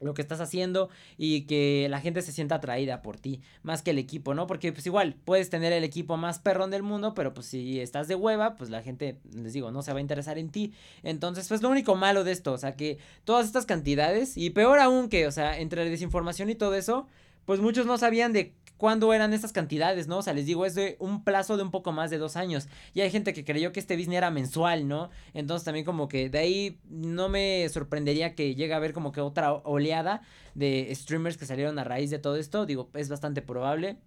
lo 0.00 0.14
que 0.14 0.22
estás 0.22 0.40
haciendo 0.40 0.88
y 1.16 1.42
que 1.42 1.86
la 1.90 2.00
gente 2.00 2.22
se 2.22 2.32
sienta 2.32 2.56
atraída 2.56 3.02
por 3.02 3.18
ti, 3.18 3.40
más 3.62 3.82
que 3.82 3.90
el 3.90 3.98
equipo, 3.98 4.34
¿no? 4.34 4.46
Porque 4.46 4.72
pues 4.72 4.86
igual 4.86 5.16
puedes 5.24 5.50
tener 5.50 5.72
el 5.72 5.84
equipo 5.84 6.16
más 6.16 6.38
perrón 6.38 6.70
del 6.70 6.82
mundo, 6.82 7.14
pero 7.14 7.34
pues 7.34 7.46
si 7.46 7.80
estás 7.80 8.08
de 8.08 8.14
hueva, 8.14 8.56
pues 8.56 8.70
la 8.70 8.82
gente, 8.82 9.18
les 9.32 9.52
digo, 9.52 9.70
no 9.70 9.82
se 9.82 9.92
va 9.92 9.98
a 9.98 10.02
interesar 10.02 10.38
en 10.38 10.50
ti. 10.50 10.72
Entonces, 11.02 11.48
pues 11.48 11.62
lo 11.62 11.70
único 11.70 11.96
malo 11.96 12.24
de 12.24 12.32
esto, 12.32 12.52
o 12.52 12.58
sea, 12.58 12.76
que 12.76 12.98
todas 13.24 13.46
estas 13.46 13.66
cantidades, 13.66 14.36
y 14.36 14.50
peor 14.50 14.78
aún 14.78 15.08
que, 15.08 15.26
o 15.26 15.32
sea, 15.32 15.58
entre 15.58 15.84
la 15.84 15.90
desinformación 15.90 16.50
y 16.50 16.54
todo 16.54 16.74
eso, 16.74 17.06
pues 17.46 17.60
muchos 17.60 17.86
no 17.86 17.96
sabían 17.96 18.32
de 18.32 18.54
cuándo 18.76 19.12
eran 19.12 19.32
estas 19.32 19.52
cantidades, 19.52 20.08
¿no? 20.08 20.18
O 20.18 20.22
sea, 20.22 20.34
les 20.34 20.46
digo, 20.46 20.66
es 20.66 20.74
de 20.74 20.96
un 20.98 21.24
plazo 21.24 21.56
de 21.56 21.62
un 21.62 21.70
poco 21.70 21.92
más 21.92 22.10
de 22.10 22.18
dos 22.18 22.36
años. 22.36 22.68
Y 22.94 23.00
hay 23.00 23.10
gente 23.10 23.32
que 23.32 23.44
creyó 23.44 23.72
que 23.72 23.80
este 23.80 23.96
business 23.96 24.18
era 24.18 24.30
mensual, 24.30 24.88
¿no? 24.88 25.10
Entonces 25.34 25.64
también 25.64 25.84
como 25.84 26.08
que 26.08 26.28
de 26.28 26.38
ahí 26.38 26.80
no 26.88 27.28
me 27.28 27.68
sorprendería 27.68 28.34
que 28.34 28.54
llegue 28.54 28.74
a 28.74 28.76
haber 28.76 28.92
como 28.92 29.12
que 29.12 29.20
otra 29.20 29.52
oleada 29.52 30.22
de 30.54 30.92
streamers 30.94 31.36
que 31.36 31.46
salieron 31.46 31.78
a 31.78 31.84
raíz 31.84 32.10
de 32.10 32.18
todo 32.18 32.36
esto. 32.36 32.66
Digo, 32.66 32.90
es 32.94 33.08
bastante 33.08 33.42
probable. 33.42 33.98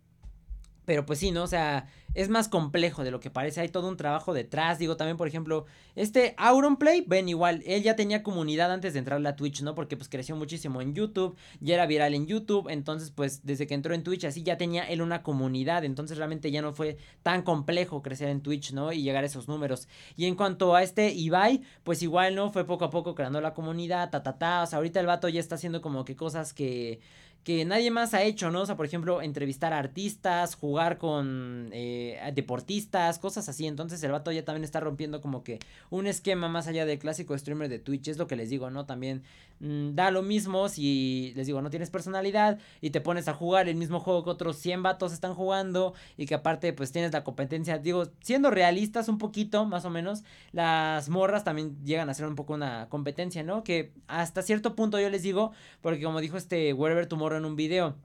Pero 0.90 1.06
pues 1.06 1.20
sí, 1.20 1.30
¿no? 1.30 1.44
O 1.44 1.48
sea, 1.48 1.86
es 2.16 2.30
más 2.30 2.48
complejo 2.48 3.04
de 3.04 3.12
lo 3.12 3.20
que 3.20 3.30
parece. 3.30 3.62
Hay 3.62 3.70
todo 3.70 3.88
un 3.88 3.96
trabajo 3.96 4.34
detrás. 4.34 4.80
Digo, 4.80 4.98
también, 4.98 5.18
por 5.18 5.28
ejemplo, 5.28 5.68
este 5.96 6.34
Auronplay, 6.40 7.04
ven 7.06 7.30
igual, 7.30 7.62
él 7.68 7.84
ya 7.84 7.96
tenía 7.96 8.24
comunidad 8.24 8.72
antes 8.72 8.94
de 8.94 9.00
entrar 9.00 9.24
a 9.24 9.36
Twitch, 9.36 9.62
¿no? 9.62 9.76
Porque 9.76 9.98
pues 9.98 10.10
creció 10.10 10.36
muchísimo 10.36 10.82
en 10.82 10.96
YouTube, 10.96 11.38
ya 11.60 11.76
era 11.76 11.86
viral 11.86 12.16
en 12.16 12.26
YouTube. 12.26 12.70
Entonces, 12.70 13.12
pues 13.12 13.46
desde 13.46 13.68
que 13.68 13.76
entró 13.76 13.94
en 13.94 14.02
Twitch, 14.02 14.26
así 14.26 14.42
ya 14.42 14.58
tenía 14.58 14.82
él 14.82 15.04
una 15.04 15.22
comunidad. 15.22 15.84
Entonces, 15.84 16.18
realmente 16.18 16.50
ya 16.50 16.64
no 16.64 16.74
fue 16.74 16.98
tan 17.22 17.44
complejo 17.44 18.02
crecer 18.02 18.30
en 18.30 18.42
Twitch, 18.42 18.74
¿no? 18.74 18.92
Y 18.92 19.04
llegar 19.04 19.24
a 19.24 19.28
esos 19.28 19.48
números. 19.48 19.88
Y 20.16 20.26
en 20.26 20.34
cuanto 20.34 20.74
a 20.74 20.82
este 20.82 21.12
Ibai, 21.12 21.62
pues 21.84 22.02
igual, 22.02 22.34
¿no? 22.34 22.50
Fue 22.50 22.66
poco 22.66 22.86
a 22.86 22.90
poco 22.90 23.14
creando 23.14 23.42
la 23.42 23.54
comunidad, 23.54 24.10
ta, 24.10 24.24
ta, 24.24 24.40
ta. 24.40 24.64
O 24.64 24.66
sea, 24.66 24.78
ahorita 24.78 25.00
el 25.00 25.06
vato 25.06 25.30
ya 25.30 25.40
está 25.40 25.54
haciendo 25.54 25.84
como 25.84 26.04
que 26.04 26.16
cosas 26.16 26.52
que 26.52 27.00
que 27.44 27.64
nadie 27.66 27.90
más 27.90 28.14
ha 28.14 28.24
hecho, 28.24 28.52
¿no? 28.52 28.62
O 28.62 28.66
sea, 28.66 28.76
por 28.76 28.86
ejemplo, 28.86 29.22
entrevistar 29.22 29.74
a 29.74 29.80
artistas, 29.80 30.56
jugar 30.56 30.98
con 30.98 31.70
eh, 31.74 32.20
deportistas, 32.34 33.18
cosas 33.18 33.48
así. 33.48 33.66
Entonces 33.66 34.04
el 34.04 34.12
vato 34.12 34.32
ya 34.32 34.44
también 34.44 34.64
está 34.64 34.80
rompiendo 34.80 35.22
como 35.22 35.44
que 35.44 35.60
un 35.90 36.06
esquema 36.06 36.50
más 36.50 36.68
allá 36.68 36.86
del 36.86 37.00
clásico 37.00 37.38
streamer 37.38 37.70
de 37.70 37.80
Twitch. 37.80 38.10
Es 38.10 38.18
lo 38.18 38.28
que 38.28 38.36
les 38.36 38.50
digo, 38.50 38.70
¿no? 38.70 38.86
También 38.86 39.24
mm, 39.62 39.96
da 39.96 40.12
lo 40.12 40.22
mismo 40.22 40.68
si 40.70 41.34
les 41.36 41.48
digo, 41.48 41.62
no 41.62 41.70
tienes 41.70 41.90
personalidad 41.90 42.60
y 42.82 42.90
te 42.90 43.02
pones 43.02 43.28
a 43.28 43.34
jugar 43.34 43.70
el 43.70 43.76
mismo 43.78 44.00
juego 44.00 44.24
que 44.24 44.30
otros 44.32 44.58
100 44.58 44.84
vatos 44.84 45.14
están 45.14 45.34
jugando 45.34 45.94
y 46.18 46.26
que 46.26 46.36
aparte 46.36 46.74
pues 46.74 46.92
tienes 46.92 47.14
la 47.14 47.24
competencia. 47.24 47.78
Digo, 47.78 48.10
siendo 48.22 48.52
realistas 48.52 49.08
un 49.08 49.18
poquito, 49.18 49.66
más 49.66 49.86
o 49.86 49.90
menos, 49.90 50.24
las 50.52 51.10
morras 51.10 51.44
también 51.44 51.78
llegan 51.86 52.10
a 52.10 52.14
ser 52.14 52.28
un 52.28 52.36
poco 52.36 52.54
una 52.54 52.90
competencia, 52.90 53.44
¿no? 53.44 53.64
Que 53.64 53.94
hasta 54.08 54.42
cierto 54.42 54.76
punto 54.76 55.00
yo 55.00 55.10
les 55.10 55.24
digo, 55.24 55.52
porque 55.82 56.04
como 56.04 56.20
dijo 56.20 56.38
este 56.38 56.74
Wherever 56.74 57.08
Tomorrow 57.08 57.29
en 57.38 57.46
un 57.46 57.56
video 57.56 57.96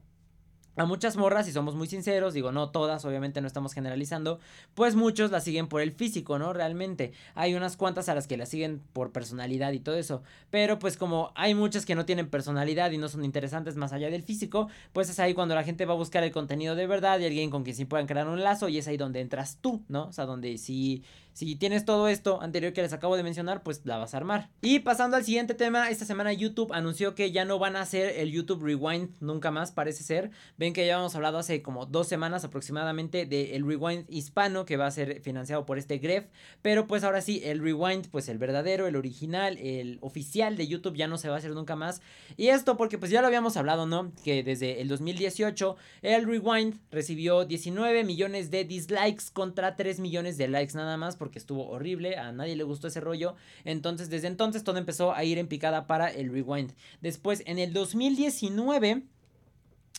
a 0.77 0.85
muchas 0.85 1.15
morras, 1.15 1.45
si 1.45 1.53
somos 1.53 1.73
muy 1.75 1.87
sinceros, 1.87 2.33
digo 2.33 2.51
no 2.51 2.69
todas, 2.69 3.05
obviamente 3.05 3.39
no 3.39 3.47
estamos 3.47 3.73
generalizando, 3.73 4.39
pues 4.73 4.95
muchos 4.95 5.31
la 5.31 5.39
siguen 5.39 5.67
por 5.67 5.81
el 5.81 5.93
físico, 5.93 6.37
¿no? 6.37 6.51
Realmente. 6.51 7.13
Hay 7.33 7.55
unas 7.55 7.77
cuantas 7.77 8.09
a 8.09 8.15
las 8.15 8.27
que 8.27 8.35
la 8.35 8.45
siguen 8.45 8.81
por 8.91 9.13
personalidad 9.13 9.71
y 9.71 9.79
todo 9.79 9.95
eso. 9.95 10.21
Pero 10.49 10.77
pues 10.77 10.97
como 10.97 11.31
hay 11.35 11.55
muchas 11.55 11.85
que 11.85 11.95
no 11.95 12.05
tienen 12.05 12.29
personalidad 12.29 12.91
y 12.91 12.97
no 12.97 13.07
son 13.07 13.23
interesantes 13.23 13.77
más 13.77 13.93
allá 13.93 14.09
del 14.09 14.23
físico, 14.23 14.67
pues 14.91 15.09
es 15.09 15.19
ahí 15.19 15.33
cuando 15.33 15.55
la 15.55 15.63
gente 15.63 15.85
va 15.85 15.93
a 15.93 15.97
buscar 15.97 16.23
el 16.25 16.31
contenido 16.31 16.75
de 16.75 16.87
verdad 16.87 17.19
y 17.19 17.25
alguien 17.25 17.49
con 17.51 17.63
quien 17.63 17.75
sí 17.75 17.85
puedan 17.85 18.07
crear 18.07 18.27
un 18.27 18.43
lazo 18.43 18.67
y 18.67 18.77
es 18.77 18.87
ahí 18.89 18.97
donde 18.97 19.21
entras 19.21 19.59
tú, 19.61 19.81
¿no? 19.87 20.07
O 20.07 20.13
sea, 20.13 20.25
donde 20.25 20.57
si 20.57 21.03
si 21.35 21.57
tienes 21.57 21.83
todo 21.83 22.07
esto 22.07 22.41
anterior 22.41 22.71
que 22.71 22.81
les 22.81 22.93
acabo 22.93 23.17
de 23.17 23.23
mencionar, 23.23 23.61
pues 23.61 23.81
la 23.83 23.97
vas 23.97 24.13
a 24.13 24.17
armar. 24.17 24.49
Y 24.61 24.79
pasando 24.79 25.17
al 25.17 25.25
siguiente 25.25 25.53
tema, 25.53 25.89
esta 25.89 26.05
semana 26.05 26.31
YouTube 26.31 26.71
anunció 26.71 27.13
que 27.13 27.33
ya 27.33 27.43
no 27.43 27.59
van 27.59 27.75
a 27.75 27.81
hacer 27.81 28.17
el 28.19 28.31
YouTube 28.31 28.63
Rewind 28.63 29.09
nunca 29.19 29.51
más, 29.51 29.73
parece 29.73 30.05
ser. 30.05 30.31
Ven 30.57 30.71
que 30.71 30.87
ya 30.87 30.95
hemos 30.95 31.13
hablado 31.13 31.37
hace 31.37 31.61
como 31.61 31.85
dos 31.85 32.07
semanas 32.07 32.45
aproximadamente 32.45 33.25
del 33.25 33.67
Rewind 33.67 34.05
hispano 34.07 34.63
que 34.63 34.77
va 34.77 34.87
a 34.87 34.91
ser 34.91 35.19
financiado 35.19 35.65
por 35.65 35.77
este 35.77 35.97
Gref. 35.97 36.27
Pero 36.61 36.87
pues 36.87 37.03
ahora 37.03 37.19
sí, 37.19 37.41
el 37.43 37.59
Rewind, 37.59 38.07
pues 38.11 38.29
el 38.29 38.37
verdadero, 38.37 38.87
el 38.87 38.95
original, 38.95 39.57
el 39.57 39.97
oficial 39.99 40.55
de 40.55 40.67
YouTube 40.67 40.95
ya 40.95 41.09
no 41.09 41.17
se 41.17 41.27
va 41.27 41.35
a 41.35 41.39
hacer 41.39 41.51
nunca 41.51 41.75
más. 41.75 42.01
Y 42.37 42.47
esto 42.47 42.77
porque 42.77 42.97
pues 42.97 43.11
ya 43.11 43.19
lo 43.19 43.27
habíamos 43.27 43.57
hablado, 43.57 43.85
¿no? 43.85 44.13
Que 44.23 44.41
desde 44.41 44.79
el 44.79 44.87
2018 44.87 45.75
el 46.01 46.25
Rewind 46.25 46.79
recibió 46.91 47.43
19 47.43 48.05
millones 48.05 48.51
de 48.51 48.63
dislikes 48.63 49.25
contra 49.33 49.75
3 49.75 49.99
millones 49.99 50.37
de 50.37 50.47
likes 50.47 50.75
nada 50.75 50.95
más 50.95 51.17
porque 51.25 51.39
estuvo 51.39 51.67
horrible, 51.69 52.17
a 52.17 52.31
nadie 52.31 52.55
le 52.55 52.63
gustó 52.63 52.87
ese 52.87 53.01
rollo. 53.01 53.33
Entonces, 53.63 54.11
desde 54.11 54.27
entonces 54.27 54.63
todo 54.63 54.77
empezó 54.77 55.11
a 55.11 55.23
ir 55.23 55.39
en 55.39 55.47
picada 55.47 55.87
para 55.87 56.07
el 56.07 56.31
rewind. 56.31 56.73
Después, 57.01 57.41
en 57.47 57.57
el 57.57 57.73
2019, 57.73 59.01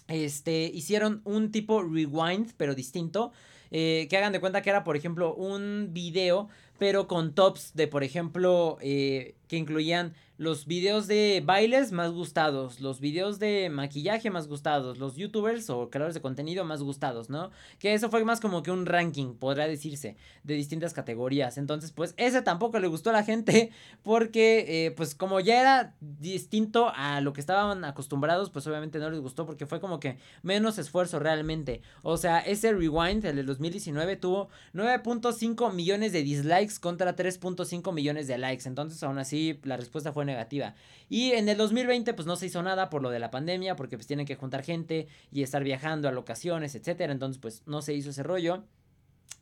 este, 0.06 0.70
hicieron 0.72 1.22
un 1.24 1.50
tipo 1.50 1.82
rewind, 1.82 2.52
pero 2.56 2.76
distinto. 2.76 3.32
Eh, 3.72 4.06
que 4.08 4.16
hagan 4.16 4.32
de 4.32 4.38
cuenta 4.38 4.62
que 4.62 4.70
era, 4.70 4.84
por 4.84 4.96
ejemplo, 4.96 5.34
un 5.34 5.88
video, 5.90 6.48
pero 6.78 7.08
con 7.08 7.34
tops 7.34 7.72
de, 7.74 7.88
por 7.88 8.04
ejemplo, 8.04 8.78
eh, 8.80 9.34
que 9.48 9.56
incluían 9.56 10.14
los 10.38 10.66
videos 10.66 11.06
de 11.06 11.42
bailes 11.44 11.92
más 11.92 12.12
gustados, 12.12 12.80
los 12.80 13.00
videos 13.00 13.38
de 13.38 13.70
maquillaje 13.70 14.30
más 14.30 14.48
gustados, 14.48 14.98
los 14.98 15.16
youtubers 15.16 15.70
o 15.70 15.88
creadores 15.88 16.14
de 16.14 16.20
contenido 16.20 16.64
más 16.64 16.82
gustados, 16.82 17.30
¿no? 17.30 17.50
Que 17.78 17.94
eso 17.94 18.10
fue 18.10 18.22
más 18.24 18.40
como 18.40 18.62
que 18.62 18.70
un 18.70 18.84
ranking, 18.84 19.34
podría 19.34 19.66
decirse, 19.66 20.16
de 20.44 20.54
distintas 20.54 20.92
categorías. 20.92 21.56
Entonces, 21.56 21.92
pues 21.92 22.12
ese 22.18 22.42
tampoco 22.42 22.78
le 22.78 22.86
gustó 22.88 23.10
a 23.10 23.14
la 23.14 23.24
gente 23.24 23.70
porque, 24.02 24.86
eh, 24.86 24.90
pues 24.90 25.14
como 25.14 25.40
ya 25.40 25.60
era 25.60 25.94
distinto 26.00 26.92
a 26.94 27.20
lo 27.22 27.32
que 27.32 27.40
estaban 27.40 27.84
acostumbrados, 27.84 28.50
pues 28.50 28.66
obviamente 28.66 28.98
no 28.98 29.10
les 29.10 29.20
gustó 29.20 29.46
porque 29.46 29.66
fue 29.66 29.80
como 29.80 30.00
que 30.00 30.18
menos 30.42 30.78
esfuerzo 30.78 31.18
realmente. 31.18 31.80
O 32.02 32.18
sea, 32.18 32.40
ese 32.40 32.72
rewind, 32.72 33.24
el 33.24 33.36
de 33.36 33.42
2019, 33.42 34.16
tuvo 34.16 34.50
9.5 34.74 35.72
millones 35.72 36.12
de 36.12 36.22
dislikes 36.22 36.74
contra 36.78 37.16
3.5 37.16 37.92
millones 37.94 38.26
de 38.26 38.36
likes. 38.36 38.68
Entonces, 38.68 39.02
aún 39.02 39.18
así, 39.18 39.35
la 39.64 39.76
respuesta 39.76 40.12
fue 40.12 40.24
negativa. 40.24 40.74
Y 41.08 41.32
en 41.32 41.48
el 41.48 41.56
2020 41.56 42.14
pues 42.14 42.26
no 42.26 42.36
se 42.36 42.46
hizo 42.46 42.62
nada 42.62 42.90
por 42.90 43.02
lo 43.02 43.10
de 43.10 43.18
la 43.18 43.30
pandemia, 43.30 43.76
porque 43.76 43.96
pues 43.96 44.06
tienen 44.06 44.26
que 44.26 44.36
juntar 44.36 44.62
gente 44.62 45.08
y 45.30 45.42
estar 45.42 45.62
viajando 45.62 46.08
a 46.08 46.12
locaciones, 46.12 46.74
etcétera, 46.74 47.12
entonces 47.12 47.40
pues 47.40 47.62
no 47.66 47.82
se 47.82 47.94
hizo 47.94 48.10
ese 48.10 48.22
rollo. 48.22 48.64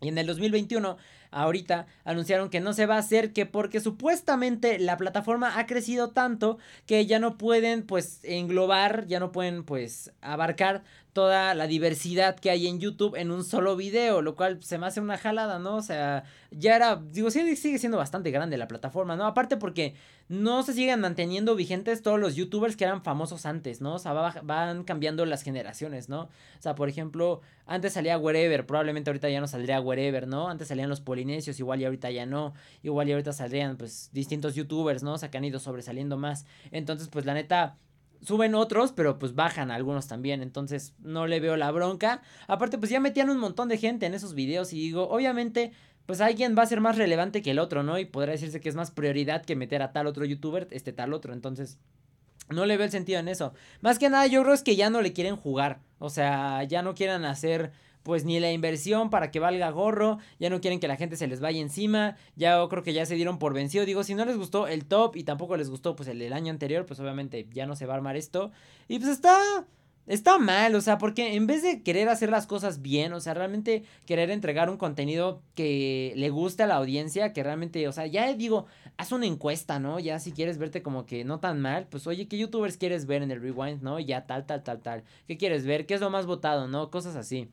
Y 0.00 0.08
en 0.08 0.18
el 0.18 0.26
2021, 0.26 0.96
ahorita 1.34 1.86
anunciaron 2.04 2.48
que 2.48 2.60
no 2.60 2.72
se 2.72 2.86
va 2.86 2.96
a 2.96 3.00
hacer, 3.00 3.32
que 3.32 3.44
porque 3.44 3.80
supuestamente 3.80 4.78
la 4.78 4.96
plataforma 4.96 5.58
ha 5.58 5.66
crecido 5.66 6.10
tanto 6.10 6.58
que 6.86 7.04
ya 7.06 7.18
no 7.18 7.36
pueden 7.36 7.82
pues 7.82 8.20
englobar, 8.22 9.06
ya 9.06 9.20
no 9.20 9.32
pueden 9.32 9.64
pues 9.64 10.12
abarcar 10.20 10.84
toda 11.14 11.54
la 11.54 11.68
diversidad 11.68 12.36
que 12.36 12.50
hay 12.50 12.66
en 12.66 12.80
YouTube 12.80 13.14
en 13.16 13.30
un 13.30 13.44
solo 13.44 13.76
video, 13.76 14.20
lo 14.20 14.34
cual 14.34 14.62
se 14.62 14.78
me 14.78 14.86
hace 14.86 15.00
una 15.00 15.16
jalada, 15.16 15.60
¿no? 15.60 15.76
O 15.76 15.82
sea, 15.82 16.24
ya 16.50 16.74
era, 16.74 16.96
digo, 16.96 17.30
sigue 17.30 17.56
siendo 17.56 17.96
bastante 17.96 18.32
grande 18.32 18.58
la 18.58 18.66
plataforma, 18.66 19.14
¿no? 19.14 19.24
Aparte 19.24 19.56
porque 19.56 19.94
no 20.28 20.62
se 20.64 20.72
siguen 20.72 21.00
manteniendo 21.00 21.54
vigentes 21.54 22.02
todos 22.02 22.18
los 22.18 22.34
youtubers 22.34 22.76
que 22.76 22.84
eran 22.84 23.02
famosos 23.04 23.46
antes, 23.46 23.80
¿no? 23.80 23.94
O 23.94 23.98
sea, 24.00 24.12
van 24.12 24.82
cambiando 24.82 25.24
las 25.24 25.42
generaciones, 25.42 26.08
¿no? 26.08 26.22
O 26.22 26.30
sea, 26.58 26.74
por 26.74 26.88
ejemplo, 26.88 27.42
antes 27.66 27.92
salía 27.92 28.18
Wherever, 28.18 28.66
probablemente 28.66 29.10
ahorita 29.10 29.28
ya 29.28 29.40
no 29.40 29.46
saldría 29.46 29.80
Wherever, 29.80 30.26
¿no? 30.26 30.48
Antes 30.48 30.68
salían 30.68 30.88
los 30.88 31.00
igual 31.30 31.80
y 31.80 31.84
ahorita 31.84 32.10
ya 32.10 32.26
no, 32.26 32.54
igual 32.82 33.08
y 33.08 33.12
ahorita 33.12 33.32
saldrían 33.32 33.76
pues 33.76 34.10
distintos 34.12 34.54
youtubers, 34.54 35.02
¿no? 35.02 35.14
O 35.14 35.18
sea, 35.18 35.30
que 35.30 35.38
han 35.38 35.44
ido 35.44 35.58
sobresaliendo 35.58 36.16
más. 36.16 36.46
Entonces, 36.70 37.08
pues 37.08 37.24
la 37.24 37.34
neta 37.34 37.76
suben 38.22 38.54
otros, 38.54 38.92
pero 38.92 39.18
pues 39.18 39.34
bajan 39.34 39.70
algunos 39.70 40.08
también, 40.08 40.42
entonces 40.42 40.94
no 40.98 41.26
le 41.26 41.40
veo 41.40 41.56
la 41.56 41.70
bronca. 41.70 42.22
Aparte, 42.46 42.78
pues 42.78 42.90
ya 42.90 43.00
metían 43.00 43.30
un 43.30 43.38
montón 43.38 43.68
de 43.68 43.78
gente 43.78 44.06
en 44.06 44.14
esos 44.14 44.34
videos 44.34 44.72
y 44.72 44.76
digo, 44.76 45.08
obviamente, 45.08 45.72
pues 46.06 46.20
alguien 46.20 46.56
va 46.56 46.62
a 46.62 46.66
ser 46.66 46.80
más 46.80 46.96
relevante 46.96 47.42
que 47.42 47.50
el 47.50 47.58
otro, 47.58 47.82
¿no? 47.82 47.98
Y 47.98 48.04
podrá 48.04 48.32
decirse 48.32 48.60
que 48.60 48.68
es 48.68 48.74
más 48.74 48.90
prioridad 48.90 49.44
que 49.44 49.56
meter 49.56 49.82
a 49.82 49.92
tal 49.92 50.06
otro 50.06 50.24
youtuber, 50.24 50.68
este 50.70 50.92
tal 50.92 51.12
otro, 51.12 51.32
entonces... 51.32 51.78
No 52.50 52.66
le 52.66 52.76
veo 52.76 52.84
el 52.84 52.92
sentido 52.92 53.18
en 53.20 53.28
eso. 53.28 53.54
Más 53.80 53.98
que 53.98 54.10
nada, 54.10 54.26
yo 54.26 54.42
creo 54.42 54.52
es 54.52 54.62
que 54.62 54.76
ya 54.76 54.90
no 54.90 55.00
le 55.00 55.14
quieren 55.14 55.34
jugar. 55.34 55.80
O 55.98 56.10
sea, 56.10 56.62
ya 56.64 56.82
no 56.82 56.94
quieren 56.94 57.24
hacer 57.24 57.72
pues 58.04 58.24
ni 58.24 58.38
la 58.38 58.52
inversión 58.52 59.10
para 59.10 59.32
que 59.32 59.40
valga 59.40 59.68
gorro, 59.70 60.18
ya 60.38 60.50
no 60.50 60.60
quieren 60.60 60.78
que 60.78 60.86
la 60.86 60.96
gente 60.96 61.16
se 61.16 61.26
les 61.26 61.40
vaya 61.40 61.60
encima, 61.60 62.16
ya 62.36 62.64
creo 62.68 62.84
que 62.84 62.92
ya 62.92 63.04
se 63.06 63.16
dieron 63.16 63.40
por 63.40 63.52
vencido, 63.52 63.84
digo, 63.84 64.04
si 64.04 64.14
no 64.14 64.24
les 64.24 64.36
gustó 64.36 64.68
el 64.68 64.84
top 64.84 65.16
y 65.16 65.24
tampoco 65.24 65.56
les 65.56 65.70
gustó 65.70 65.96
pues 65.96 66.08
el 66.08 66.20
del 66.20 66.32
año 66.32 66.52
anterior, 66.52 66.86
pues 66.86 67.00
obviamente 67.00 67.48
ya 67.52 67.66
no 67.66 67.74
se 67.74 67.86
va 67.86 67.94
a 67.94 67.96
armar 67.96 68.16
esto 68.16 68.52
y 68.86 69.00
pues 69.00 69.10
está 69.10 69.66
está 70.06 70.38
mal, 70.38 70.74
o 70.74 70.80
sea, 70.80 70.98
porque 70.98 71.34
en 71.34 71.46
vez 71.46 71.62
de 71.62 71.82
querer 71.82 72.08
hacer 72.08 72.30
las 72.30 72.46
cosas 72.46 72.82
bien, 72.82 73.12
o 73.12 73.20
sea, 73.20 73.34
realmente 73.34 73.84
querer 74.06 74.30
entregar 74.30 74.68
un 74.68 74.76
contenido 74.76 75.40
que 75.54 76.12
le 76.16 76.30
guste 76.30 76.62
a 76.62 76.66
la 76.66 76.76
audiencia, 76.76 77.32
que 77.32 77.42
realmente, 77.42 77.88
o 77.88 77.92
sea, 77.92 78.06
ya 78.06 78.32
digo, 78.34 78.66
haz 78.96 79.12
una 79.12 79.26
encuesta, 79.26 79.78
¿no? 79.78 79.98
Ya 79.98 80.18
si 80.18 80.32
quieres 80.32 80.58
verte 80.58 80.82
como 80.82 81.06
que 81.06 81.24
no 81.24 81.40
tan 81.40 81.60
mal, 81.60 81.86
pues 81.88 82.06
oye, 82.06 82.28
¿qué 82.28 82.38
youtubers 82.38 82.76
quieres 82.76 83.06
ver 83.06 83.22
en 83.22 83.30
el 83.30 83.40
rewind, 83.40 83.82
no? 83.82 83.98
Ya 83.98 84.26
tal, 84.26 84.46
tal, 84.46 84.62
tal, 84.62 84.80
tal. 84.80 85.04
¿Qué 85.26 85.36
quieres 85.38 85.64
ver? 85.64 85.86
¿Qué 85.86 85.94
es 85.94 86.00
lo 86.00 86.10
más 86.10 86.26
votado, 86.26 86.68
no? 86.68 86.90
Cosas 86.90 87.16
así. 87.16 87.48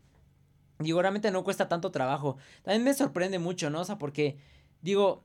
Digo, 0.83 1.01
realmente 1.01 1.31
no 1.31 1.43
cuesta 1.43 1.67
tanto 1.69 1.91
trabajo. 1.91 2.37
También 2.63 2.83
me 2.83 2.93
sorprende 2.93 3.39
mucho, 3.39 3.69
¿no? 3.69 3.81
O 3.81 3.85
sea, 3.85 3.97
porque, 3.97 4.37
digo, 4.81 5.23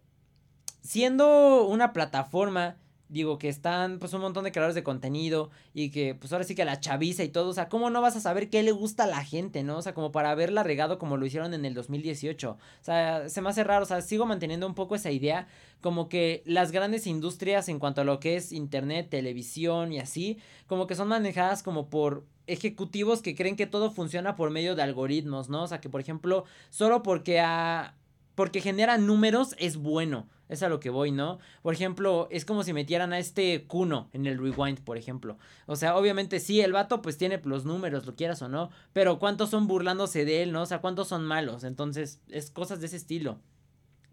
siendo 0.82 1.66
una 1.66 1.92
plataforma 1.92 2.76
digo, 3.08 3.38
que 3.38 3.48
están 3.48 3.98
pues 3.98 4.12
un 4.12 4.20
montón 4.20 4.44
de 4.44 4.52
creadores 4.52 4.74
de 4.74 4.82
contenido 4.82 5.50
y 5.74 5.90
que 5.90 6.14
pues 6.14 6.32
ahora 6.32 6.44
sí 6.44 6.54
que 6.54 6.64
la 6.64 6.80
chaviza 6.80 7.24
y 7.24 7.28
todo, 7.28 7.50
o 7.50 7.52
sea, 7.52 7.68
¿cómo 7.68 7.90
no 7.90 8.00
vas 8.00 8.16
a 8.16 8.20
saber 8.20 8.50
qué 8.50 8.62
le 8.62 8.72
gusta 8.72 9.04
a 9.04 9.06
la 9.06 9.24
gente, 9.24 9.62
no? 9.62 9.78
O 9.78 9.82
sea, 9.82 9.94
como 9.94 10.12
para 10.12 10.30
haberla 10.30 10.62
regado 10.62 10.98
como 10.98 11.16
lo 11.16 11.26
hicieron 11.26 11.54
en 11.54 11.64
el 11.64 11.74
2018. 11.74 12.50
O 12.50 12.58
sea, 12.80 13.28
se 13.28 13.40
me 13.40 13.48
hace 13.48 13.64
raro, 13.64 13.84
o 13.84 13.86
sea, 13.86 14.00
sigo 14.00 14.26
manteniendo 14.26 14.66
un 14.66 14.74
poco 14.74 14.94
esa 14.94 15.10
idea 15.10 15.46
como 15.80 16.08
que 16.08 16.42
las 16.46 16.72
grandes 16.72 17.06
industrias 17.06 17.68
en 17.68 17.78
cuanto 17.78 18.00
a 18.00 18.04
lo 18.04 18.18
que 18.18 18.36
es 18.36 18.52
internet, 18.52 19.08
televisión 19.10 19.92
y 19.92 20.00
así, 20.00 20.38
como 20.66 20.86
que 20.86 20.94
son 20.94 21.08
manejadas 21.08 21.62
como 21.62 21.88
por 21.88 22.24
ejecutivos 22.46 23.22
que 23.22 23.34
creen 23.34 23.56
que 23.56 23.66
todo 23.66 23.90
funciona 23.90 24.36
por 24.36 24.50
medio 24.50 24.74
de 24.74 24.82
algoritmos, 24.82 25.48
¿no? 25.48 25.62
O 25.64 25.68
sea, 25.68 25.80
que 25.80 25.90
por 25.90 26.00
ejemplo, 26.00 26.44
solo 26.70 27.02
porque 27.02 27.40
a 27.40 27.94
porque 28.34 28.60
genera 28.60 28.98
números 28.98 29.56
es 29.58 29.76
bueno. 29.78 30.28
Es 30.48 30.62
a 30.62 30.68
lo 30.68 30.78
que 30.78 30.90
voy, 30.90 31.10
¿no? 31.10 31.38
Por 31.62 31.74
ejemplo, 31.74 32.28
es 32.30 32.44
como 32.44 32.62
si 32.62 32.72
metieran 32.72 33.12
a 33.12 33.18
este 33.18 33.66
Kuno 33.66 34.08
en 34.12 34.26
el 34.26 34.38
rewind, 34.38 34.80
por 34.80 34.96
ejemplo. 34.96 35.38
O 35.66 35.76
sea, 35.76 35.96
obviamente 35.96 36.38
sí, 36.38 36.60
el 36.60 36.72
vato 36.72 37.02
pues 37.02 37.18
tiene 37.18 37.40
los 37.44 37.64
números, 37.64 38.06
lo 38.06 38.14
quieras 38.14 38.42
o 38.42 38.48
no. 38.48 38.70
Pero 38.92 39.18
¿cuántos 39.18 39.50
son 39.50 39.66
burlándose 39.66 40.24
de 40.24 40.42
él, 40.42 40.52
no? 40.52 40.62
O 40.62 40.66
sea, 40.66 40.80
¿cuántos 40.80 41.08
son 41.08 41.24
malos? 41.24 41.64
Entonces, 41.64 42.20
es 42.28 42.50
cosas 42.50 42.80
de 42.80 42.86
ese 42.86 42.96
estilo. 42.96 43.40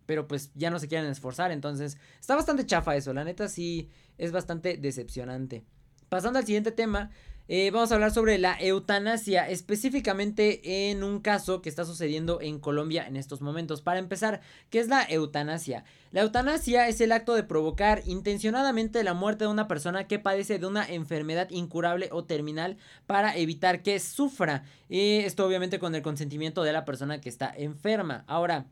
Pero 0.05 0.27
pues 0.27 0.51
ya 0.55 0.69
no 0.69 0.79
se 0.79 0.87
quieren 0.87 1.09
esforzar. 1.09 1.51
Entonces, 1.51 1.97
está 2.19 2.35
bastante 2.35 2.65
chafa 2.65 2.95
eso. 2.95 3.13
La 3.13 3.23
neta 3.23 3.47
sí 3.47 3.89
es 4.17 4.31
bastante 4.31 4.77
decepcionante. 4.77 5.63
Pasando 6.09 6.39
al 6.39 6.45
siguiente 6.45 6.71
tema, 6.71 7.11
eh, 7.49 7.71
vamos 7.71 7.91
a 7.91 7.95
hablar 7.95 8.11
sobre 8.11 8.37
la 8.37 8.57
eutanasia, 8.59 9.49
específicamente 9.49 10.89
en 10.89 11.03
un 11.03 11.19
caso 11.19 11.61
que 11.61 11.67
está 11.67 11.83
sucediendo 11.83 12.39
en 12.39 12.57
Colombia 12.57 13.05
en 13.05 13.17
estos 13.17 13.41
momentos. 13.41 13.81
Para 13.81 13.99
empezar, 13.99 14.39
¿qué 14.69 14.79
es 14.79 14.87
la 14.87 15.03
eutanasia? 15.03 15.83
La 16.11 16.21
eutanasia 16.21 16.87
es 16.87 17.01
el 17.01 17.11
acto 17.11 17.33
de 17.33 17.43
provocar 17.43 18.01
intencionadamente 18.05 19.03
la 19.03 19.13
muerte 19.13 19.43
de 19.43 19.51
una 19.51 19.67
persona 19.67 20.07
que 20.07 20.19
padece 20.19 20.57
de 20.57 20.67
una 20.67 20.85
enfermedad 20.85 21.49
incurable 21.49 22.07
o 22.11 22.23
terminal 22.23 22.77
para 23.07 23.35
evitar 23.35 23.83
que 23.83 23.99
sufra. 23.99 24.63
Y 24.87 25.17
esto 25.17 25.45
obviamente 25.45 25.79
con 25.79 25.95
el 25.95 26.01
consentimiento 26.01 26.63
de 26.63 26.71
la 26.71 26.85
persona 26.85 27.19
que 27.19 27.29
está 27.29 27.53
enferma. 27.55 28.23
Ahora, 28.27 28.67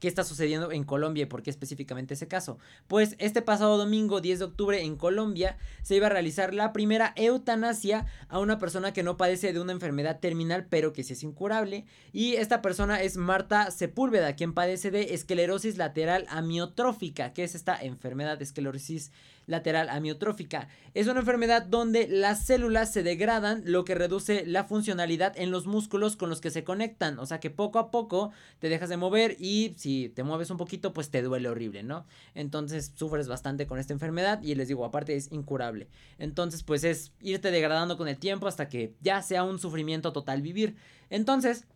¿Qué 0.00 0.08
está 0.08 0.24
sucediendo 0.24 0.72
en 0.72 0.84
Colombia 0.84 1.22
y 1.22 1.26
por 1.26 1.42
qué 1.42 1.50
específicamente 1.50 2.14
ese 2.14 2.28
caso? 2.28 2.58
Pues 2.86 3.16
este 3.18 3.40
pasado 3.40 3.78
domingo 3.78 4.20
10 4.20 4.40
de 4.40 4.44
octubre 4.44 4.82
en 4.82 4.96
Colombia 4.96 5.56
se 5.82 5.96
iba 5.96 6.06
a 6.06 6.10
realizar 6.10 6.52
la 6.52 6.72
primera 6.72 7.14
eutanasia 7.16 8.06
a 8.28 8.38
una 8.38 8.58
persona 8.58 8.92
que 8.92 9.02
no 9.02 9.16
padece 9.16 9.52
de 9.52 9.60
una 9.60 9.72
enfermedad 9.72 10.20
terminal 10.20 10.66
pero 10.68 10.92
que 10.92 11.02
sí 11.02 11.14
es 11.14 11.22
incurable 11.22 11.86
y 12.12 12.34
esta 12.34 12.60
persona 12.60 13.02
es 13.02 13.16
Marta 13.16 13.70
Sepúlveda 13.70 14.36
quien 14.36 14.52
padece 14.52 14.90
de 14.90 15.14
esclerosis 15.14 15.78
lateral 15.78 16.26
amiotrófica 16.28 17.32
que 17.32 17.44
es 17.44 17.54
esta 17.54 17.76
enfermedad 17.80 18.38
de 18.38 18.44
esclerosis 18.44 19.12
lateral 19.46 19.88
amiotrófica. 19.88 20.68
Es 20.94 21.06
una 21.06 21.20
enfermedad 21.20 21.62
donde 21.62 22.08
las 22.08 22.44
células 22.44 22.92
se 22.92 23.02
degradan, 23.02 23.62
lo 23.64 23.84
que 23.84 23.94
reduce 23.94 24.44
la 24.46 24.64
funcionalidad 24.64 25.32
en 25.36 25.50
los 25.50 25.66
músculos 25.66 26.16
con 26.16 26.30
los 26.30 26.40
que 26.40 26.50
se 26.50 26.64
conectan. 26.64 27.18
O 27.18 27.26
sea 27.26 27.40
que 27.40 27.50
poco 27.50 27.78
a 27.78 27.90
poco 27.90 28.32
te 28.58 28.68
dejas 28.68 28.88
de 28.88 28.96
mover 28.96 29.36
y 29.38 29.74
si 29.76 30.08
te 30.08 30.22
mueves 30.22 30.50
un 30.50 30.56
poquito, 30.56 30.92
pues 30.92 31.10
te 31.10 31.22
duele 31.22 31.48
horrible, 31.48 31.82
¿no? 31.82 32.06
Entonces 32.34 32.92
sufres 32.94 33.28
bastante 33.28 33.66
con 33.66 33.78
esta 33.78 33.92
enfermedad 33.92 34.42
y 34.42 34.54
les 34.54 34.68
digo, 34.68 34.84
aparte 34.84 35.16
es 35.16 35.30
incurable. 35.32 35.88
Entonces, 36.18 36.62
pues 36.62 36.84
es 36.84 37.12
irte 37.20 37.50
degradando 37.50 37.96
con 37.96 38.08
el 38.08 38.18
tiempo 38.18 38.46
hasta 38.46 38.68
que 38.68 38.94
ya 39.00 39.22
sea 39.22 39.44
un 39.44 39.58
sufrimiento 39.58 40.12
total 40.12 40.42
vivir. 40.42 40.76
Entonces, 41.10 41.66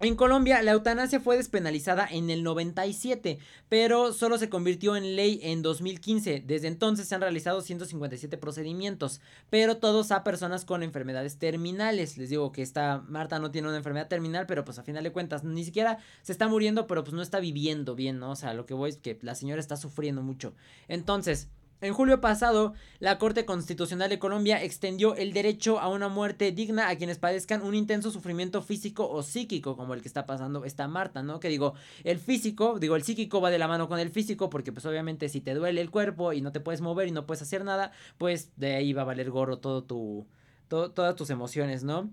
en 0.00 0.16
Colombia, 0.16 0.60
la 0.62 0.72
eutanasia 0.72 1.20
fue 1.20 1.36
despenalizada 1.36 2.06
en 2.10 2.28
el 2.28 2.42
97, 2.42 3.38
pero 3.68 4.12
solo 4.12 4.38
se 4.38 4.48
convirtió 4.48 4.96
en 4.96 5.16
ley 5.16 5.38
en 5.42 5.62
2015. 5.62 6.42
Desde 6.44 6.68
entonces 6.68 7.08
se 7.08 7.14
han 7.14 7.20
realizado 7.20 7.62
157 7.62 8.36
procedimientos, 8.36 9.20
pero 9.50 9.76
todos 9.78 10.10
a 10.10 10.24
personas 10.24 10.64
con 10.64 10.82
enfermedades 10.82 11.38
terminales. 11.38 12.18
Les 12.18 12.28
digo 12.28 12.52
que 12.52 12.62
esta 12.62 13.04
Marta 13.08 13.38
no 13.38 13.50
tiene 13.50 13.68
una 13.68 13.76
enfermedad 13.76 14.08
terminal, 14.08 14.46
pero 14.46 14.64
pues 14.64 14.78
a 14.78 14.82
final 14.82 15.04
de 15.04 15.12
cuentas 15.12 15.44
ni 15.44 15.64
siquiera 15.64 15.98
se 16.22 16.32
está 16.32 16.48
muriendo, 16.48 16.86
pero 16.86 17.04
pues 17.04 17.14
no 17.14 17.22
está 17.22 17.38
viviendo 17.38 17.94
bien, 17.94 18.18
¿no? 18.18 18.32
O 18.32 18.36
sea, 18.36 18.52
lo 18.52 18.66
que 18.66 18.74
voy 18.74 18.90
es 18.90 18.96
que 18.96 19.18
la 19.22 19.34
señora 19.34 19.60
está 19.60 19.76
sufriendo 19.76 20.22
mucho. 20.22 20.54
Entonces, 20.88 21.48
en 21.84 21.92
julio 21.92 22.20
pasado, 22.20 22.74
la 22.98 23.18
Corte 23.18 23.44
Constitucional 23.44 24.08
de 24.08 24.18
Colombia 24.18 24.62
extendió 24.62 25.14
el 25.16 25.32
derecho 25.32 25.78
a 25.78 25.88
una 25.88 26.08
muerte 26.08 26.50
digna 26.50 26.88
a 26.88 26.96
quienes 26.96 27.18
padezcan 27.18 27.62
un 27.62 27.74
intenso 27.74 28.10
sufrimiento 28.10 28.62
físico 28.62 29.08
o 29.08 29.22
psíquico, 29.22 29.76
como 29.76 29.92
el 29.94 30.00
que 30.00 30.08
está 30.08 30.24
pasando 30.24 30.64
esta 30.64 30.88
Marta, 30.88 31.22
¿no? 31.22 31.40
Que 31.40 31.48
digo, 31.48 31.74
el 32.04 32.18
físico, 32.18 32.78
digo, 32.78 32.96
el 32.96 33.02
psíquico 33.02 33.40
va 33.40 33.50
de 33.50 33.58
la 33.58 33.68
mano 33.68 33.88
con 33.88 33.98
el 33.98 34.10
físico, 34.10 34.48
porque 34.48 34.72
pues 34.72 34.86
obviamente 34.86 35.28
si 35.28 35.40
te 35.40 35.54
duele 35.54 35.80
el 35.80 35.90
cuerpo 35.90 36.32
y 36.32 36.40
no 36.40 36.52
te 36.52 36.60
puedes 36.60 36.80
mover 36.80 37.08
y 37.08 37.12
no 37.12 37.26
puedes 37.26 37.42
hacer 37.42 37.64
nada, 37.64 37.92
pues 38.16 38.50
de 38.56 38.76
ahí 38.76 38.92
va 38.92 39.02
a 39.02 39.06
valer 39.06 39.30
gorro 39.30 39.58
todo 39.58 39.84
tu, 39.84 40.26
todas 40.68 41.16
tus 41.16 41.30
emociones, 41.30 41.84
¿no? 41.84 42.10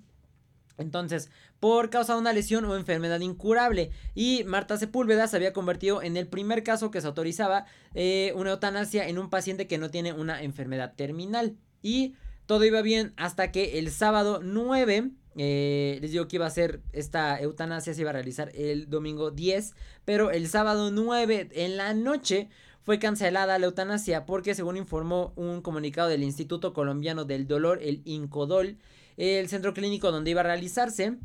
Entonces, 0.81 1.29
por 1.59 1.89
causa 1.89 2.13
de 2.13 2.19
una 2.19 2.33
lesión 2.33 2.65
o 2.65 2.75
enfermedad 2.75 3.19
incurable. 3.19 3.91
Y 4.15 4.43
Marta 4.45 4.77
Sepúlveda 4.77 5.27
se 5.27 5.37
había 5.37 5.53
convertido 5.53 6.01
en 6.01 6.17
el 6.17 6.27
primer 6.27 6.63
caso 6.63 6.91
que 6.91 7.01
se 7.01 7.07
autorizaba 7.07 7.65
eh, 7.93 8.33
una 8.35 8.51
eutanasia 8.51 9.07
en 9.07 9.17
un 9.17 9.29
paciente 9.29 9.67
que 9.67 9.77
no 9.77 9.89
tiene 9.89 10.13
una 10.13 10.41
enfermedad 10.41 10.93
terminal. 10.95 11.55
Y 11.81 12.15
todo 12.45 12.65
iba 12.65 12.81
bien 12.81 13.13
hasta 13.15 13.51
que 13.51 13.79
el 13.79 13.91
sábado 13.91 14.41
9 14.43 15.11
eh, 15.37 15.97
les 16.01 16.11
digo 16.11 16.27
que 16.27 16.35
iba 16.35 16.45
a 16.45 16.49
ser 16.49 16.81
esta 16.91 17.39
eutanasia, 17.39 17.93
se 17.93 18.01
iba 18.01 18.09
a 18.09 18.13
realizar 18.13 18.51
el 18.53 18.89
domingo 18.89 19.31
10, 19.31 19.73
pero 20.03 20.31
el 20.31 20.47
sábado 20.49 20.91
9 20.91 21.49
en 21.53 21.77
la 21.77 21.93
noche 21.93 22.49
fue 22.83 22.99
cancelada 22.99 23.59
la 23.59 23.67
eutanasia 23.67 24.25
porque 24.25 24.55
según 24.55 24.75
informó 24.75 25.33
un 25.35 25.61
comunicado 25.61 26.09
del 26.09 26.23
Instituto 26.23 26.73
Colombiano 26.73 27.25
del 27.25 27.47
Dolor, 27.47 27.79
el 27.81 28.01
INCODOL, 28.05 28.77
el 29.17 29.47
centro 29.49 29.73
clínico 29.73 30.11
donde 30.11 30.31
iba 30.31 30.41
a 30.41 30.45
realizarse, 30.45 31.17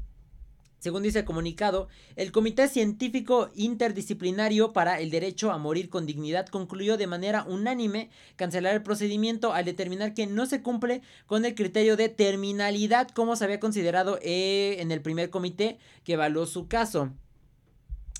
según 0.79 1.03
dice 1.03 1.21
el 1.21 1.25
comunicado, 1.25 1.89
el 2.17 2.33
Comité 2.33 2.69
Científico 2.69 3.51
Interdisciplinario 3.55 4.73
para 4.73 5.01
el 5.01 5.11
Derecho 5.11 5.51
a 5.51 5.59
Morir 5.59 5.89
con 5.89 6.07
Dignidad 6.07 6.47
concluyó 6.47 6.97
de 6.97 7.07
manera 7.07 7.45
unánime 7.45 8.11
cancelar 8.37 8.75
el 8.75 8.83
procedimiento 8.83 9.53
al 9.53 9.65
determinar 9.65 10.15
que 10.15 10.27
no 10.27 10.47
se 10.47 10.63
cumple 10.63 11.03
con 11.27 11.45
el 11.45 11.55
criterio 11.55 11.97
de 11.97 12.09
terminalidad 12.09 13.09
como 13.09 13.37
se 13.37 13.45
había 13.45 13.59
considerado 13.59 14.19
eh, 14.23 14.77
en 14.79 14.93
el 14.93 15.01
primer 15.01 15.31
comité 15.31 15.79
que 16.05 16.13
evaluó 16.13 16.47
su 16.47 16.69
caso. 16.69 17.11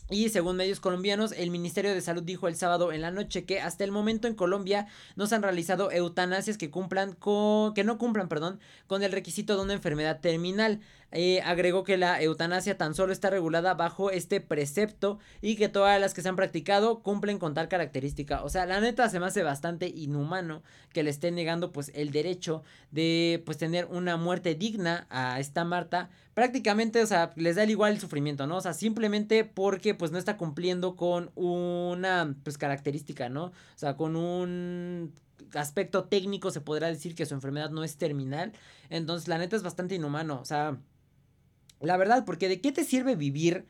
Y 0.09 0.29
según 0.29 0.57
medios 0.57 0.79
colombianos, 0.79 1.33
el 1.33 1.51
Ministerio 1.51 1.93
de 1.93 2.01
Salud 2.01 2.23
dijo 2.23 2.47
el 2.47 2.55
sábado 2.55 2.93
en 2.93 3.01
la 3.01 3.11
noche 3.11 3.45
que 3.45 3.61
hasta 3.61 3.83
el 3.83 3.91
momento 3.91 4.29
en 4.29 4.37
Colombia 4.37 4.87
no 5.17 5.27
se 5.27 5.35
han 5.35 5.43
realizado 5.43 5.91
eutanasias 5.91 6.59
que 6.59 6.71
cumplan 6.71 7.13
con 7.15 7.75
que 7.75 7.83
no 7.83 7.99
cumplan, 7.99 8.29
perdón, 8.29 8.61
con 8.87 9.03
el 9.03 9.11
requisito 9.11 9.57
de 9.57 9.63
una 9.63 9.73
enfermedad 9.73 10.21
terminal. 10.21 10.81
Eh, 11.19 11.41
agregó 11.41 11.83
que 11.83 11.97
la 11.97 12.21
eutanasia 12.21 12.77
tan 12.77 12.95
solo 12.95 13.11
está 13.11 13.31
regulada 13.31 13.73
bajo 13.73 14.11
este 14.11 14.43
precepto 14.43 15.19
y 15.41 15.57
que 15.57 15.71
todas 15.71 15.99
las 15.99 16.13
que 16.13 16.21
se 16.21 16.29
han 16.29 16.37
practicado 16.37 17.03
cumplen 17.03 17.39
con 17.39 17.55
tal 17.55 17.69
característica. 17.69 18.45
O 18.45 18.51
sea, 18.51 18.67
la 18.67 18.81
neta 18.81 19.09
se 19.09 19.19
me 19.19 19.25
hace 19.25 19.43
bastante 19.43 19.89
inhumano 19.89 20.63
que 20.93 21.03
le 21.03 21.09
estén 21.09 21.35
negando 21.35 21.73
pues 21.73 21.91
el 21.95 22.11
derecho 22.11 22.65
de 22.91 23.43
pues 23.47 23.57
tener 23.57 23.87
una 23.87 24.19
muerte 24.19 24.55
digna 24.57 25.07
a 25.09 25.41
esta 25.41 25.65
Marta. 25.65 26.11
Prácticamente, 26.35 27.03
o 27.03 27.07
sea, 27.07 27.33
les 27.37 27.57
da 27.57 27.63
el 27.63 27.71
igual 27.71 27.95
el 27.95 27.99
sufrimiento, 27.99 28.47
¿no? 28.47 28.59
O 28.59 28.61
sea, 28.61 28.75
simplemente 28.75 29.47
porque 29.47 29.95
pues 29.95 30.11
no 30.11 30.19
está 30.19 30.37
cumpliendo 30.37 30.97
con 30.97 31.31
una 31.35 32.35
pues 32.43 32.59
característica, 32.59 33.31
¿no? 33.31 33.45
O 33.47 33.53
sea, 33.79 33.97
con 33.97 34.17
un 34.17 35.15
aspecto 35.55 36.05
técnico 36.05 36.51
se 36.51 36.61
podrá 36.61 36.89
decir 36.89 37.15
que 37.15 37.25
su 37.25 37.33
enfermedad 37.33 37.71
no 37.71 37.85
es 37.85 37.97
terminal. 37.97 38.53
Entonces, 38.91 39.29
la 39.29 39.39
neta 39.39 39.57
es 39.57 39.63
bastante 39.63 39.95
inhumano. 39.95 40.41
O 40.43 40.45
sea, 40.45 40.79
la 41.81 41.97
verdad, 41.97 42.25
porque 42.25 42.49
¿de 42.49 42.61
qué 42.61 42.73
te 42.73 42.85
sirve 42.85 43.17
vivir 43.17 43.67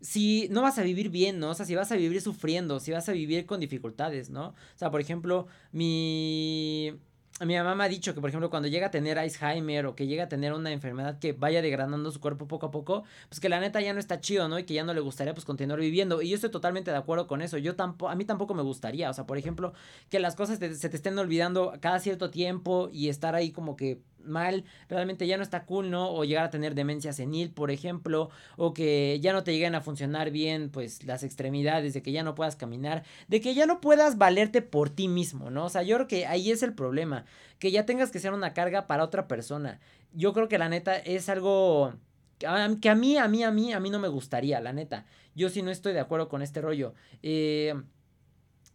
si 0.00 0.48
no 0.50 0.62
vas 0.62 0.78
a 0.78 0.82
vivir 0.82 1.10
bien, 1.10 1.38
¿no? 1.38 1.50
O 1.50 1.54
sea, 1.54 1.66
si 1.66 1.74
vas 1.74 1.90
a 1.92 1.96
vivir 1.96 2.20
sufriendo, 2.20 2.80
si 2.80 2.92
vas 2.92 3.08
a 3.08 3.12
vivir 3.12 3.46
con 3.46 3.60
dificultades, 3.60 4.30
¿no? 4.30 4.48
O 4.48 4.54
sea, 4.76 4.90
por 4.90 5.00
ejemplo, 5.00 5.46
mi 5.72 6.92
mi 7.40 7.56
mamá 7.56 7.74
me 7.74 7.82
ha 7.82 7.88
dicho 7.88 8.14
que, 8.14 8.20
por 8.20 8.30
ejemplo, 8.30 8.48
cuando 8.48 8.68
llega 8.68 8.86
a 8.86 8.90
tener 8.92 9.18
Alzheimer 9.18 9.86
o 9.86 9.96
que 9.96 10.06
llega 10.06 10.24
a 10.24 10.28
tener 10.28 10.52
una 10.52 10.70
enfermedad 10.70 11.18
que 11.18 11.32
vaya 11.32 11.62
degradando 11.62 12.12
su 12.12 12.20
cuerpo 12.20 12.46
poco 12.46 12.66
a 12.66 12.70
poco, 12.70 13.02
pues 13.28 13.40
que 13.40 13.48
la 13.48 13.58
neta 13.58 13.80
ya 13.80 13.92
no 13.92 13.98
está 13.98 14.20
chido, 14.20 14.46
¿no? 14.46 14.56
Y 14.56 14.64
que 14.64 14.74
ya 14.74 14.84
no 14.84 14.94
le 14.94 15.00
gustaría, 15.00 15.34
pues, 15.34 15.44
continuar 15.44 15.80
viviendo. 15.80 16.22
Y 16.22 16.28
yo 16.28 16.36
estoy 16.36 16.52
totalmente 16.52 16.92
de 16.92 16.96
acuerdo 16.96 17.26
con 17.26 17.42
eso. 17.42 17.58
Yo 17.58 17.74
tampoco, 17.74 18.08
a 18.08 18.14
mí 18.14 18.24
tampoco 18.24 18.54
me 18.54 18.62
gustaría, 18.62 19.10
o 19.10 19.14
sea, 19.14 19.26
por 19.26 19.36
ejemplo, 19.36 19.72
que 20.10 20.20
las 20.20 20.36
cosas 20.36 20.58
se 20.60 20.88
te 20.88 20.96
estén 20.96 21.18
olvidando 21.18 21.72
cada 21.80 21.98
cierto 21.98 22.30
tiempo 22.30 22.88
y 22.92 23.08
estar 23.08 23.34
ahí 23.34 23.50
como 23.50 23.74
que 23.74 24.00
mal, 24.24 24.64
realmente 24.88 25.26
ya 25.26 25.36
no 25.36 25.42
está 25.42 25.64
cool, 25.64 25.90
¿no? 25.90 26.10
O 26.10 26.24
llegar 26.24 26.44
a 26.44 26.50
tener 26.50 26.74
demencia 26.74 27.12
senil, 27.12 27.50
por 27.50 27.70
ejemplo, 27.70 28.30
o 28.56 28.74
que 28.74 29.18
ya 29.20 29.32
no 29.32 29.44
te 29.44 29.52
lleguen 29.52 29.74
a 29.74 29.80
funcionar 29.80 30.30
bien, 30.30 30.70
pues 30.70 31.04
las 31.04 31.22
extremidades, 31.22 31.94
de 31.94 32.02
que 32.02 32.12
ya 32.12 32.22
no 32.22 32.34
puedas 32.34 32.56
caminar, 32.56 33.04
de 33.28 33.40
que 33.40 33.54
ya 33.54 33.66
no 33.66 33.80
puedas 33.80 34.18
valerte 34.18 34.62
por 34.62 34.90
ti 34.90 35.08
mismo, 35.08 35.50
¿no? 35.50 35.66
O 35.66 35.68
sea, 35.68 35.82
yo 35.82 35.96
creo 35.96 36.08
que 36.08 36.26
ahí 36.26 36.50
es 36.50 36.62
el 36.62 36.74
problema, 36.74 37.24
que 37.58 37.70
ya 37.70 37.86
tengas 37.86 38.10
que 38.10 38.20
ser 38.20 38.32
una 38.32 38.54
carga 38.54 38.86
para 38.86 39.04
otra 39.04 39.28
persona. 39.28 39.80
Yo 40.12 40.32
creo 40.32 40.48
que 40.48 40.58
la 40.58 40.68
neta 40.68 40.96
es 40.96 41.28
algo 41.28 41.94
que 42.38 42.46
a 42.46 42.94
mí, 42.94 43.16
a 43.16 43.28
mí, 43.28 43.42
a 43.44 43.50
mí, 43.50 43.72
a 43.72 43.80
mí 43.80 43.90
no 43.90 43.98
me 43.98 44.08
gustaría, 44.08 44.60
la 44.60 44.72
neta. 44.72 45.06
Yo 45.34 45.48
sí 45.48 45.62
no 45.62 45.70
estoy 45.70 45.92
de 45.92 46.00
acuerdo 46.00 46.28
con 46.28 46.42
este 46.42 46.60
rollo. 46.60 46.94
Eh 47.22 47.74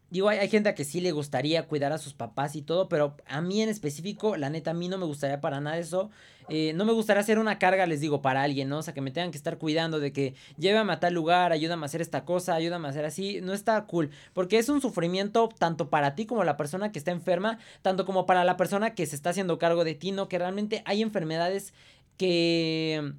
Digo, 0.10 0.30
hay, 0.30 0.50
gente 0.50 0.70
a 0.70 0.76
que 0.76 0.86
sí 0.86 1.02
le 1.02 1.12
gustaría 1.12 1.68
cuidar 1.68 1.92
a 1.92 2.00
sus 2.00 2.14
papás 2.14 2.56
y 2.56 2.64
todo, 2.64 2.90
pero 2.90 3.16
a 3.28 3.42
mí 3.42 3.62
en 3.62 3.70
específico, 3.70 4.38
la 4.38 4.50
neta, 4.50 4.72
a 4.72 4.74
mí 4.74 4.88
no 4.88 4.98
me 4.98 5.06
gustaría 5.06 5.40
para 5.40 5.62
nada 5.62 5.78
eso. 5.78 6.10
Eh, 6.50 6.74
no 6.74 6.84
me 6.84 6.94
gustaría 6.94 7.22
hacer 7.22 7.38
una 7.38 7.60
carga, 7.60 7.86
les 7.86 8.02
digo, 8.02 8.24
para 8.24 8.42
alguien, 8.42 8.70
¿no? 8.70 8.80
O 8.80 8.82
sea, 8.82 8.96
que 8.96 9.02
me 9.02 9.12
tengan 9.12 9.30
que 9.30 9.38
estar 9.38 9.60
cuidando 9.60 10.00
de 10.00 10.12
que 10.12 10.34
llévame 10.58 10.94
a 10.94 11.00
tal 11.00 11.14
lugar, 11.14 11.52
ayúdame 11.52 11.84
a 11.84 11.86
hacer 11.86 12.02
esta 12.02 12.26
cosa, 12.26 12.56
ayúdame 12.56 12.88
a 12.88 12.90
hacer 12.92 13.06
así. 13.06 13.40
No 13.42 13.54
está 13.54 13.86
cool, 13.86 14.10
porque 14.34 14.58
es 14.58 14.68
un 14.68 14.82
sufrimiento 14.82 15.48
tanto 15.60 15.92
para 15.92 16.16
ti 16.16 16.26
como 16.26 16.44
la 16.44 16.58
persona 16.58 16.92
que 16.92 16.98
está 16.98 17.12
enferma, 17.12 17.60
tanto 17.84 18.06
como 18.06 18.26
para 18.26 18.44
la 18.44 18.58
persona 18.58 18.96
que 18.96 19.06
se 19.06 19.16
está 19.16 19.30
haciendo 19.30 19.60
cargo 19.60 19.84
de 19.84 19.94
ti, 19.94 20.12
¿no? 20.12 20.28
Que 20.28 20.40
realmente 20.40 20.82
hay 20.86 21.04
enfermedades 21.04 21.74
que 22.18 23.14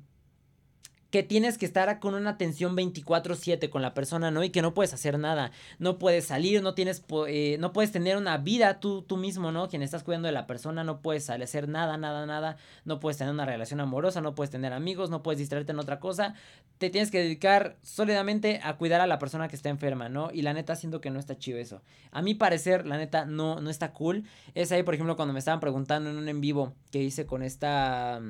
que 1.11 1.23
tienes 1.23 1.59
que 1.59 1.67
estar 1.67 1.99
con 1.99 2.15
una 2.15 2.31
atención 2.31 2.77
24/7 2.77 3.69
con 3.69 3.83
la 3.83 3.95
persona, 3.95 4.31
¿no? 4.31 4.45
Y 4.45 4.51
que 4.51 4.63
no 4.63 4.75
puedes 4.75 4.95
hacer 4.95 5.19
nada, 5.19 5.51
no 5.79 5.99
puedes 5.99 6.27
salir, 6.27 6.63
no 6.63 6.75
tienes, 6.75 7.03
eh, 7.27 7.57
no 7.59 7.73
puedes 7.73 7.91
tener 7.91 8.17
una 8.17 8.39
vida 8.39 8.79
tú, 8.79 9.03
tú 9.03 9.17
mismo, 9.17 9.51
¿no? 9.51 9.69
Quien 9.69 9.83
estás 9.83 10.05
cuidando 10.05 10.27
de 10.27 10.33
la 10.33 10.47
persona, 10.47 10.85
no 10.85 11.01
puedes 11.01 11.29
hacer 11.29 11.69
nada, 11.69 11.97
nada, 11.97 12.27
nada, 12.27 12.57
no 12.85 13.01
puedes 13.01 13.19
tener 13.19 13.33
una 13.33 13.45
relación 13.45 13.81
amorosa, 13.81 14.21
no 14.21 14.35
puedes 14.35 14.51
tener 14.51 14.73
amigos, 14.73 15.11
no 15.11 15.23
puedes 15.23 15.39
distraerte 15.39 15.73
en 15.73 15.81
otra 15.81 15.99
cosa, 15.99 16.35
te 16.79 16.91
tienes 16.91 17.11
que 17.11 17.19
dedicar 17.19 17.77
sólidamente 17.83 18.61
a 18.63 18.77
cuidar 18.77 19.01
a 19.01 19.07
la 19.07 19.19
persona 19.19 19.49
que 19.49 19.57
está 19.57 19.69
enferma, 19.69 20.09
¿no? 20.09 20.31
Y 20.33 20.43
la 20.43 20.53
neta 20.53 20.77
siento 20.77 21.01
que 21.01 21.11
no 21.11 21.19
está 21.19 21.37
chido 21.37 21.59
eso. 21.59 21.83
A 22.13 22.23
mi 22.23 22.35
parecer, 22.35 22.87
la 22.87 22.97
neta 22.97 23.25
no, 23.25 23.61
no 23.61 23.69
está 23.69 23.93
cool. 23.93 24.25
Es 24.55 24.71
ahí, 24.71 24.85
por 24.85 24.95
ejemplo, 24.95 25.17
cuando 25.17 25.33
me 25.33 25.41
estaban 25.41 25.61
preguntando 25.61 26.11
en 26.11 26.17
un 26.17 26.29
en 26.29 26.41
vivo 26.41 26.75
que 26.93 27.03
hice 27.03 27.27
con 27.27 27.43
esta... 27.43 28.21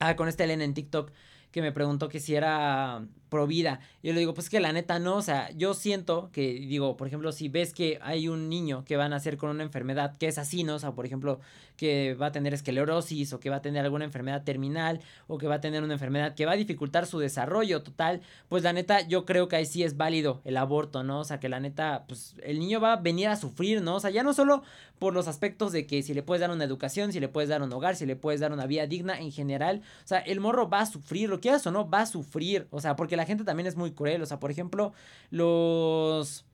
Ah, 0.00 0.16
con 0.16 0.28
esta 0.28 0.44
Elena 0.44 0.64
en 0.64 0.74
TikTok 0.74 1.12
que 1.54 1.62
me 1.62 1.70
preguntó 1.70 2.08
que 2.08 2.18
si 2.18 2.34
era 2.34 3.06
pro 3.34 3.48
vida. 3.48 3.80
Yo 4.00 4.12
le 4.12 4.20
digo, 4.20 4.32
pues 4.32 4.48
que 4.48 4.60
la 4.60 4.72
neta 4.72 5.00
no, 5.00 5.16
o 5.16 5.22
sea, 5.22 5.50
yo 5.56 5.74
siento 5.74 6.30
que, 6.32 6.52
digo, 6.52 6.96
por 6.96 7.08
ejemplo, 7.08 7.32
si 7.32 7.48
ves 7.48 7.74
que 7.74 7.98
hay 8.00 8.28
un 8.28 8.48
niño 8.48 8.84
que 8.84 8.96
va 8.96 9.06
a 9.06 9.08
nacer 9.08 9.36
con 9.36 9.50
una 9.50 9.64
enfermedad 9.64 10.16
que 10.18 10.28
es 10.28 10.38
así, 10.38 10.62
¿no? 10.62 10.76
O 10.76 10.78
sea, 10.78 10.92
por 10.92 11.04
ejemplo, 11.04 11.40
que 11.76 12.14
va 12.14 12.26
a 12.26 12.32
tener 12.32 12.54
esclerosis 12.54 13.32
o 13.32 13.40
que 13.40 13.50
va 13.50 13.56
a 13.56 13.62
tener 13.62 13.84
alguna 13.84 14.04
enfermedad 14.04 14.44
terminal 14.44 15.00
o 15.26 15.36
que 15.38 15.48
va 15.48 15.56
a 15.56 15.60
tener 15.60 15.82
una 15.82 15.94
enfermedad 15.94 16.36
que 16.36 16.46
va 16.46 16.52
a 16.52 16.56
dificultar 16.56 17.06
su 17.06 17.18
desarrollo 17.18 17.82
total, 17.82 18.20
pues 18.48 18.62
la 18.62 18.72
neta, 18.72 19.00
yo 19.00 19.24
creo 19.24 19.48
que 19.48 19.56
ahí 19.56 19.66
sí 19.66 19.82
es 19.82 19.96
válido 19.96 20.40
el 20.44 20.56
aborto, 20.56 21.02
¿no? 21.02 21.18
O 21.18 21.24
sea, 21.24 21.40
que 21.40 21.48
la 21.48 21.58
neta, 21.58 22.04
pues 22.06 22.36
el 22.44 22.60
niño 22.60 22.80
va 22.80 22.92
a 22.92 22.96
venir 22.96 23.26
a 23.26 23.36
sufrir, 23.36 23.82
¿no? 23.82 23.96
O 23.96 24.00
sea, 24.00 24.10
ya 24.10 24.22
no 24.22 24.32
solo 24.32 24.62
por 24.98 25.12
los 25.12 25.26
aspectos 25.26 25.72
de 25.72 25.86
que 25.86 26.02
si 26.02 26.14
le 26.14 26.22
puedes 26.22 26.40
dar 26.40 26.50
una 26.50 26.64
educación, 26.64 27.12
si 27.12 27.18
le 27.18 27.28
puedes 27.28 27.50
dar 27.50 27.62
un 27.62 27.72
hogar, 27.72 27.96
si 27.96 28.06
le 28.06 28.14
puedes 28.14 28.40
dar 28.40 28.52
una 28.52 28.66
vida 28.66 28.86
digna 28.86 29.18
en 29.18 29.32
general, 29.32 29.82
o 30.04 30.06
sea, 30.06 30.18
el 30.20 30.38
morro 30.40 30.68
va 30.68 30.80
a 30.80 30.86
sufrir, 30.86 31.28
lo 31.28 31.40
quieras 31.40 31.66
o 31.66 31.72
no, 31.72 31.88
va 31.90 32.02
a 32.02 32.06
sufrir, 32.06 32.68
o 32.70 32.80
sea, 32.80 32.94
porque 32.94 33.16
la 33.16 33.23
gente 33.26 33.44
también 33.44 33.66
es 33.66 33.76
muy 33.76 33.92
cruel. 33.92 34.22
O 34.22 34.26
sea, 34.26 34.40
por 34.40 34.50
ejemplo, 34.50 34.92
los 35.30 36.44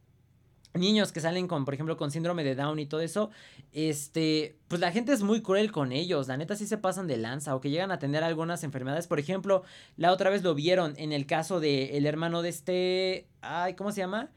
niños 0.74 1.12
que 1.12 1.20
salen 1.20 1.48
con, 1.48 1.64
por 1.64 1.74
ejemplo, 1.74 1.96
con 1.96 2.10
síndrome 2.10 2.44
de 2.44 2.54
Down 2.54 2.78
y 2.78 2.86
todo 2.86 3.00
eso, 3.00 3.30
este, 3.72 4.56
pues 4.68 4.80
la 4.80 4.92
gente 4.92 5.12
es 5.12 5.22
muy 5.22 5.42
cruel 5.42 5.72
con 5.72 5.92
ellos, 5.92 6.28
la 6.28 6.36
neta 6.36 6.54
sí 6.54 6.66
se 6.66 6.78
pasan 6.78 7.06
de 7.06 7.16
lanza 7.16 7.56
o 7.56 7.60
que 7.60 7.70
llegan 7.70 7.90
a 7.90 7.98
tener 7.98 8.22
algunas 8.22 8.62
enfermedades, 8.62 9.06
por 9.06 9.18
ejemplo, 9.18 9.64
la 9.96 10.12
otra 10.12 10.30
vez 10.30 10.42
lo 10.42 10.54
vieron 10.54 10.94
en 10.96 11.12
el 11.12 11.26
caso 11.26 11.58
de 11.58 11.96
hermano 12.06 12.42
de 12.42 12.50
este, 12.50 13.26
ay, 13.40 13.74
¿cómo 13.74 13.90
se 13.90 14.00
llama? 14.00 14.30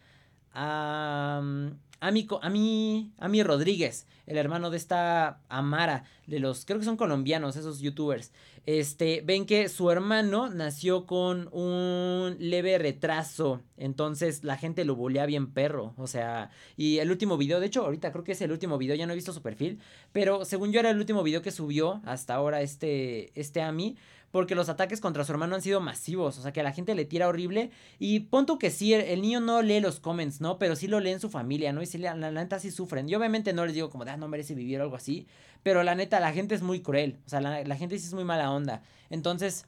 A 2.03 2.07
a 2.41 2.49
mi, 2.49 3.11
a 3.17 3.27
mi 3.29 3.43
Rodríguez, 3.43 4.07
el 4.25 4.37
hermano 4.37 4.69
de 4.69 4.77
esta 4.77 5.39
Amara, 5.47 6.03
de 6.27 6.39
los, 6.39 6.65
creo 6.65 6.79
que 6.79 6.85
son 6.85 6.97
colombianos, 6.97 7.55
esos 7.55 7.79
youtubers 7.79 8.31
este, 8.65 9.21
ven 9.25 9.45
que 9.45 9.67
su 9.67 9.91
hermano 9.91 10.49
nació 10.49 11.05
con 11.05 11.49
un 11.51 12.37
leve 12.39 12.77
retraso. 12.77 13.61
Entonces 13.77 14.43
la 14.43 14.57
gente 14.57 14.85
lo 14.85 14.95
bulea 14.95 15.25
bien 15.25 15.51
perro. 15.51 15.93
O 15.97 16.07
sea, 16.07 16.49
y 16.77 16.99
el 16.99 17.11
último 17.11 17.37
video, 17.37 17.59
de 17.59 17.67
hecho, 17.67 17.83
ahorita 17.83 18.11
creo 18.11 18.23
que 18.23 18.31
es 18.31 18.41
el 18.41 18.51
último 18.51 18.77
video, 18.77 18.95
ya 18.95 19.05
no 19.05 19.13
he 19.13 19.17
visto 19.17 19.33
su 19.33 19.41
perfil. 19.41 19.79
Pero 20.11 20.45
según 20.45 20.71
yo 20.71 20.79
era 20.79 20.91
el 20.91 20.97
último 20.97 21.23
video 21.23 21.41
que 21.41 21.51
subió 21.51 22.01
hasta 22.05 22.35
ahora 22.35 22.61
este, 22.61 23.37
este 23.39 23.61
Ami 23.61 23.97
porque 24.33 24.55
los 24.55 24.67
ataques 24.67 24.99
contra 24.99 25.23
su 25.23 25.31
hermano 25.31 25.53
han 25.53 25.61
sido 25.61 25.79
masivos, 25.79 26.39
o 26.39 26.41
sea 26.41 26.51
que 26.51 26.61
a 26.61 26.63
la 26.63 26.71
gente 26.71 26.95
le 26.95 27.05
tira 27.05 27.27
horrible 27.27 27.69
y 27.99 28.21
punto 28.21 28.57
que 28.57 28.71
sí, 28.71 28.91
el, 28.91 29.21
niño 29.21 29.39
no 29.39 29.61
lee 29.61 29.79
los 29.79 29.99
comments, 29.99 30.41
¿no? 30.41 30.57
Pero 30.57 30.75
sí 30.75 30.87
lo 30.87 30.99
lee 30.99 31.11
en 31.11 31.19
su 31.19 31.29
familia, 31.29 31.71
¿no? 31.71 31.83
Y 31.83 31.97
la, 31.99 32.15
la, 32.15 32.31
neta 32.31 32.57
sí 32.57 32.71
sufren. 32.71 33.07
Y 33.07 33.13
obviamente 33.13 33.53
no 33.53 33.63
les 33.63 33.75
digo 33.75 33.91
como, 33.91 34.05
ah, 34.05 34.17
no 34.17 34.27
merece 34.27 34.55
vivir 34.55 34.79
o 34.79 34.83
algo 34.85 34.95
así, 34.95 35.27
pero 35.61 35.83
la 35.83 35.93
neta 35.93 36.19
la 36.19 36.33
gente 36.33 36.55
es 36.55 36.63
muy 36.63 36.81
cruel, 36.81 37.19
o 37.27 37.29
sea, 37.29 37.41
la, 37.41 37.63
la 37.63 37.75
gente 37.75 37.99
sí 37.99 38.07
es 38.07 38.13
muy 38.15 38.23
mala 38.23 38.49
onda. 38.49 38.81
Entonces, 39.11 39.67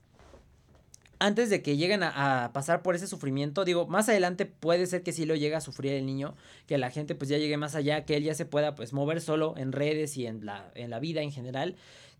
antes 1.19 1.49
de 1.49 1.61
que 1.61 1.77
lleguen 1.77 2.03
a, 2.03 2.51
pasar 2.53 2.81
por 2.81 2.95
ese 2.95 3.07
sufrimiento, 3.07 3.65
digo, 3.65 3.87
más 3.87 4.09
adelante 4.09 4.45
puede 4.45 4.85
ser 4.87 5.03
que 5.03 5.11
sí 5.11 5.25
lo 5.25 5.35
llegue 5.35 5.55
a 5.55 5.61
sufrir 5.61 5.93
el 5.93 6.05
niño, 6.05 6.35
que 6.67 6.77
la 6.77 6.89
gente 6.89 7.15
pues 7.15 7.29
ya 7.29 7.37
llegue 7.37 7.57
más 7.57 7.75
allá, 7.75 8.05
que 8.05 8.17
él 8.17 8.23
ya 8.23 8.33
se 8.33 8.45
pueda 8.45 8.75
pues 8.75 8.93
mover 8.93 9.21
solo 9.21 9.55
en 9.57 9.71
redes 9.71 10.17
y 10.17 10.25
en 10.25 10.45
la, 10.45 10.71
en 10.75 10.89
la 10.89 10.99
vida 10.99 11.21
en 11.21 11.31
general, 11.31 11.75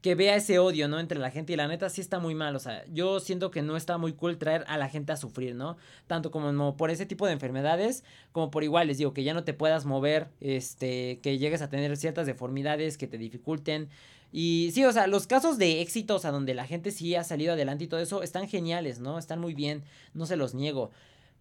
que 0.05 0.13
vea 0.13 0.35
ese 0.35 0.59
odio, 0.59 0.87
¿no? 0.87 0.99
Entre 0.99 1.17
la 1.17 1.31
gente 1.31 1.53
y 1.53 1.55
la 1.55 1.67
neta 1.67 1.89
sí 1.89 1.99
está 1.99 2.19
muy 2.19 2.35
mal, 2.35 2.55
o 2.55 2.59
sea, 2.59 2.85
yo 2.93 3.19
siento 3.19 3.49
que 3.49 3.63
no 3.63 3.75
está 3.75 3.97
muy 3.97 4.13
cool 4.13 4.37
traer 4.37 4.63
a 4.67 4.77
la 4.77 4.87
gente 4.87 5.11
a 5.11 5.17
sufrir, 5.17 5.55
¿no? 5.55 5.77
Tanto 6.05 6.29
como 6.29 6.77
por 6.77 6.91
ese 6.91 7.07
tipo 7.07 7.25
de 7.25 7.33
enfermedades, 7.33 8.03
como 8.31 8.51
por 8.51 8.63
iguales, 8.63 8.99
digo, 8.99 9.15
que 9.15 9.23
ya 9.23 9.33
no 9.33 9.43
te 9.43 9.55
puedas 9.55 9.85
mover, 9.85 10.27
este, 10.41 11.19
que 11.23 11.39
llegues 11.39 11.63
a 11.63 11.71
tener 11.71 11.97
ciertas 11.97 12.27
deformidades 12.27 12.99
que 12.99 13.07
te 13.07 13.17
dificulten, 13.17 13.89
y 14.31 14.69
sí, 14.75 14.85
o 14.85 14.91
sea, 14.91 15.07
los 15.07 15.25
casos 15.25 15.57
de 15.57 15.81
éxito, 15.81 16.17
o 16.17 16.19
sea, 16.19 16.29
donde 16.29 16.53
la 16.53 16.67
gente 16.67 16.91
sí 16.91 17.15
ha 17.15 17.23
salido 17.23 17.53
adelante 17.53 17.85
y 17.85 17.87
todo 17.87 17.99
eso, 17.99 18.21
están 18.21 18.47
geniales, 18.47 18.99
¿no? 18.99 19.17
Están 19.17 19.41
muy 19.41 19.55
bien, 19.55 19.81
no 20.13 20.27
se 20.27 20.37
los 20.37 20.53
niego. 20.53 20.91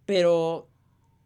Pero 0.07 0.67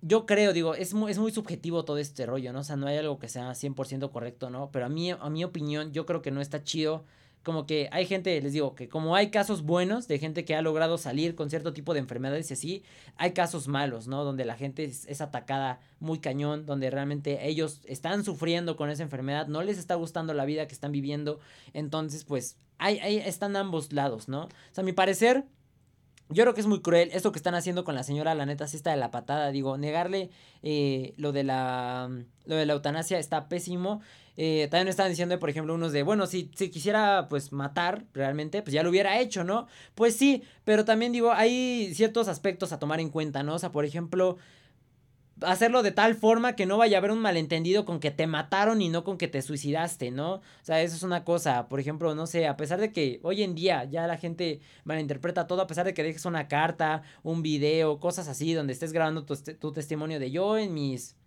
yo 0.01 0.25
creo, 0.25 0.51
digo, 0.51 0.75
es 0.75 0.93
muy, 0.93 1.09
es 1.09 1.19
muy 1.19 1.31
subjetivo 1.31 1.85
todo 1.85 1.99
este 1.99 2.25
rollo, 2.25 2.51
¿no? 2.51 2.59
O 2.59 2.63
sea, 2.65 2.75
no 2.75 2.87
hay 2.87 2.97
algo 2.97 3.17
que 3.17 3.29
sea 3.29 3.51
100% 3.51 4.11
correcto, 4.11 4.49
¿no? 4.49 4.71
Pero 4.73 4.87
a 4.87 4.89
mí, 4.89 5.11
a 5.11 5.29
mi 5.29 5.45
opinión, 5.45 5.93
yo 5.93 6.05
creo 6.05 6.21
que 6.21 6.31
no 6.31 6.41
está 6.41 6.65
chido 6.65 7.05
como 7.43 7.65
que 7.65 7.89
hay 7.91 8.05
gente, 8.05 8.39
les 8.41 8.53
digo, 8.53 8.75
que 8.75 8.89
como 8.89 9.15
hay 9.15 9.29
casos 9.29 9.63
buenos 9.63 10.07
de 10.07 10.19
gente 10.19 10.45
que 10.45 10.55
ha 10.55 10.61
logrado 10.61 10.97
salir 10.97 11.35
con 11.35 11.49
cierto 11.49 11.73
tipo 11.73 11.93
de 11.93 11.99
enfermedades 11.99 12.49
y 12.49 12.53
así, 12.53 12.83
hay 13.15 13.31
casos 13.31 13.67
malos, 13.67 14.07
¿no? 14.07 14.23
Donde 14.23 14.45
la 14.45 14.55
gente 14.55 14.83
es, 14.83 15.21
atacada 15.21 15.79
muy 15.99 16.19
cañón, 16.19 16.65
donde 16.65 16.89
realmente 16.89 17.47
ellos 17.47 17.81
están 17.85 18.23
sufriendo 18.23 18.75
con 18.75 18.89
esa 18.89 19.03
enfermedad, 19.03 19.47
no 19.47 19.63
les 19.63 19.77
está 19.77 19.95
gustando 19.95 20.33
la 20.33 20.45
vida 20.45 20.67
que 20.67 20.73
están 20.73 20.91
viviendo, 20.91 21.39
entonces 21.73 22.23
pues 22.25 22.57
hay, 22.77 22.99
hay, 22.99 23.17
están 23.17 23.55
ambos 23.55 23.93
lados, 23.93 24.27
¿no? 24.27 24.43
O 24.43 24.49
sea, 24.71 24.81
a 24.81 24.85
mi 24.85 24.93
parecer... 24.93 25.45
Yo 26.31 26.43
creo 26.43 26.53
que 26.53 26.61
es 26.61 26.67
muy 26.67 26.81
cruel 26.81 27.09
esto 27.11 27.31
que 27.31 27.39
están 27.39 27.55
haciendo 27.55 27.83
con 27.83 27.95
la 27.95 28.03
señora, 28.03 28.35
la 28.35 28.45
neta, 28.45 28.67
sí 28.67 28.77
está 28.77 28.91
de 28.91 28.97
la 28.97 29.09
patada. 29.09 29.49
Digo, 29.51 29.77
negarle 29.79 30.29
eh, 30.61 31.13
lo, 31.17 31.31
de 31.31 31.43
la, 31.43 32.07
lo 32.45 32.55
de 32.55 32.67
la 32.67 32.73
eutanasia 32.73 33.17
está 33.17 33.49
pésimo. 33.49 34.01
Eh, 34.37 34.67
también 34.69 34.87
estaban 34.89 35.11
diciendo, 35.11 35.37
por 35.39 35.49
ejemplo, 35.49 35.73
unos 35.73 35.91
de, 35.91 36.03
bueno, 36.03 36.27
si, 36.27 36.51
si 36.55 36.69
quisiera 36.69 37.27
pues 37.29 37.51
matar 37.51 38.05
realmente, 38.13 38.61
pues 38.61 38.73
ya 38.73 38.83
lo 38.83 38.91
hubiera 38.91 39.19
hecho, 39.19 39.43
¿no? 39.43 39.67
Pues 39.95 40.15
sí, 40.15 40.43
pero 40.65 40.85
también 40.85 41.11
digo, 41.11 41.31
hay 41.33 41.93
ciertos 41.95 42.27
aspectos 42.27 42.71
a 42.71 42.79
tomar 42.79 42.99
en 42.99 43.09
cuenta, 43.09 43.41
¿no? 43.41 43.55
O 43.55 43.59
sea, 43.59 43.71
por 43.71 43.83
ejemplo, 43.83 44.37
hacerlo 45.41 45.83
de 45.83 45.91
tal 45.91 46.15
forma 46.15 46.55
que 46.55 46.65
no 46.65 46.77
vaya 46.77 46.97
a 46.97 46.99
haber 46.99 47.11
un 47.11 47.19
malentendido 47.19 47.85
con 47.85 47.99
que 47.99 48.11
te 48.11 48.27
mataron 48.27 48.81
y 48.81 48.89
no 48.89 49.03
con 49.03 49.17
que 49.17 49.27
te 49.27 49.41
suicidaste, 49.41 50.11
¿no? 50.11 50.35
O 50.35 50.41
sea, 50.63 50.81
eso 50.81 50.95
es 50.95 51.03
una 51.03 51.23
cosa. 51.23 51.67
Por 51.69 51.79
ejemplo, 51.79 52.15
no 52.15 52.27
sé, 52.27 52.47
a 52.47 52.57
pesar 52.57 52.79
de 52.79 52.91
que 52.91 53.19
hoy 53.23 53.43
en 53.43 53.55
día 53.55 53.83
ya 53.85 54.07
la 54.07 54.17
gente 54.17 54.61
malinterpreta 54.83 55.47
todo, 55.47 55.61
a 55.61 55.67
pesar 55.67 55.85
de 55.85 55.93
que 55.93 56.03
dejes 56.03 56.25
una 56.25 56.47
carta, 56.47 57.03
un 57.23 57.41
video, 57.41 57.99
cosas 57.99 58.27
así, 58.27 58.53
donde 58.53 58.73
estés 58.73 58.93
grabando 58.93 59.25
tu, 59.25 59.35
tu 59.35 59.71
testimonio 59.71 60.19
de 60.19 60.31
yo 60.31 60.57
en 60.57 60.73
mis 60.73 61.18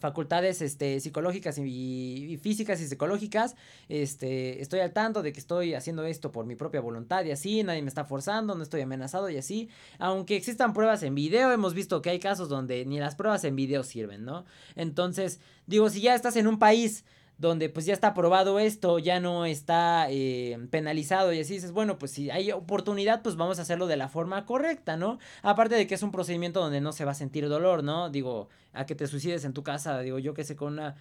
facultades 0.00 0.62
este, 0.62 0.98
psicológicas 0.98 1.58
y, 1.58 2.38
físicas 2.42 2.80
y 2.80 2.88
psicológicas, 2.88 3.54
este, 3.88 4.60
estoy 4.60 4.80
al 4.80 4.92
tanto 4.92 5.22
de 5.22 5.32
que 5.32 5.38
estoy 5.38 5.74
haciendo 5.74 6.04
esto 6.04 6.32
por 6.32 6.46
mi 6.46 6.56
propia 6.56 6.80
voluntad 6.80 7.24
y 7.24 7.30
así, 7.30 7.62
nadie 7.62 7.82
me 7.82 7.88
está 7.88 8.04
forzando, 8.04 8.54
no 8.54 8.62
estoy 8.62 8.80
amenazado 8.80 9.28
y 9.30 9.36
así, 9.36 9.68
aunque 9.98 10.36
existan 10.36 10.72
pruebas 10.72 11.02
en 11.02 11.14
video, 11.14 11.52
hemos 11.52 11.74
visto 11.74 12.02
que 12.02 12.10
hay 12.10 12.18
casos 12.18 12.48
donde 12.48 12.84
ni 12.86 12.98
las 12.98 13.14
pruebas 13.14 13.44
en 13.44 13.54
video 13.54 13.84
sirven, 13.84 14.24
¿no? 14.24 14.44
Entonces, 14.74 15.40
digo, 15.66 15.90
si 15.90 16.00
ya 16.00 16.14
estás 16.14 16.36
en 16.36 16.46
un 16.46 16.58
país 16.58 17.04
donde 17.40 17.70
pues 17.70 17.86
ya 17.86 17.94
está 17.94 18.08
aprobado 18.08 18.58
esto, 18.58 18.98
ya 18.98 19.18
no 19.18 19.46
está 19.46 20.08
eh, 20.10 20.58
penalizado 20.70 21.32
y 21.32 21.40
así 21.40 21.54
dices, 21.54 21.72
bueno, 21.72 21.98
pues 21.98 22.12
si 22.12 22.30
hay 22.30 22.52
oportunidad, 22.52 23.22
pues 23.22 23.36
vamos 23.36 23.58
a 23.58 23.62
hacerlo 23.62 23.86
de 23.86 23.96
la 23.96 24.08
forma 24.08 24.44
correcta, 24.44 24.98
¿no? 24.98 25.18
Aparte 25.42 25.74
de 25.74 25.86
que 25.86 25.94
es 25.94 26.02
un 26.02 26.12
procedimiento 26.12 26.60
donde 26.60 26.82
no 26.82 26.92
se 26.92 27.06
va 27.06 27.12
a 27.12 27.14
sentir 27.14 27.48
dolor, 27.48 27.82
¿no? 27.82 28.10
Digo, 28.10 28.50
a 28.74 28.84
que 28.84 28.94
te 28.94 29.06
suicides 29.06 29.46
en 29.46 29.54
tu 29.54 29.62
casa, 29.62 30.00
digo, 30.00 30.18
yo 30.18 30.34
que 30.34 30.44
sé, 30.44 30.54
con 30.54 30.74
una 30.74 30.96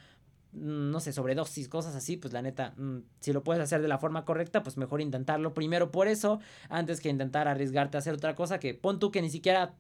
mm, 0.54 0.92
no 0.92 1.02
sé, 1.02 1.12
sobredosis, 1.12 1.68
cosas 1.68 1.94
así, 1.94 2.16
pues 2.16 2.32
la 2.32 2.42
neta, 2.42 2.74
mm, 2.78 3.00
si 3.20 3.34
lo 3.34 3.44
puedes 3.44 3.62
hacer 3.62 3.82
de 3.82 3.90
la 3.90 3.98
forma 3.98 4.24
correcta, 4.24 4.64
pues 4.64 4.78
mejor 4.78 5.02
intentarlo 5.02 5.54
primero 5.54 5.92
por 5.92 6.08
eso, 6.08 6.40
antes 6.70 7.02
que 7.02 7.10
intentar 7.10 7.50
arriesgarte 7.50 7.98
a 7.98 8.00
hacer 8.00 8.14
otra 8.14 8.36
cosa 8.36 8.62
que 8.62 8.74
pon 8.74 8.98
tú 9.00 9.12
que 9.12 9.22
ni 9.22 9.30
siquiera 9.30 9.74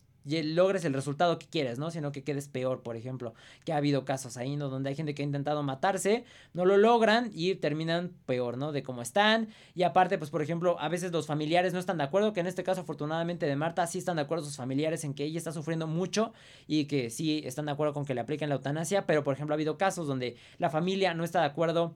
logres 0.43 0.85
el 0.85 0.93
resultado 0.93 1.39
que 1.39 1.47
quieres, 1.47 1.79
¿no? 1.79 1.91
Sino 1.91 2.11
que 2.11 2.23
quedes 2.23 2.47
peor, 2.47 2.81
por 2.81 2.95
ejemplo, 2.95 3.33
que 3.65 3.73
ha 3.73 3.77
habido 3.77 4.05
casos 4.05 4.37
ahí, 4.37 4.55
¿no? 4.55 4.69
Donde 4.69 4.89
hay 4.89 4.95
gente 4.95 5.15
que 5.15 5.23
ha 5.23 5.25
intentado 5.25 5.63
matarse, 5.63 6.23
no 6.53 6.65
lo 6.65 6.77
logran 6.77 7.31
y 7.33 7.55
terminan 7.55 8.11
peor, 8.25 8.57
¿no? 8.57 8.71
De 8.71 8.83
cómo 8.83 9.01
están. 9.01 9.49
Y 9.75 9.83
aparte, 9.83 10.17
pues, 10.17 10.29
por 10.29 10.41
ejemplo, 10.41 10.79
a 10.79 10.89
veces 10.89 11.11
los 11.11 11.27
familiares 11.27 11.73
no 11.73 11.79
están 11.79 11.97
de 11.97 12.03
acuerdo, 12.03 12.33
que 12.33 12.39
en 12.39 12.47
este 12.47 12.63
caso, 12.63 12.81
afortunadamente, 12.81 13.45
de 13.45 13.55
Marta, 13.55 13.85
sí 13.87 13.97
están 13.97 14.15
de 14.17 14.23
acuerdo 14.23 14.45
sus 14.45 14.57
familiares 14.57 15.03
en 15.03 15.13
que 15.13 15.23
ella 15.25 15.37
está 15.37 15.51
sufriendo 15.51 15.87
mucho 15.87 16.33
y 16.67 16.85
que 16.85 17.09
sí 17.09 17.41
están 17.45 17.65
de 17.65 17.71
acuerdo 17.71 17.93
con 17.93 18.05
que 18.05 18.13
le 18.13 18.21
apliquen 18.21 18.49
la 18.49 18.55
eutanasia, 18.55 19.05
pero, 19.05 19.23
por 19.23 19.33
ejemplo, 19.33 19.53
ha 19.53 19.57
habido 19.57 19.77
casos 19.77 20.07
donde 20.07 20.37
la 20.57 20.69
familia 20.69 21.13
no 21.13 21.23
está 21.23 21.41
de 21.41 21.47
acuerdo 21.47 21.95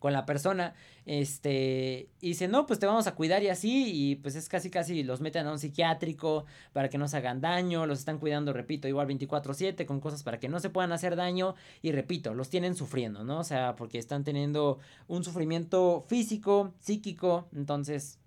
con 0.00 0.12
la 0.12 0.26
persona, 0.26 0.74
este, 1.06 2.08
y 2.20 2.30
dice, 2.30 2.48
no, 2.48 2.66
pues 2.66 2.80
te 2.80 2.86
vamos 2.86 3.06
a 3.06 3.14
cuidar 3.14 3.44
y 3.44 3.48
así, 3.48 3.92
y 3.94 4.16
pues 4.16 4.34
es 4.34 4.48
casi 4.48 4.70
casi 4.70 5.04
los 5.04 5.20
meten 5.20 5.46
a 5.46 5.52
un 5.52 5.60
psiquiátrico 5.60 6.46
para 6.72 6.88
que 6.88 6.98
no 6.98 7.06
se 7.06 7.18
hagan 7.18 7.40
daño, 7.40 7.86
los 7.86 8.00
están 8.00 8.18
cuidando, 8.18 8.52
repito, 8.52 8.88
igual 8.88 9.06
24/7 9.06 9.86
con 9.86 10.00
cosas 10.00 10.24
para 10.24 10.40
que 10.40 10.48
no 10.48 10.58
se 10.58 10.70
puedan 10.70 10.90
hacer 10.90 11.14
daño, 11.14 11.54
y 11.82 11.92
repito, 11.92 12.34
los 12.34 12.50
tienen 12.50 12.74
sufriendo, 12.74 13.22
¿no? 13.22 13.38
O 13.38 13.44
sea, 13.44 13.76
porque 13.76 13.98
están 13.98 14.24
teniendo 14.24 14.78
un 15.06 15.22
sufrimiento 15.22 16.04
físico, 16.08 16.74
psíquico, 16.80 17.48
entonces 17.54 18.18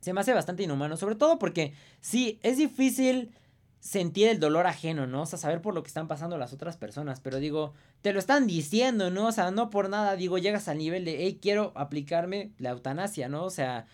se 0.00 0.12
me 0.12 0.20
hace 0.20 0.32
bastante 0.32 0.62
inhumano, 0.62 0.96
sobre 0.96 1.14
todo 1.14 1.38
porque 1.38 1.74
sí, 2.00 2.40
es 2.42 2.56
difícil 2.56 3.32
sentir 3.80 4.26
el 4.28 4.40
dolor 4.40 4.66
ajeno, 4.66 5.06
¿no? 5.06 5.22
O 5.22 5.26
sea, 5.26 5.38
saber 5.38 5.60
por 5.60 5.74
lo 5.74 5.82
que 5.82 5.88
están 5.88 6.08
pasando 6.08 6.38
las 6.38 6.52
otras 6.52 6.76
personas. 6.76 7.20
Pero 7.20 7.38
digo, 7.38 7.72
te 8.06 8.12
lo 8.12 8.20
están 8.20 8.46
diciendo, 8.46 9.10
¿no? 9.10 9.26
O 9.26 9.32
sea, 9.32 9.50
no 9.50 9.68
por 9.68 9.88
nada, 9.88 10.14
digo, 10.14 10.38
llegas 10.38 10.68
al 10.68 10.78
nivel 10.78 11.04
de, 11.04 11.24
hey, 11.24 11.40
quiero 11.42 11.72
aplicarme 11.74 12.52
la 12.56 12.70
eutanasia, 12.70 13.28
¿no? 13.28 13.42
O 13.42 13.50
sea, 13.50 13.88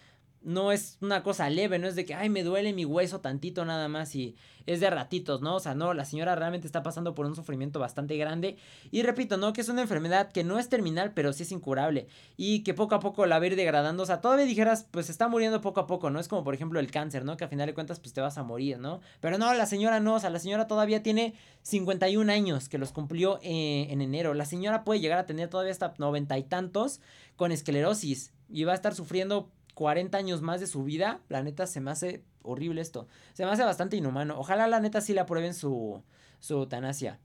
no 0.44 0.72
es 0.72 0.98
una 1.00 1.22
cosa 1.22 1.48
leve, 1.50 1.78
no 1.78 1.86
es 1.86 1.96
de 1.96 2.04
que, 2.04 2.14
ay, 2.14 2.28
me 2.28 2.42
duele 2.42 2.72
mi 2.72 2.84
hueso 2.84 3.20
tantito 3.20 3.64
nada 3.64 3.88
más 3.88 4.14
y 4.14 4.36
es 4.66 4.80
de 4.80 4.90
ratitos, 4.90 5.42
¿no? 5.42 5.56
O 5.56 5.60
sea, 5.60 5.74
no, 5.74 5.94
la 5.94 6.04
señora 6.04 6.34
realmente 6.34 6.66
está 6.66 6.82
pasando 6.82 7.14
por 7.14 7.26
un 7.26 7.34
sufrimiento 7.34 7.78
bastante 7.78 8.16
grande. 8.16 8.56
Y 8.90 9.02
repito, 9.02 9.36
¿no? 9.36 9.52
Que 9.52 9.60
es 9.60 9.68
una 9.68 9.82
enfermedad 9.82 10.30
que 10.30 10.44
no 10.44 10.58
es 10.58 10.68
terminal, 10.68 11.12
pero 11.14 11.32
sí 11.32 11.42
es 11.42 11.52
incurable. 11.52 12.06
Y 12.36 12.62
que 12.62 12.74
poco 12.74 12.94
a 12.94 13.00
poco 13.00 13.26
la 13.26 13.38
va 13.38 13.44
a 13.44 13.46
ir 13.48 13.56
degradando. 13.56 14.02
O 14.02 14.06
sea, 14.06 14.20
todavía 14.20 14.44
dijeras, 14.44 14.86
pues 14.90 15.10
está 15.10 15.28
muriendo 15.28 15.60
poco 15.60 15.80
a 15.80 15.86
poco, 15.86 16.10
¿no? 16.10 16.20
Es 16.20 16.28
como, 16.28 16.44
por 16.44 16.54
ejemplo, 16.54 16.80
el 16.80 16.90
cáncer, 16.90 17.24
¿no? 17.24 17.36
Que 17.36 17.44
a 17.44 17.48
final 17.48 17.66
de 17.66 17.74
cuentas, 17.74 18.00
pues 18.00 18.12
te 18.12 18.20
vas 18.20 18.38
a 18.38 18.42
morir, 18.42 18.78
¿no? 18.78 19.00
Pero 19.20 19.38
no, 19.38 19.52
la 19.54 19.66
señora 19.66 20.00
no, 20.00 20.14
o 20.14 20.20
sea, 20.20 20.30
la 20.30 20.38
señora 20.38 20.66
todavía 20.66 21.02
tiene 21.02 21.34
51 21.62 22.32
años, 22.32 22.68
que 22.68 22.78
los 22.78 22.92
cumplió 22.92 23.38
eh, 23.42 23.88
en 23.90 24.00
enero. 24.00 24.34
La 24.34 24.46
señora 24.46 24.84
puede 24.84 25.00
llegar 25.00 25.18
a 25.18 25.26
tener 25.26 25.48
todavía 25.48 25.72
hasta 25.72 25.94
noventa 25.98 26.38
y 26.38 26.44
tantos 26.44 27.00
con 27.36 27.52
esclerosis. 27.52 28.32
Y 28.48 28.64
va 28.64 28.72
a 28.72 28.74
estar 28.74 28.94
sufriendo 28.94 29.50
40 29.74 30.16
años 30.16 30.42
más 30.42 30.60
de 30.60 30.66
su 30.66 30.84
vida, 30.84 31.20
la 31.28 31.42
neta 31.42 31.66
se 31.66 31.80
me 31.80 31.90
hace 31.90 32.24
horrible 32.42 32.80
esto. 32.80 33.08
Se 33.32 33.44
me 33.44 33.50
hace 33.50 33.64
bastante 33.64 33.96
inhumano. 33.96 34.38
Ojalá 34.38 34.66
la 34.66 34.80
neta 34.80 35.00
sí 35.00 35.14
le 35.14 35.20
aprueben 35.20 35.54
su, 35.54 36.02
su 36.40 36.54
eutanasia. 36.54 37.20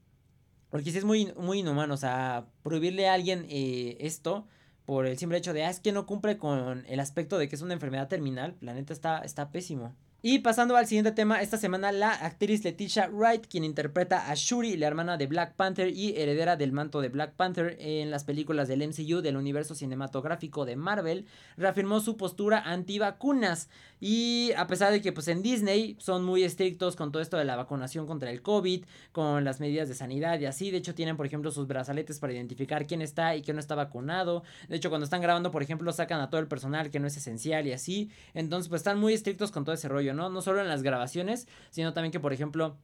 Porque 0.70 0.92
si 0.92 0.98
es 0.98 1.06
muy, 1.06 1.34
muy 1.38 1.60
inhumano, 1.60 1.94
o 1.94 1.98
sea, 1.98 2.48
prohibirle 2.64 3.08
a 3.08 3.14
alguien 3.14 3.46
eh, 3.50 3.98
esto 4.00 4.48
por 4.86 5.06
el 5.06 5.18
simple 5.18 5.38
hecho 5.38 5.54
de, 5.54 5.66
ah, 5.66 5.70
es 5.70 5.80
que 5.80 5.92
no 5.92 6.06
cumple 6.06 6.38
con 6.38 6.86
el 6.88 7.00
aspecto 7.00 7.38
de 7.38 7.50
que 7.50 7.56
es 7.56 7.62
una 7.62 7.74
enfermedad 7.74 8.08
terminal, 8.08 8.56
la 8.62 8.74
neta 8.74 8.94
está, 8.94 9.20
está 9.20 9.52
pésimo. 9.52 9.94
Y 10.24 10.40
pasando 10.40 10.76
al 10.76 10.88
siguiente 10.88 11.12
tema, 11.12 11.44
esta 11.44 11.58
semana 11.58 11.92
la 11.92 12.12
actriz 12.12 12.64
Leticia 12.64 13.08
Wright, 13.08 13.46
quien 13.46 13.64
interpreta 13.64 14.32
a 14.32 14.34
Shuri, 14.34 14.76
la 14.76 14.88
hermana 14.88 15.16
de 15.16 15.28
Black 15.28 15.54
Panther 15.54 15.90
y 15.90 16.18
heredera 16.18 16.56
del 16.56 16.72
manto 16.72 17.02
de 17.02 17.10
Black 17.10 17.34
Panther 17.36 17.78
en 17.80 18.10
las 18.10 18.24
películas 18.24 18.68
del 18.68 18.82
MCU 18.82 19.22
del 19.22 19.38
universo 19.38 19.76
cinematográfico 19.76 20.66
de 20.66 20.76
Marvel, 20.76 21.28
reafirmó 21.56 22.00
su 22.00 22.18
postura 22.18 22.64
anti-vacunas. 22.66 23.70
Y 24.00 24.54
a 24.58 24.66
pesar 24.66 24.92
de 24.92 25.02
que 25.02 25.12
pues 25.12 25.28
en 25.28 25.44
Disney 25.44 25.96
son 26.00 26.26
muy 26.26 26.44
estrictos 26.44 26.96
con 26.96 27.12
todo 27.12 27.22
esto 27.22 27.38
de 27.38 27.46
la 27.46 27.56
vacunación 27.56 28.08
contra 28.08 28.32
el 28.32 28.42
COVID, 28.42 28.86
con 29.12 29.44
las 29.44 29.60
medidas 29.60 29.88
de 29.88 29.94
sanidad 29.94 30.40
y 30.40 30.46
así, 30.46 30.72
de 30.72 30.78
hecho 30.78 30.96
tienen 30.96 31.16
por 31.16 31.28
ejemplo 31.28 31.52
sus 31.52 31.68
brazaletes 31.68 32.20
para 32.20 32.34
identificar 32.34 32.88
quién 32.88 33.04
está 33.04 33.36
y 33.36 33.44
quién 33.44 33.56
no 33.56 33.62
está 33.62 33.76
vacunado. 33.76 34.44
De 34.68 34.78
hecho 34.78 34.90
cuando 34.90 35.06
están 35.06 35.22
grabando 35.22 35.52
por 35.52 35.62
ejemplo 35.62 35.92
sacan 35.94 36.22
a 36.22 36.32
todo 36.32 36.42
el 36.42 36.48
personal 36.48 36.90
que 36.90 37.00
no 37.00 37.06
es 37.06 37.18
esencial 37.18 37.68
y 37.68 37.74
así. 37.74 38.10
Entonces 38.34 38.68
pues 38.68 38.80
están 38.80 39.00
muy 39.00 39.14
estrictos 39.14 39.52
con 39.52 39.64
todo 39.64 39.76
ese 39.76 39.88
rollo. 39.88 40.07
¿No? 40.14 40.42
solo 40.42 40.62
en 40.62 40.68
las 40.68 40.84
grabaciones, 40.84 41.48
sino 41.70 41.94
también 41.94 42.12
que, 42.12 42.20
por 42.20 42.34
ejemplo, 42.34 42.78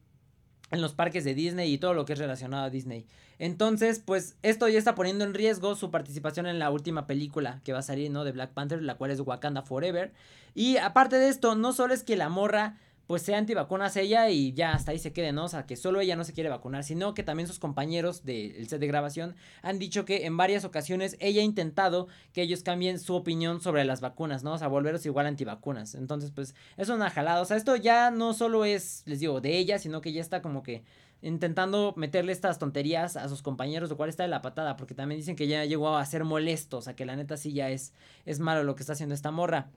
en 0.70 0.80
los 0.80 0.94
parques 0.94 1.24
de 1.24 1.34
Disney 1.34 1.72
y 1.72 1.78
todo 1.78 1.94
lo 1.94 2.04
que 2.04 2.14
es 2.14 2.18
relacionado 2.18 2.64
a 2.64 2.70
Disney. 2.70 3.06
Entonces, 3.38 4.00
pues 4.00 4.36
esto 4.42 4.68
ya 4.68 4.78
está 4.78 4.94
poniendo 4.94 5.24
en 5.24 5.34
riesgo 5.34 5.74
su 5.74 5.90
participación 5.90 6.46
en 6.46 6.58
la 6.58 6.70
última 6.70 7.06
película 7.06 7.60
que 7.64 7.72
va 7.72 7.80
a 7.80 7.82
salir, 7.82 8.10
¿no? 8.10 8.24
De 8.24 8.32
Black 8.32 8.52
Panther, 8.52 8.82
la 8.82 8.96
cual 8.96 9.10
es 9.10 9.20
Wakanda 9.20 9.62
Forever. 9.62 10.12
Y 10.54 10.76
aparte 10.76 11.16
de 11.16 11.28
esto, 11.28 11.54
no 11.54 11.72
solo 11.72 11.94
es 11.94 12.02
que 12.02 12.16
la 12.16 12.28
morra 12.28 12.78
pues 13.06 13.22
sea 13.22 13.38
antivacunas 13.38 13.96
ella 13.96 14.30
y 14.30 14.52
ya 14.52 14.72
hasta 14.72 14.92
ahí 14.92 14.98
se 14.98 15.12
quede, 15.12 15.32
¿no? 15.32 15.44
O 15.44 15.48
sea, 15.48 15.66
que 15.66 15.76
solo 15.76 16.00
ella 16.00 16.16
no 16.16 16.24
se 16.24 16.32
quiere 16.32 16.48
vacunar, 16.48 16.84
sino 16.84 17.14
que 17.14 17.22
también 17.22 17.46
sus 17.46 17.58
compañeros 17.58 18.24
del 18.24 18.68
set 18.68 18.80
de 18.80 18.86
grabación 18.86 19.36
han 19.62 19.78
dicho 19.78 20.04
que 20.04 20.26
en 20.26 20.36
varias 20.36 20.64
ocasiones 20.64 21.16
ella 21.20 21.42
ha 21.42 21.44
intentado 21.44 22.08
que 22.32 22.42
ellos 22.42 22.62
cambien 22.62 22.98
su 22.98 23.14
opinión 23.14 23.60
sobre 23.60 23.84
las 23.84 24.00
vacunas, 24.00 24.42
¿no? 24.42 24.54
O 24.54 24.58
sea, 24.58 24.68
volverse 24.68 25.08
igual 25.08 25.26
antivacunas. 25.26 25.94
Entonces, 25.94 26.30
pues, 26.30 26.54
es 26.76 26.88
una 26.88 27.10
jalada. 27.10 27.42
O 27.42 27.44
sea, 27.44 27.56
esto 27.56 27.76
ya 27.76 28.10
no 28.10 28.32
solo 28.32 28.64
es, 28.64 29.02
les 29.06 29.20
digo, 29.20 29.40
de 29.40 29.58
ella, 29.58 29.78
sino 29.78 30.00
que 30.00 30.12
ya 30.12 30.20
está 30.20 30.40
como 30.40 30.62
que 30.62 30.82
intentando 31.20 31.94
meterle 31.96 32.32
estas 32.32 32.58
tonterías 32.58 33.16
a 33.16 33.28
sus 33.28 33.40
compañeros, 33.42 33.88
lo 33.88 33.96
cual 33.96 34.10
está 34.10 34.24
de 34.24 34.28
la 34.28 34.42
patada, 34.42 34.76
porque 34.76 34.94
también 34.94 35.18
dicen 35.18 35.36
que 35.36 35.46
ya 35.46 35.64
llegó 35.64 35.96
a 35.96 36.04
ser 36.04 36.24
molesto, 36.24 36.78
o 36.78 36.82
sea, 36.82 36.94
que 36.94 37.06
la 37.06 37.16
neta 37.16 37.38
sí 37.38 37.54
ya 37.54 37.70
es, 37.70 37.94
es 38.26 38.40
malo 38.40 38.62
lo 38.62 38.74
que 38.74 38.82
está 38.82 38.92
haciendo 38.92 39.14
esta 39.14 39.30
morra. 39.30 39.70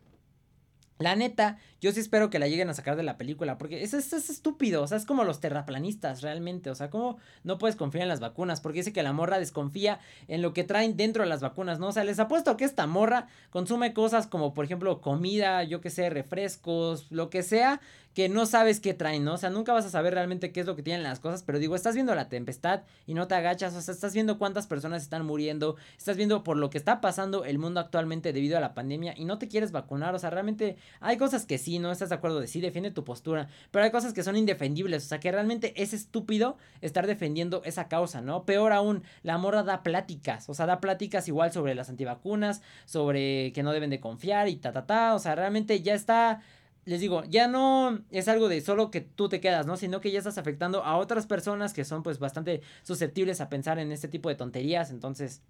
La 0.99 1.15
neta, 1.15 1.57
yo 1.79 1.91
sí 1.91 1.99
espero 1.99 2.29
que 2.29 2.39
la 2.39 2.47
lleguen 2.47 2.69
a 2.69 2.73
sacar 2.73 2.95
de 2.95 3.03
la 3.03 3.17
película, 3.17 3.57
porque 3.57 3.83
es, 3.83 3.93
es, 3.93 4.13
estúpido, 4.13 4.83
o 4.83 4.87
sea, 4.87 4.97
es 4.97 5.05
como 5.05 5.23
los 5.23 5.39
terraplanistas 5.39 6.21
realmente, 6.21 6.69
o 6.69 6.75
sea, 6.75 6.89
¿cómo 6.89 7.17
no 7.43 7.57
puedes 7.57 7.75
confiar 7.75 8.03
en 8.03 8.09
las 8.09 8.19
vacunas? 8.19 8.61
Porque 8.61 8.79
dice 8.79 8.93
que 8.93 9.03
la 9.03 9.13
morra 9.13 9.39
desconfía 9.39 9.99
en 10.27 10.41
lo 10.41 10.53
que 10.53 10.63
traen 10.63 10.97
dentro 10.97 11.23
de 11.23 11.29
las 11.29 11.41
vacunas, 11.41 11.79
¿no? 11.79 11.87
O 11.87 11.91
sea, 11.91 12.03
les 12.03 12.19
apuesto 12.19 12.57
que 12.57 12.65
esta 12.65 12.87
morra 12.87 13.27
consume 13.51 13.93
cosas 13.93 14.27
como, 14.27 14.53
por 14.53 14.65
ejemplo, 14.65 15.01
comida, 15.01 15.63
yo 15.63 15.81
qué 15.81 15.89
sé, 15.89 16.09
refrescos, 16.09 17.07
lo 17.11 17.29
que 17.29 17.43
sea, 17.43 17.79
que 18.17 18.29
no 18.29 18.47
sabes 18.47 18.79
qué 18.79 18.95
traen, 18.95 19.23
¿no? 19.23 19.35
O 19.35 19.37
sea, 19.37 19.51
nunca 19.51 19.73
vas 19.73 19.85
a 19.85 19.91
saber 19.91 20.15
realmente 20.15 20.51
qué 20.51 20.61
es 20.61 20.65
lo 20.65 20.75
que 20.75 20.81
tienen 20.81 21.03
las 21.03 21.19
cosas, 21.19 21.43
pero 21.43 21.59
digo, 21.59 21.75
estás 21.75 21.93
viendo 21.93 22.15
la 22.15 22.29
tempestad 22.29 22.81
y 23.05 23.13
no 23.13 23.27
te 23.27 23.35
agachas, 23.35 23.75
o 23.75 23.81
sea, 23.81 23.93
estás 23.93 24.15
viendo 24.15 24.39
cuántas 24.39 24.65
personas 24.65 25.03
están 25.03 25.23
muriendo, 25.23 25.75
estás 25.99 26.17
viendo 26.17 26.43
por 26.43 26.57
lo 26.57 26.71
que 26.71 26.79
está 26.79 26.99
pasando 26.99 27.45
el 27.45 27.59
mundo 27.59 27.79
actualmente 27.79 28.33
debido 28.33 28.57
a 28.57 28.59
la 28.59 28.73
pandemia 28.73 29.13
y 29.15 29.25
no 29.25 29.37
te 29.37 29.47
quieres 29.47 29.71
vacunar, 29.71 30.15
o 30.15 30.17
sea, 30.17 30.31
realmente 30.31 30.77
hay 30.99 31.17
cosas 31.17 31.45
que 31.45 31.59
sí, 31.59 31.66
no 31.79 31.91
estás 31.91 32.09
de 32.09 32.15
acuerdo 32.15 32.39
de 32.39 32.47
sí, 32.47 32.61
defiende 32.61 32.91
tu 32.91 33.03
postura, 33.03 33.49
pero 33.71 33.85
hay 33.85 33.91
cosas 33.91 34.13
que 34.13 34.23
son 34.23 34.35
indefendibles, 34.35 35.05
o 35.05 35.07
sea, 35.07 35.19
que 35.19 35.31
realmente 35.31 35.73
es 35.81 35.93
estúpido 35.93 36.57
estar 36.81 37.07
defendiendo 37.07 37.61
esa 37.65 37.87
causa, 37.87 38.21
¿no? 38.21 38.45
Peor 38.45 38.73
aún, 38.73 39.03
la 39.23 39.37
morra 39.37 39.63
da 39.63 39.83
pláticas, 39.83 40.49
o 40.49 40.53
sea, 40.53 40.65
da 40.65 40.79
pláticas 40.79 41.27
igual 41.27 41.51
sobre 41.51 41.75
las 41.75 41.89
antivacunas, 41.89 42.61
sobre 42.85 43.51
que 43.53 43.63
no 43.63 43.73
deben 43.73 43.89
de 43.89 43.99
confiar 43.99 44.47
y 44.47 44.55
ta, 44.55 44.71
ta, 44.71 44.85
ta, 44.85 45.15
o 45.15 45.19
sea, 45.19 45.35
realmente 45.35 45.81
ya 45.81 45.93
está 45.93 46.41
les 46.87 47.01
digo, 47.01 47.25
ya 47.25 47.49
no 47.49 47.99
es 48.11 48.29
algo 48.29 48.47
de 48.47 48.61
solo 48.61 48.91
que 48.91 49.01
tú 49.01 49.27
te 49.27 49.41
quedas, 49.41 49.67
¿no? 49.67 49.75
Sino 49.75 49.99
que 49.99 50.09
ya 50.09 50.19
estás 50.19 50.37
afectando 50.37 50.85
a 50.85 50.95
otras 50.95 51.27
personas 51.27 51.73
que 51.73 51.83
son 51.83 52.01
pues 52.01 52.17
bastante 52.17 52.61
susceptibles 52.83 53.41
a 53.41 53.49
pensar 53.49 53.77
en 53.77 53.91
este 53.91 54.07
tipo 54.07 54.29
de 54.29 54.35
tonterías. 54.35 54.89
Entonces, 54.89 55.41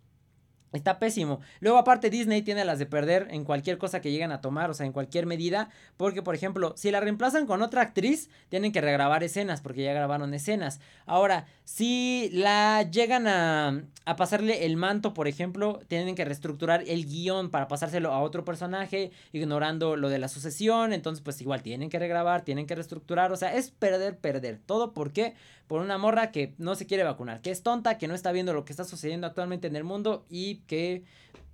Está 0.73 0.99
pésimo. 0.99 1.39
Luego, 1.61 1.77
aparte, 1.77 2.09
Disney 2.09 2.41
tiene 2.41 2.65
las 2.65 2.77
de 2.77 2.85
perder 2.85 3.27
en 3.31 3.45
cualquier 3.45 3.77
cosa 3.77 4.01
que 4.01 4.11
lleguen 4.11 4.33
a 4.33 4.41
tomar, 4.41 4.69
o 4.69 4.73
sea, 4.73 4.85
en 4.85 4.91
cualquier 4.91 5.25
medida. 5.25 5.69
Porque, 5.95 6.21
por 6.21 6.35
ejemplo, 6.35 6.73
si 6.75 6.91
la 6.91 6.99
reemplazan 6.99 7.47
con 7.47 7.61
otra 7.61 7.81
actriz, 7.81 8.29
tienen 8.49 8.73
que 8.73 8.81
regrabar 8.81 9.23
escenas, 9.23 9.61
porque 9.61 9.83
ya 9.83 9.93
grabaron 9.93 10.33
escenas. 10.33 10.81
Ahora, 11.05 11.45
si 11.63 12.29
la 12.33 12.83
llegan 12.83 13.27
a, 13.27 13.81
a 14.05 14.15
pasarle 14.17 14.65
el 14.65 14.75
manto, 14.75 15.13
por 15.13 15.29
ejemplo, 15.29 15.79
tienen 15.87 16.15
que 16.15 16.25
reestructurar 16.25 16.83
el 16.85 17.05
guion 17.05 17.49
para 17.49 17.69
pasárselo 17.69 18.11
a 18.11 18.19
otro 18.19 18.43
personaje, 18.43 19.11
ignorando 19.31 19.95
lo 19.95 20.09
de 20.09 20.19
la 20.19 20.27
sucesión. 20.27 20.91
Entonces, 20.91 21.23
pues 21.23 21.39
igual 21.39 21.63
tienen 21.63 21.89
que 21.89 21.97
regrabar, 21.97 22.41
tienen 22.41 22.67
que 22.67 22.75
reestructurar. 22.75 23.31
O 23.31 23.37
sea, 23.37 23.55
es 23.55 23.71
perder, 23.71 24.17
perder. 24.17 24.59
Todo 24.65 24.93
porque 24.93 25.33
por 25.67 25.81
una 25.81 25.97
morra 25.97 26.31
que 26.31 26.55
no 26.57 26.75
se 26.75 26.85
quiere 26.85 27.03
vacunar, 27.03 27.41
que 27.41 27.51
es 27.51 27.61
tonta, 27.61 27.97
que 27.97 28.07
no 28.07 28.15
está 28.15 28.31
viendo 28.31 28.53
lo 28.53 28.65
que 28.65 28.73
está 28.73 28.85
sucediendo 28.85 29.27
actualmente 29.27 29.67
en 29.67 29.75
el 29.75 29.83
mundo 29.83 30.25
y 30.29 30.59
que 30.61 31.03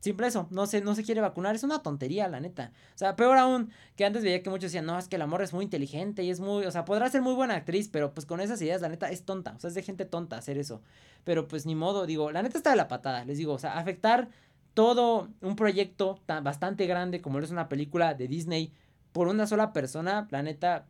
simple 0.03 0.27
eso, 0.27 0.47
no 0.51 0.67
se, 0.67 0.81
no 0.81 0.95
se 0.95 1.03
quiere 1.03 1.21
vacunar, 1.21 1.55
es 1.55 1.63
una 1.63 1.81
tontería, 1.81 2.27
la 2.27 2.41
neta. 2.41 2.73
O 2.93 2.97
sea, 2.97 3.15
peor 3.15 3.37
aún, 3.37 3.71
que 3.95 4.03
antes 4.03 4.21
veía 4.21 4.43
que 4.43 4.49
muchos 4.49 4.63
decían, 4.63 4.85
no, 4.85 4.99
es 4.99 5.07
que 5.07 5.17
la 5.17 5.27
morra 5.27 5.45
es 5.45 5.53
muy 5.53 5.63
inteligente 5.63 6.23
y 6.23 6.29
es 6.29 6.41
muy, 6.41 6.65
o 6.65 6.71
sea, 6.71 6.83
podrá 6.83 7.09
ser 7.09 7.21
muy 7.21 7.33
buena 7.33 7.55
actriz, 7.55 7.87
pero 7.87 8.13
pues 8.13 8.25
con 8.25 8.41
esas 8.41 8.61
ideas, 8.61 8.81
la 8.81 8.89
neta, 8.89 9.09
es 9.09 9.23
tonta, 9.23 9.53
o 9.55 9.59
sea, 9.59 9.69
es 9.69 9.75
de 9.75 9.81
gente 9.81 10.03
tonta 10.03 10.37
hacer 10.37 10.57
eso. 10.57 10.81
Pero 11.23 11.47
pues 11.47 11.65
ni 11.65 11.73
modo, 11.73 12.05
digo, 12.05 12.31
la 12.31 12.43
neta 12.43 12.57
está 12.57 12.71
de 12.71 12.75
la 12.75 12.89
patada, 12.89 13.23
les 13.23 13.37
digo, 13.37 13.53
o 13.53 13.59
sea, 13.59 13.79
afectar 13.79 14.27
todo 14.73 15.29
un 15.41 15.55
proyecto 15.55 16.19
tan, 16.25 16.43
bastante 16.43 16.85
grande 16.85 17.21
como 17.21 17.39
es 17.39 17.51
una 17.51 17.69
película 17.69 18.13
de 18.13 18.27
Disney 18.27 18.73
por 19.13 19.29
una 19.29 19.47
sola 19.47 19.71
persona, 19.71 20.27
la 20.31 20.43
neta, 20.43 20.85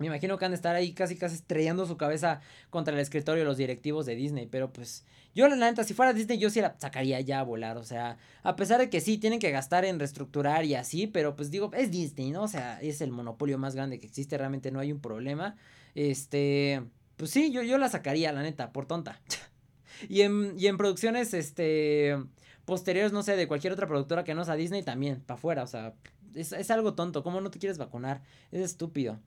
me 0.00 0.06
imagino 0.06 0.38
que 0.38 0.46
han 0.46 0.52
de 0.52 0.56
estar 0.56 0.74
ahí 0.74 0.94
casi 0.94 1.14
casi 1.16 1.34
estrellando 1.34 1.84
su 1.84 1.98
cabeza 1.98 2.40
contra 2.70 2.94
el 2.94 3.00
escritorio 3.00 3.42
de 3.42 3.44
los 3.44 3.58
directivos 3.58 4.06
de 4.06 4.14
Disney. 4.14 4.46
Pero 4.46 4.72
pues 4.72 5.04
yo 5.34 5.46
la 5.46 5.56
neta, 5.56 5.84
si 5.84 5.92
fuera 5.92 6.14
Disney, 6.14 6.38
yo 6.38 6.48
sí 6.48 6.62
la 6.62 6.74
sacaría 6.78 7.20
ya 7.20 7.40
a 7.40 7.42
volar. 7.42 7.76
O 7.76 7.84
sea, 7.84 8.16
a 8.42 8.56
pesar 8.56 8.80
de 8.80 8.88
que 8.88 9.02
sí, 9.02 9.18
tienen 9.18 9.38
que 9.38 9.50
gastar 9.50 9.84
en 9.84 9.98
reestructurar 9.98 10.64
y 10.64 10.74
así. 10.74 11.06
Pero 11.06 11.36
pues 11.36 11.50
digo, 11.50 11.70
es 11.74 11.90
Disney, 11.90 12.30
¿no? 12.30 12.44
O 12.44 12.48
sea, 12.48 12.80
es 12.80 13.02
el 13.02 13.12
monopolio 13.12 13.58
más 13.58 13.74
grande 13.74 14.00
que 14.00 14.06
existe. 14.06 14.38
Realmente 14.38 14.70
no 14.70 14.80
hay 14.80 14.90
un 14.90 15.00
problema. 15.00 15.56
Este, 15.94 16.82
pues 17.18 17.30
sí, 17.30 17.52
yo, 17.52 17.62
yo 17.62 17.76
la 17.76 17.90
sacaría, 17.90 18.32
la 18.32 18.42
neta, 18.42 18.72
por 18.72 18.86
tonta. 18.86 19.20
y, 20.08 20.22
en, 20.22 20.54
y 20.58 20.66
en 20.66 20.78
producciones, 20.78 21.34
este, 21.34 22.16
posteriores, 22.64 23.12
no 23.12 23.22
sé, 23.22 23.36
de 23.36 23.46
cualquier 23.46 23.74
otra 23.74 23.86
productora 23.86 24.24
que 24.24 24.34
no 24.34 24.46
sea 24.46 24.54
Disney 24.54 24.82
también, 24.82 25.20
para 25.20 25.36
afuera. 25.36 25.62
O 25.62 25.66
sea, 25.66 25.92
es, 26.34 26.52
es 26.52 26.70
algo 26.70 26.94
tonto. 26.94 27.22
¿Cómo 27.22 27.42
no 27.42 27.50
te 27.50 27.58
quieres 27.58 27.76
vacunar? 27.76 28.22
Es 28.50 28.62
estúpido. 28.62 29.20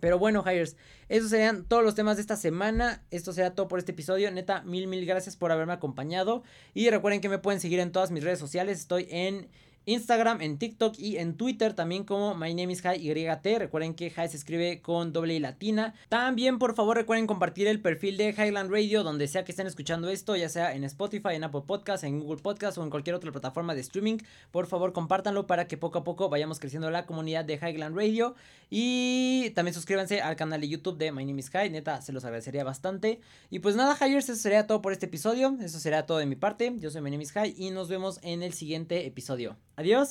Pero 0.00 0.18
bueno, 0.18 0.44
Hires, 0.46 0.76
esos 1.08 1.30
serían 1.30 1.64
todos 1.64 1.82
los 1.82 1.94
temas 1.94 2.16
de 2.16 2.22
esta 2.22 2.36
semana. 2.36 3.02
Esto 3.10 3.32
será 3.32 3.54
todo 3.54 3.68
por 3.68 3.78
este 3.78 3.92
episodio. 3.92 4.30
Neta, 4.30 4.62
mil, 4.62 4.86
mil 4.86 5.04
gracias 5.06 5.36
por 5.36 5.52
haberme 5.52 5.72
acompañado. 5.72 6.42
Y 6.74 6.88
recuerden 6.90 7.20
que 7.20 7.28
me 7.28 7.38
pueden 7.38 7.60
seguir 7.60 7.80
en 7.80 7.92
todas 7.92 8.10
mis 8.10 8.24
redes 8.24 8.38
sociales. 8.38 8.78
Estoy 8.78 9.08
en 9.10 9.48
Instagram, 9.88 10.42
en 10.42 10.58
TikTok 10.58 10.98
y 10.98 11.16
en 11.16 11.36
Twitter 11.36 11.72
también 11.72 12.04
como 12.04 12.34
My 12.34 12.54
Name 12.54 12.72
is. 12.72 12.82
Recuerden 12.82 13.94
que 13.94 14.10
High 14.10 14.28
se 14.28 14.36
escribe 14.36 14.82
con 14.82 15.12
doble 15.12 15.34
y 15.34 15.40
latina. 15.40 15.94
También 16.08 16.58
por 16.58 16.74
favor 16.74 16.96
recuerden 16.96 17.26
compartir 17.26 17.66
el 17.66 17.80
perfil 17.80 18.16
de 18.16 18.30
Highland 18.30 18.70
Radio 18.70 19.02
donde 19.02 19.28
sea 19.28 19.44
que 19.44 19.52
estén 19.52 19.66
escuchando 19.66 20.10
esto, 20.10 20.36
ya 20.36 20.48
sea 20.48 20.74
en 20.74 20.84
Spotify, 20.84 21.30
en 21.34 21.44
Apple 21.44 21.62
Podcasts, 21.66 22.04
en 22.04 22.20
Google 22.20 22.42
Podcasts 22.42 22.76
o 22.78 22.82
en 22.82 22.90
cualquier 22.90 23.16
otra 23.16 23.32
plataforma 23.32 23.74
de 23.74 23.80
streaming. 23.80 24.18
Por 24.50 24.66
favor 24.66 24.92
compártanlo 24.92 25.46
para 25.46 25.66
que 25.68 25.76
poco 25.76 25.98
a 25.98 26.04
poco 26.04 26.28
vayamos 26.28 26.60
creciendo 26.60 26.90
la 26.90 27.06
comunidad 27.06 27.44
de 27.44 27.54
Highland 27.54 27.96
Radio. 27.96 28.34
Y 28.70 29.50
también 29.54 29.74
suscríbanse 29.74 30.20
al 30.20 30.36
canal 30.36 30.60
de 30.60 30.68
YouTube 30.68 30.98
de 30.98 31.12
My 31.12 31.24
is. 31.30 31.50
Neta, 31.54 32.02
se 32.02 32.12
los 32.12 32.24
agradecería 32.24 32.64
bastante. 32.64 33.20
Y 33.50 33.60
pues 33.60 33.76
nada, 33.76 33.96
Hires, 33.98 34.28
eso 34.28 34.40
sería 34.40 34.66
todo 34.66 34.82
por 34.82 34.92
este 34.92 35.06
episodio. 35.06 35.56
Eso 35.60 35.78
sería 35.78 36.04
todo 36.04 36.18
de 36.18 36.26
mi 36.26 36.36
parte. 36.36 36.74
Yo 36.78 36.90
soy 36.90 37.00
My 37.00 37.10
Name 37.10 37.22
is 37.22 37.32
High 37.32 37.54
y 37.56 37.70
nos 37.70 37.88
vemos 37.88 38.20
en 38.22 38.42
el 38.42 38.52
siguiente 38.52 39.06
episodio. 39.06 39.56
Adiós. 39.78 40.06